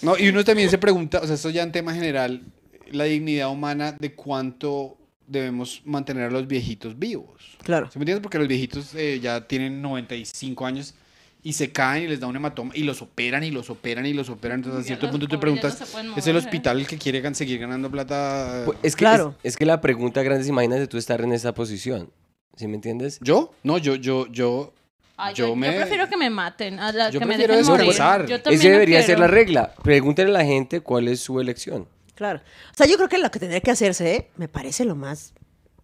No, 0.02 0.16
y 0.16 0.28
uno 0.28 0.44
también 0.44 0.70
se 0.70 0.78
pregunta, 0.78 1.20
o 1.22 1.26
sea, 1.26 1.34
esto 1.34 1.50
ya 1.50 1.62
en 1.62 1.72
tema 1.72 1.92
general, 1.92 2.42
la 2.90 3.04
dignidad 3.04 3.50
humana 3.50 3.94
de 3.98 4.14
cuánto 4.14 4.96
debemos 5.26 5.82
mantener 5.84 6.24
a 6.24 6.30
los 6.30 6.46
viejitos 6.46 6.98
vivos. 6.98 7.56
Claro. 7.62 7.90
¿Se 7.90 7.98
me 7.98 8.04
entiendes? 8.04 8.22
Porque 8.22 8.38
los 8.38 8.48
viejitos 8.48 8.94
eh, 8.94 9.20
ya 9.22 9.46
tienen 9.46 9.82
95 9.82 10.64
años 10.66 10.94
y 11.42 11.52
se 11.54 11.72
caen 11.72 12.04
y 12.04 12.06
les 12.08 12.20
da 12.20 12.26
un 12.26 12.36
hematoma 12.36 12.72
y 12.74 12.82
los 12.82 13.00
operan 13.02 13.42
y 13.44 13.50
los 13.50 13.70
operan 13.70 14.04
y 14.06 14.12
los 14.12 14.28
operan. 14.28 14.58
Entonces, 14.58 14.82
a 14.82 14.86
cierto 14.86 15.10
punto 15.10 15.26
te 15.26 15.38
preguntas, 15.38 15.94
no 16.04 16.16
¿es 16.16 16.26
el 16.26 16.36
¿eh? 16.36 16.38
hospital 16.38 16.80
el 16.80 16.86
que 16.86 16.98
quiere 16.98 17.22
gan- 17.22 17.34
seguir 17.34 17.58
ganando 17.58 17.90
plata? 17.90 18.62
Pues, 18.66 18.78
es, 18.82 18.94
que, 18.94 19.00
Claro. 19.00 19.34
es, 19.42 19.52
es 19.52 19.56
que 19.56 19.64
la 19.66 19.80
pregunta 19.80 20.22
grande 20.22 20.42
es, 20.42 20.48
imagínate 20.48 20.86
tú 20.86 20.98
estar 20.98 21.20
en 21.22 21.32
esa 21.32 21.54
posición. 21.54 22.10
¿Sí 22.56 22.66
me 22.68 22.74
entiendes? 22.74 23.18
¿Yo? 23.22 23.52
No, 23.62 23.78
yo, 23.78 23.94
yo, 23.94 24.26
yo... 24.26 24.74
Ay, 25.16 25.34
Yo 25.34 25.44
yo, 25.44 25.48
yo 25.50 25.56
me- 25.56 25.72
prefiero 25.72 26.08
que 26.08 26.16
me 26.16 26.30
maten, 26.30 26.78
a 26.80 26.92
la- 26.92 27.10
Yo 27.10 27.20
que 27.20 27.26
me 27.26 27.34
prefiero 27.36 27.54
dejen 27.56 27.70
morir. 27.70 27.94
Yo 28.26 28.38
no 28.38 28.70
debería 28.70 29.02
ser 29.02 29.18
la 29.18 29.26
regla. 29.26 29.74
Pregúntenle 29.82 30.30
a 30.30 30.38
la 30.40 30.44
gente 30.44 30.80
cuál 30.80 31.08
es 31.08 31.20
su 31.20 31.40
elección. 31.40 31.86
Claro. 32.14 32.40
O 32.72 32.76
sea, 32.76 32.86
yo 32.86 32.96
creo 32.96 33.08
que 33.08 33.18
lo 33.18 33.30
que 33.30 33.38
tendría 33.38 33.60
que 33.60 33.70
hacerse, 33.70 34.28
me 34.36 34.48
parece 34.48 34.84
lo 34.84 34.94
más 34.94 35.32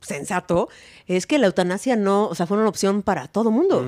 sensato, 0.01 0.69
es 1.07 1.27
que 1.27 1.39
la 1.39 1.47
eutanasia 1.47 1.97
no, 1.97 2.27
o 2.29 2.35
sea, 2.35 2.47
fuera 2.47 2.63
una 2.63 2.71
opción 2.71 3.03
para 3.03 3.29
todo 3.29 3.51
mundo. 3.51 3.85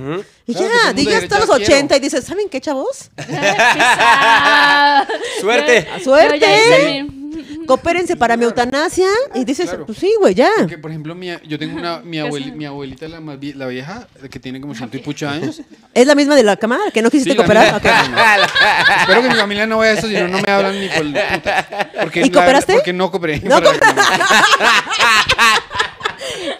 Y 0.46 0.54
Claro, 0.54 0.68
ya, 0.68 0.86
mundo 0.86 0.86
ya 0.86 0.92
diga, 0.92 1.18
hasta 1.18 1.38
"Ya 1.40 1.46
los 1.46 1.56
quiero". 1.56 1.74
80 1.74 1.96
y 1.96 2.00
dices, 2.00 2.24
¿saben 2.24 2.48
qué, 2.48 2.60
chavos? 2.60 3.10
¡Suerte! 5.40 5.88
Yo- 5.98 6.04
¡Suerte! 6.04 6.38
yo 6.40 6.46
ya 6.46 6.58
hice 6.58 7.02
mi- 7.02 7.27
Coopérense 7.66 8.16
para 8.16 8.36
mi 8.36 8.44
eutanasia. 8.44 9.08
Y 9.34 9.44
dices, 9.44 9.68
Claro. 9.68 9.86
pues 9.86 9.98
sí, 9.98 10.12
güey, 10.20 10.34
ya. 10.34 10.50
Porque, 10.58 10.78
por 10.78 10.90
ejemplo, 10.90 11.14
mi, 11.14 11.28
yo 11.46 11.58
tengo 11.58 11.76
una, 11.78 12.00
mi, 12.00 12.18
abuelita, 12.18 13.08
la, 13.08 13.20
más 13.20 13.38
vie- 13.38 13.54
la 13.54 13.66
vieja, 13.66 14.06
que 14.30 14.38
tiene 14.40 14.60
como 14.60 14.74
ciento 14.74 14.96
y 14.96 15.00
pucho 15.00 15.28
años. 15.28 15.60
¿Es 15.94 16.06
la 16.06 16.14
misma 16.14 16.34
de 16.36 16.42
la 16.42 16.56
cámara 16.56 16.82
que 16.92 17.02
no 17.02 17.10
quisiste 17.10 17.32
Sí, 17.32 17.36
la 17.36 17.42
cooperar? 17.44 17.74
Ok. 17.76 17.84
Espero 19.00 19.22
que 19.22 19.28
mi 19.28 19.34
familia 19.34 19.66
no 19.66 19.78
vea 19.78 19.92
eso, 19.92 20.06
si 20.08 20.14
no, 20.14 20.28
no 20.28 20.38
me 20.40 20.50
hablan 20.52 20.78
ni 20.80 20.88
por 20.88 21.04
puta. 21.06 21.90
Porque 22.02 22.20
¿Y 22.20 22.24
la- 22.24 22.32
cooperaste? 22.32 22.72
Porque 22.74 22.92
no 22.92 23.10
cooperé. 23.10 23.40
No 23.40 23.60
Para- 23.60 23.70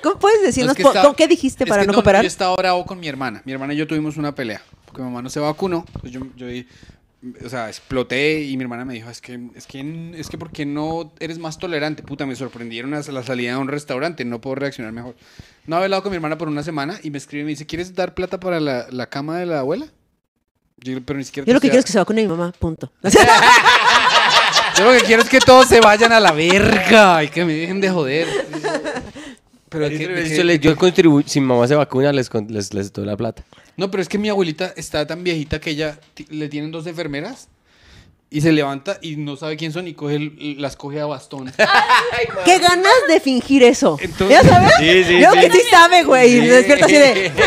¿Cómo 0.02 0.18
puedes 0.18 0.42
decirnos 0.42 0.72
Es 0.72 0.76
que 0.76 0.82
po- 0.82 0.90
está- 0.90 1.02
¿cómo- 1.02 1.14
qué 1.16 1.26
dijiste 1.28 1.64
es 1.64 1.70
para 1.70 1.82
que 1.82 1.88
no 1.88 1.94
cooperar? 1.94 2.22
Yo 2.22 2.28
estaba 2.28 2.54
bravo 2.56 2.84
con 2.86 2.98
mi 3.00 3.08
hermana. 3.08 3.42
Mi 3.44 3.52
hermana 3.52 3.74
y 3.74 3.76
yo 3.76 3.86
tuvimos 3.86 4.16
una 4.16 4.34
pelea. 4.34 4.60
Porque 4.86 5.02
mi 5.02 5.08
mamá 5.08 5.22
no 5.22 5.30
se 5.30 5.40
vacunó. 5.40 5.84
Pues 6.00 6.12
yo, 6.12 6.20
yo 6.36 6.46
di- 6.46 6.66
o 7.44 7.48
sea, 7.48 7.68
exploté 7.68 8.42
y 8.44 8.56
mi 8.56 8.62
hermana 8.62 8.84
me 8.84 8.94
dijo, 8.94 9.10
es 9.10 9.20
que, 9.20 9.40
es 9.56 9.66
que, 9.66 10.12
es 10.16 10.28
que 10.28 10.38
¿por 10.38 10.50
qué 10.52 10.64
no 10.64 11.12
eres 11.18 11.38
más 11.38 11.58
tolerante? 11.58 12.02
Puta, 12.02 12.26
me 12.26 12.36
sorprendieron 12.36 12.94
a 12.94 13.00
la 13.00 13.22
salida 13.24 13.52
de 13.52 13.56
un 13.58 13.68
restaurante, 13.68 14.24
no 14.24 14.40
puedo 14.40 14.54
reaccionar 14.56 14.92
mejor. 14.92 15.16
No 15.66 15.76
había 15.76 15.86
hablado 15.86 16.02
con 16.04 16.10
mi 16.10 16.16
hermana 16.16 16.38
por 16.38 16.48
una 16.48 16.62
semana 16.62 16.98
y 17.02 17.10
me 17.10 17.18
escribe 17.18 17.42
y 17.42 17.44
me 17.44 17.50
dice, 17.50 17.66
¿quieres 17.66 17.94
dar 17.94 18.14
plata 18.14 18.38
para 18.38 18.60
la, 18.60 18.86
la 18.90 19.06
cama 19.08 19.38
de 19.38 19.46
la 19.46 19.60
abuela? 19.60 19.86
Yo, 20.76 21.02
pero 21.04 21.18
ni 21.18 21.24
siquiera 21.24 21.44
Yo 21.46 21.54
lo 21.54 21.60
que 21.60 21.68
quiero 21.68 21.80
es 21.80 21.84
que 21.86 21.90
se 21.92 21.98
vacune 21.98 22.22
mi 22.22 22.28
mamá, 22.28 22.52
punto. 22.58 22.92
Yo 24.78 24.84
lo 24.92 24.92
que 24.98 25.04
quiero 25.04 25.22
es 25.22 25.28
que 25.28 25.40
todos 25.40 25.66
se 25.66 25.80
vayan 25.80 26.12
a 26.12 26.20
la 26.20 26.30
verga 26.32 27.24
y 27.24 27.28
que 27.28 27.44
me 27.44 27.52
dejen 27.52 27.80
de 27.80 27.90
joder. 27.90 28.28
Pero 29.68 29.86
es 29.86 29.98
que- 29.98 30.04
Yo, 30.04 30.10
es 30.14 30.28
que- 30.30 30.44
le- 30.44 30.58
yo 30.60 30.76
contribuyo, 30.76 31.26
si 31.28 31.40
mi 31.40 31.46
mamá 31.48 31.66
se 31.66 31.74
vacuna, 31.74 32.12
les, 32.12 32.30
con- 32.30 32.46
les, 32.48 32.72
les 32.72 32.92
doy 32.92 33.04
la 33.04 33.16
plata. 33.16 33.42
No, 33.78 33.90
pero 33.90 34.02
es 34.02 34.08
que 34.10 34.18
mi 34.18 34.28
abuelita 34.28 34.74
está 34.76 35.06
tan 35.06 35.24
viejita 35.24 35.58
que 35.60 35.70
ella 35.70 35.98
le 36.28 36.48
tienen 36.50 36.70
dos 36.70 36.86
enfermeras 36.86 37.48
y 38.30 38.42
se 38.42 38.52
levanta 38.52 38.98
y 39.00 39.16
no 39.16 39.36
sabe 39.36 39.56
quién 39.56 39.72
son 39.72 39.88
y 39.88 39.94
coge 39.94 40.16
el- 40.16 40.56
las 40.60 40.76
coge 40.76 41.00
a 41.00 41.06
bastón. 41.06 41.50
¿Qué 42.44 42.58
ganas 42.58 42.92
de 43.08 43.20
fingir 43.20 43.62
eso? 43.62 43.96
Entonces- 44.00 44.28
¿Ya 44.42 44.46
sabes? 44.46 44.72
Sí, 44.78 45.04
sí, 45.04 45.20
Yo 45.20 45.32
sí. 45.32 45.38
que 45.40 45.50
sí 45.52 45.60
sabe, 45.70 46.02
güey. 46.04 46.36
Y 46.36 46.40
me 46.42 46.46
despierta 46.48 46.84
así 46.84 46.94
de. 46.94 47.32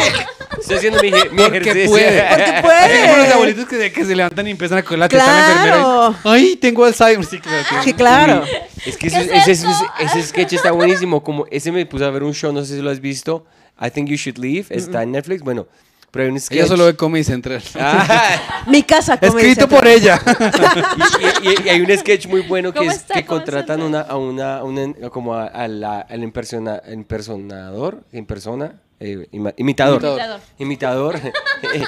Estoy 0.59 0.77
haciendo 0.77 1.01
mi, 1.01 1.11
mi 1.11 1.17
Porque 1.43 1.57
ejercicio. 1.57 1.89
puede. 1.91 2.23
Porque 2.29 2.43
Es 2.55 2.61
puede. 2.61 3.01
como 3.09 3.17
los 3.23 3.33
abuelitos 3.33 3.67
que 3.67 3.77
se, 3.77 3.91
que 3.93 4.05
se 4.05 4.15
levantan 4.15 4.47
y 4.47 4.51
empiezan 4.51 4.77
a 4.79 4.83
coger 4.83 4.99
la 4.99 5.07
teta 5.09 5.23
a 5.23 5.27
la 5.27 5.39
enfermera. 5.47 5.75
Claro. 5.75 6.15
y, 6.23 6.27
Ay, 6.29 6.55
tengo 6.57 6.85
Alzheimer. 6.85 7.25
Sí, 7.25 7.39
claro. 7.39 7.65
que- 7.69 7.83
Sí, 7.83 7.93
claro. 7.93 8.43
Es 8.85 8.97
que 8.97 9.07
¿Qué 9.09 9.17
ese, 9.17 9.35
es 9.37 9.47
ese- 9.47 9.67
ese 9.99 10.23
sketch 10.23 10.53
está 10.53 10.71
buenísimo. 10.71 11.23
Como 11.23 11.45
ese 11.51 11.71
me 11.71 11.85
puse 11.85 12.05
a 12.05 12.09
ver 12.09 12.23
un 12.23 12.33
show, 12.33 12.51
no 12.53 12.63
sé 12.65 12.75
si 12.75 12.81
lo 12.81 12.89
has 12.89 12.99
visto. 12.99 13.45
I 13.81 13.89
Think 13.91 14.09
You 14.09 14.15
Should 14.17 14.37
Leave. 14.39 14.65
Está 14.69 15.03
en 15.03 15.11
Netflix. 15.13 15.41
Bueno, 15.41 15.67
pero 16.11 16.25
hay 16.25 16.31
un 16.31 16.39
sketch. 16.39 16.57
Ella 16.59 16.67
solo 16.67 16.85
ve 16.85 16.95
Comedy 16.95 17.23
Central. 17.23 17.61
Ah, 17.79 18.63
Mi 18.67 18.83
casa 18.83 19.17
Comedy 19.17 19.49
Escrito 19.51 19.61
Central. 19.61 19.79
por 19.79 19.87
ella. 19.87 20.21
y, 21.41 21.47
y- 21.49 21.65
y 21.65 21.69
hay 21.69 21.81
un 21.81 21.97
sketch 21.97 22.27
muy 22.27 22.41
bueno 22.41 22.71
que 22.71 22.79
¿Cómo 22.79 22.91
es 22.91 22.97
está? 22.97 23.13
que 23.15 23.25
¿Cómo 23.25 23.39
contratan 23.39 23.81
una, 23.81 24.01
a 24.01 24.17
una, 24.17 24.57
a 24.57 24.63
una- 24.63 24.93
como 25.09 25.33
a- 25.35 25.47
a 25.47 25.67
la- 25.67 26.01
al 26.01 26.21
impersona- 26.23 26.81
impersonador, 26.91 28.03
en 28.11 28.25
persona, 28.25 28.81
eh, 28.99 29.27
ima- 29.31 29.53
imitador. 29.57 30.01
Imitador. 30.03 30.39
Imitador. 30.59 31.19
Eh, 31.73 31.83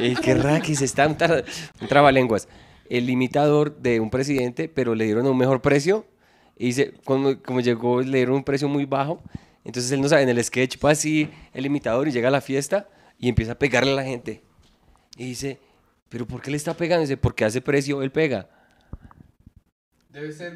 eh, 0.00 0.14
qué 0.22 0.34
raquis, 0.34 0.80
está 0.80 1.06
un, 1.06 1.16
tra- 1.18 1.44
un 1.80 1.88
trabalenguas. 1.88 2.48
El 2.88 3.08
imitador 3.10 3.76
de 3.76 4.00
un 4.00 4.08
presidente, 4.10 4.68
pero 4.68 4.94
le 4.94 5.04
dieron 5.04 5.26
un 5.26 5.36
mejor 5.36 5.60
precio. 5.60 6.06
Y 6.56 6.66
dice, 6.66 6.94
como, 7.04 7.38
como 7.42 7.60
llegó, 7.60 8.00
le 8.00 8.16
dieron 8.18 8.36
un 8.36 8.44
precio 8.44 8.66
muy 8.68 8.86
bajo. 8.86 9.22
Entonces 9.64 9.92
él 9.92 10.00
no 10.00 10.08
sabe, 10.08 10.22
en 10.22 10.30
el 10.30 10.42
sketch 10.42 10.76
va 10.82 10.90
así 10.92 11.28
el 11.52 11.66
imitador 11.66 12.08
y 12.08 12.12
llega 12.12 12.28
a 12.28 12.30
la 12.30 12.40
fiesta 12.40 12.88
y 13.24 13.28
empieza 13.28 13.52
a 13.52 13.58
pegarle 13.58 13.92
a 13.92 13.96
la 13.96 14.04
gente. 14.04 14.42
Y 15.16 15.24
dice, 15.26 15.58
¿pero 16.08 16.26
por 16.26 16.42
qué 16.42 16.50
le 16.50 16.56
está 16.56 16.76
pegando? 16.76 17.02
dice, 17.02 17.16
porque 17.16 17.44
hace 17.44 17.60
precio, 17.60 18.02
él 18.02 18.10
pega. 18.10 18.48
Debe 20.10 20.32
ser. 20.32 20.52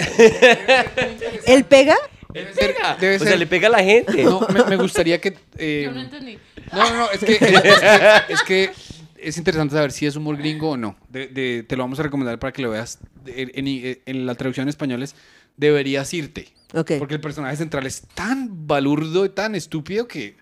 ¿Él 1.47 1.65
pega? 1.65 1.97
Debe 2.33 2.53
ser. 2.55 2.75
Debe 3.01 3.17
O 3.17 3.19
sea, 3.19 3.29
ser- 3.29 3.39
le 3.39 3.47
pega 3.47 3.69
a 3.69 3.71
la 3.71 3.83
gente. 3.83 4.23
No, 4.23 4.41
me, 4.53 4.63
me 4.65 4.77
gustaría 4.77 5.21
que. 5.21 5.37
eh, 5.57 5.83
Yo 5.87 5.93
no 5.93 6.01
entendí. 6.01 6.39
No, 6.73 6.91
no, 6.91 6.97
no, 6.97 7.11
es 7.11 7.25
que 7.25 7.33
es, 7.33 7.43
es 7.43 7.81
que 7.81 8.33
es 8.35 8.43
que 8.43 8.71
es 9.17 9.37
interesante 9.39 9.75
saber 9.75 9.91
si 9.91 10.07
es 10.07 10.15
humor 10.15 10.37
gringo 10.37 10.71
o 10.73 10.77
no. 10.77 10.97
De- 11.09 11.27
de- 11.29 11.65
te 11.65 11.77
lo 11.77 11.83
vamos 11.83 11.99
a 11.99 12.03
recomendar 12.05 12.39
para 12.39 12.53
que 12.53 12.63
lo 12.63 12.71
veas. 12.71 12.99
De- 13.25 13.43
En, 13.55 13.67
en- 13.67 14.01
en 14.07 14.27
la 14.27 14.35
traducción 14.37 14.65
en 14.65 14.69
español 14.69 15.03
es 15.03 15.17
deberías 15.57 16.13
irte. 16.15 16.53
Ok. 16.75 16.93
Porque 16.99 17.15
el 17.15 17.21
personaje 17.21 17.57
central 17.57 17.85
es 17.87 18.03
tan 18.15 18.67
balurdo 18.69 19.25
y 19.25 19.31
tan 19.31 19.55
estúpido 19.57 20.07
que, 20.07 20.37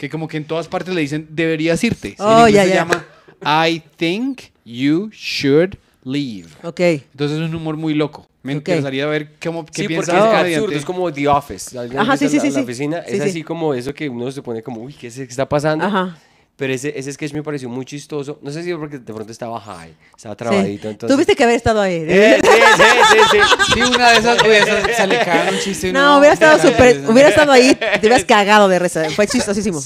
que 0.00 0.08
como 0.08 0.28
que 0.28 0.38
en 0.38 0.44
todas 0.44 0.66
partes 0.66 0.94
le 0.94 1.02
dicen 1.02 1.26
deberías 1.28 1.84
irte. 1.84 2.16
Oh, 2.18 2.46
en 2.46 2.54
ya, 2.54 2.62
se 2.64 2.68
ya. 2.70 2.74
llama 2.76 3.04
I 3.44 3.82
think 3.98 4.40
you 4.64 5.10
should 5.12 5.76
leave. 6.04 6.48
Ok. 6.62 6.80
Entonces 6.80 7.36
es 7.38 7.44
un 7.46 7.54
humor 7.54 7.76
muy 7.76 7.92
loco. 7.92 8.26
Me 8.42 8.54
Ok. 8.54 8.60
interesaría 8.60 9.04
ver 9.04 9.32
cómo, 9.44 9.66
qué 9.66 9.82
Sí, 9.82 9.88
piensa 9.88 10.12
porque 10.12 10.50
es 10.52 10.56
absurdo, 10.56 10.74
es 10.78 10.84
como 10.86 11.12
The 11.12 11.28
Office. 11.28 11.78
¿Alguien 11.78 12.00
Ajá, 12.00 12.16
sí, 12.16 12.30
sí, 12.30 12.36
la, 12.36 12.42
sí, 12.42 12.50
la 12.50 12.60
oficina? 12.62 13.04
Sí, 13.06 13.12
es 13.16 13.22
sí. 13.24 13.28
así 13.28 13.42
como 13.42 13.74
eso 13.74 13.92
que 13.92 14.08
uno 14.08 14.30
se 14.32 14.40
pone 14.40 14.62
como, 14.62 14.80
uy, 14.80 14.94
¿qué, 14.94 15.08
es- 15.08 15.16
qué 15.16 15.24
está 15.24 15.46
pasando? 15.46 15.84
Ajá. 15.84 16.16
Pero 16.60 16.74
ese, 16.74 16.92
ese 16.94 17.10
sketch 17.10 17.32
me 17.32 17.42
pareció 17.42 17.70
muy 17.70 17.86
chistoso. 17.86 18.38
No 18.42 18.50
sé 18.50 18.62
si 18.62 18.74
porque 18.74 18.98
de 18.98 19.14
pronto 19.14 19.32
estaba 19.32 19.58
high, 19.58 19.94
estaba 20.14 20.36
trabadito. 20.36 20.82
Sí. 20.82 20.88
Entonces... 20.88 21.16
Tuviste 21.16 21.34
que 21.34 21.44
haber 21.44 21.56
estado 21.56 21.80
ahí. 21.80 22.04
Eh, 22.06 22.38
sí, 22.38 22.48
sí, 22.76 22.82
sí, 23.10 23.18
sí. 23.30 23.72
Sí, 23.74 23.80
una 23.80 24.10
de 24.10 24.18
esas, 24.18 24.42
de 24.42 24.58
esas 24.58 24.96
se 24.98 25.06
le 25.06 25.18
cae 25.24 25.54
un 25.54 25.58
chiste. 25.58 25.90
No, 25.90 26.00
uno- 26.00 26.18
hubiera 26.18 26.34
estado 26.34 26.58
súper. 26.58 27.08
Hubiera 27.08 27.30
estado 27.30 27.52
ahí, 27.52 27.74
te 27.74 28.00
hubieras 28.00 28.24
cagado 28.26 28.68
de 28.68 28.78
risa. 28.78 29.08
Fue 29.08 29.26
chistosísimo. 29.26 29.80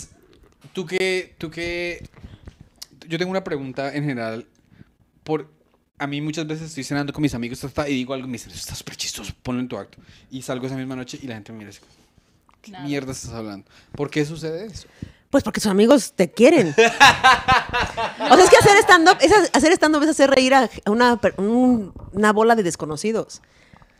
Tú 0.72 0.85
que, 0.85 1.37
tú 1.39 1.49
que, 1.49 2.05
yo 3.07 3.18
tengo 3.18 3.31
una 3.31 3.45
pregunta 3.45 3.95
en 3.95 4.03
general. 4.03 4.45
Por, 5.22 5.49
a 5.99 6.09
mí 6.09 6.20
muchas 6.20 6.45
veces 6.45 6.70
estoy 6.70 6.83
cenando 6.83 7.12
con 7.12 7.22
mis 7.22 7.35
amigos 7.35 7.64
y 7.87 7.91
digo 7.93 8.14
algo 8.14 8.27
y 8.27 8.31
me 8.31 8.33
dicen, 8.33 8.51
"Eso 8.51 8.59
está 8.59 8.75
súper 8.75 8.97
chistoso, 8.97 9.33
ponlo 9.45 9.61
en 9.61 9.68
tu 9.68 9.79
acto. 9.79 9.99
Y 10.29 10.43
salgo 10.43 10.66
esa 10.66 10.75
misma 10.75 10.97
noche 10.97 11.20
y 11.22 11.29
la 11.29 11.35
gente 11.35 11.53
me 11.53 11.59
mira 11.59 11.70
así, 11.70 11.79
¿qué 12.62 12.72
Nada. 12.72 12.85
mierda 12.85 13.12
estás 13.12 13.31
hablando? 13.33 13.64
¿Por 13.95 14.11
qué 14.11 14.25
sucede 14.25 14.66
eso? 14.66 14.89
Pues 15.35 15.43
porque 15.43 15.61
tus 15.61 15.68
amigos 15.68 16.12
te 16.14 16.30
quieren. 16.30 16.68
o 16.68 16.74
sea, 18.37 18.45
es 18.45 18.51
que 18.51 18.57
hacer 18.57 18.78
stand-up 18.85 19.16
es, 19.20 19.32
hacer 19.53 19.72
stand 19.72 20.01
es 20.05 20.09
hacer 20.11 20.30
reír 20.30 20.55
a 20.55 20.70
una, 20.87 21.18
un- 21.39 21.93
una 22.12 22.32
bola 22.32 22.55
de 22.55 22.62
desconocidos. 22.62 23.43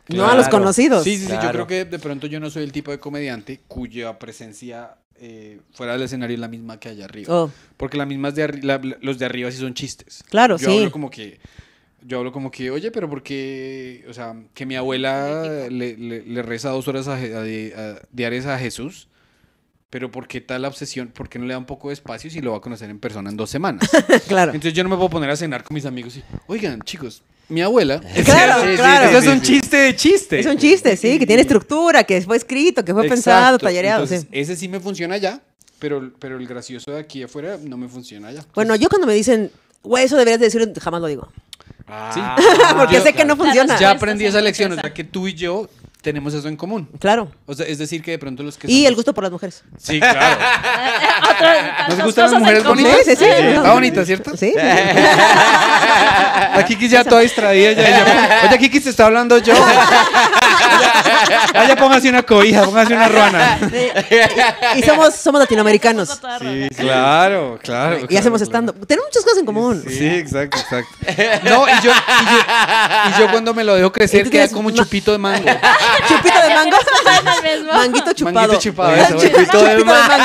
No 0.07 0.29
a 0.29 0.35
los 0.35 0.47
conocidos. 0.47 1.03
Sí, 1.03 1.17
sí, 1.17 1.25
sí, 1.25 1.33
yo 1.43 1.51
creo 1.51 1.67
que 1.67 1.83
de 1.83 1.99
pronto 1.99 2.25
yo 2.27 2.39
no 2.39 2.49
soy 2.49 2.63
el 2.63 2.71
tipo 2.71 2.91
de 2.91 2.99
comediante 2.99 3.59
cuya 3.67 4.17
presencia 4.17 4.95
eh, 5.19 5.59
fuera 5.73 5.91
del 5.91 6.03
escenario 6.03 6.35
es 6.35 6.39
la 6.39 6.47
misma 6.47 6.79
que 6.79 6.87
allá 6.87 7.03
arriba. 7.03 7.33
Oh, 7.33 7.51
Porque 7.75 7.97
la 7.97 8.05
misma 8.05 8.29
es 8.29 8.35
de 8.35 8.47
arri- 8.47 8.63
la- 8.63 8.77
la- 8.81 8.97
los 9.01 9.19
de 9.19 9.25
arriba 9.25 9.51
sí 9.51 9.57
son 9.57 9.73
chistes. 9.73 10.23
Claro, 10.29 10.55
yo 10.55 10.69
sí. 10.69 10.77
Hablo 10.77 10.91
como 10.93 11.09
que, 11.09 11.41
yo 12.01 12.19
hablo 12.19 12.31
como 12.31 12.49
que, 12.49 12.71
oye, 12.71 12.91
pero 12.91 13.09
porque, 13.09 14.05
o 14.09 14.13
sea, 14.13 14.37
que 14.53 14.65
mi 14.65 14.77
abuela 14.77 15.67
le, 15.69 15.97
le- 15.97 16.21
le 16.25 16.41
reza 16.43 16.69
dos 16.69 16.87
horas 16.87 17.09
a- 17.09 17.17
diarias 18.13 18.45
a 18.45 18.57
Jesús, 18.57 19.09
pero 19.89 20.11
¿por 20.11 20.27
qué 20.27 20.41
tal 20.41 20.65
obsesión? 20.65 21.07
¿Por 21.09 21.29
qué 21.29 21.39
no 21.39 21.45
le 21.45 21.53
da 21.53 21.57
un 21.57 21.65
poco 21.65 21.89
de 21.89 21.93
espacio 21.93 22.29
si 22.29 22.41
lo 22.41 22.51
va 22.51 22.57
a 22.57 22.61
conocer 22.61 22.89
en 22.89 22.99
persona 22.99 23.29
en 23.29 23.37
dos 23.37 23.49
semanas? 23.49 23.89
claro. 24.27 24.51
Entonces 24.51 24.73
yo 24.73 24.83
no 24.83 24.89
me 24.89 24.95
puedo 24.95 25.09
poner 25.09 25.29
a 25.29 25.35
cenar 25.35 25.63
con 25.63 25.75
mis 25.75 25.85
amigos 25.85 26.17
y, 26.17 26.23
oigan, 26.47 26.81
chicos, 26.81 27.21
mi 27.47 27.61
abuela. 27.61 28.01
Claro, 28.25 28.63
Sí, 28.63 28.69
sí, 28.71 28.75
claro. 28.75 29.09
Ese 29.09 29.17
es 29.19 29.27
un 29.33 29.41
chiste 29.41 29.77
de 29.77 29.95
chiste. 29.95 30.39
Es 30.39 30.45
un 30.45 30.57
chiste, 30.57 30.97
sí, 30.97 31.19
que 31.19 31.25
tiene 31.27 31.43
estructura, 31.43 32.03
que 32.03 32.21
fue 32.21 32.37
escrito, 32.37 32.83
que 32.83 32.93
fue 32.93 33.07
pensado, 33.07 33.57
tallereado. 33.57 34.03
Entonces, 34.03 34.23
sí. 34.23 34.27
Ese 34.31 34.55
sí 34.55 34.67
me 34.67 34.79
funciona 34.79 35.15
allá, 35.15 35.39
pero, 35.79 36.11
pero 36.19 36.37
el 36.37 36.47
gracioso 36.47 36.91
de 36.91 36.99
aquí 36.99 37.23
afuera 37.23 37.57
no 37.63 37.77
me 37.77 37.87
funciona 37.87 38.29
allá. 38.29 38.43
Bueno, 38.55 38.75
yo 38.75 38.89
cuando 38.89 39.07
me 39.07 39.13
dicen, 39.13 39.51
güey, 39.83 40.05
eso 40.05 40.17
deberías 40.17 40.39
de 40.39 40.47
decirlo, 40.47 40.67
jamás 40.81 41.01
lo 41.01 41.07
digo. 41.07 41.29
Sí. 42.13 42.19
Porque 42.77 42.95
Yo- 42.95 43.03
sé 43.03 43.13
que 43.13 43.25
no 43.25 43.37
funciona. 43.37 43.77
Ya 43.79 43.91
aprendí 43.91 44.25
esa 44.25 44.41
lección, 44.41 44.71
o 44.71 44.75
sea 44.75 44.93
que 44.93 45.03
tú 45.03 45.27
y 45.27 45.35
yo 45.35 45.69
tenemos 46.05 46.33
eso 46.35 46.47
en 46.47 46.55
común. 46.55 46.87
Claro. 46.99 47.31
O 47.47 47.53
sea, 47.55 47.65
es 47.65 47.79
decir 47.79 48.03
que 48.03 48.11
de 48.11 48.19
pronto 48.19 48.43
los 48.43 48.57
que 48.57 48.67
Y 48.67 48.75
somos- 48.83 48.87
el 48.89 48.95
gusto 48.95 49.13
por 49.15 49.23
las 49.23 49.31
mujeres. 49.33 49.63
Sí, 49.79 49.99
claro. 49.99 50.35
Otra- 51.35 51.87
¿Nos 51.89 52.03
gustan 52.03 52.31
las 52.31 52.39
mujeres 52.39 52.63
bonitas? 52.63 52.97
Sí, 53.03 53.15
sí, 53.15 53.17
sí. 53.17 53.25
Está 53.25 53.73
bonita, 53.73 54.05
¿cierto? 54.05 54.37
Sí. 54.37 54.53
La 54.55 56.63
Kiki 56.67 56.87
ya 56.87 57.03
toda 57.03 57.21
distraída. 57.21 57.71
Ya, 57.73 57.89
ya. 57.89 58.41
Oye, 58.47 58.59
Kiki, 58.59 58.79
se 58.81 58.91
está 58.91 59.07
hablando 59.07 59.39
yo. 59.39 59.55
Vaya, 61.53 61.75
póngase 61.75 62.09
una 62.09 62.23
cobija, 62.23 62.63
póngase 62.63 62.93
una 62.93 63.07
ruana. 63.09 63.59
Y 64.75 64.81
somos, 64.83 65.15
somos 65.15 65.39
latinoamericanos. 65.39 66.09
Sí, 66.39 66.67
claro, 66.77 67.59
claro. 67.61 68.05
Y 68.09 68.17
hacemos 68.17 68.41
stand 68.41 68.71
Tenemos 68.85 69.07
muchas 69.09 69.23
cosas 69.23 69.39
en 69.39 69.45
común. 69.45 69.83
Sí, 69.87 70.05
exacto, 70.07 70.57
exacto. 70.57 70.95
No, 71.43 71.67
y 71.67 71.71
yo, 71.83 71.91
y 71.91 72.25
yo, 72.25 72.39
y 73.15 73.19
yo 73.19 73.31
cuando 73.31 73.53
me 73.53 73.63
lo 73.63 73.75
dejo 73.75 73.91
crecer 73.91 74.29
queda 74.29 74.47
como 74.49 74.71
chupito 74.71 75.11
de 75.11 75.17
mango. 75.17 75.45
Chupito 76.07 76.39
de 76.41 76.53
mango. 76.55 76.77
Manguito 77.73 78.13
chupado. 78.13 78.35
Manguito 78.35 78.59
chupado, 78.61 78.95
eso, 78.95 79.15
chu- 79.17 79.29
chupito 79.29 79.63
de 79.63 79.83
mango. 79.83 80.23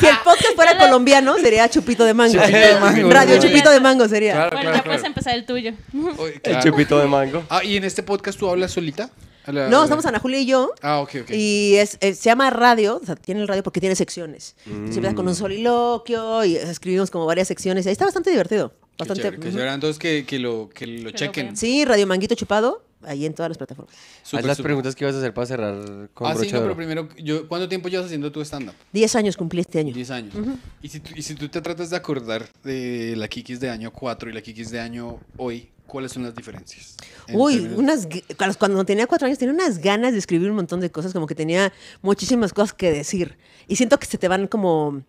Si 0.00 0.06
el 0.06 0.16
podcast 0.18 0.54
fuera 0.54 0.76
colombiano, 0.78 1.36
sería 1.38 1.68
chupito 1.68 2.04
de 2.04 2.14
mango. 2.14 2.34
Chupito 2.34 2.58
de 2.58 2.80
mango, 2.80 3.10
Radio 3.10 3.38
chupito 3.40 3.70
de 3.70 3.80
mango 3.80 4.08
sería. 4.08 4.32
Claro, 4.34 4.50
Bueno, 4.56 4.70
claro, 4.70 4.76
ya 4.78 4.84
puedes 4.84 5.04
empezar 5.04 5.34
el 5.34 5.44
tuyo. 5.46 5.72
Oye, 6.18 6.40
El 6.42 6.58
chupito 6.60 6.98
de 6.98 7.06
mango. 7.06 7.44
Ah, 7.50 7.62
y 7.64 7.76
en 7.76 7.84
este 7.84 8.02
podcast 8.02 8.38
tú 8.38 8.48
hablas 8.48 8.72
solita. 8.72 9.08
La- 9.46 9.68
No, 9.68 9.82
estamos 9.84 10.04
Ana 10.06 10.18
Julia 10.18 10.40
y 10.40 10.46
yo. 10.46 10.72
Ah, 10.82 11.00
ok, 11.00 11.10
ok. 11.22 11.30
Y 11.30 11.74
es, 11.76 11.96
es- 12.00 12.18
se 12.18 12.24
llama 12.30 12.50
radio, 12.50 12.98
o 13.02 13.04
sea, 13.06 13.14
tiene 13.16 13.40
el 13.42 13.48
radio 13.48 13.62
porque 13.62 13.80
tiene 13.80 13.94
secciones. 13.96 14.56
Entonces 14.66 14.96
empieza 14.96 15.12
Mm. 15.12 15.16
con 15.16 15.28
un 15.28 15.34
soliloquio 15.34 16.44
y 16.44 16.56
escribimos 16.56 17.10
como 17.10 17.26
varias 17.26 17.48
secciones. 17.48 17.84
Y 17.84 17.88
ahí 17.88 17.92
está 17.92 18.04
bastante 18.06 18.30
divertido. 18.30 18.70
Qué 18.70 18.76
Bastante. 19.00 19.22
chévere, 19.22 19.38
ujú. 19.42 19.50
chévere. 19.50 19.72
Entonces 19.72 19.98
que, 19.98 20.24
que 20.24 20.38
lo, 20.38 20.70
que 20.72 20.86
lo 20.86 21.10
chequen. 21.10 21.56
Sí, 21.56 21.84
Radio 21.84 22.06
Manguito 22.06 22.34
Chupado, 22.36 22.84
ahí 23.02 23.26
en 23.26 23.34
todas 23.34 23.50
las 23.50 23.58
plataformas. 23.58 23.92
Súper, 24.22 24.40
Haz 24.40 24.46
las 24.46 24.60
preguntas 24.62 24.94
que 24.94 25.04
ibas 25.04 25.16
a 25.16 25.18
hacer 25.18 25.34
para 25.34 25.46
cerrar 25.48 26.08
con 26.14 26.30
Ah, 26.30 26.36
sí, 26.36 26.50
no, 26.52 26.60
pero 26.60 26.76
primero, 26.76 27.08
yo, 27.18 27.48
¿cuánto 27.48 27.68
tiempo 27.68 27.88
llevas 27.88 28.06
haciendo 28.06 28.30
tu 28.30 28.40
stand-up? 28.42 28.74
Diez 28.92 29.14
años 29.16 29.36
cumplí 29.36 29.60
este 29.62 29.80
año. 29.80 29.92
10 29.92 30.10
años. 30.10 30.32
y, 30.80 30.88
si 30.88 31.00
tú, 31.00 31.10
y 31.16 31.22
si 31.22 31.34
tú 31.34 31.48
te 31.48 31.60
tratas 31.60 31.90
de 31.90 31.96
acordar 31.96 32.46
de 32.62 33.14
la 33.16 33.26
Kikis 33.26 33.58
de 33.58 33.68
año 33.68 33.90
4 33.92 34.30
y 34.30 34.32
la 34.32 34.40
Kikis 34.42 34.70
de 34.70 34.78
año 34.78 35.18
hoy, 35.36 35.68
¿cuáles 35.86 36.12
son 36.12 36.22
las 36.24 36.34
diferencias? 36.34 36.96
En 37.28 37.40
Uy, 37.40 37.54
términos- 37.56 37.78
unas, 37.78 38.08
cuando- 38.36 38.58
cuando 38.58 38.84
tenía 38.84 39.06
cuatro 39.06 39.26
años 39.26 39.38
tenía 39.38 39.54
unas 39.54 39.78
ganas 39.78 40.12
de 40.12 40.18
escribir 40.18 40.50
un 40.50 40.56
montón 40.56 40.80
de 40.80 40.90
cosas, 40.90 41.12
como 41.12 41.26
que 41.26 41.34
tenía 41.34 41.72
muchísimas 42.02 42.52
cosas 42.52 42.72
que 42.74 42.90
decir. 42.92 43.38
Y 43.68 43.76
siento 43.76 43.98
que 43.98 44.06
se 44.06 44.18
te 44.18 44.28
van 44.28 44.46
como, 44.46 45.02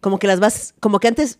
como 0.00 0.18
que 0.18 0.26
las 0.26 0.40
vas, 0.40 0.74
como 0.80 0.98
que 1.00 1.08
antes, 1.08 1.38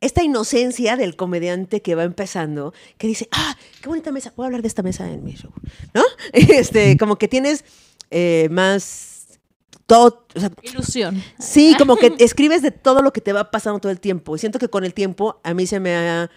esta 0.00 0.22
inocencia 0.24 0.96
del 0.96 1.14
comediante 1.14 1.80
que 1.82 1.94
va 1.94 2.02
empezando, 2.04 2.74
que 2.98 3.06
dice, 3.06 3.28
ah, 3.30 3.56
qué 3.80 3.88
bonita 3.88 4.10
mesa, 4.10 4.32
puedo 4.32 4.46
hablar 4.46 4.62
de 4.62 4.68
esta 4.68 4.82
mesa 4.82 5.08
en 5.08 5.22
mi 5.22 5.34
show, 5.34 5.52
¿no? 5.94 6.02
Este, 6.32 6.96
como 6.96 7.16
que 7.16 7.28
tienes 7.28 7.64
eh, 8.10 8.48
más, 8.50 9.38
todo, 9.86 10.26
o 10.34 10.40
sea, 10.40 10.50
Ilusión. 10.62 11.22
Sí, 11.38 11.74
como 11.78 11.96
que 11.96 12.12
escribes 12.18 12.62
de 12.62 12.70
todo 12.72 13.00
lo 13.02 13.12
que 13.12 13.20
te 13.20 13.32
va 13.32 13.50
pasando 13.50 13.78
todo 13.78 13.92
el 13.92 14.00
tiempo. 14.00 14.34
Y 14.34 14.38
siento 14.38 14.58
que 14.58 14.68
con 14.68 14.84
el 14.84 14.92
tiempo 14.94 15.40
a 15.44 15.54
mí 15.54 15.66
se 15.66 15.78
me 15.80 15.94
ha... 15.94 16.30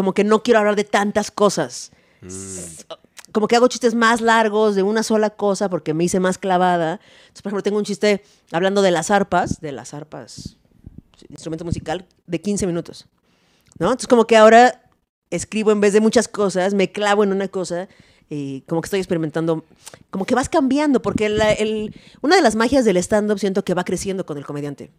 Como 0.00 0.14
que 0.14 0.24
no 0.24 0.42
quiero 0.42 0.60
hablar 0.60 0.76
de 0.76 0.84
tantas 0.84 1.30
cosas. 1.30 1.92
Como 3.32 3.48
que 3.48 3.56
hago 3.56 3.68
chistes 3.68 3.94
más 3.94 4.22
largos 4.22 4.74
de 4.74 4.82
una 4.82 5.02
sola 5.02 5.28
cosa 5.28 5.68
porque 5.68 5.92
me 5.92 6.04
hice 6.04 6.20
más 6.20 6.38
clavada. 6.38 7.00
Entonces, 7.24 7.42
por 7.42 7.50
ejemplo, 7.50 7.62
tengo 7.62 7.76
un 7.76 7.84
chiste 7.84 8.24
hablando 8.50 8.80
de 8.80 8.92
las 8.92 9.10
arpas, 9.10 9.60
de 9.60 9.72
las 9.72 9.92
arpas, 9.92 10.56
instrumento 11.28 11.66
musical, 11.66 12.06
de 12.26 12.40
15 12.40 12.66
minutos. 12.66 13.08
¿No? 13.78 13.88
Entonces, 13.88 14.06
como 14.08 14.26
que 14.26 14.38
ahora 14.38 14.80
escribo 15.28 15.70
en 15.70 15.82
vez 15.82 15.92
de 15.92 16.00
muchas 16.00 16.28
cosas, 16.28 16.72
me 16.72 16.90
clavo 16.90 17.22
en 17.22 17.32
una 17.32 17.48
cosa 17.48 17.86
y 18.30 18.62
como 18.62 18.80
que 18.80 18.86
estoy 18.86 19.00
experimentando, 19.00 19.66
como 20.08 20.24
que 20.24 20.34
vas 20.34 20.48
cambiando, 20.48 21.02
porque 21.02 21.28
la- 21.28 21.52
el- 21.52 21.94
una 22.22 22.36
de 22.36 22.42
las 22.42 22.56
magias 22.56 22.86
del 22.86 22.96
stand-up 22.96 23.38
siento 23.38 23.64
que 23.66 23.74
va 23.74 23.84
creciendo 23.84 24.24
con 24.24 24.38
el 24.38 24.46
comediante. 24.46 24.92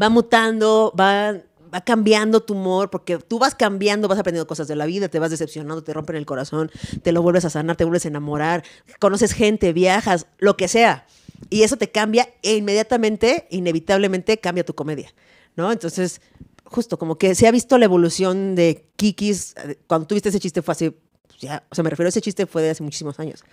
Va 0.00 0.10
mutando, 0.10 0.94
va, 0.96 1.34
va 1.76 1.84
cambiando 1.84 2.40
tu 2.42 2.54
humor, 2.54 2.90
porque 2.90 3.18
tú 3.18 3.38
vas 3.38 3.54
cambiando, 3.54 4.08
vas 4.08 4.18
aprendiendo 4.18 4.46
cosas 4.46 4.66
de 4.66 4.76
la 4.76 4.86
vida, 4.86 5.08
te 5.08 5.18
vas 5.18 5.30
decepcionando, 5.30 5.82
te 5.84 5.92
rompen 5.92 6.16
el 6.16 6.26
corazón, 6.26 6.70
te 7.02 7.12
lo 7.12 7.22
vuelves 7.22 7.44
a 7.44 7.50
sanar, 7.50 7.76
te 7.76 7.84
vuelves 7.84 8.04
a 8.06 8.08
enamorar, 8.08 8.64
conoces 8.98 9.32
gente, 9.32 9.72
viajas, 9.72 10.26
lo 10.38 10.56
que 10.56 10.68
sea. 10.68 11.06
Y 11.50 11.62
eso 11.62 11.76
te 11.76 11.90
cambia 11.90 12.28
e 12.42 12.56
inmediatamente, 12.56 13.46
inevitablemente, 13.50 14.38
cambia 14.38 14.64
tu 14.64 14.74
comedia, 14.74 15.12
¿no? 15.54 15.70
Entonces, 15.70 16.22
justo 16.64 16.98
como 16.98 17.18
que 17.18 17.34
se 17.34 17.46
ha 17.46 17.50
visto 17.50 17.76
la 17.76 17.84
evolución 17.84 18.54
de 18.54 18.86
Kikis. 18.96 19.54
eh, 19.58 19.78
Cuando 19.86 20.06
tuviste 20.06 20.30
ese 20.30 20.40
chiste 20.40 20.62
fue 20.62 20.72
hace, 20.72 20.96
ya, 21.38 21.62
o 21.70 21.74
sea, 21.74 21.84
me 21.84 21.90
refiero 21.90 22.08
a 22.08 22.10
ese 22.10 22.22
chiste 22.22 22.46
fue 22.46 22.62
de 22.62 22.70
hace 22.70 22.82
muchísimos 22.82 23.20
años. 23.20 23.44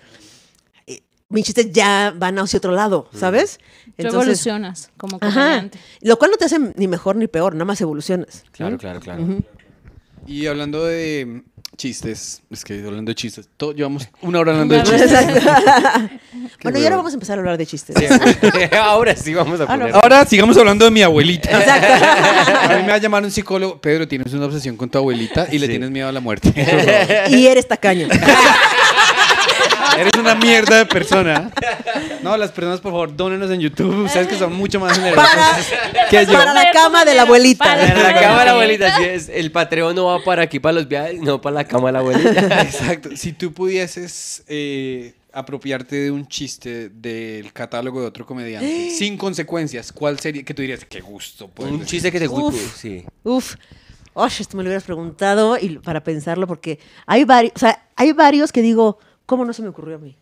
Mis 1.33 1.45
chistes 1.45 1.71
ya 1.71 2.13
van 2.15 2.37
hacia 2.37 2.57
otro 2.57 2.73
lado, 2.73 3.09
¿sabes? 3.11 3.59
Tú 3.97 4.05
evolucionas 4.05 4.91
como 4.97 5.17
Ajá. 5.19 5.33
comediante. 5.33 5.79
Lo 6.01 6.19
cual 6.19 6.29
no 6.29 6.37
te 6.37 6.45
hace 6.45 6.59
ni 6.75 6.87
mejor 6.87 7.15
ni 7.15 7.25
peor, 7.25 7.53
nada 7.55 7.65
más 7.65 7.81
evolucionas. 7.81 8.43
Claro, 8.51 8.77
claro, 8.77 8.99
claro. 8.99 9.25
Y 10.27 10.45
hablando 10.45 10.85
de 10.85 11.41
chistes, 11.75 12.43
es 12.51 12.63
que 12.63 12.75
hablando 12.85 13.09
de 13.09 13.15
chistes, 13.15 13.49
todo, 13.57 13.71
llevamos 13.73 14.07
una 14.21 14.41
hora 14.41 14.51
hablando 14.51 14.75
de 14.77 14.83
chistes. 14.83 15.11
Exacto. 15.11 16.19
bueno, 16.63 16.77
y 16.77 16.83
ahora 16.83 16.97
vamos 16.97 17.13
a 17.13 17.15
empezar 17.15 17.39
a 17.39 17.41
hablar 17.41 17.57
de 17.57 17.65
chistes. 17.65 17.95
Ahora 18.79 19.15
sí 19.15 19.33
vamos 19.33 19.59
a 19.59 19.65
poner. 19.65 19.91
Ahora 19.95 20.25
sigamos 20.27 20.55
hablando 20.55 20.85
de 20.85 20.91
mi 20.91 21.01
abuelita. 21.01 21.49
A 21.49 22.77
mí 22.77 22.83
me 22.83 22.89
va 22.89 22.93
a 22.93 22.99
llamar 22.99 23.23
un 23.23 23.31
psicólogo. 23.31 23.81
Pedro, 23.81 24.07
tienes 24.07 24.31
una 24.33 24.45
obsesión 24.45 24.77
con 24.77 24.87
tu 24.87 24.99
abuelita 24.99 25.47
y 25.51 25.57
le 25.57 25.67
tienes 25.67 25.89
miedo 25.89 26.07
a 26.07 26.11
la 26.11 26.19
muerte. 26.19 26.53
y 27.29 27.47
eres 27.47 27.67
tacaño. 27.67 28.07
Eres 29.97 30.11
una 30.19 30.35
mierda 30.35 30.77
de 30.77 30.85
persona. 30.85 31.51
No, 32.21 32.35
las 32.37 32.51
personas, 32.51 32.79
por 32.81 32.91
favor, 32.91 33.15
dónenos 33.15 33.49
en 33.51 33.59
YouTube. 33.59 34.05
Ustedes 34.05 34.27
que 34.27 34.37
son 34.37 34.53
mucho 34.53 34.79
más 34.79 34.97
generosos 34.97 35.23
Para, 35.23 36.09
que 36.09 36.25
yo. 36.25 36.33
para 36.33 36.53
la 36.53 36.71
cama 36.71 37.05
de 37.05 37.15
la 37.15 37.23
abuelita. 37.23 37.63
Para 37.65 37.85
la 38.13 38.19
cama 38.21 38.39
de 38.39 38.45
la 38.45 38.51
abuelita, 38.51 38.97
sí 38.97 39.03
es, 39.03 39.29
el 39.29 39.51
Patreon 39.51 39.95
no 39.95 40.05
va 40.05 40.23
para 40.23 40.43
aquí 40.43 40.59
para 40.59 40.73
los 40.73 40.87
viajes, 40.87 41.19
no 41.21 41.41
para 41.41 41.55
la 41.55 41.63
cama 41.65 41.87
de 41.87 41.93
la 41.93 41.99
abuelita. 41.99 42.61
Exacto. 42.61 43.09
Si 43.15 43.33
tú 43.33 43.53
pudieses 43.53 44.43
eh, 44.47 45.13
apropiarte 45.31 45.95
de 45.95 46.11
un 46.11 46.27
chiste 46.27 46.89
del 46.89 47.51
catálogo 47.53 48.01
de 48.01 48.07
otro 48.07 48.25
comediante 48.25 48.89
sin 48.97 49.17
consecuencias, 49.17 49.91
¿cuál 49.91 50.19
sería? 50.19 50.43
Que 50.43 50.53
tú 50.53 50.61
dirías, 50.61 50.85
qué 50.85 51.01
gusto. 51.01 51.47
puedes 51.49 51.71
Un 51.73 51.79
decir". 51.79 51.91
chiste 51.91 52.11
que 52.11 52.19
te 52.19 52.27
guste, 52.27 52.59
Uf. 52.63 52.75
sí. 52.77 53.05
Uf. 53.23 53.55
Osh, 54.15 54.41
esto 54.41 54.55
me 54.57 54.63
lo 54.63 54.67
hubieras 54.69 54.83
preguntado 54.83 55.57
y 55.57 55.79
para 55.79 56.03
pensarlo, 56.03 56.45
porque 56.45 56.77
hay 57.07 57.23
varios, 57.23 57.53
o 57.55 57.59
sea, 57.59 57.83
hay 57.95 58.11
varios 58.11 58.51
que 58.51 58.61
digo, 58.61 58.99
¿cómo 59.33 59.45
no 59.45 59.53
se 59.53 59.63
me 59.63 59.69
ocurrió 59.69 59.95
a 59.95 59.99
mí? 59.99 60.15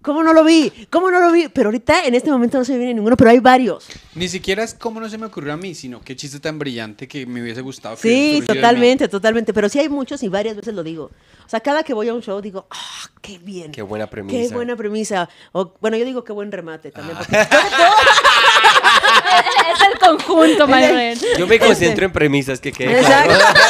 ¿Cómo 0.00 0.22
no 0.22 0.32
lo 0.32 0.44
vi? 0.44 0.70
¿Cómo 0.88 1.10
no 1.10 1.18
lo 1.18 1.32
vi? 1.32 1.48
Pero 1.48 1.68
ahorita 1.70 2.04
en 2.04 2.14
este 2.14 2.30
momento 2.30 2.56
no 2.58 2.64
se 2.64 2.70
me 2.72 2.78
viene 2.78 2.94
ninguno, 2.94 3.16
pero 3.16 3.30
hay 3.30 3.40
varios. 3.40 3.88
Ni 4.14 4.28
siquiera 4.28 4.62
es 4.62 4.72
como 4.72 5.00
no 5.00 5.08
se 5.08 5.18
me 5.18 5.26
ocurrió 5.26 5.52
a 5.54 5.56
mí, 5.56 5.74
sino 5.74 6.00
qué 6.02 6.14
chiste 6.14 6.38
tan 6.38 6.56
brillante 6.60 7.08
que 7.08 7.26
me 7.26 7.42
hubiese 7.42 7.62
gustado. 7.62 7.96
que 7.96 8.02
Sí, 8.02 8.42
totalmente, 8.46 9.08
totalmente. 9.08 9.52
Pero 9.52 9.68
sí 9.68 9.80
hay 9.80 9.88
muchos 9.88 10.22
y 10.22 10.28
varias 10.28 10.54
veces 10.54 10.72
lo 10.72 10.84
digo. 10.84 11.10
O 11.44 11.48
sea, 11.48 11.58
cada 11.60 11.82
que 11.82 11.94
voy 11.94 12.08
a 12.08 12.14
un 12.14 12.22
show 12.22 12.40
digo, 12.40 12.68
¡ah, 12.70 13.10
qué 13.22 13.38
bien! 13.38 13.72
Qué 13.72 13.82
buena 13.82 14.06
premisa. 14.06 14.38
Qué 14.48 14.54
buena 14.54 14.76
premisa. 14.76 15.28
O, 15.50 15.72
bueno, 15.80 15.96
yo 15.96 16.04
digo 16.04 16.22
qué 16.22 16.32
buen 16.32 16.52
remate 16.52 16.92
también. 16.92 17.16
porque- 17.18 17.32
es 19.74 19.92
el 19.92 19.98
conjunto, 19.98 20.66
Mayren. 20.68 21.18
Yo 21.38 21.46
me 21.46 21.58
concentro 21.58 22.04
en 22.06 22.12
premisas 22.12 22.60
que 22.60 22.72
quede 22.72 22.98
claro. 23.00 23.32
Exacto. 23.32 23.60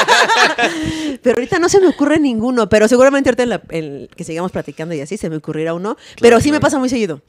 pero 1.23 1.37
ahorita 1.37 1.59
no 1.59 1.69
se 1.69 1.81
me 1.81 1.89
ocurre 1.89 2.19
ninguno, 2.19 2.69
pero 2.69 2.89
seguramente 2.89 3.31
ahorita 3.31 3.43
en 3.45 3.49
la- 3.49 3.63
en 3.71 4.09
que 4.15 4.25
sigamos 4.25 4.53
platicando 4.53 4.95
y 4.95 5.01
así 5.01 5.17
se 5.17 5.31
me 5.31 5.37
ocurrirá 5.37 5.75
uno. 5.75 5.97
pero 6.21 6.41
sí 6.41 6.51
me 6.53 6.61
pasa 6.61 6.79
muy 6.79 6.89
seguido. 6.89 7.23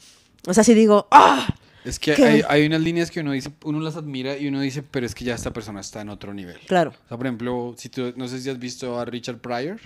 O 0.47 0.53
sea, 0.53 0.63
si 0.63 0.73
digo, 0.73 1.07
¡ah! 1.11 1.47
Es 1.83 1.99
que 1.99 2.13
hay, 2.13 2.41
hay 2.49 2.65
unas 2.65 2.81
líneas 2.81 3.11
que 3.11 3.19
uno 3.19 3.31
dice, 3.31 3.51
uno 3.63 3.79
las 3.79 3.95
admira 3.95 4.38
y 4.38 4.47
uno 4.47 4.59
dice, 4.59 4.81
pero 4.81 5.05
es 5.05 5.13
que 5.13 5.23
ya 5.23 5.36
esta 5.36 5.53
persona 5.53 5.81
está 5.81 6.01
en 6.01 6.09
otro 6.09 6.33
nivel. 6.33 6.57
Claro, 6.67 6.91
O 7.05 7.07
sea, 7.07 7.17
por 7.17 7.27
ejemplo, 7.27 7.75
si 7.77 7.89
tú, 7.89 8.11
no 8.15 8.27
sé 8.27 8.41
si 8.41 8.49
has 8.49 8.57
visto 8.57 8.99
a 8.99 9.05
Richard 9.05 9.38
Pryor. 9.38 9.79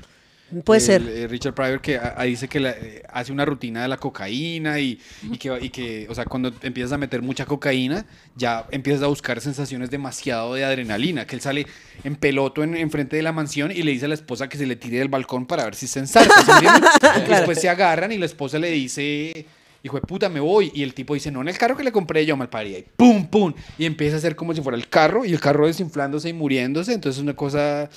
Puede 0.65 0.79
El, 0.79 0.85
ser. 0.85 1.01
eh, 1.07 1.27
Richard 1.27 1.53
Pryor 1.53 1.81
que 1.81 1.97
a- 1.97 2.15
a- 2.17 2.23
dice 2.23 2.47
que 2.47 2.59
la- 2.59 2.71
eh, 2.71 3.03
hace 3.11 3.31
una 3.31 3.45
rutina 3.45 3.81
de 3.81 3.87
la 3.87 3.97
cocaína 3.97 4.79
y, 4.79 4.99
y 5.31 5.37
que, 5.37 5.57
y 5.61 5.69
que, 5.69 6.07
o 6.09 6.15
sea, 6.15 6.25
cuando 6.25 6.51
empiezas 6.61 6.91
a 6.93 6.97
meter 6.97 7.21
mucha 7.21 7.45
cocaína, 7.45 8.05
ya 8.35 8.65
empiezas 8.71 9.03
a 9.03 9.07
buscar 9.07 9.39
sensaciones 9.41 9.89
demasiado 9.89 10.53
de 10.53 10.63
adrenalina, 10.65 11.25
que 11.25 11.35
él 11.35 11.41
sale 11.41 11.67
en 12.03 12.15
peloto 12.15 12.63
en, 12.63 12.75
enfrente 12.75 13.15
de 13.15 13.23
la 13.23 13.31
mansión 13.31 13.71
y 13.71 13.83
le 13.83 13.91
dice 13.91 14.05
a 14.05 14.07
la 14.09 14.13
esposa 14.15 14.49
que 14.49 14.57
se 14.57 14.65
le 14.65 14.75
tire 14.75 14.99
del 14.99 15.07
balcón 15.09 15.45
para 15.45 15.65
ver 15.65 15.75
si 15.75 15.87
se 15.87 15.99
ensarta, 15.99 16.33
¿sí 16.43 16.65
después 17.29 17.59
se 17.59 17.69
agarran 17.69 18.11
y 18.11 18.17
la 18.17 18.25
esposa 18.25 18.59
le 18.59 18.71
dice... 18.71 19.45
Hijo 19.83 19.95
de 19.95 20.01
puta, 20.01 20.27
me 20.29 20.39
voy. 20.39 20.71
Y 20.75 20.83
el 20.83 20.93
tipo 20.93 21.13
dice, 21.13 21.31
no, 21.31 21.41
en 21.41 21.47
el 21.47 21.57
carro 21.57 21.77
que 21.77 21.83
le 21.83 21.91
compré 21.91 22.25
yo, 22.25 22.35
malparía. 22.35 22.79
Y 22.79 22.85
pum, 22.97 23.27
pum. 23.27 23.53
Y 23.77 23.85
empieza 23.85 24.15
a 24.15 24.19
hacer 24.19 24.35
como 24.35 24.53
si 24.53 24.61
fuera 24.61 24.77
el 24.77 24.89
carro. 24.89 25.23
Y 25.25 25.31
el 25.31 25.39
carro 25.39 25.67
desinflándose 25.67 26.29
y 26.29 26.33
muriéndose. 26.33 26.93
Entonces 26.93 27.17
es 27.17 27.23
una 27.23 27.35
cosa, 27.35 27.89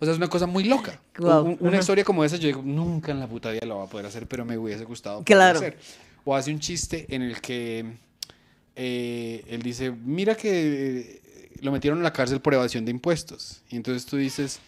o 0.00 0.04
sea, 0.04 0.12
es 0.12 0.18
una 0.18 0.28
cosa 0.28 0.46
muy 0.46 0.64
loca. 0.64 1.00
Un- 1.42 1.56
una 1.60 1.78
historia 1.78 2.02
como 2.04 2.24
esa, 2.24 2.36
yo 2.36 2.46
digo, 2.48 2.62
nunca 2.64 3.12
en 3.12 3.20
la 3.20 3.26
puta 3.28 3.50
vida 3.50 3.66
lo 3.66 3.78
va 3.78 3.84
a 3.84 3.88
poder 3.88 4.06
hacer, 4.06 4.26
pero 4.26 4.44
me 4.44 4.58
hubiese 4.58 4.84
gustado. 4.84 5.22
Claro. 5.24 5.58
hacer. 5.58 5.78
O 6.24 6.34
hace 6.34 6.50
un 6.52 6.58
chiste 6.58 7.06
en 7.08 7.22
el 7.22 7.40
que 7.40 7.84
eh, 8.76 9.44
él 9.48 9.62
dice, 9.62 9.90
mira 9.90 10.34
que 10.34 10.50
eh, 11.00 11.20
lo 11.62 11.72
metieron 11.72 11.98
en 11.98 12.04
la 12.04 12.12
cárcel 12.12 12.40
por 12.40 12.54
evasión 12.54 12.84
de 12.84 12.90
impuestos. 12.90 13.62
Y 13.70 13.76
entonces 13.76 14.06
tú 14.06 14.16
dices 14.16 14.60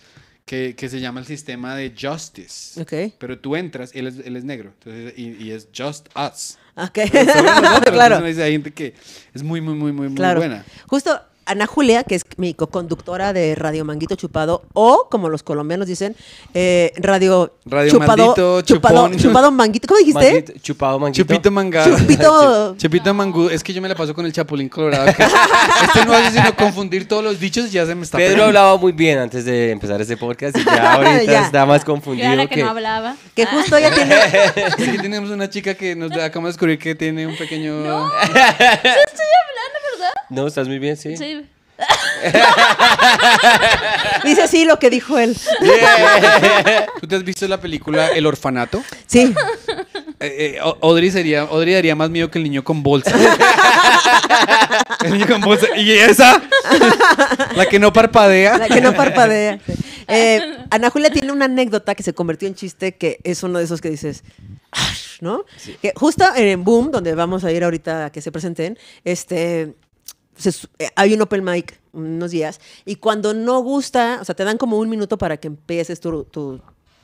que, 0.51 0.75
que 0.75 0.89
se 0.89 0.99
llama 0.99 1.21
el 1.21 1.27
sistema 1.27 1.77
de 1.77 1.95
justice. 1.97 2.81
Ok. 2.83 3.15
Pero 3.19 3.39
tú 3.39 3.55
entras, 3.55 3.93
él 3.95 4.09
es, 4.09 4.17
él 4.19 4.35
es 4.35 4.43
negro, 4.43 4.73
entonces, 4.79 5.15
y, 5.17 5.45
y 5.45 5.53
es 5.53 5.69
just 5.73 6.09
us. 6.19 6.59
Ok. 6.75 6.99
Nosotros. 7.15 7.83
claro. 7.93 8.17
Entonces 8.17 8.43
hay 8.43 8.51
gente 8.53 8.73
que 8.73 8.95
es 9.33 9.45
muy, 9.45 9.61
muy, 9.61 9.75
muy, 9.75 9.93
muy, 9.93 10.09
muy 10.09 10.17
Claro. 10.17 10.41
buena. 10.41 10.65
Justo 10.89 11.21
Ana 11.51 11.67
Julia, 11.67 12.05
que 12.05 12.15
es 12.15 12.23
mi 12.37 12.55
co-conductora 12.55 13.33
de 13.33 13.57
Radio 13.57 13.85
Manguito 13.85 14.15
Chupado, 14.15 14.63
o 14.73 15.09
como 15.11 15.29
los 15.29 15.43
colombianos 15.43 15.89
dicen, 15.89 16.15
eh, 16.55 16.93
Radio, 16.97 17.55
Radio 17.67 17.91
Chupado, 17.91 18.17
Maldito, 18.17 18.63
chupado, 18.63 19.07
Chupón. 19.09 19.19
chupado 19.19 19.51
Manguito. 19.51 19.89
¿Cómo 19.89 19.99
dijiste? 19.99 20.25
Manguito, 20.33 20.53
chupado 20.63 20.99
manguito. 21.01 21.25
Chupito 21.25 21.51
mangado. 21.51 21.97
Chupito. 21.99 22.77
Chupito 22.77 23.15
mangú. 23.15 23.49
Es 23.49 23.65
que 23.65 23.73
yo 23.73 23.83
me 23.83 23.89
la 23.89 23.97
paso 23.97 24.15
con 24.15 24.25
el 24.27 24.33
chapulín 24.33 24.69
colorado. 24.69 25.07
que 25.07 25.23
este 25.85 26.05
no 26.07 26.13
hace 26.13 26.31
sino 26.39 26.55
confundir 26.55 27.09
todos 27.09 27.25
los 27.25 27.41
dichos 27.41 27.67
y 27.67 27.71
ya 27.71 27.85
se 27.85 27.95
me 27.97 28.05
está 28.05 28.17
Pedro 28.19 28.45
hablaba 28.45 28.77
muy 28.77 28.93
bien 28.93 29.19
antes 29.19 29.45
de 29.45 29.73
empezar 29.73 30.01
este 30.01 30.17
podcast 30.17 30.57
y 30.57 30.65
ya 30.65 30.93
ahorita 30.95 31.25
Ya. 31.25 31.43
está 31.47 31.67
más 31.67 31.85
confundido 31.85 32.29
ahora 32.29 32.47
que 32.47 32.55
que... 32.55 32.63
no 32.63 32.71
hablaba. 32.71 33.17
Que 33.35 33.45
justo 33.47 33.77
ella 33.77 33.93
tiene. 33.93 34.15
Es 34.57 34.75
que 34.77 34.99
tenemos 34.99 35.31
una 35.31 35.51
chica 35.51 35.75
que 35.75 35.97
nos 35.97 36.13
acabamos 36.13 36.51
de 36.51 36.53
descubrir 36.53 36.79
que 36.79 36.95
tiene 36.95 37.27
un 37.27 37.37
pequeño... 37.37 37.75
No, 37.81 38.09
estás 40.47 40.69
muy 40.69 40.79
bien, 40.79 40.97
sí. 40.97 41.17
Sí. 41.17 41.45
Dice 44.25 44.49
sí 44.49 44.65
lo 44.65 44.79
que 44.79 44.91
dijo 44.91 45.19
él. 45.19 45.37
¿Tú 47.01 47.07
te 47.07 47.17
has 47.17 47.25
visto 47.25 47.47
la 47.49 47.61
película 47.61 48.09
El 48.09 48.27
Orfanato? 48.27 48.83
Sí. 49.07 49.35
Eh, 50.21 50.57
eh, 50.57 50.59
Audrey, 50.83 51.11
sería, 51.11 51.43
Audrey 51.43 51.75
daría 51.75 51.97
más 51.97 52.11
miedo 52.11 52.31
que 52.31 52.39
el 52.39 52.45
niño 52.45 52.63
con 52.63 52.83
bolsa. 52.83 53.13
el 55.05 55.13
niño 55.13 55.27
con 55.27 55.41
bolsa. 55.41 55.67
¿Y 55.77 55.93
esa? 55.93 56.43
la 57.57 57.67
que 57.67 57.79
no 57.79 57.93
parpadea. 57.93 58.59
La 58.59 58.69
que 58.69 58.81
no 58.81 58.95
parpadea. 58.95 59.61
Sí. 59.67 59.73
Eh, 60.13 60.41
Ana 60.71 60.91
Julia 60.91 61.09
tiene 61.11 61.31
una 61.31 61.45
anécdota 61.45 61.95
que 61.95 62.03
se 62.03 62.13
convirtió 62.13 62.49
en 62.49 62.57
chiste, 62.57 62.97
que 62.97 63.21
es 63.23 63.45
uno 63.45 63.61
de 63.61 63.65
esos 63.65 63.81
que 63.81 63.91
dices, 63.91 64.25
¿no? 65.21 65.45
Que 65.81 65.93
justo 65.95 66.25
en 66.35 66.65
Boom, 66.65 66.91
donde 66.91 67.15
vamos 67.15 67.45
a 67.45 67.53
ir 67.53 67.63
ahorita 67.63 68.07
a 68.07 68.11
que 68.11 68.21
se 68.21 68.33
presenten, 68.33 68.77
este, 69.05 69.77
se 70.41 70.51
eh, 70.79 70.89
hay 70.97 71.15
un 71.15 71.23
open 71.23 71.45
mic 71.45 71.79
unos 71.93 72.31
días, 72.31 72.61
y 72.85 72.97
cuando 72.97 73.35
no 73.35 73.61
gusta, 73.61 74.19
o 74.21 74.25
sea, 74.25 74.35
te 74.35 74.45
dan 74.45 74.59
como 74.59 74.79
un 74.79 74.89
minuto 74.89 75.19
para 75.19 75.37
que 75.37 75.49
empieces 75.49 76.01
tu, 76.01 76.25
tu- 76.25 76.61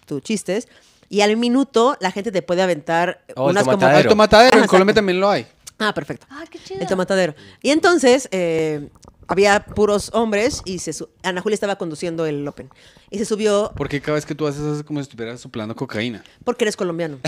tu 0.07 0.21
chistes, 0.21 0.69
y 1.09 1.21
al 1.21 1.37
minuto 1.37 1.97
la 2.01 2.11
gente 2.11 2.33
te 2.33 2.43
puede 2.43 2.63
aventar 2.63 3.23
Oh, 3.37 3.47
el 3.51 3.53
unas 3.57 3.65
como... 3.65 3.73
El 3.89 4.07
tomatadero, 4.09 4.57
en 4.57 4.61
Ajá, 4.65 4.69
Colombia 4.69 4.95
también 4.95 5.21
lo 5.21 5.29
hay. 5.31 5.47
Ah, 5.79 5.93
perfecto. 5.93 6.27
Ah, 6.31 6.45
qué 6.51 6.59
chido. 6.59 6.81
El 6.81 6.87
tomatadero. 6.87 7.35
Y 7.63 7.71
entonces 7.71 8.29
eh, 8.33 8.89
había 9.29 9.65
puros 9.67 10.11
hombres 10.15 10.63
y 10.65 10.79
se 10.79 10.93
su- 10.93 11.09
Ana 11.23 11.43
Julia 11.43 11.55
estaba 11.55 11.77
conduciendo 11.77 12.25
el 12.27 12.47
Open. 12.49 12.71
Y 13.11 13.19
se 13.19 13.25
subió 13.25 13.73
Porque 13.77 14.01
cada 14.01 14.15
vez 14.15 14.25
que 14.27 14.35
tú 14.35 14.47
haces 14.47 14.63
eso 14.63 14.77
es 14.77 14.83
como 14.85 15.01
si 15.01 15.03
estuvieras 15.03 15.41
soplando 15.41 15.77
cocaína. 15.77 16.25
porque 16.45 16.65
eres 16.65 16.77
colombiano. 16.77 17.19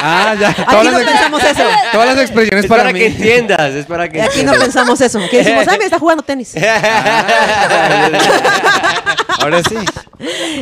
Ah, 0.00 0.34
ya. 0.38 0.50
Aquí 0.50 0.88
no 0.88 0.98
pensamos 0.98 1.42
eso. 1.44 1.62
Todas 1.92 2.06
las 2.14 2.18
expresiones 2.18 2.64
Es 2.64 2.68
para, 2.68 2.82
para, 2.84 2.92
mí. 2.92 3.00
que 3.00 3.06
entiendas, 3.06 3.74
es 3.74 3.86
para 3.86 4.08
que 4.08 4.22
Aquí 4.22 4.44
no 4.44 4.52
pensamos 4.52 5.00
eso. 5.00 5.18
Que 5.30 5.38
decimos, 5.38 5.64
ah, 5.66 5.72
mira, 5.72 5.84
está 5.86 5.98
jugando 5.98 6.22
tenis. 6.22 6.54
Ahora 9.40 9.62
sí. 9.68 9.76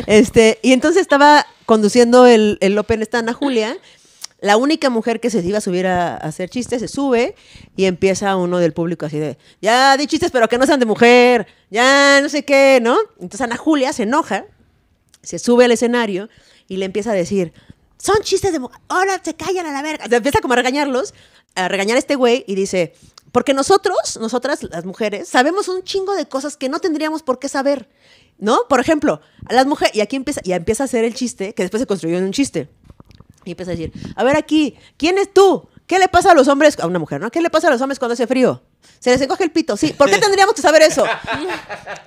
Este, 0.05 0.59
y 0.61 0.73
entonces 0.73 1.01
estaba 1.01 1.45
conduciendo 1.65 2.25
el, 2.25 2.57
el 2.61 2.77
Open 2.77 3.01
esta 3.01 3.19
Ana 3.19 3.33
Julia. 3.33 3.77
La 4.39 4.55
única 4.57 4.91
mujer 4.91 5.19
que 5.19 5.31
se 5.31 5.39
iba 5.39 5.57
a 5.57 5.61
subir 5.61 5.87
a, 5.87 6.13
a 6.13 6.17
hacer 6.17 6.47
chistes 6.49 6.81
se 6.81 6.87
sube 6.87 7.33
y 7.75 7.85
empieza 7.85 8.35
uno 8.35 8.59
del 8.59 8.71
público 8.71 9.07
así 9.07 9.17
de, 9.17 9.35
ya 9.61 9.97
di 9.97 10.05
chistes, 10.05 10.29
pero 10.29 10.47
que 10.47 10.59
no 10.59 10.67
sean 10.67 10.79
de 10.79 10.85
mujer, 10.85 11.47
ya 11.71 12.21
no 12.21 12.29
sé 12.29 12.45
qué, 12.45 12.77
¿no? 12.79 12.97
Entonces 13.15 13.41
Ana 13.41 13.57
Julia 13.57 13.93
se 13.93 14.03
enoja, 14.03 14.45
se 15.23 15.39
sube 15.39 15.65
al 15.65 15.71
escenario 15.71 16.29
y 16.67 16.77
le 16.77 16.85
empieza 16.85 17.11
a 17.11 17.15
decir, 17.15 17.51
son 17.97 18.21
chistes 18.21 18.51
de 18.51 18.59
mujer, 18.59 18.79
ahora 18.87 19.21
se 19.23 19.35
callan 19.35 19.65
a 19.65 19.71
la 19.71 19.81
verga. 19.81 20.05
Empieza 20.09 20.39
como 20.39 20.53
a 20.53 20.57
regañarlos, 20.57 21.13
a 21.55 21.67
regañar 21.67 21.95
a 21.95 21.99
este 21.99 22.15
güey 22.15 22.43
y 22.47 22.55
dice, 22.55 22.93
porque 23.31 23.53
nosotros, 23.53 24.17
nosotras 24.19 24.63
las 24.63 24.85
mujeres, 24.85 25.27
sabemos 25.27 25.67
un 25.67 25.83
chingo 25.83 26.15
de 26.15 26.27
cosas 26.27 26.57
que 26.57 26.69
no 26.69 26.79
tendríamos 26.79 27.23
por 27.23 27.39
qué 27.39 27.49
saber, 27.49 27.89
¿no? 28.37 28.59
Por 28.69 28.79
ejemplo, 28.79 29.21
a 29.45 29.53
las 29.53 29.65
mujeres, 29.65 29.95
y 29.95 30.01
aquí 30.01 30.15
empieza, 30.15 30.41
y 30.43 30.53
empieza 30.53 30.83
a 30.83 30.85
hacer 30.85 31.03
el 31.03 31.13
chiste, 31.13 31.53
que 31.53 31.63
después 31.63 31.81
se 31.81 31.87
construyó 31.87 32.17
en 32.17 32.23
un 32.23 32.31
chiste. 32.31 32.69
Y 33.45 33.51
empieza 33.51 33.71
a 33.71 33.75
decir, 33.75 33.91
a 34.15 34.23
ver 34.23 34.35
aquí, 34.35 34.75
¿quién 34.97 35.17
es 35.17 35.33
tú? 35.33 35.67
¿Qué 35.87 35.99
le 35.99 36.09
pasa 36.09 36.31
a 36.31 36.33
los 36.35 36.49
hombres? 36.49 36.77
A 36.79 36.85
una 36.85 36.99
mujer, 36.99 37.21
¿no? 37.21 37.31
¿Qué 37.31 37.39
le 37.39 37.49
pasa 37.49 37.69
a 37.69 37.71
los 37.71 37.81
hombres 37.81 37.97
cuando 37.97 38.13
hace 38.13 38.27
frío? 38.27 38.61
Se 38.99 39.09
les 39.09 39.21
encoge 39.21 39.45
el 39.45 39.51
pito, 39.51 39.77
sí. 39.77 39.93
¿Por 39.93 40.09
qué 40.09 40.17
tendríamos 40.17 40.53
que 40.53 40.61
saber 40.61 40.81
eso? 40.81 41.05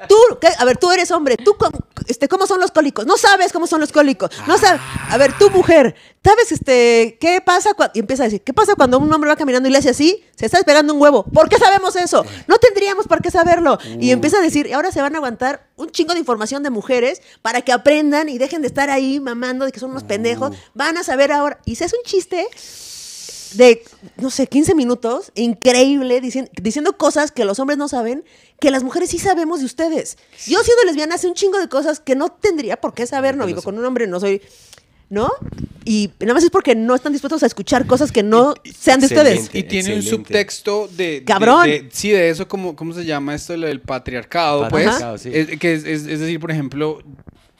Tú, 0.09 0.17
¿qué? 0.41 0.49
a 0.59 0.65
ver, 0.65 0.77
tú 0.77 0.91
eres 0.91 1.11
hombre. 1.13 1.37
¿Tú 1.37 1.57
cómo, 1.57 1.79
este, 2.07 2.29
cómo 2.29 2.47
son 2.47 2.61
los 2.61 2.73
cólicos? 2.73 3.07
No 3.07 3.17
sabes 3.17 3.53
cómo 3.53 3.67
son 3.67 3.81
los 3.81 3.91
cólicos. 3.91 4.31
No 4.47 4.59
sabes. 4.59 4.83
A 5.09 5.17
ver, 5.17 5.33
tú 5.39 5.51
mujer, 5.51 5.95
¿sabes 6.23 6.53
este, 6.53 7.17
qué 7.21 7.41
pasa 7.41 7.73
cuando... 7.75 7.93
Y 7.95 8.01
empieza 8.01 8.25
a 8.25 8.27
decir, 8.27 8.43
¿qué 8.43 8.53
pasa 8.53 8.75
cuando 8.75 8.99
un 8.99 9.11
hombre 9.13 9.31
va 9.31 9.37
caminando 9.37 9.69
y 9.69 9.73
le 9.73 9.79
hace 9.79 9.91
así? 9.91 10.25
Se 10.37 10.45
está 10.45 10.59
despegando 10.59 10.93
un 10.93 11.01
huevo. 11.01 11.25
¿Por 11.25 11.49
qué 11.49 11.59
sabemos 11.59 11.97
eso? 11.97 12.25
No 12.49 12.59
tendríamos 12.59 13.07
por 13.07 13.23
qué 13.23 13.31
saberlo. 13.31 13.79
Y 13.99 14.11
empieza 14.11 14.39
a 14.39 14.43
decir, 14.43 14.67
y 14.67 14.73
ahora 14.73 14.93
se 14.93 15.01
van 15.01 15.15
a 15.15 15.19
aguantar 15.19 15.69
un 15.77 15.91
chingo 15.91 16.13
de 16.13 16.19
información 16.19 16.63
de 16.63 16.71
mujeres 16.71 17.23
para 17.41 17.63
que 17.63 17.73
aprendan 17.73 18.29
y 18.29 18.37
dejen 18.37 18.61
de 18.63 18.69
estar 18.69 18.91
ahí 18.91 19.21
mamando 19.21 19.65
de 19.65 19.73
que 19.73 19.81
son 19.81 19.91
unos 19.91 20.03
pendejos. 20.03 20.55
Van 20.75 20.99
a 20.99 21.05
saber 21.05 21.33
ahora. 21.33 21.61
Y 21.65 21.77
se 21.77 21.85
hace 21.85 21.97
un 21.97 22.03
chiste 22.05 22.47
de, 23.57 23.83
no 24.17 24.31
sé, 24.31 24.47
15 24.47 24.75
minutos, 24.75 25.33
increíble, 25.35 26.21
dicien- 26.23 26.51
diciendo 26.61 26.97
cosas 26.97 27.31
que 27.33 27.45
los 27.45 27.59
hombres 27.59 27.79
no 27.79 27.89
saben, 27.89 28.25
que 28.61 28.71
las 28.71 28.83
mujeres 28.83 29.11
sí 29.11 29.19
sabemos 29.19 29.61
de 29.61 29.67
ustedes. 29.67 30.17
Yo 30.47 30.63
siendo 30.63 30.85
lesbiana 30.87 31.15
hace 31.17 31.27
un 31.29 31.35
chingo 31.35 31.59
de 31.59 31.69
cosas 31.69 32.01
que 32.01 32.15
no 32.15 32.29
tendría 32.31 32.81
por 32.81 32.95
qué 32.95 33.07
saber, 33.07 33.37
no 33.37 33.47
vivo 33.47 33.63
con 33.63 33.79
un 33.79 33.85
hombre, 33.85 34.07
no 34.07 34.21
soy, 34.21 34.43
¿no? 35.09 35.31
Y 35.85 36.11
nada 36.21 36.35
más 36.35 36.45
es 36.45 36.51
porque 36.51 36.75
no 36.75 36.95
están 36.95 37.13
dispuestos 37.13 37.43
a 37.43 37.47
escuchar 37.47 37.87
cosas 37.87 38.13
que 38.13 38.23
no 38.23 38.55
sean 38.79 39.01
de 39.01 39.07
ustedes. 39.07 39.51
Y 39.53 39.63
tiene 39.65 39.97
un 39.97 40.03
subtexto 40.03 40.89
de, 40.89 41.25
Cabrón. 41.27 41.67
de- 41.67 41.89
sí, 41.91 42.11
de 42.11 42.29
eso, 42.31 42.47
como, 42.47 42.77
¿cómo 42.77 42.93
se 42.95 43.05
llama 43.05 43.35
esto? 43.35 43.57
Lo 43.57 43.67
del 43.67 43.81
patriarcado, 43.81 44.63
Patriarcado, 44.69 45.13
pues. 45.15 45.23
sí. 45.23 45.31
Es, 45.33 45.59
que 45.59 45.73
es, 45.75 45.85
es- 45.85 46.07
es 46.07 46.21
decir, 46.21 46.39
por 46.39 46.51
ejemplo, 46.51 47.01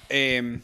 em, 0.09 0.61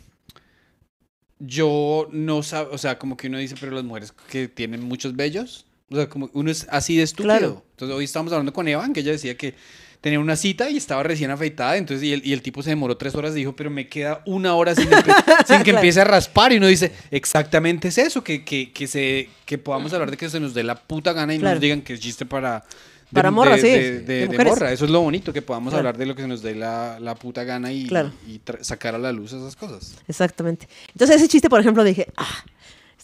yo 1.38 2.08
no 2.12 2.38
sab- 2.42 2.68
o 2.70 2.78
sea, 2.78 2.98
como 2.98 3.16
que 3.16 3.26
uno 3.28 3.38
dice, 3.38 3.54
pero 3.60 3.72
las 3.72 3.84
mujeres 3.84 4.12
que 4.30 4.48
tienen 4.48 4.82
muchos 4.82 5.14
bellos, 5.16 5.66
o 5.90 5.96
sea, 5.96 6.08
como 6.08 6.30
uno 6.32 6.50
es 6.50 6.66
así 6.70 6.96
de 6.96 7.02
estúpido. 7.02 7.36
Claro. 7.36 7.62
Entonces, 7.72 7.96
hoy 7.96 8.04
estábamos 8.04 8.32
hablando 8.32 8.52
con 8.52 8.66
Evan, 8.68 8.92
que 8.92 9.00
ella 9.00 9.12
decía 9.12 9.36
que 9.36 9.54
tenía 10.00 10.20
una 10.20 10.36
cita 10.36 10.70
y 10.70 10.76
estaba 10.76 11.02
recién 11.02 11.30
afeitada, 11.30 11.76
entonces, 11.76 12.04
y 12.06 12.12
el, 12.12 12.24
y 12.26 12.32
el 12.32 12.40
tipo 12.42 12.62
se 12.62 12.70
demoró 12.70 12.96
tres 12.96 13.14
horas 13.14 13.32
y 13.32 13.36
dijo, 13.36 13.56
pero 13.56 13.70
me 13.70 13.88
queda 13.88 14.22
una 14.24 14.54
hora 14.54 14.74
sin, 14.74 14.88
sin 15.46 15.62
que 15.62 15.70
empiece 15.72 16.00
a 16.00 16.04
raspar, 16.04 16.52
y 16.52 16.58
uno 16.58 16.66
dice, 16.68 16.92
exactamente 17.10 17.88
es 17.88 17.98
eso, 17.98 18.22
que, 18.22 18.44
que, 18.44 18.72
que, 18.72 18.86
se, 18.86 19.28
que 19.44 19.58
podamos 19.58 19.92
hablar 19.92 20.10
de 20.10 20.16
que 20.16 20.28
se 20.30 20.38
nos 20.40 20.54
dé 20.54 20.62
la 20.62 20.76
puta 20.76 21.12
gana 21.12 21.34
y 21.34 21.38
no 21.38 21.42
Claro. 21.42 21.54
nos 21.56 21.60
digan 21.62 21.82
que 21.82 21.94
es 21.94 22.00
chiste 22.00 22.24
para... 22.24 22.64
Para 23.12 23.30
morras, 23.30 23.62
de- 23.62 23.98
sí, 24.00 24.04
de- 24.04 24.26
de 24.28 24.44
morra. 24.44 24.72
Eso 24.72 24.84
es 24.84 24.90
lo 24.90 25.00
bonito, 25.00 25.32
que 25.32 25.40
podamos 25.42 25.70
Claro. 25.72 25.88
hablar 25.88 25.96
de 25.98 26.06
lo 26.06 26.14
que 26.16 26.22
se 26.22 26.28
nos 26.28 26.42
dé 26.42 26.54
la, 26.54 26.98
la 27.00 27.14
puta 27.14 27.44
gana 27.44 27.72
y, 27.72 27.86
Claro. 27.86 28.10
y 28.26 28.40
sacar 28.62 28.94
a 28.94 28.98
la 28.98 29.12
luz 29.12 29.32
esas 29.32 29.54
cosas. 29.56 29.94
Exactamente. 30.08 30.68
Entonces 30.92 31.16
ese 31.16 31.28
chiste, 31.28 31.48
por 31.48 31.60
ejemplo, 31.60 31.84
dije, 31.84 32.08
ah, 32.16 32.44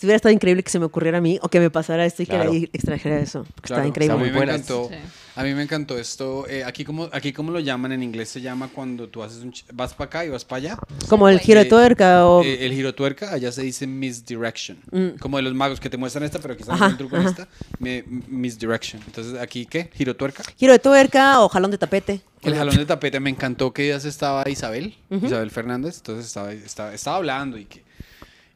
hubiera 0.07 0.17
estado 0.17 0.33
increíble 0.33 0.63
que 0.63 0.71
se 0.71 0.79
me 0.79 0.85
ocurriera 0.87 1.19
a 1.19 1.21
mí 1.21 1.39
o 1.43 1.49
que 1.49 1.61
me 1.61 1.71
pasara 1.71 2.05
esto 2.07 2.23
y 2.23 2.27
Claro. 2.27 2.51
que 2.51 2.71
extrajera 2.73 3.19
eso. 3.21 3.45
porque 3.55 3.69
Claro, 3.69 3.83
está 3.83 3.89
increíble. 3.89 4.15
A 4.15 4.17
mí 4.19 4.31
muy 4.31 4.39
me 4.39 4.45
encantó. 4.53 4.89
Sí. 4.91 4.97
A 5.35 5.43
mí 5.45 5.55
me 5.55 5.63
encantó 5.63 5.99
esto. 5.99 6.47
eh, 6.49 6.63
aquí 6.65 6.85
como 6.85 7.09
aquí 7.11 7.33
como 7.33 7.53
lo 7.53 7.59
llaman 7.61 7.93
en 7.93 8.03
inglés 8.03 8.29
se 8.29 8.41
llama 8.43 8.69
cuando 8.75 9.09
tú 9.09 9.23
haces 9.23 9.43
un 9.43 9.53
vas 9.73 9.95
para 9.95 10.07
acá 10.09 10.25
y 10.27 10.29
vas 10.29 10.45
para 10.45 10.59
allá. 10.59 10.79
Como 11.09 11.27
el 11.29 11.39
giro 11.41 11.61
de 11.61 11.67
Eh, 11.67 11.71
tuerca 11.71 12.27
o... 12.27 12.43
Eh, 12.43 12.67
el 12.67 12.73
giro 12.75 12.95
tuerca 12.95 13.33
allá 13.33 13.51
se 13.51 13.63
dice 13.63 13.87
misdirection. 13.87 14.79
Mm. 14.91 15.19
Como 15.19 15.39
de 15.39 15.43
los 15.45 15.55
magos 15.55 15.81
que 15.81 15.89
te 15.89 15.97
muestran 15.97 16.25
esta, 16.25 16.39
pero 16.39 16.57
quizás 16.57 16.79
el 16.83 16.97
truco 16.99 17.17
en 17.17 17.23
ajá. 17.23 17.31
esta. 17.31 17.49
me- 17.79 18.05
misdirection. 18.29 19.01
Entonces 19.07 19.41
aquí 19.41 19.65
qué? 19.67 19.91
Giro 19.95 20.15
tuerca. 20.17 20.43
Giro 20.59 20.73
de 20.73 20.79
tuerca 20.79 21.41
o 21.41 21.49
jalón 21.49 21.71
de 21.71 21.79
tapete. 21.79 22.21
El 22.43 22.55
jalón 22.55 22.77
de 22.77 22.85
tapete 22.85 23.21
me 23.21 23.31
encantó 23.31 23.73
que 23.73 23.89
ya 23.89 24.01
se 24.01 24.09
estaba 24.09 24.49
Isabel, 24.51 24.97
Isabel 25.11 25.51
Fernández, 25.53 25.99
entonces 25.99 26.27
estaba, 26.27 26.53
estaba, 26.53 26.93
estaba 26.93 27.17
hablando 27.19 27.57
y 27.57 27.67
que, 27.67 27.85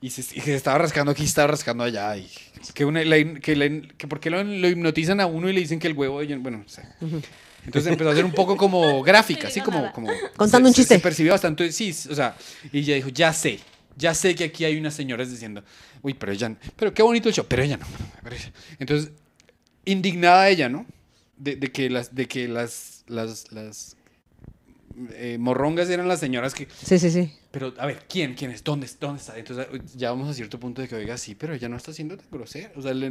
y 0.07 0.11
se, 0.11 0.23
y 0.23 0.41
que 0.41 0.47
se 0.47 0.55
estaba 0.57 0.79
rascando 0.79 1.13
aquí, 1.13 1.25
estaba 1.25 1.49
rascando 1.49 1.85
allá 1.85 2.17
y 2.17 2.29
que, 2.75 2.85
una, 2.85 3.03
la 3.05 3.17
que, 3.41 3.57
la 3.57 3.67
hin- 3.67 3.93
que 3.97 4.07
por 4.09 4.21
qué 4.21 4.31
lo, 4.31 4.43
lo 4.43 4.69
hipnotizan 4.69 5.21
a 5.21 5.27
uno 5.27 5.49
y 5.49 5.53
le 5.53 5.61
dicen 5.61 5.79
que 5.79 5.87
el 5.89 5.95
huevo 5.95 6.21
de 6.21 6.37
bueno, 6.37 6.59
no 6.59 6.69
sé. 6.69 6.83
Entonces 7.65 7.91
empezó 7.91 8.11
a 8.11 8.15
ser 8.15 8.25
un 8.25 8.33
poco 8.33 8.57
como 8.57 9.03
gráfica, 9.05 9.49
así 9.49 9.61
como, 9.61 9.93
como 9.93 10.09
Contando 10.37 10.67
se- 10.69 10.71
un 10.71 10.75
se- 10.75 10.83
chiste. 10.83 10.95
Se, 10.95 11.01
percibió 11.01 11.33
bastante, 11.33 11.73
sí, 11.73 11.91
o 12.11 12.15
sea, 12.15 12.37
y 12.73 12.79
ella 12.81 12.95
dijo, 12.95 13.09
ya 13.09 13.33
sé, 13.33 13.59
ya 13.97 14.15
sé 14.15 14.35
que 14.35 14.45
aquí 14.45 14.65
hay 14.65 14.77
unas 14.79 14.95
señoras 14.95 15.31
diciendo, 15.31 15.65
uy, 16.03 16.15
pero 16.15 16.31
ella, 16.33 16.49
no- 16.51 16.57
pero 16.77 16.95
qué 16.95 17.03
bonito 17.03 17.29
el 17.29 17.35
show, 17.35 17.45
pero 17.49 17.63
ella 17.63 17.77
no. 17.77 17.87
pero 18.23 18.37
ella". 18.37 18.53
Entonces, 18.79 19.11
indignada 19.85 20.49
ella, 20.49 20.69
¿no? 20.69 20.87
De, 21.37 21.57
de 21.57 21.73
que 21.73 21.91
las, 21.91 22.15
de 22.15 22.27
que 22.29 22.49
las, 22.49 23.05
las, 23.09 23.51
las 23.53 23.97
eh, 25.13 25.37
morrongas 25.39 25.91
eran 25.91 26.09
las 26.09 26.21
señoras 26.21 26.55
que, 26.55 26.69
Sí, 26.85 26.99
sí, 26.99 27.11
sí. 27.11 27.33
Pero 27.59 27.73
a 27.79 27.87
ver, 27.87 28.03
¿quién? 28.07 28.35
¿Quién 28.35 28.51
es? 28.51 28.63
¿Dónde, 28.63 28.87
dónde 29.01 29.19
está? 29.19 29.39
Entonces 29.39 29.67
ya 29.95 30.11
vamos 30.11 30.29
a 30.29 30.35
cierto 30.35 30.61
punto 30.61 30.83
de 30.83 30.89
que, 30.89 30.95
oiga, 30.95 31.17
sí, 31.17 31.35
pero 31.35 31.55
ella 31.55 31.71
no 31.71 31.79
está 31.79 31.91
siendo 31.91 32.15
tan 32.19 32.27
grosera. 32.31 32.71
O 32.77 32.83
sea, 32.83 32.93
le- 32.93 33.11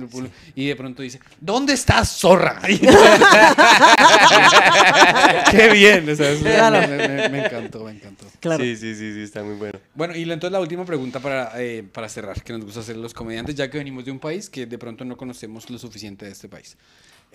y 0.54 0.68
de 0.68 0.76
pronto 0.76 1.02
dice, 1.02 1.20
¿dónde 1.42 1.74
estás, 1.74 2.10
zorra? 2.20 2.62
Qué 5.52 5.70
bien, 5.74 6.08
o 6.08 6.16
sea, 6.16 6.30
eso 6.32 6.44
Claro. 6.44 6.88
me, 6.88 7.08
me- 7.08 7.30
me 7.30 7.46
encantó, 7.46 7.84
me 7.86 7.92
encantó. 7.94 8.28
Claro. 8.40 8.64
Sí, 8.64 8.76
sí, 8.76 8.94
sí, 8.94 9.14
sí, 9.16 9.22
está 9.24 9.42
muy 9.44 9.56
bueno. 9.56 9.80
Bueno, 9.96 10.16
y 10.16 10.22
entonces 10.24 10.52
la 10.52 10.60
última 10.60 10.86
pregunta 10.86 11.20
para, 11.20 11.52
eh, 11.60 11.84
para 11.92 12.08
cerrar, 12.08 12.44
que 12.44 12.54
nos 12.54 12.66
gusta 12.66 12.82
hacer 12.82 12.98
los 12.98 13.16
comediantes, 13.16 13.56
ya 13.56 13.68
que 13.72 13.80
venimos 13.80 14.06
de 14.06 14.12
un 14.12 14.20
país 14.20 14.48
que 14.50 14.68
de 14.68 14.78
pronto 14.78 15.06
no 15.06 15.18
conocemos 15.18 15.68
lo 15.72 15.80
suficiente 15.80 16.26
de 16.26 16.32
este 16.34 16.48
país. 16.50 16.78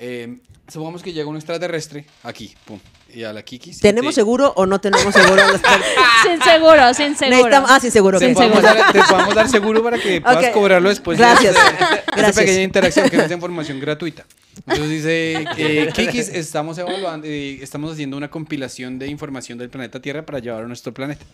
Eh, 0.03 0.38
supongamos 0.66 1.03
que 1.03 1.12
llega 1.12 1.28
un 1.28 1.36
extraterrestre 1.36 2.07
aquí, 2.22 2.55
pum, 2.64 2.78
y 3.12 3.22
a 3.22 3.32
la 3.34 3.42
Kiki. 3.42 3.74
sí, 3.74 3.80
¿Tenemos 3.82 4.14
te- 4.14 4.20
seguro 4.22 4.53
o 4.57 4.64
no 4.64 4.80
tenemos 4.80 5.12
seguro? 5.14 5.42
Sin 6.22 6.40
seguro, 6.42 6.94
sin 6.94 7.16
seguro. 7.16 7.36
Necesitamos- 7.36 7.70
ah, 7.70 7.80
sin 7.80 7.90
seguro. 7.90 8.18
Te 8.18 8.26
ok. 8.28 8.34
podemos, 8.34 8.62
dar, 8.62 8.92
te 8.92 9.01
podemos 9.03 9.34
dar 9.34 9.48
seguro 9.48 9.82
para 9.82 9.98
que 9.98 10.20
puedas 10.20 10.44
Ok. 10.46 10.53
cobrarlo 10.53 10.88
después 10.90 11.18
Gracias. 11.18 11.55
de 11.55 11.61
esta- 11.61 11.94
esta 11.96 12.12
Gracias. 12.16 12.36
pequeña 12.36 12.62
interacción 12.62 13.09
que 13.11 13.16
es 13.16 13.28
de 13.28 13.34
información 13.34 13.78
gratuita. 13.80 14.24
Entonces 14.66 14.88
dice 14.90 15.44
que 15.57 15.90
Kikis 15.94 16.28
estamos 16.28 16.76
evaluando, 16.78 17.26
eh, 17.26 17.59
estamos 17.62 17.92
haciendo 17.92 18.16
una 18.16 18.30
compilación 18.30 18.98
de 18.98 19.07
información 19.09 19.57
del 19.59 19.70
planeta 19.70 20.01
Tierra 20.01 20.24
para 20.26 20.38
llevar 20.38 20.64
a 20.64 20.66
nuestro 20.66 20.92
planeta. 20.94 21.24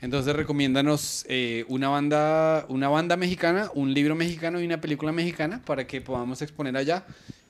Entonces 0.00 0.34
recomiéndanos 0.34 1.24
eh, 1.28 1.64
una 1.68 1.88
banda, 1.88 2.64
una 2.68 2.88
banda 2.88 3.16
mexicana, 3.16 3.70
un 3.74 3.92
libro 3.94 4.14
mexicano 4.14 4.60
y 4.60 4.64
una 4.66 4.80
película 4.80 5.12
mexicana 5.12 5.60
para 5.64 5.86
que 5.86 6.00
podamos 6.00 6.42
exponer 6.42 6.76
allá 6.76 7.04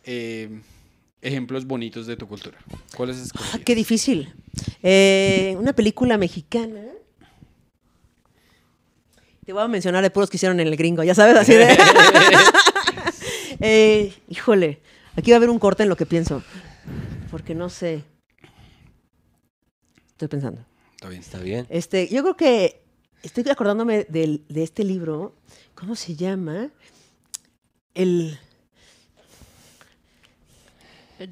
eh, 0.05 0.61
ejemplos 1.20 1.66
bonitos 1.66 2.07
de 2.07 2.16
tu 2.16 2.26
cultura. 2.26 2.59
¿Cuáles 2.96 3.16
Ah, 3.18 3.22
escogerías? 3.22 3.64
qué 3.64 3.74
difícil. 3.74 4.32
Eh, 4.82 5.55
una 5.59 5.72
película 5.72 6.18
mexicana. 6.18 6.82
Te 9.44 9.53
voy 9.53 9.62
a 9.62 9.68
mencionar 9.68 10.03
de 10.03 10.11
puros 10.11 10.30
que 10.30 10.36
hicieron 10.36 10.61
en 10.61 10.68
el 10.68 10.76
gringo, 10.76 11.03
ya 11.03 11.14
sabes, 11.14 11.36
así 11.36 11.55
de. 11.55 11.76
Eh, 13.64 14.12
híjole, 14.28 14.80
aquí 15.16 15.30
va 15.30 15.36
a 15.36 15.38
haber 15.38 15.50
un 15.50 15.61
corte 15.61 15.84
en 15.84 15.88
lo 15.88 15.94
que 15.96 16.05
pienso. 16.07 16.42
Porque 17.30 17.55
no 17.55 17.68
sé. 17.68 18.03
Estoy 20.09 20.26
pensando. 20.26 20.64
Está 20.94 21.09
bien. 21.09 21.20
Está 21.20 21.38
bien. 21.38 21.66
Este, 21.68 22.09
yo 22.09 22.22
creo 22.22 22.36
que 22.36 22.82
estoy 23.22 23.44
acordándome 23.48 24.05
del- 24.09 24.42
de 24.48 24.64
este 24.64 24.82
libro. 24.82 25.36
¿Cómo 25.76 25.94
se 25.94 26.16
llama? 26.16 26.70
El. 27.94 28.38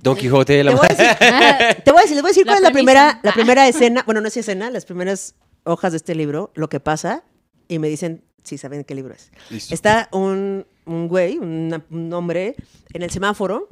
Don 0.02 0.16
Quijote 0.16 0.52
de 0.54 0.64
la 0.64 0.72
Te 0.72 0.76
voy 0.76 0.86
a 0.86 0.94
decir, 0.94 1.82
te 1.84 1.90
voy 1.92 1.98
a 1.98 2.02
decir, 2.02 2.14
les 2.16 2.22
voy 2.22 2.28
a 2.28 2.32
decir 2.32 2.46
La 2.46 2.52
cuál 2.52 2.56
es 2.58 2.62
la 2.62 2.72
primera, 2.72 3.20
la 3.22 3.30
Ah. 3.30 3.34
primera 3.34 3.68
escena. 3.68 4.02
Bueno, 4.04 4.20
no 4.20 4.28
es 4.28 4.36
escena, 4.36 4.70
las 4.70 4.84
primeras 4.84 5.34
hojas 5.64 5.92
de 5.92 5.96
este 5.98 6.14
libro, 6.14 6.50
lo 6.54 6.68
que 6.68 6.80
pasa, 6.80 7.22
y 7.68 7.78
me 7.78 7.88
dicen 7.88 8.22
si 8.42 8.56
saben 8.58 8.84
qué 8.84 8.94
libro 8.94 9.14
es. 9.14 9.30
Listo. 9.50 9.74
Está 9.74 10.08
un, 10.12 10.66
un 10.86 11.08
güey, 11.08 11.38
una- 11.38 11.84
un 11.90 12.12
hombre, 12.12 12.56
en 12.94 13.02
el 13.02 13.10
semáforo, 13.10 13.68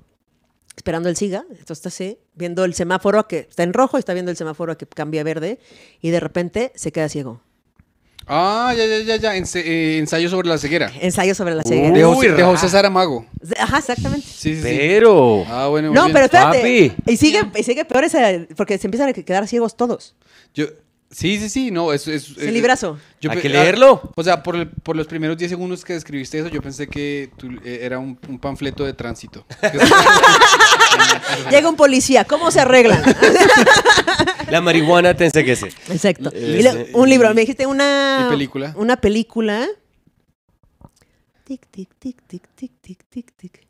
esperando 0.77 1.09
el 1.09 1.17
siga. 1.17 1.45
Entonces 1.51 1.71
está 1.79 1.89
así, 1.89 2.19
viendo 2.35 2.65
el 2.65 2.75
semáforo 2.75 3.27
que 3.27 3.39
está 3.49 3.63
en 3.63 3.73
rojo 3.73 3.97
y 3.97 4.01
está 4.01 4.13
viendo 4.13 4.31
el 4.31 4.37
semáforo 4.37 4.77
que 4.77 4.87
cambia 4.87 5.23
a 5.23 5.25
verde, 5.25 5.59
y 6.03 6.11
de 6.11 6.21
repente 6.21 6.73
se 6.75 6.93
queda 6.93 7.09
ciego. 7.09 7.41
Ah, 8.29 8.75
ya, 8.77 8.85
ya, 8.87 8.99
ya, 9.01 9.17
ya. 9.17 9.37
Ense- 9.37 9.63
eh, 9.65 9.99
ensayo 9.99 10.29
sobre 10.29 10.49
la 10.49 10.59
ceguera. 10.59 10.93
Ensayo 11.01 11.35
sobre 11.35 11.55
la 11.55 11.63
De 11.63 11.69
ceguera. 11.69 12.07
José, 12.07 12.31
Uy, 12.31 12.37
de 12.37 12.43
José 12.43 12.69
Saramago. 12.69 13.25
Ajá, 13.59 13.79
exactamente. 13.79 14.27
Sí, 14.27 14.55
sí, 14.55 14.63
sí. 14.63 14.63
Pero. 14.63 15.45
Ah, 15.49 15.69
bueno, 15.69 15.89
muy 15.89 15.95
No, 15.97 16.05
bien. 16.05 16.13
pero 16.13 16.25
espérate. 16.27 16.59
Papi. 16.59 16.93
Y 17.13 17.17
sigue, 17.17 17.41
y 17.57 17.63
sigue 17.63 17.85
peor 17.85 18.05
esa, 18.05 18.21
porque 18.57 18.77
se 18.79 18.87
empiezan 18.87 19.09
a 19.09 19.13
quedar 19.13 19.49
ciegos 19.49 19.77
todos. 19.77 20.15
Yo, 20.55 20.67
sí, 21.11 21.39
sí, 21.39 21.49
sí, 21.49 21.71
no, 21.71 21.93
es... 21.93 22.07
es, 22.09 22.31
Es 22.31 22.39
eh, 22.39 22.53
librazo. 22.53 22.99
yo 23.21 23.31
Hay 23.31 23.37
pe- 23.37 23.43
que 23.43 23.49
leerlo. 23.49 24.01
ah, 24.05 24.11
o 24.15 24.23
sea, 24.23 24.43
por, 24.43 24.57
el- 24.57 24.69
por 24.69 24.95
los 24.97 25.07
primeros 25.07 25.39
10 25.39 25.51
segundos 25.51 25.85
que 25.85 25.95
describiste 25.95 26.39
eso, 26.39 26.49
yo 26.49 26.61
pensé 26.61 26.87
que 26.87 27.31
tú- 27.37 27.49
eh, 27.65 27.81
era 27.83 27.99
un, 27.99 28.19
un 28.29 28.39
panfleto 28.39 28.85
de 28.85 28.93
tránsito. 28.93 29.47
Llega 31.51 31.69
un 31.69 31.77
policía, 31.77 32.25
¿cómo 32.25 32.51
se 32.51 32.61
arreglan? 32.61 33.03
La 34.51 34.61
marihuana 34.61 35.15
te 35.15 35.25
enseguece. 35.27 35.69
Exacto. 35.91 36.31
Eh, 36.35 36.61
Y 36.63 36.67
eh, 36.67 36.91
un 36.95 37.09
libro, 37.09 37.33
me 37.35 37.43
dijiste 37.43 37.67
una... 37.67 38.25
¿Y 38.27 38.31
película? 38.31 38.75
Una 38.77 38.97
película. 38.97 39.67
Tic, 41.45 41.67
tic, 41.71 41.89
tic, 41.99 42.17
tic, 42.27 42.43
tic, 42.55 42.73
tic, 42.81 43.05
tic, 43.09 43.33
tic. 43.37 43.67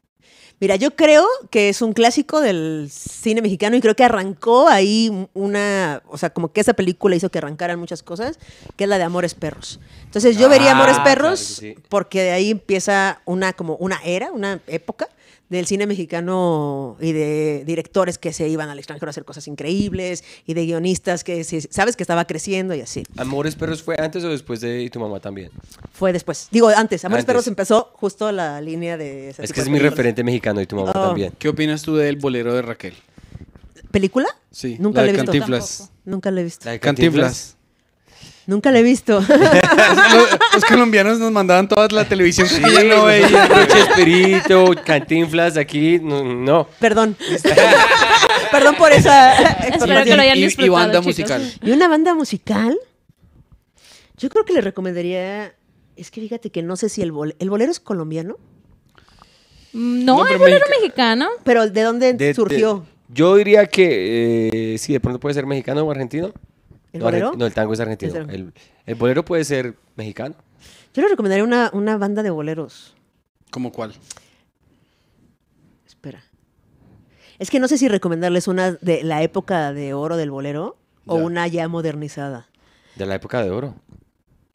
Mira, 0.60 0.74
yo 0.74 0.96
creo 0.96 1.24
que 1.50 1.68
es 1.68 1.82
un 1.82 1.92
clásico 1.92 2.40
del 2.40 2.88
cine 2.90 3.40
mexicano 3.40 3.76
y 3.76 3.80
creo 3.80 3.94
que 3.94 4.02
arrancó 4.02 4.68
ahí 4.68 5.28
una, 5.32 6.02
o 6.08 6.18
sea, 6.18 6.30
como 6.30 6.52
que 6.52 6.60
esa 6.60 6.72
película 6.74 7.14
hizo 7.14 7.30
que 7.30 7.38
arrancaran 7.38 7.78
muchas 7.78 8.02
cosas, 8.02 8.40
que 8.76 8.82
es 8.84 8.90
la 8.90 8.98
de 8.98 9.04
Amores 9.04 9.34
Perros. 9.34 9.78
Entonces 10.02 10.36
yo 10.36 10.48
vería 10.48 10.70
Ah, 10.70 10.72
Amores 10.72 10.96
claro 10.96 11.08
Perros 11.08 11.58
que 11.60 11.74
sí. 11.74 11.82
porque 11.88 12.22
de 12.24 12.30
ahí 12.32 12.50
empieza 12.50 13.20
una 13.24 13.52
como 13.52 13.76
una 13.76 14.00
era, 14.04 14.32
una 14.32 14.60
época 14.66 15.08
del 15.48 15.66
cine 15.66 15.86
mexicano 15.86 16.96
y 17.00 17.12
de 17.12 17.62
directores 17.66 18.18
que 18.18 18.32
se 18.32 18.48
iban 18.48 18.68
al 18.68 18.78
extranjero 18.78 19.08
a 19.08 19.12
hacer 19.12 19.24
cosas 19.24 19.46
increíbles 19.48 20.22
y 20.46 20.54
de 20.54 20.66
guionistas 20.66 21.24
que 21.24 21.42
sabes 21.44 21.96
que 21.96 22.02
estaba 22.02 22.26
creciendo 22.26 22.74
y 22.74 22.80
así. 22.80 23.04
¿Amores 23.16 23.54
Perros 23.56 23.82
fue 23.82 23.96
antes 23.98 24.22
o 24.24 24.28
después 24.28 24.60
de 24.60 24.82
Y 24.82 24.90
tu 24.90 25.00
mamá 25.00 25.20
también? 25.20 25.50
Fue 25.92 26.12
después. 26.12 26.48
Digo, 26.50 26.68
antes. 26.68 27.04
Amores 27.04 27.22
Antes. 27.22 27.26
Perros 27.26 27.46
empezó 27.46 27.90
justo 27.94 28.30
la 28.32 28.60
línea 28.60 28.96
de... 28.96 29.30
ese 29.30 29.42
Es 29.42 29.48
tipo 29.48 29.54
que 29.54 29.60
de 29.60 29.62
es 29.62 29.68
mi 29.68 29.72
películas. 29.78 29.90
referente 29.92 30.24
mexicano 30.24 30.60
y 30.60 30.66
tu 30.66 30.76
mamá 30.76 30.90
Oh. 30.94 31.08
también. 31.08 31.32
¿Qué 31.38 31.48
opinas 31.48 31.82
tú 31.82 31.96
del 31.96 32.16
bolero 32.16 32.54
de 32.54 32.62
Raquel? 32.62 32.94
¿Película? 33.90 34.26
Sí, 34.50 34.76
Nunca 34.78 35.00
la 35.00 35.06
la 35.06 35.12
de 35.12 35.18
he 35.18 35.22
visto. 35.22 35.32
Cantinflas. 35.32 35.78
Tampoco. 35.78 35.98
Nunca 36.04 36.30
la 36.30 36.40
he 36.40 36.44
visto. 36.44 36.64
La 36.66 36.72
de 36.72 36.80
Cantinflas. 36.80 37.56
Nunca 38.48 38.70
la 38.72 38.78
he 38.78 38.82
visto. 38.82 39.20
los, 39.28 40.38
los 40.54 40.64
colombianos 40.66 41.18
nos 41.18 41.30
mandaban 41.30 41.68
toda 41.68 41.86
la 41.88 42.08
televisión 42.08 42.48
Sí, 42.48 42.62
ella 42.64 42.82
no 42.96 43.04
veía. 43.04 43.46
Roche 43.46 43.78
Espíritu, 43.80 44.74
Cantinflas, 44.86 45.58
aquí, 45.58 45.98
no. 45.98 46.24
no. 46.24 46.66
Perdón. 46.80 47.14
Perdón 48.50 48.74
por 48.76 48.90
esa 48.92 49.34
Espero 49.68 50.02
que 50.02 50.16
lo 50.16 50.22
hayan 50.22 50.38
Y- 50.38 50.44
y 50.64 50.68
banda 50.70 51.00
chicos. 51.00 51.06
musical. 51.06 51.52
¿Y 51.62 51.70
una 51.72 51.88
banda 51.88 52.14
musical? 52.14 52.78
Yo 54.16 54.30
creo 54.30 54.46
que 54.46 54.54
le 54.54 54.62
recomendaría... 54.62 55.52
Es 55.96 56.10
que 56.10 56.22
fíjate 56.22 56.50
que 56.50 56.62
no 56.62 56.76
sé 56.76 56.88
si 56.88 57.02
el, 57.02 57.12
bol- 57.12 57.36
el 57.38 57.50
bolero 57.50 57.70
es 57.70 57.80
colombiano, 57.80 58.36
Mm, 59.74 60.06
No, 60.06 60.24
No, 60.24 60.26
el 60.26 60.38
bolero 60.38 60.64
mexica- 60.70 60.80
mexicano. 60.80 61.28
pero 61.44 61.68
¿de 61.68 61.82
dónde 61.82 62.14
De- 62.14 62.32
surgió? 62.32 62.86
de- 63.08 63.14
yo 63.14 63.36
diría 63.36 63.66
que 63.66 64.72
eh, 64.74 64.78
sí, 64.78 64.94
de 64.94 65.00
pronto 65.00 65.20
puede 65.20 65.34
ser 65.34 65.44
mexicano 65.44 65.82
o 65.82 65.90
argentino. 65.90 66.32
¿El 66.92 67.00
no, 67.00 67.04
bolero? 67.06 67.32
no, 67.36 67.46
el 67.46 67.54
tango 67.54 67.72
es 67.74 67.80
argentino. 67.80 68.16
El, 68.30 68.52
el 68.86 68.94
bolero 68.94 69.24
puede 69.24 69.44
ser 69.44 69.76
mexicano. 69.96 70.34
Yo 70.94 71.02
le 71.02 71.08
recomendaría 71.08 71.44
una, 71.44 71.70
una 71.72 71.96
banda 71.98 72.22
de 72.22 72.30
boleros. 72.30 72.94
¿Cómo 73.50 73.72
cuál? 73.72 73.94
Espera. 75.86 76.22
Es 77.38 77.50
que 77.50 77.60
no 77.60 77.68
sé 77.68 77.78
si 77.78 77.88
recomendarles 77.88 78.48
una 78.48 78.72
de 78.72 79.02
la 79.02 79.22
época 79.22 79.72
de 79.72 79.94
oro 79.94 80.16
del 80.16 80.30
bolero 80.30 80.76
o 81.06 81.18
Ya. 81.18 81.24
una 81.24 81.46
ya 81.46 81.68
modernizada. 81.68 82.48
De 82.96 83.06
la 83.06 83.14
época 83.14 83.42
de 83.42 83.50
oro. 83.50 83.74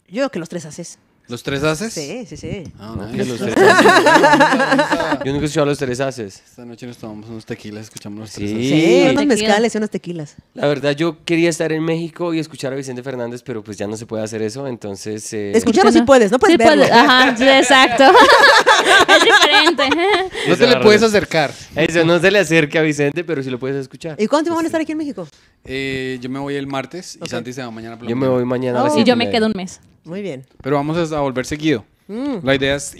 Yo 0.07 0.15
creo 0.21 0.29
que 0.31 0.39
los 0.39 0.49
tres 0.49 0.65
haces. 0.65 0.99
Los 1.34 1.39
¿Los 1.39 1.43
tres 1.43 1.63
haces? 1.63 1.91
Sí, 1.93 2.25
sí, 2.27 2.38
sí. 2.38 2.63
Ah, 2.79 2.93
No, 2.95 3.11
que 3.11 3.25
los 3.25 3.39
tres 3.39 3.55
Esta 3.57 5.19
Yo 5.25 5.31
nunca 5.31 5.41
he 5.41 5.45
escuchado 5.45 5.65
los 5.65 5.79
tres 5.79 5.99
haces. 5.99 6.43
noche 6.59 6.86
nos 6.86 6.97
tomamos 6.97 7.27
unos 7.27 7.43
tequilas, 7.43 7.86
escuchamos 7.86 8.19
los 8.19 8.31
tres 8.34 8.49
Sí. 8.51 8.55
haces. 8.55 8.69
Sí, 8.69 9.01
unos 9.01 9.15
Tequila. 9.15 9.25
mezcales 9.25 9.73
y 9.73 9.77
unos 9.79 9.89
tequilas. 9.89 10.36
La 10.53 10.67
verdad, 10.67 10.91
yo 10.91 11.23
quería 11.25 11.49
estar 11.49 11.71
en 11.71 11.84
México 11.84 12.36
y 12.36 12.39
escuchar 12.39 12.71
a 12.71 12.75
Vicente 12.75 13.01
Fernández, 13.01 13.41
pero 13.43 13.63
pues 13.63 13.77
ya 13.77 13.88
no 13.88 13.97
se 13.97 14.05
puede 14.05 14.23
hacer 14.23 14.43
eso, 14.43 14.67
entonces... 14.67 15.34
eh, 15.34 15.53
Escucharlo 15.55 15.91
sí 15.91 16.03
puedes, 16.03 16.31
no 16.31 16.38
puedes 16.38 16.53
Sí 16.53 16.57
verlo. 16.63 16.84
puedes, 16.84 16.91
Ajá, 16.91 17.36
sí, 17.36 17.43
exacto. 17.47 18.03
es 19.07 19.23
diferente. 19.23 19.84
No 20.47 20.55
te 20.55 20.67
le 20.67 20.77
puedes 20.81 21.01
acercar. 21.01 21.51
Eso 21.75 22.03
no 22.05 22.19
se 22.19 22.29
le 22.29 22.38
acerca 22.39 22.79
a 22.79 22.84
Vicente, 22.84 23.23
pero 23.23 23.41
sí 23.41 23.49
lo 23.49 23.57
puedes 23.57 23.77
escuchar. 23.77 24.21
¿Y 24.21 24.27
cuánto 24.27 24.53
van 24.53 24.65
a 24.65 24.67
estar 24.67 24.79
aquí 24.79 24.91
en 24.91 24.97
México? 24.99 25.27
Eh, 25.65 26.19
yo 26.21 26.29
me 26.29 26.38
voy 26.39 26.55
el 26.55 26.67
martes 26.67 27.17
y. 27.23 27.27
Santi 27.27 27.53
se 27.53 27.63
va 27.63 27.71
mañana 27.71 27.95
por 27.95 28.03
la 28.05 28.09
Yo 28.11 28.15
me 28.15 28.27
voy 28.27 28.45
mañana 28.45 28.81
a 28.81 28.84
Oh. 28.84 28.88
Y 28.88 28.91
siete 28.91 29.09
yo 29.09 29.15
me 29.15 29.31
quedo 29.31 29.47
un 29.47 29.53
mes. 29.55 29.79
Muy 30.06 30.22
bien. 30.22 30.45
Pero 30.62 30.76
vamos 30.76 31.12
a 31.12 31.20
volver 31.20 31.45
seguido. 31.45 31.86
Mm. 32.08 32.38
La 32.43 32.56
idea 32.56 32.76
es 32.76 32.95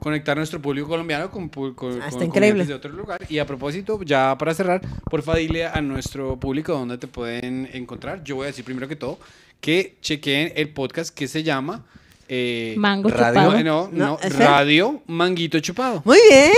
conectar 0.00 0.36
nuestro 0.36 0.60
público 0.60 0.88
colombiano 0.88 1.30
con, 1.30 1.48
con, 1.48 2.02
Ah, 2.02 2.10
con 2.10 2.22
increíble. 2.22 2.64
de 2.66 2.74
otro 2.74 2.90
lugar. 2.92 3.20
Y 3.28 3.38
a 3.38 3.46
propósito, 3.46 4.02
ya 4.02 4.36
para 4.36 4.54
cerrar, 4.54 4.80
porfa 5.10 5.36
dile 5.36 5.66
a 5.66 5.80
nuestro 5.80 6.38
público 6.38 6.72
dónde 6.72 6.98
te 6.98 7.06
pueden 7.06 7.68
encontrar. 7.72 8.24
Yo 8.24 8.36
voy 8.36 8.44
a 8.44 8.46
decir 8.48 8.64
primero 8.64 8.88
que 8.88 8.96
todo 8.96 9.18
que 9.60 9.96
chequeen 10.00 10.52
el 10.54 10.68
podcast 10.70 11.12
que 11.14 11.26
se 11.26 11.42
llama 11.42 11.84
eh, 12.28 12.74
Mango 12.76 13.08
Radio, 13.08 13.42
chupado. 13.42 13.64
no, 13.64 13.88
no, 13.92 14.18
No. 14.22 14.38
Radio 14.38 15.02
Manguito 15.06 15.58
Chupado. 15.60 16.02
Muy 16.04 16.18
bien. 16.28 16.52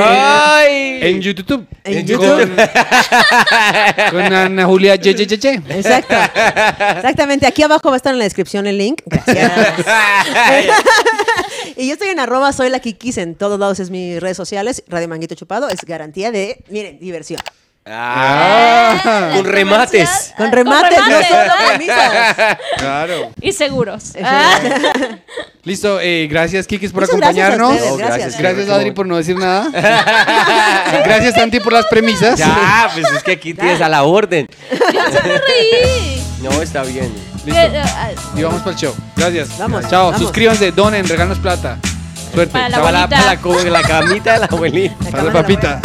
¡Ay! 0.00 0.98
En 1.02 1.20
YouTube. 1.20 1.66
En 1.84 1.94
Con- 1.94 2.06
YouTube. 2.06 2.56
Con, 4.10 4.20
Ana 4.32 4.64
Julia 4.64 4.94
Ye, 4.96 5.14
Ye. 5.14 5.54
Exacto. 5.68 6.14
Exactamente. 6.14 7.46
Aquí 7.46 7.62
abajo 7.62 7.88
va 7.88 7.94
a 7.94 7.96
estar 7.96 8.12
en 8.12 8.18
la 8.18 8.24
descripción 8.24 8.66
el 8.66 8.78
link. 8.78 9.02
Gracias. 9.06 9.52
y 11.76 11.86
yo 11.88 11.92
estoy 11.94 12.08
en 12.08 12.20
arroba 12.20 12.52
soy 12.52 12.70
la 12.70 12.80
Kikis 12.80 13.18
en 13.18 13.34
todos 13.34 13.58
lados 13.58 13.80
es 13.80 13.90
mis 13.90 14.20
redes 14.20 14.36
sociales. 14.36 14.84
Radio 14.88 15.08
Manguito 15.08 15.34
Chupado 15.34 15.68
es 15.68 15.80
garantía 15.84 16.30
de, 16.30 16.62
miren, 16.68 16.98
diversión. 16.98 17.40
Ah, 17.90 19.30
con 19.34 19.44
remates. 19.44 20.34
Con 20.36 20.52
remates, 20.52 20.98
no 20.98 21.04
remates. 21.06 21.28
solo 21.28 21.52
premisas. 21.68 22.56
Claro. 22.78 23.30
Y 23.40 23.52
seguros. 23.52 24.12
Ah, 24.22 24.58
Listo, 25.64 26.00
eh, 26.00 26.26
gracias 26.30 26.66
Kikis 26.66 26.92
por 26.92 27.02
Muchas 27.02 27.16
gracias 27.18 27.44
a 27.44 27.52
acompañarnos. 27.54 27.72
ustedes, 27.74 27.90
No, 27.90 27.96
gracias. 27.98 28.18
gracias, 28.20 28.40
Gracias 28.56 28.68
Adri 28.70 28.90
por 28.92 29.06
no 29.06 29.16
decir 29.16 29.36
nada. 29.36 29.68
gracias 31.04 31.34
Santi 31.34 31.60
por 31.60 31.72
las 31.72 31.86
premisas. 31.86 32.38
Ya, 32.38 32.90
pues 32.94 33.06
es 33.12 33.22
que 33.22 33.32
aquí 33.32 33.54
tienes 33.54 33.80
a 33.80 33.88
la 33.88 34.02
orden. 34.04 34.48
yo 34.70 35.00
solo 35.04 35.34
reí. 35.46 36.22
No, 36.42 36.50
está 36.62 36.82
bien. 36.84 37.12
Listo. 37.44 37.60
Ah, 37.84 38.10
Y 38.36 38.42
vamos 38.42 38.60
para 38.60 38.72
el 38.72 38.76
show. 38.78 38.94
Gracias. 39.16 39.58
Vamos, 39.58 39.88
Chao. 39.88 40.06
vamos. 40.06 40.20
Suscríbanse, 40.20 40.72
donen, 40.72 41.06
regalos 41.08 41.38
plata. 41.38 41.78
Suerte. 42.32 42.52
Para 42.52 42.68
la 42.68 42.76
Chao. 42.76 42.84
Para 42.84 43.00
la, 43.00 43.08
para 43.08 43.24
la, 43.70 43.82
camita 43.82 44.32
de 44.34 44.38
la 44.40 44.46
abuelita. 44.46 45.10
Para 45.10 45.22
la 45.24 45.32
papita. 45.32 45.80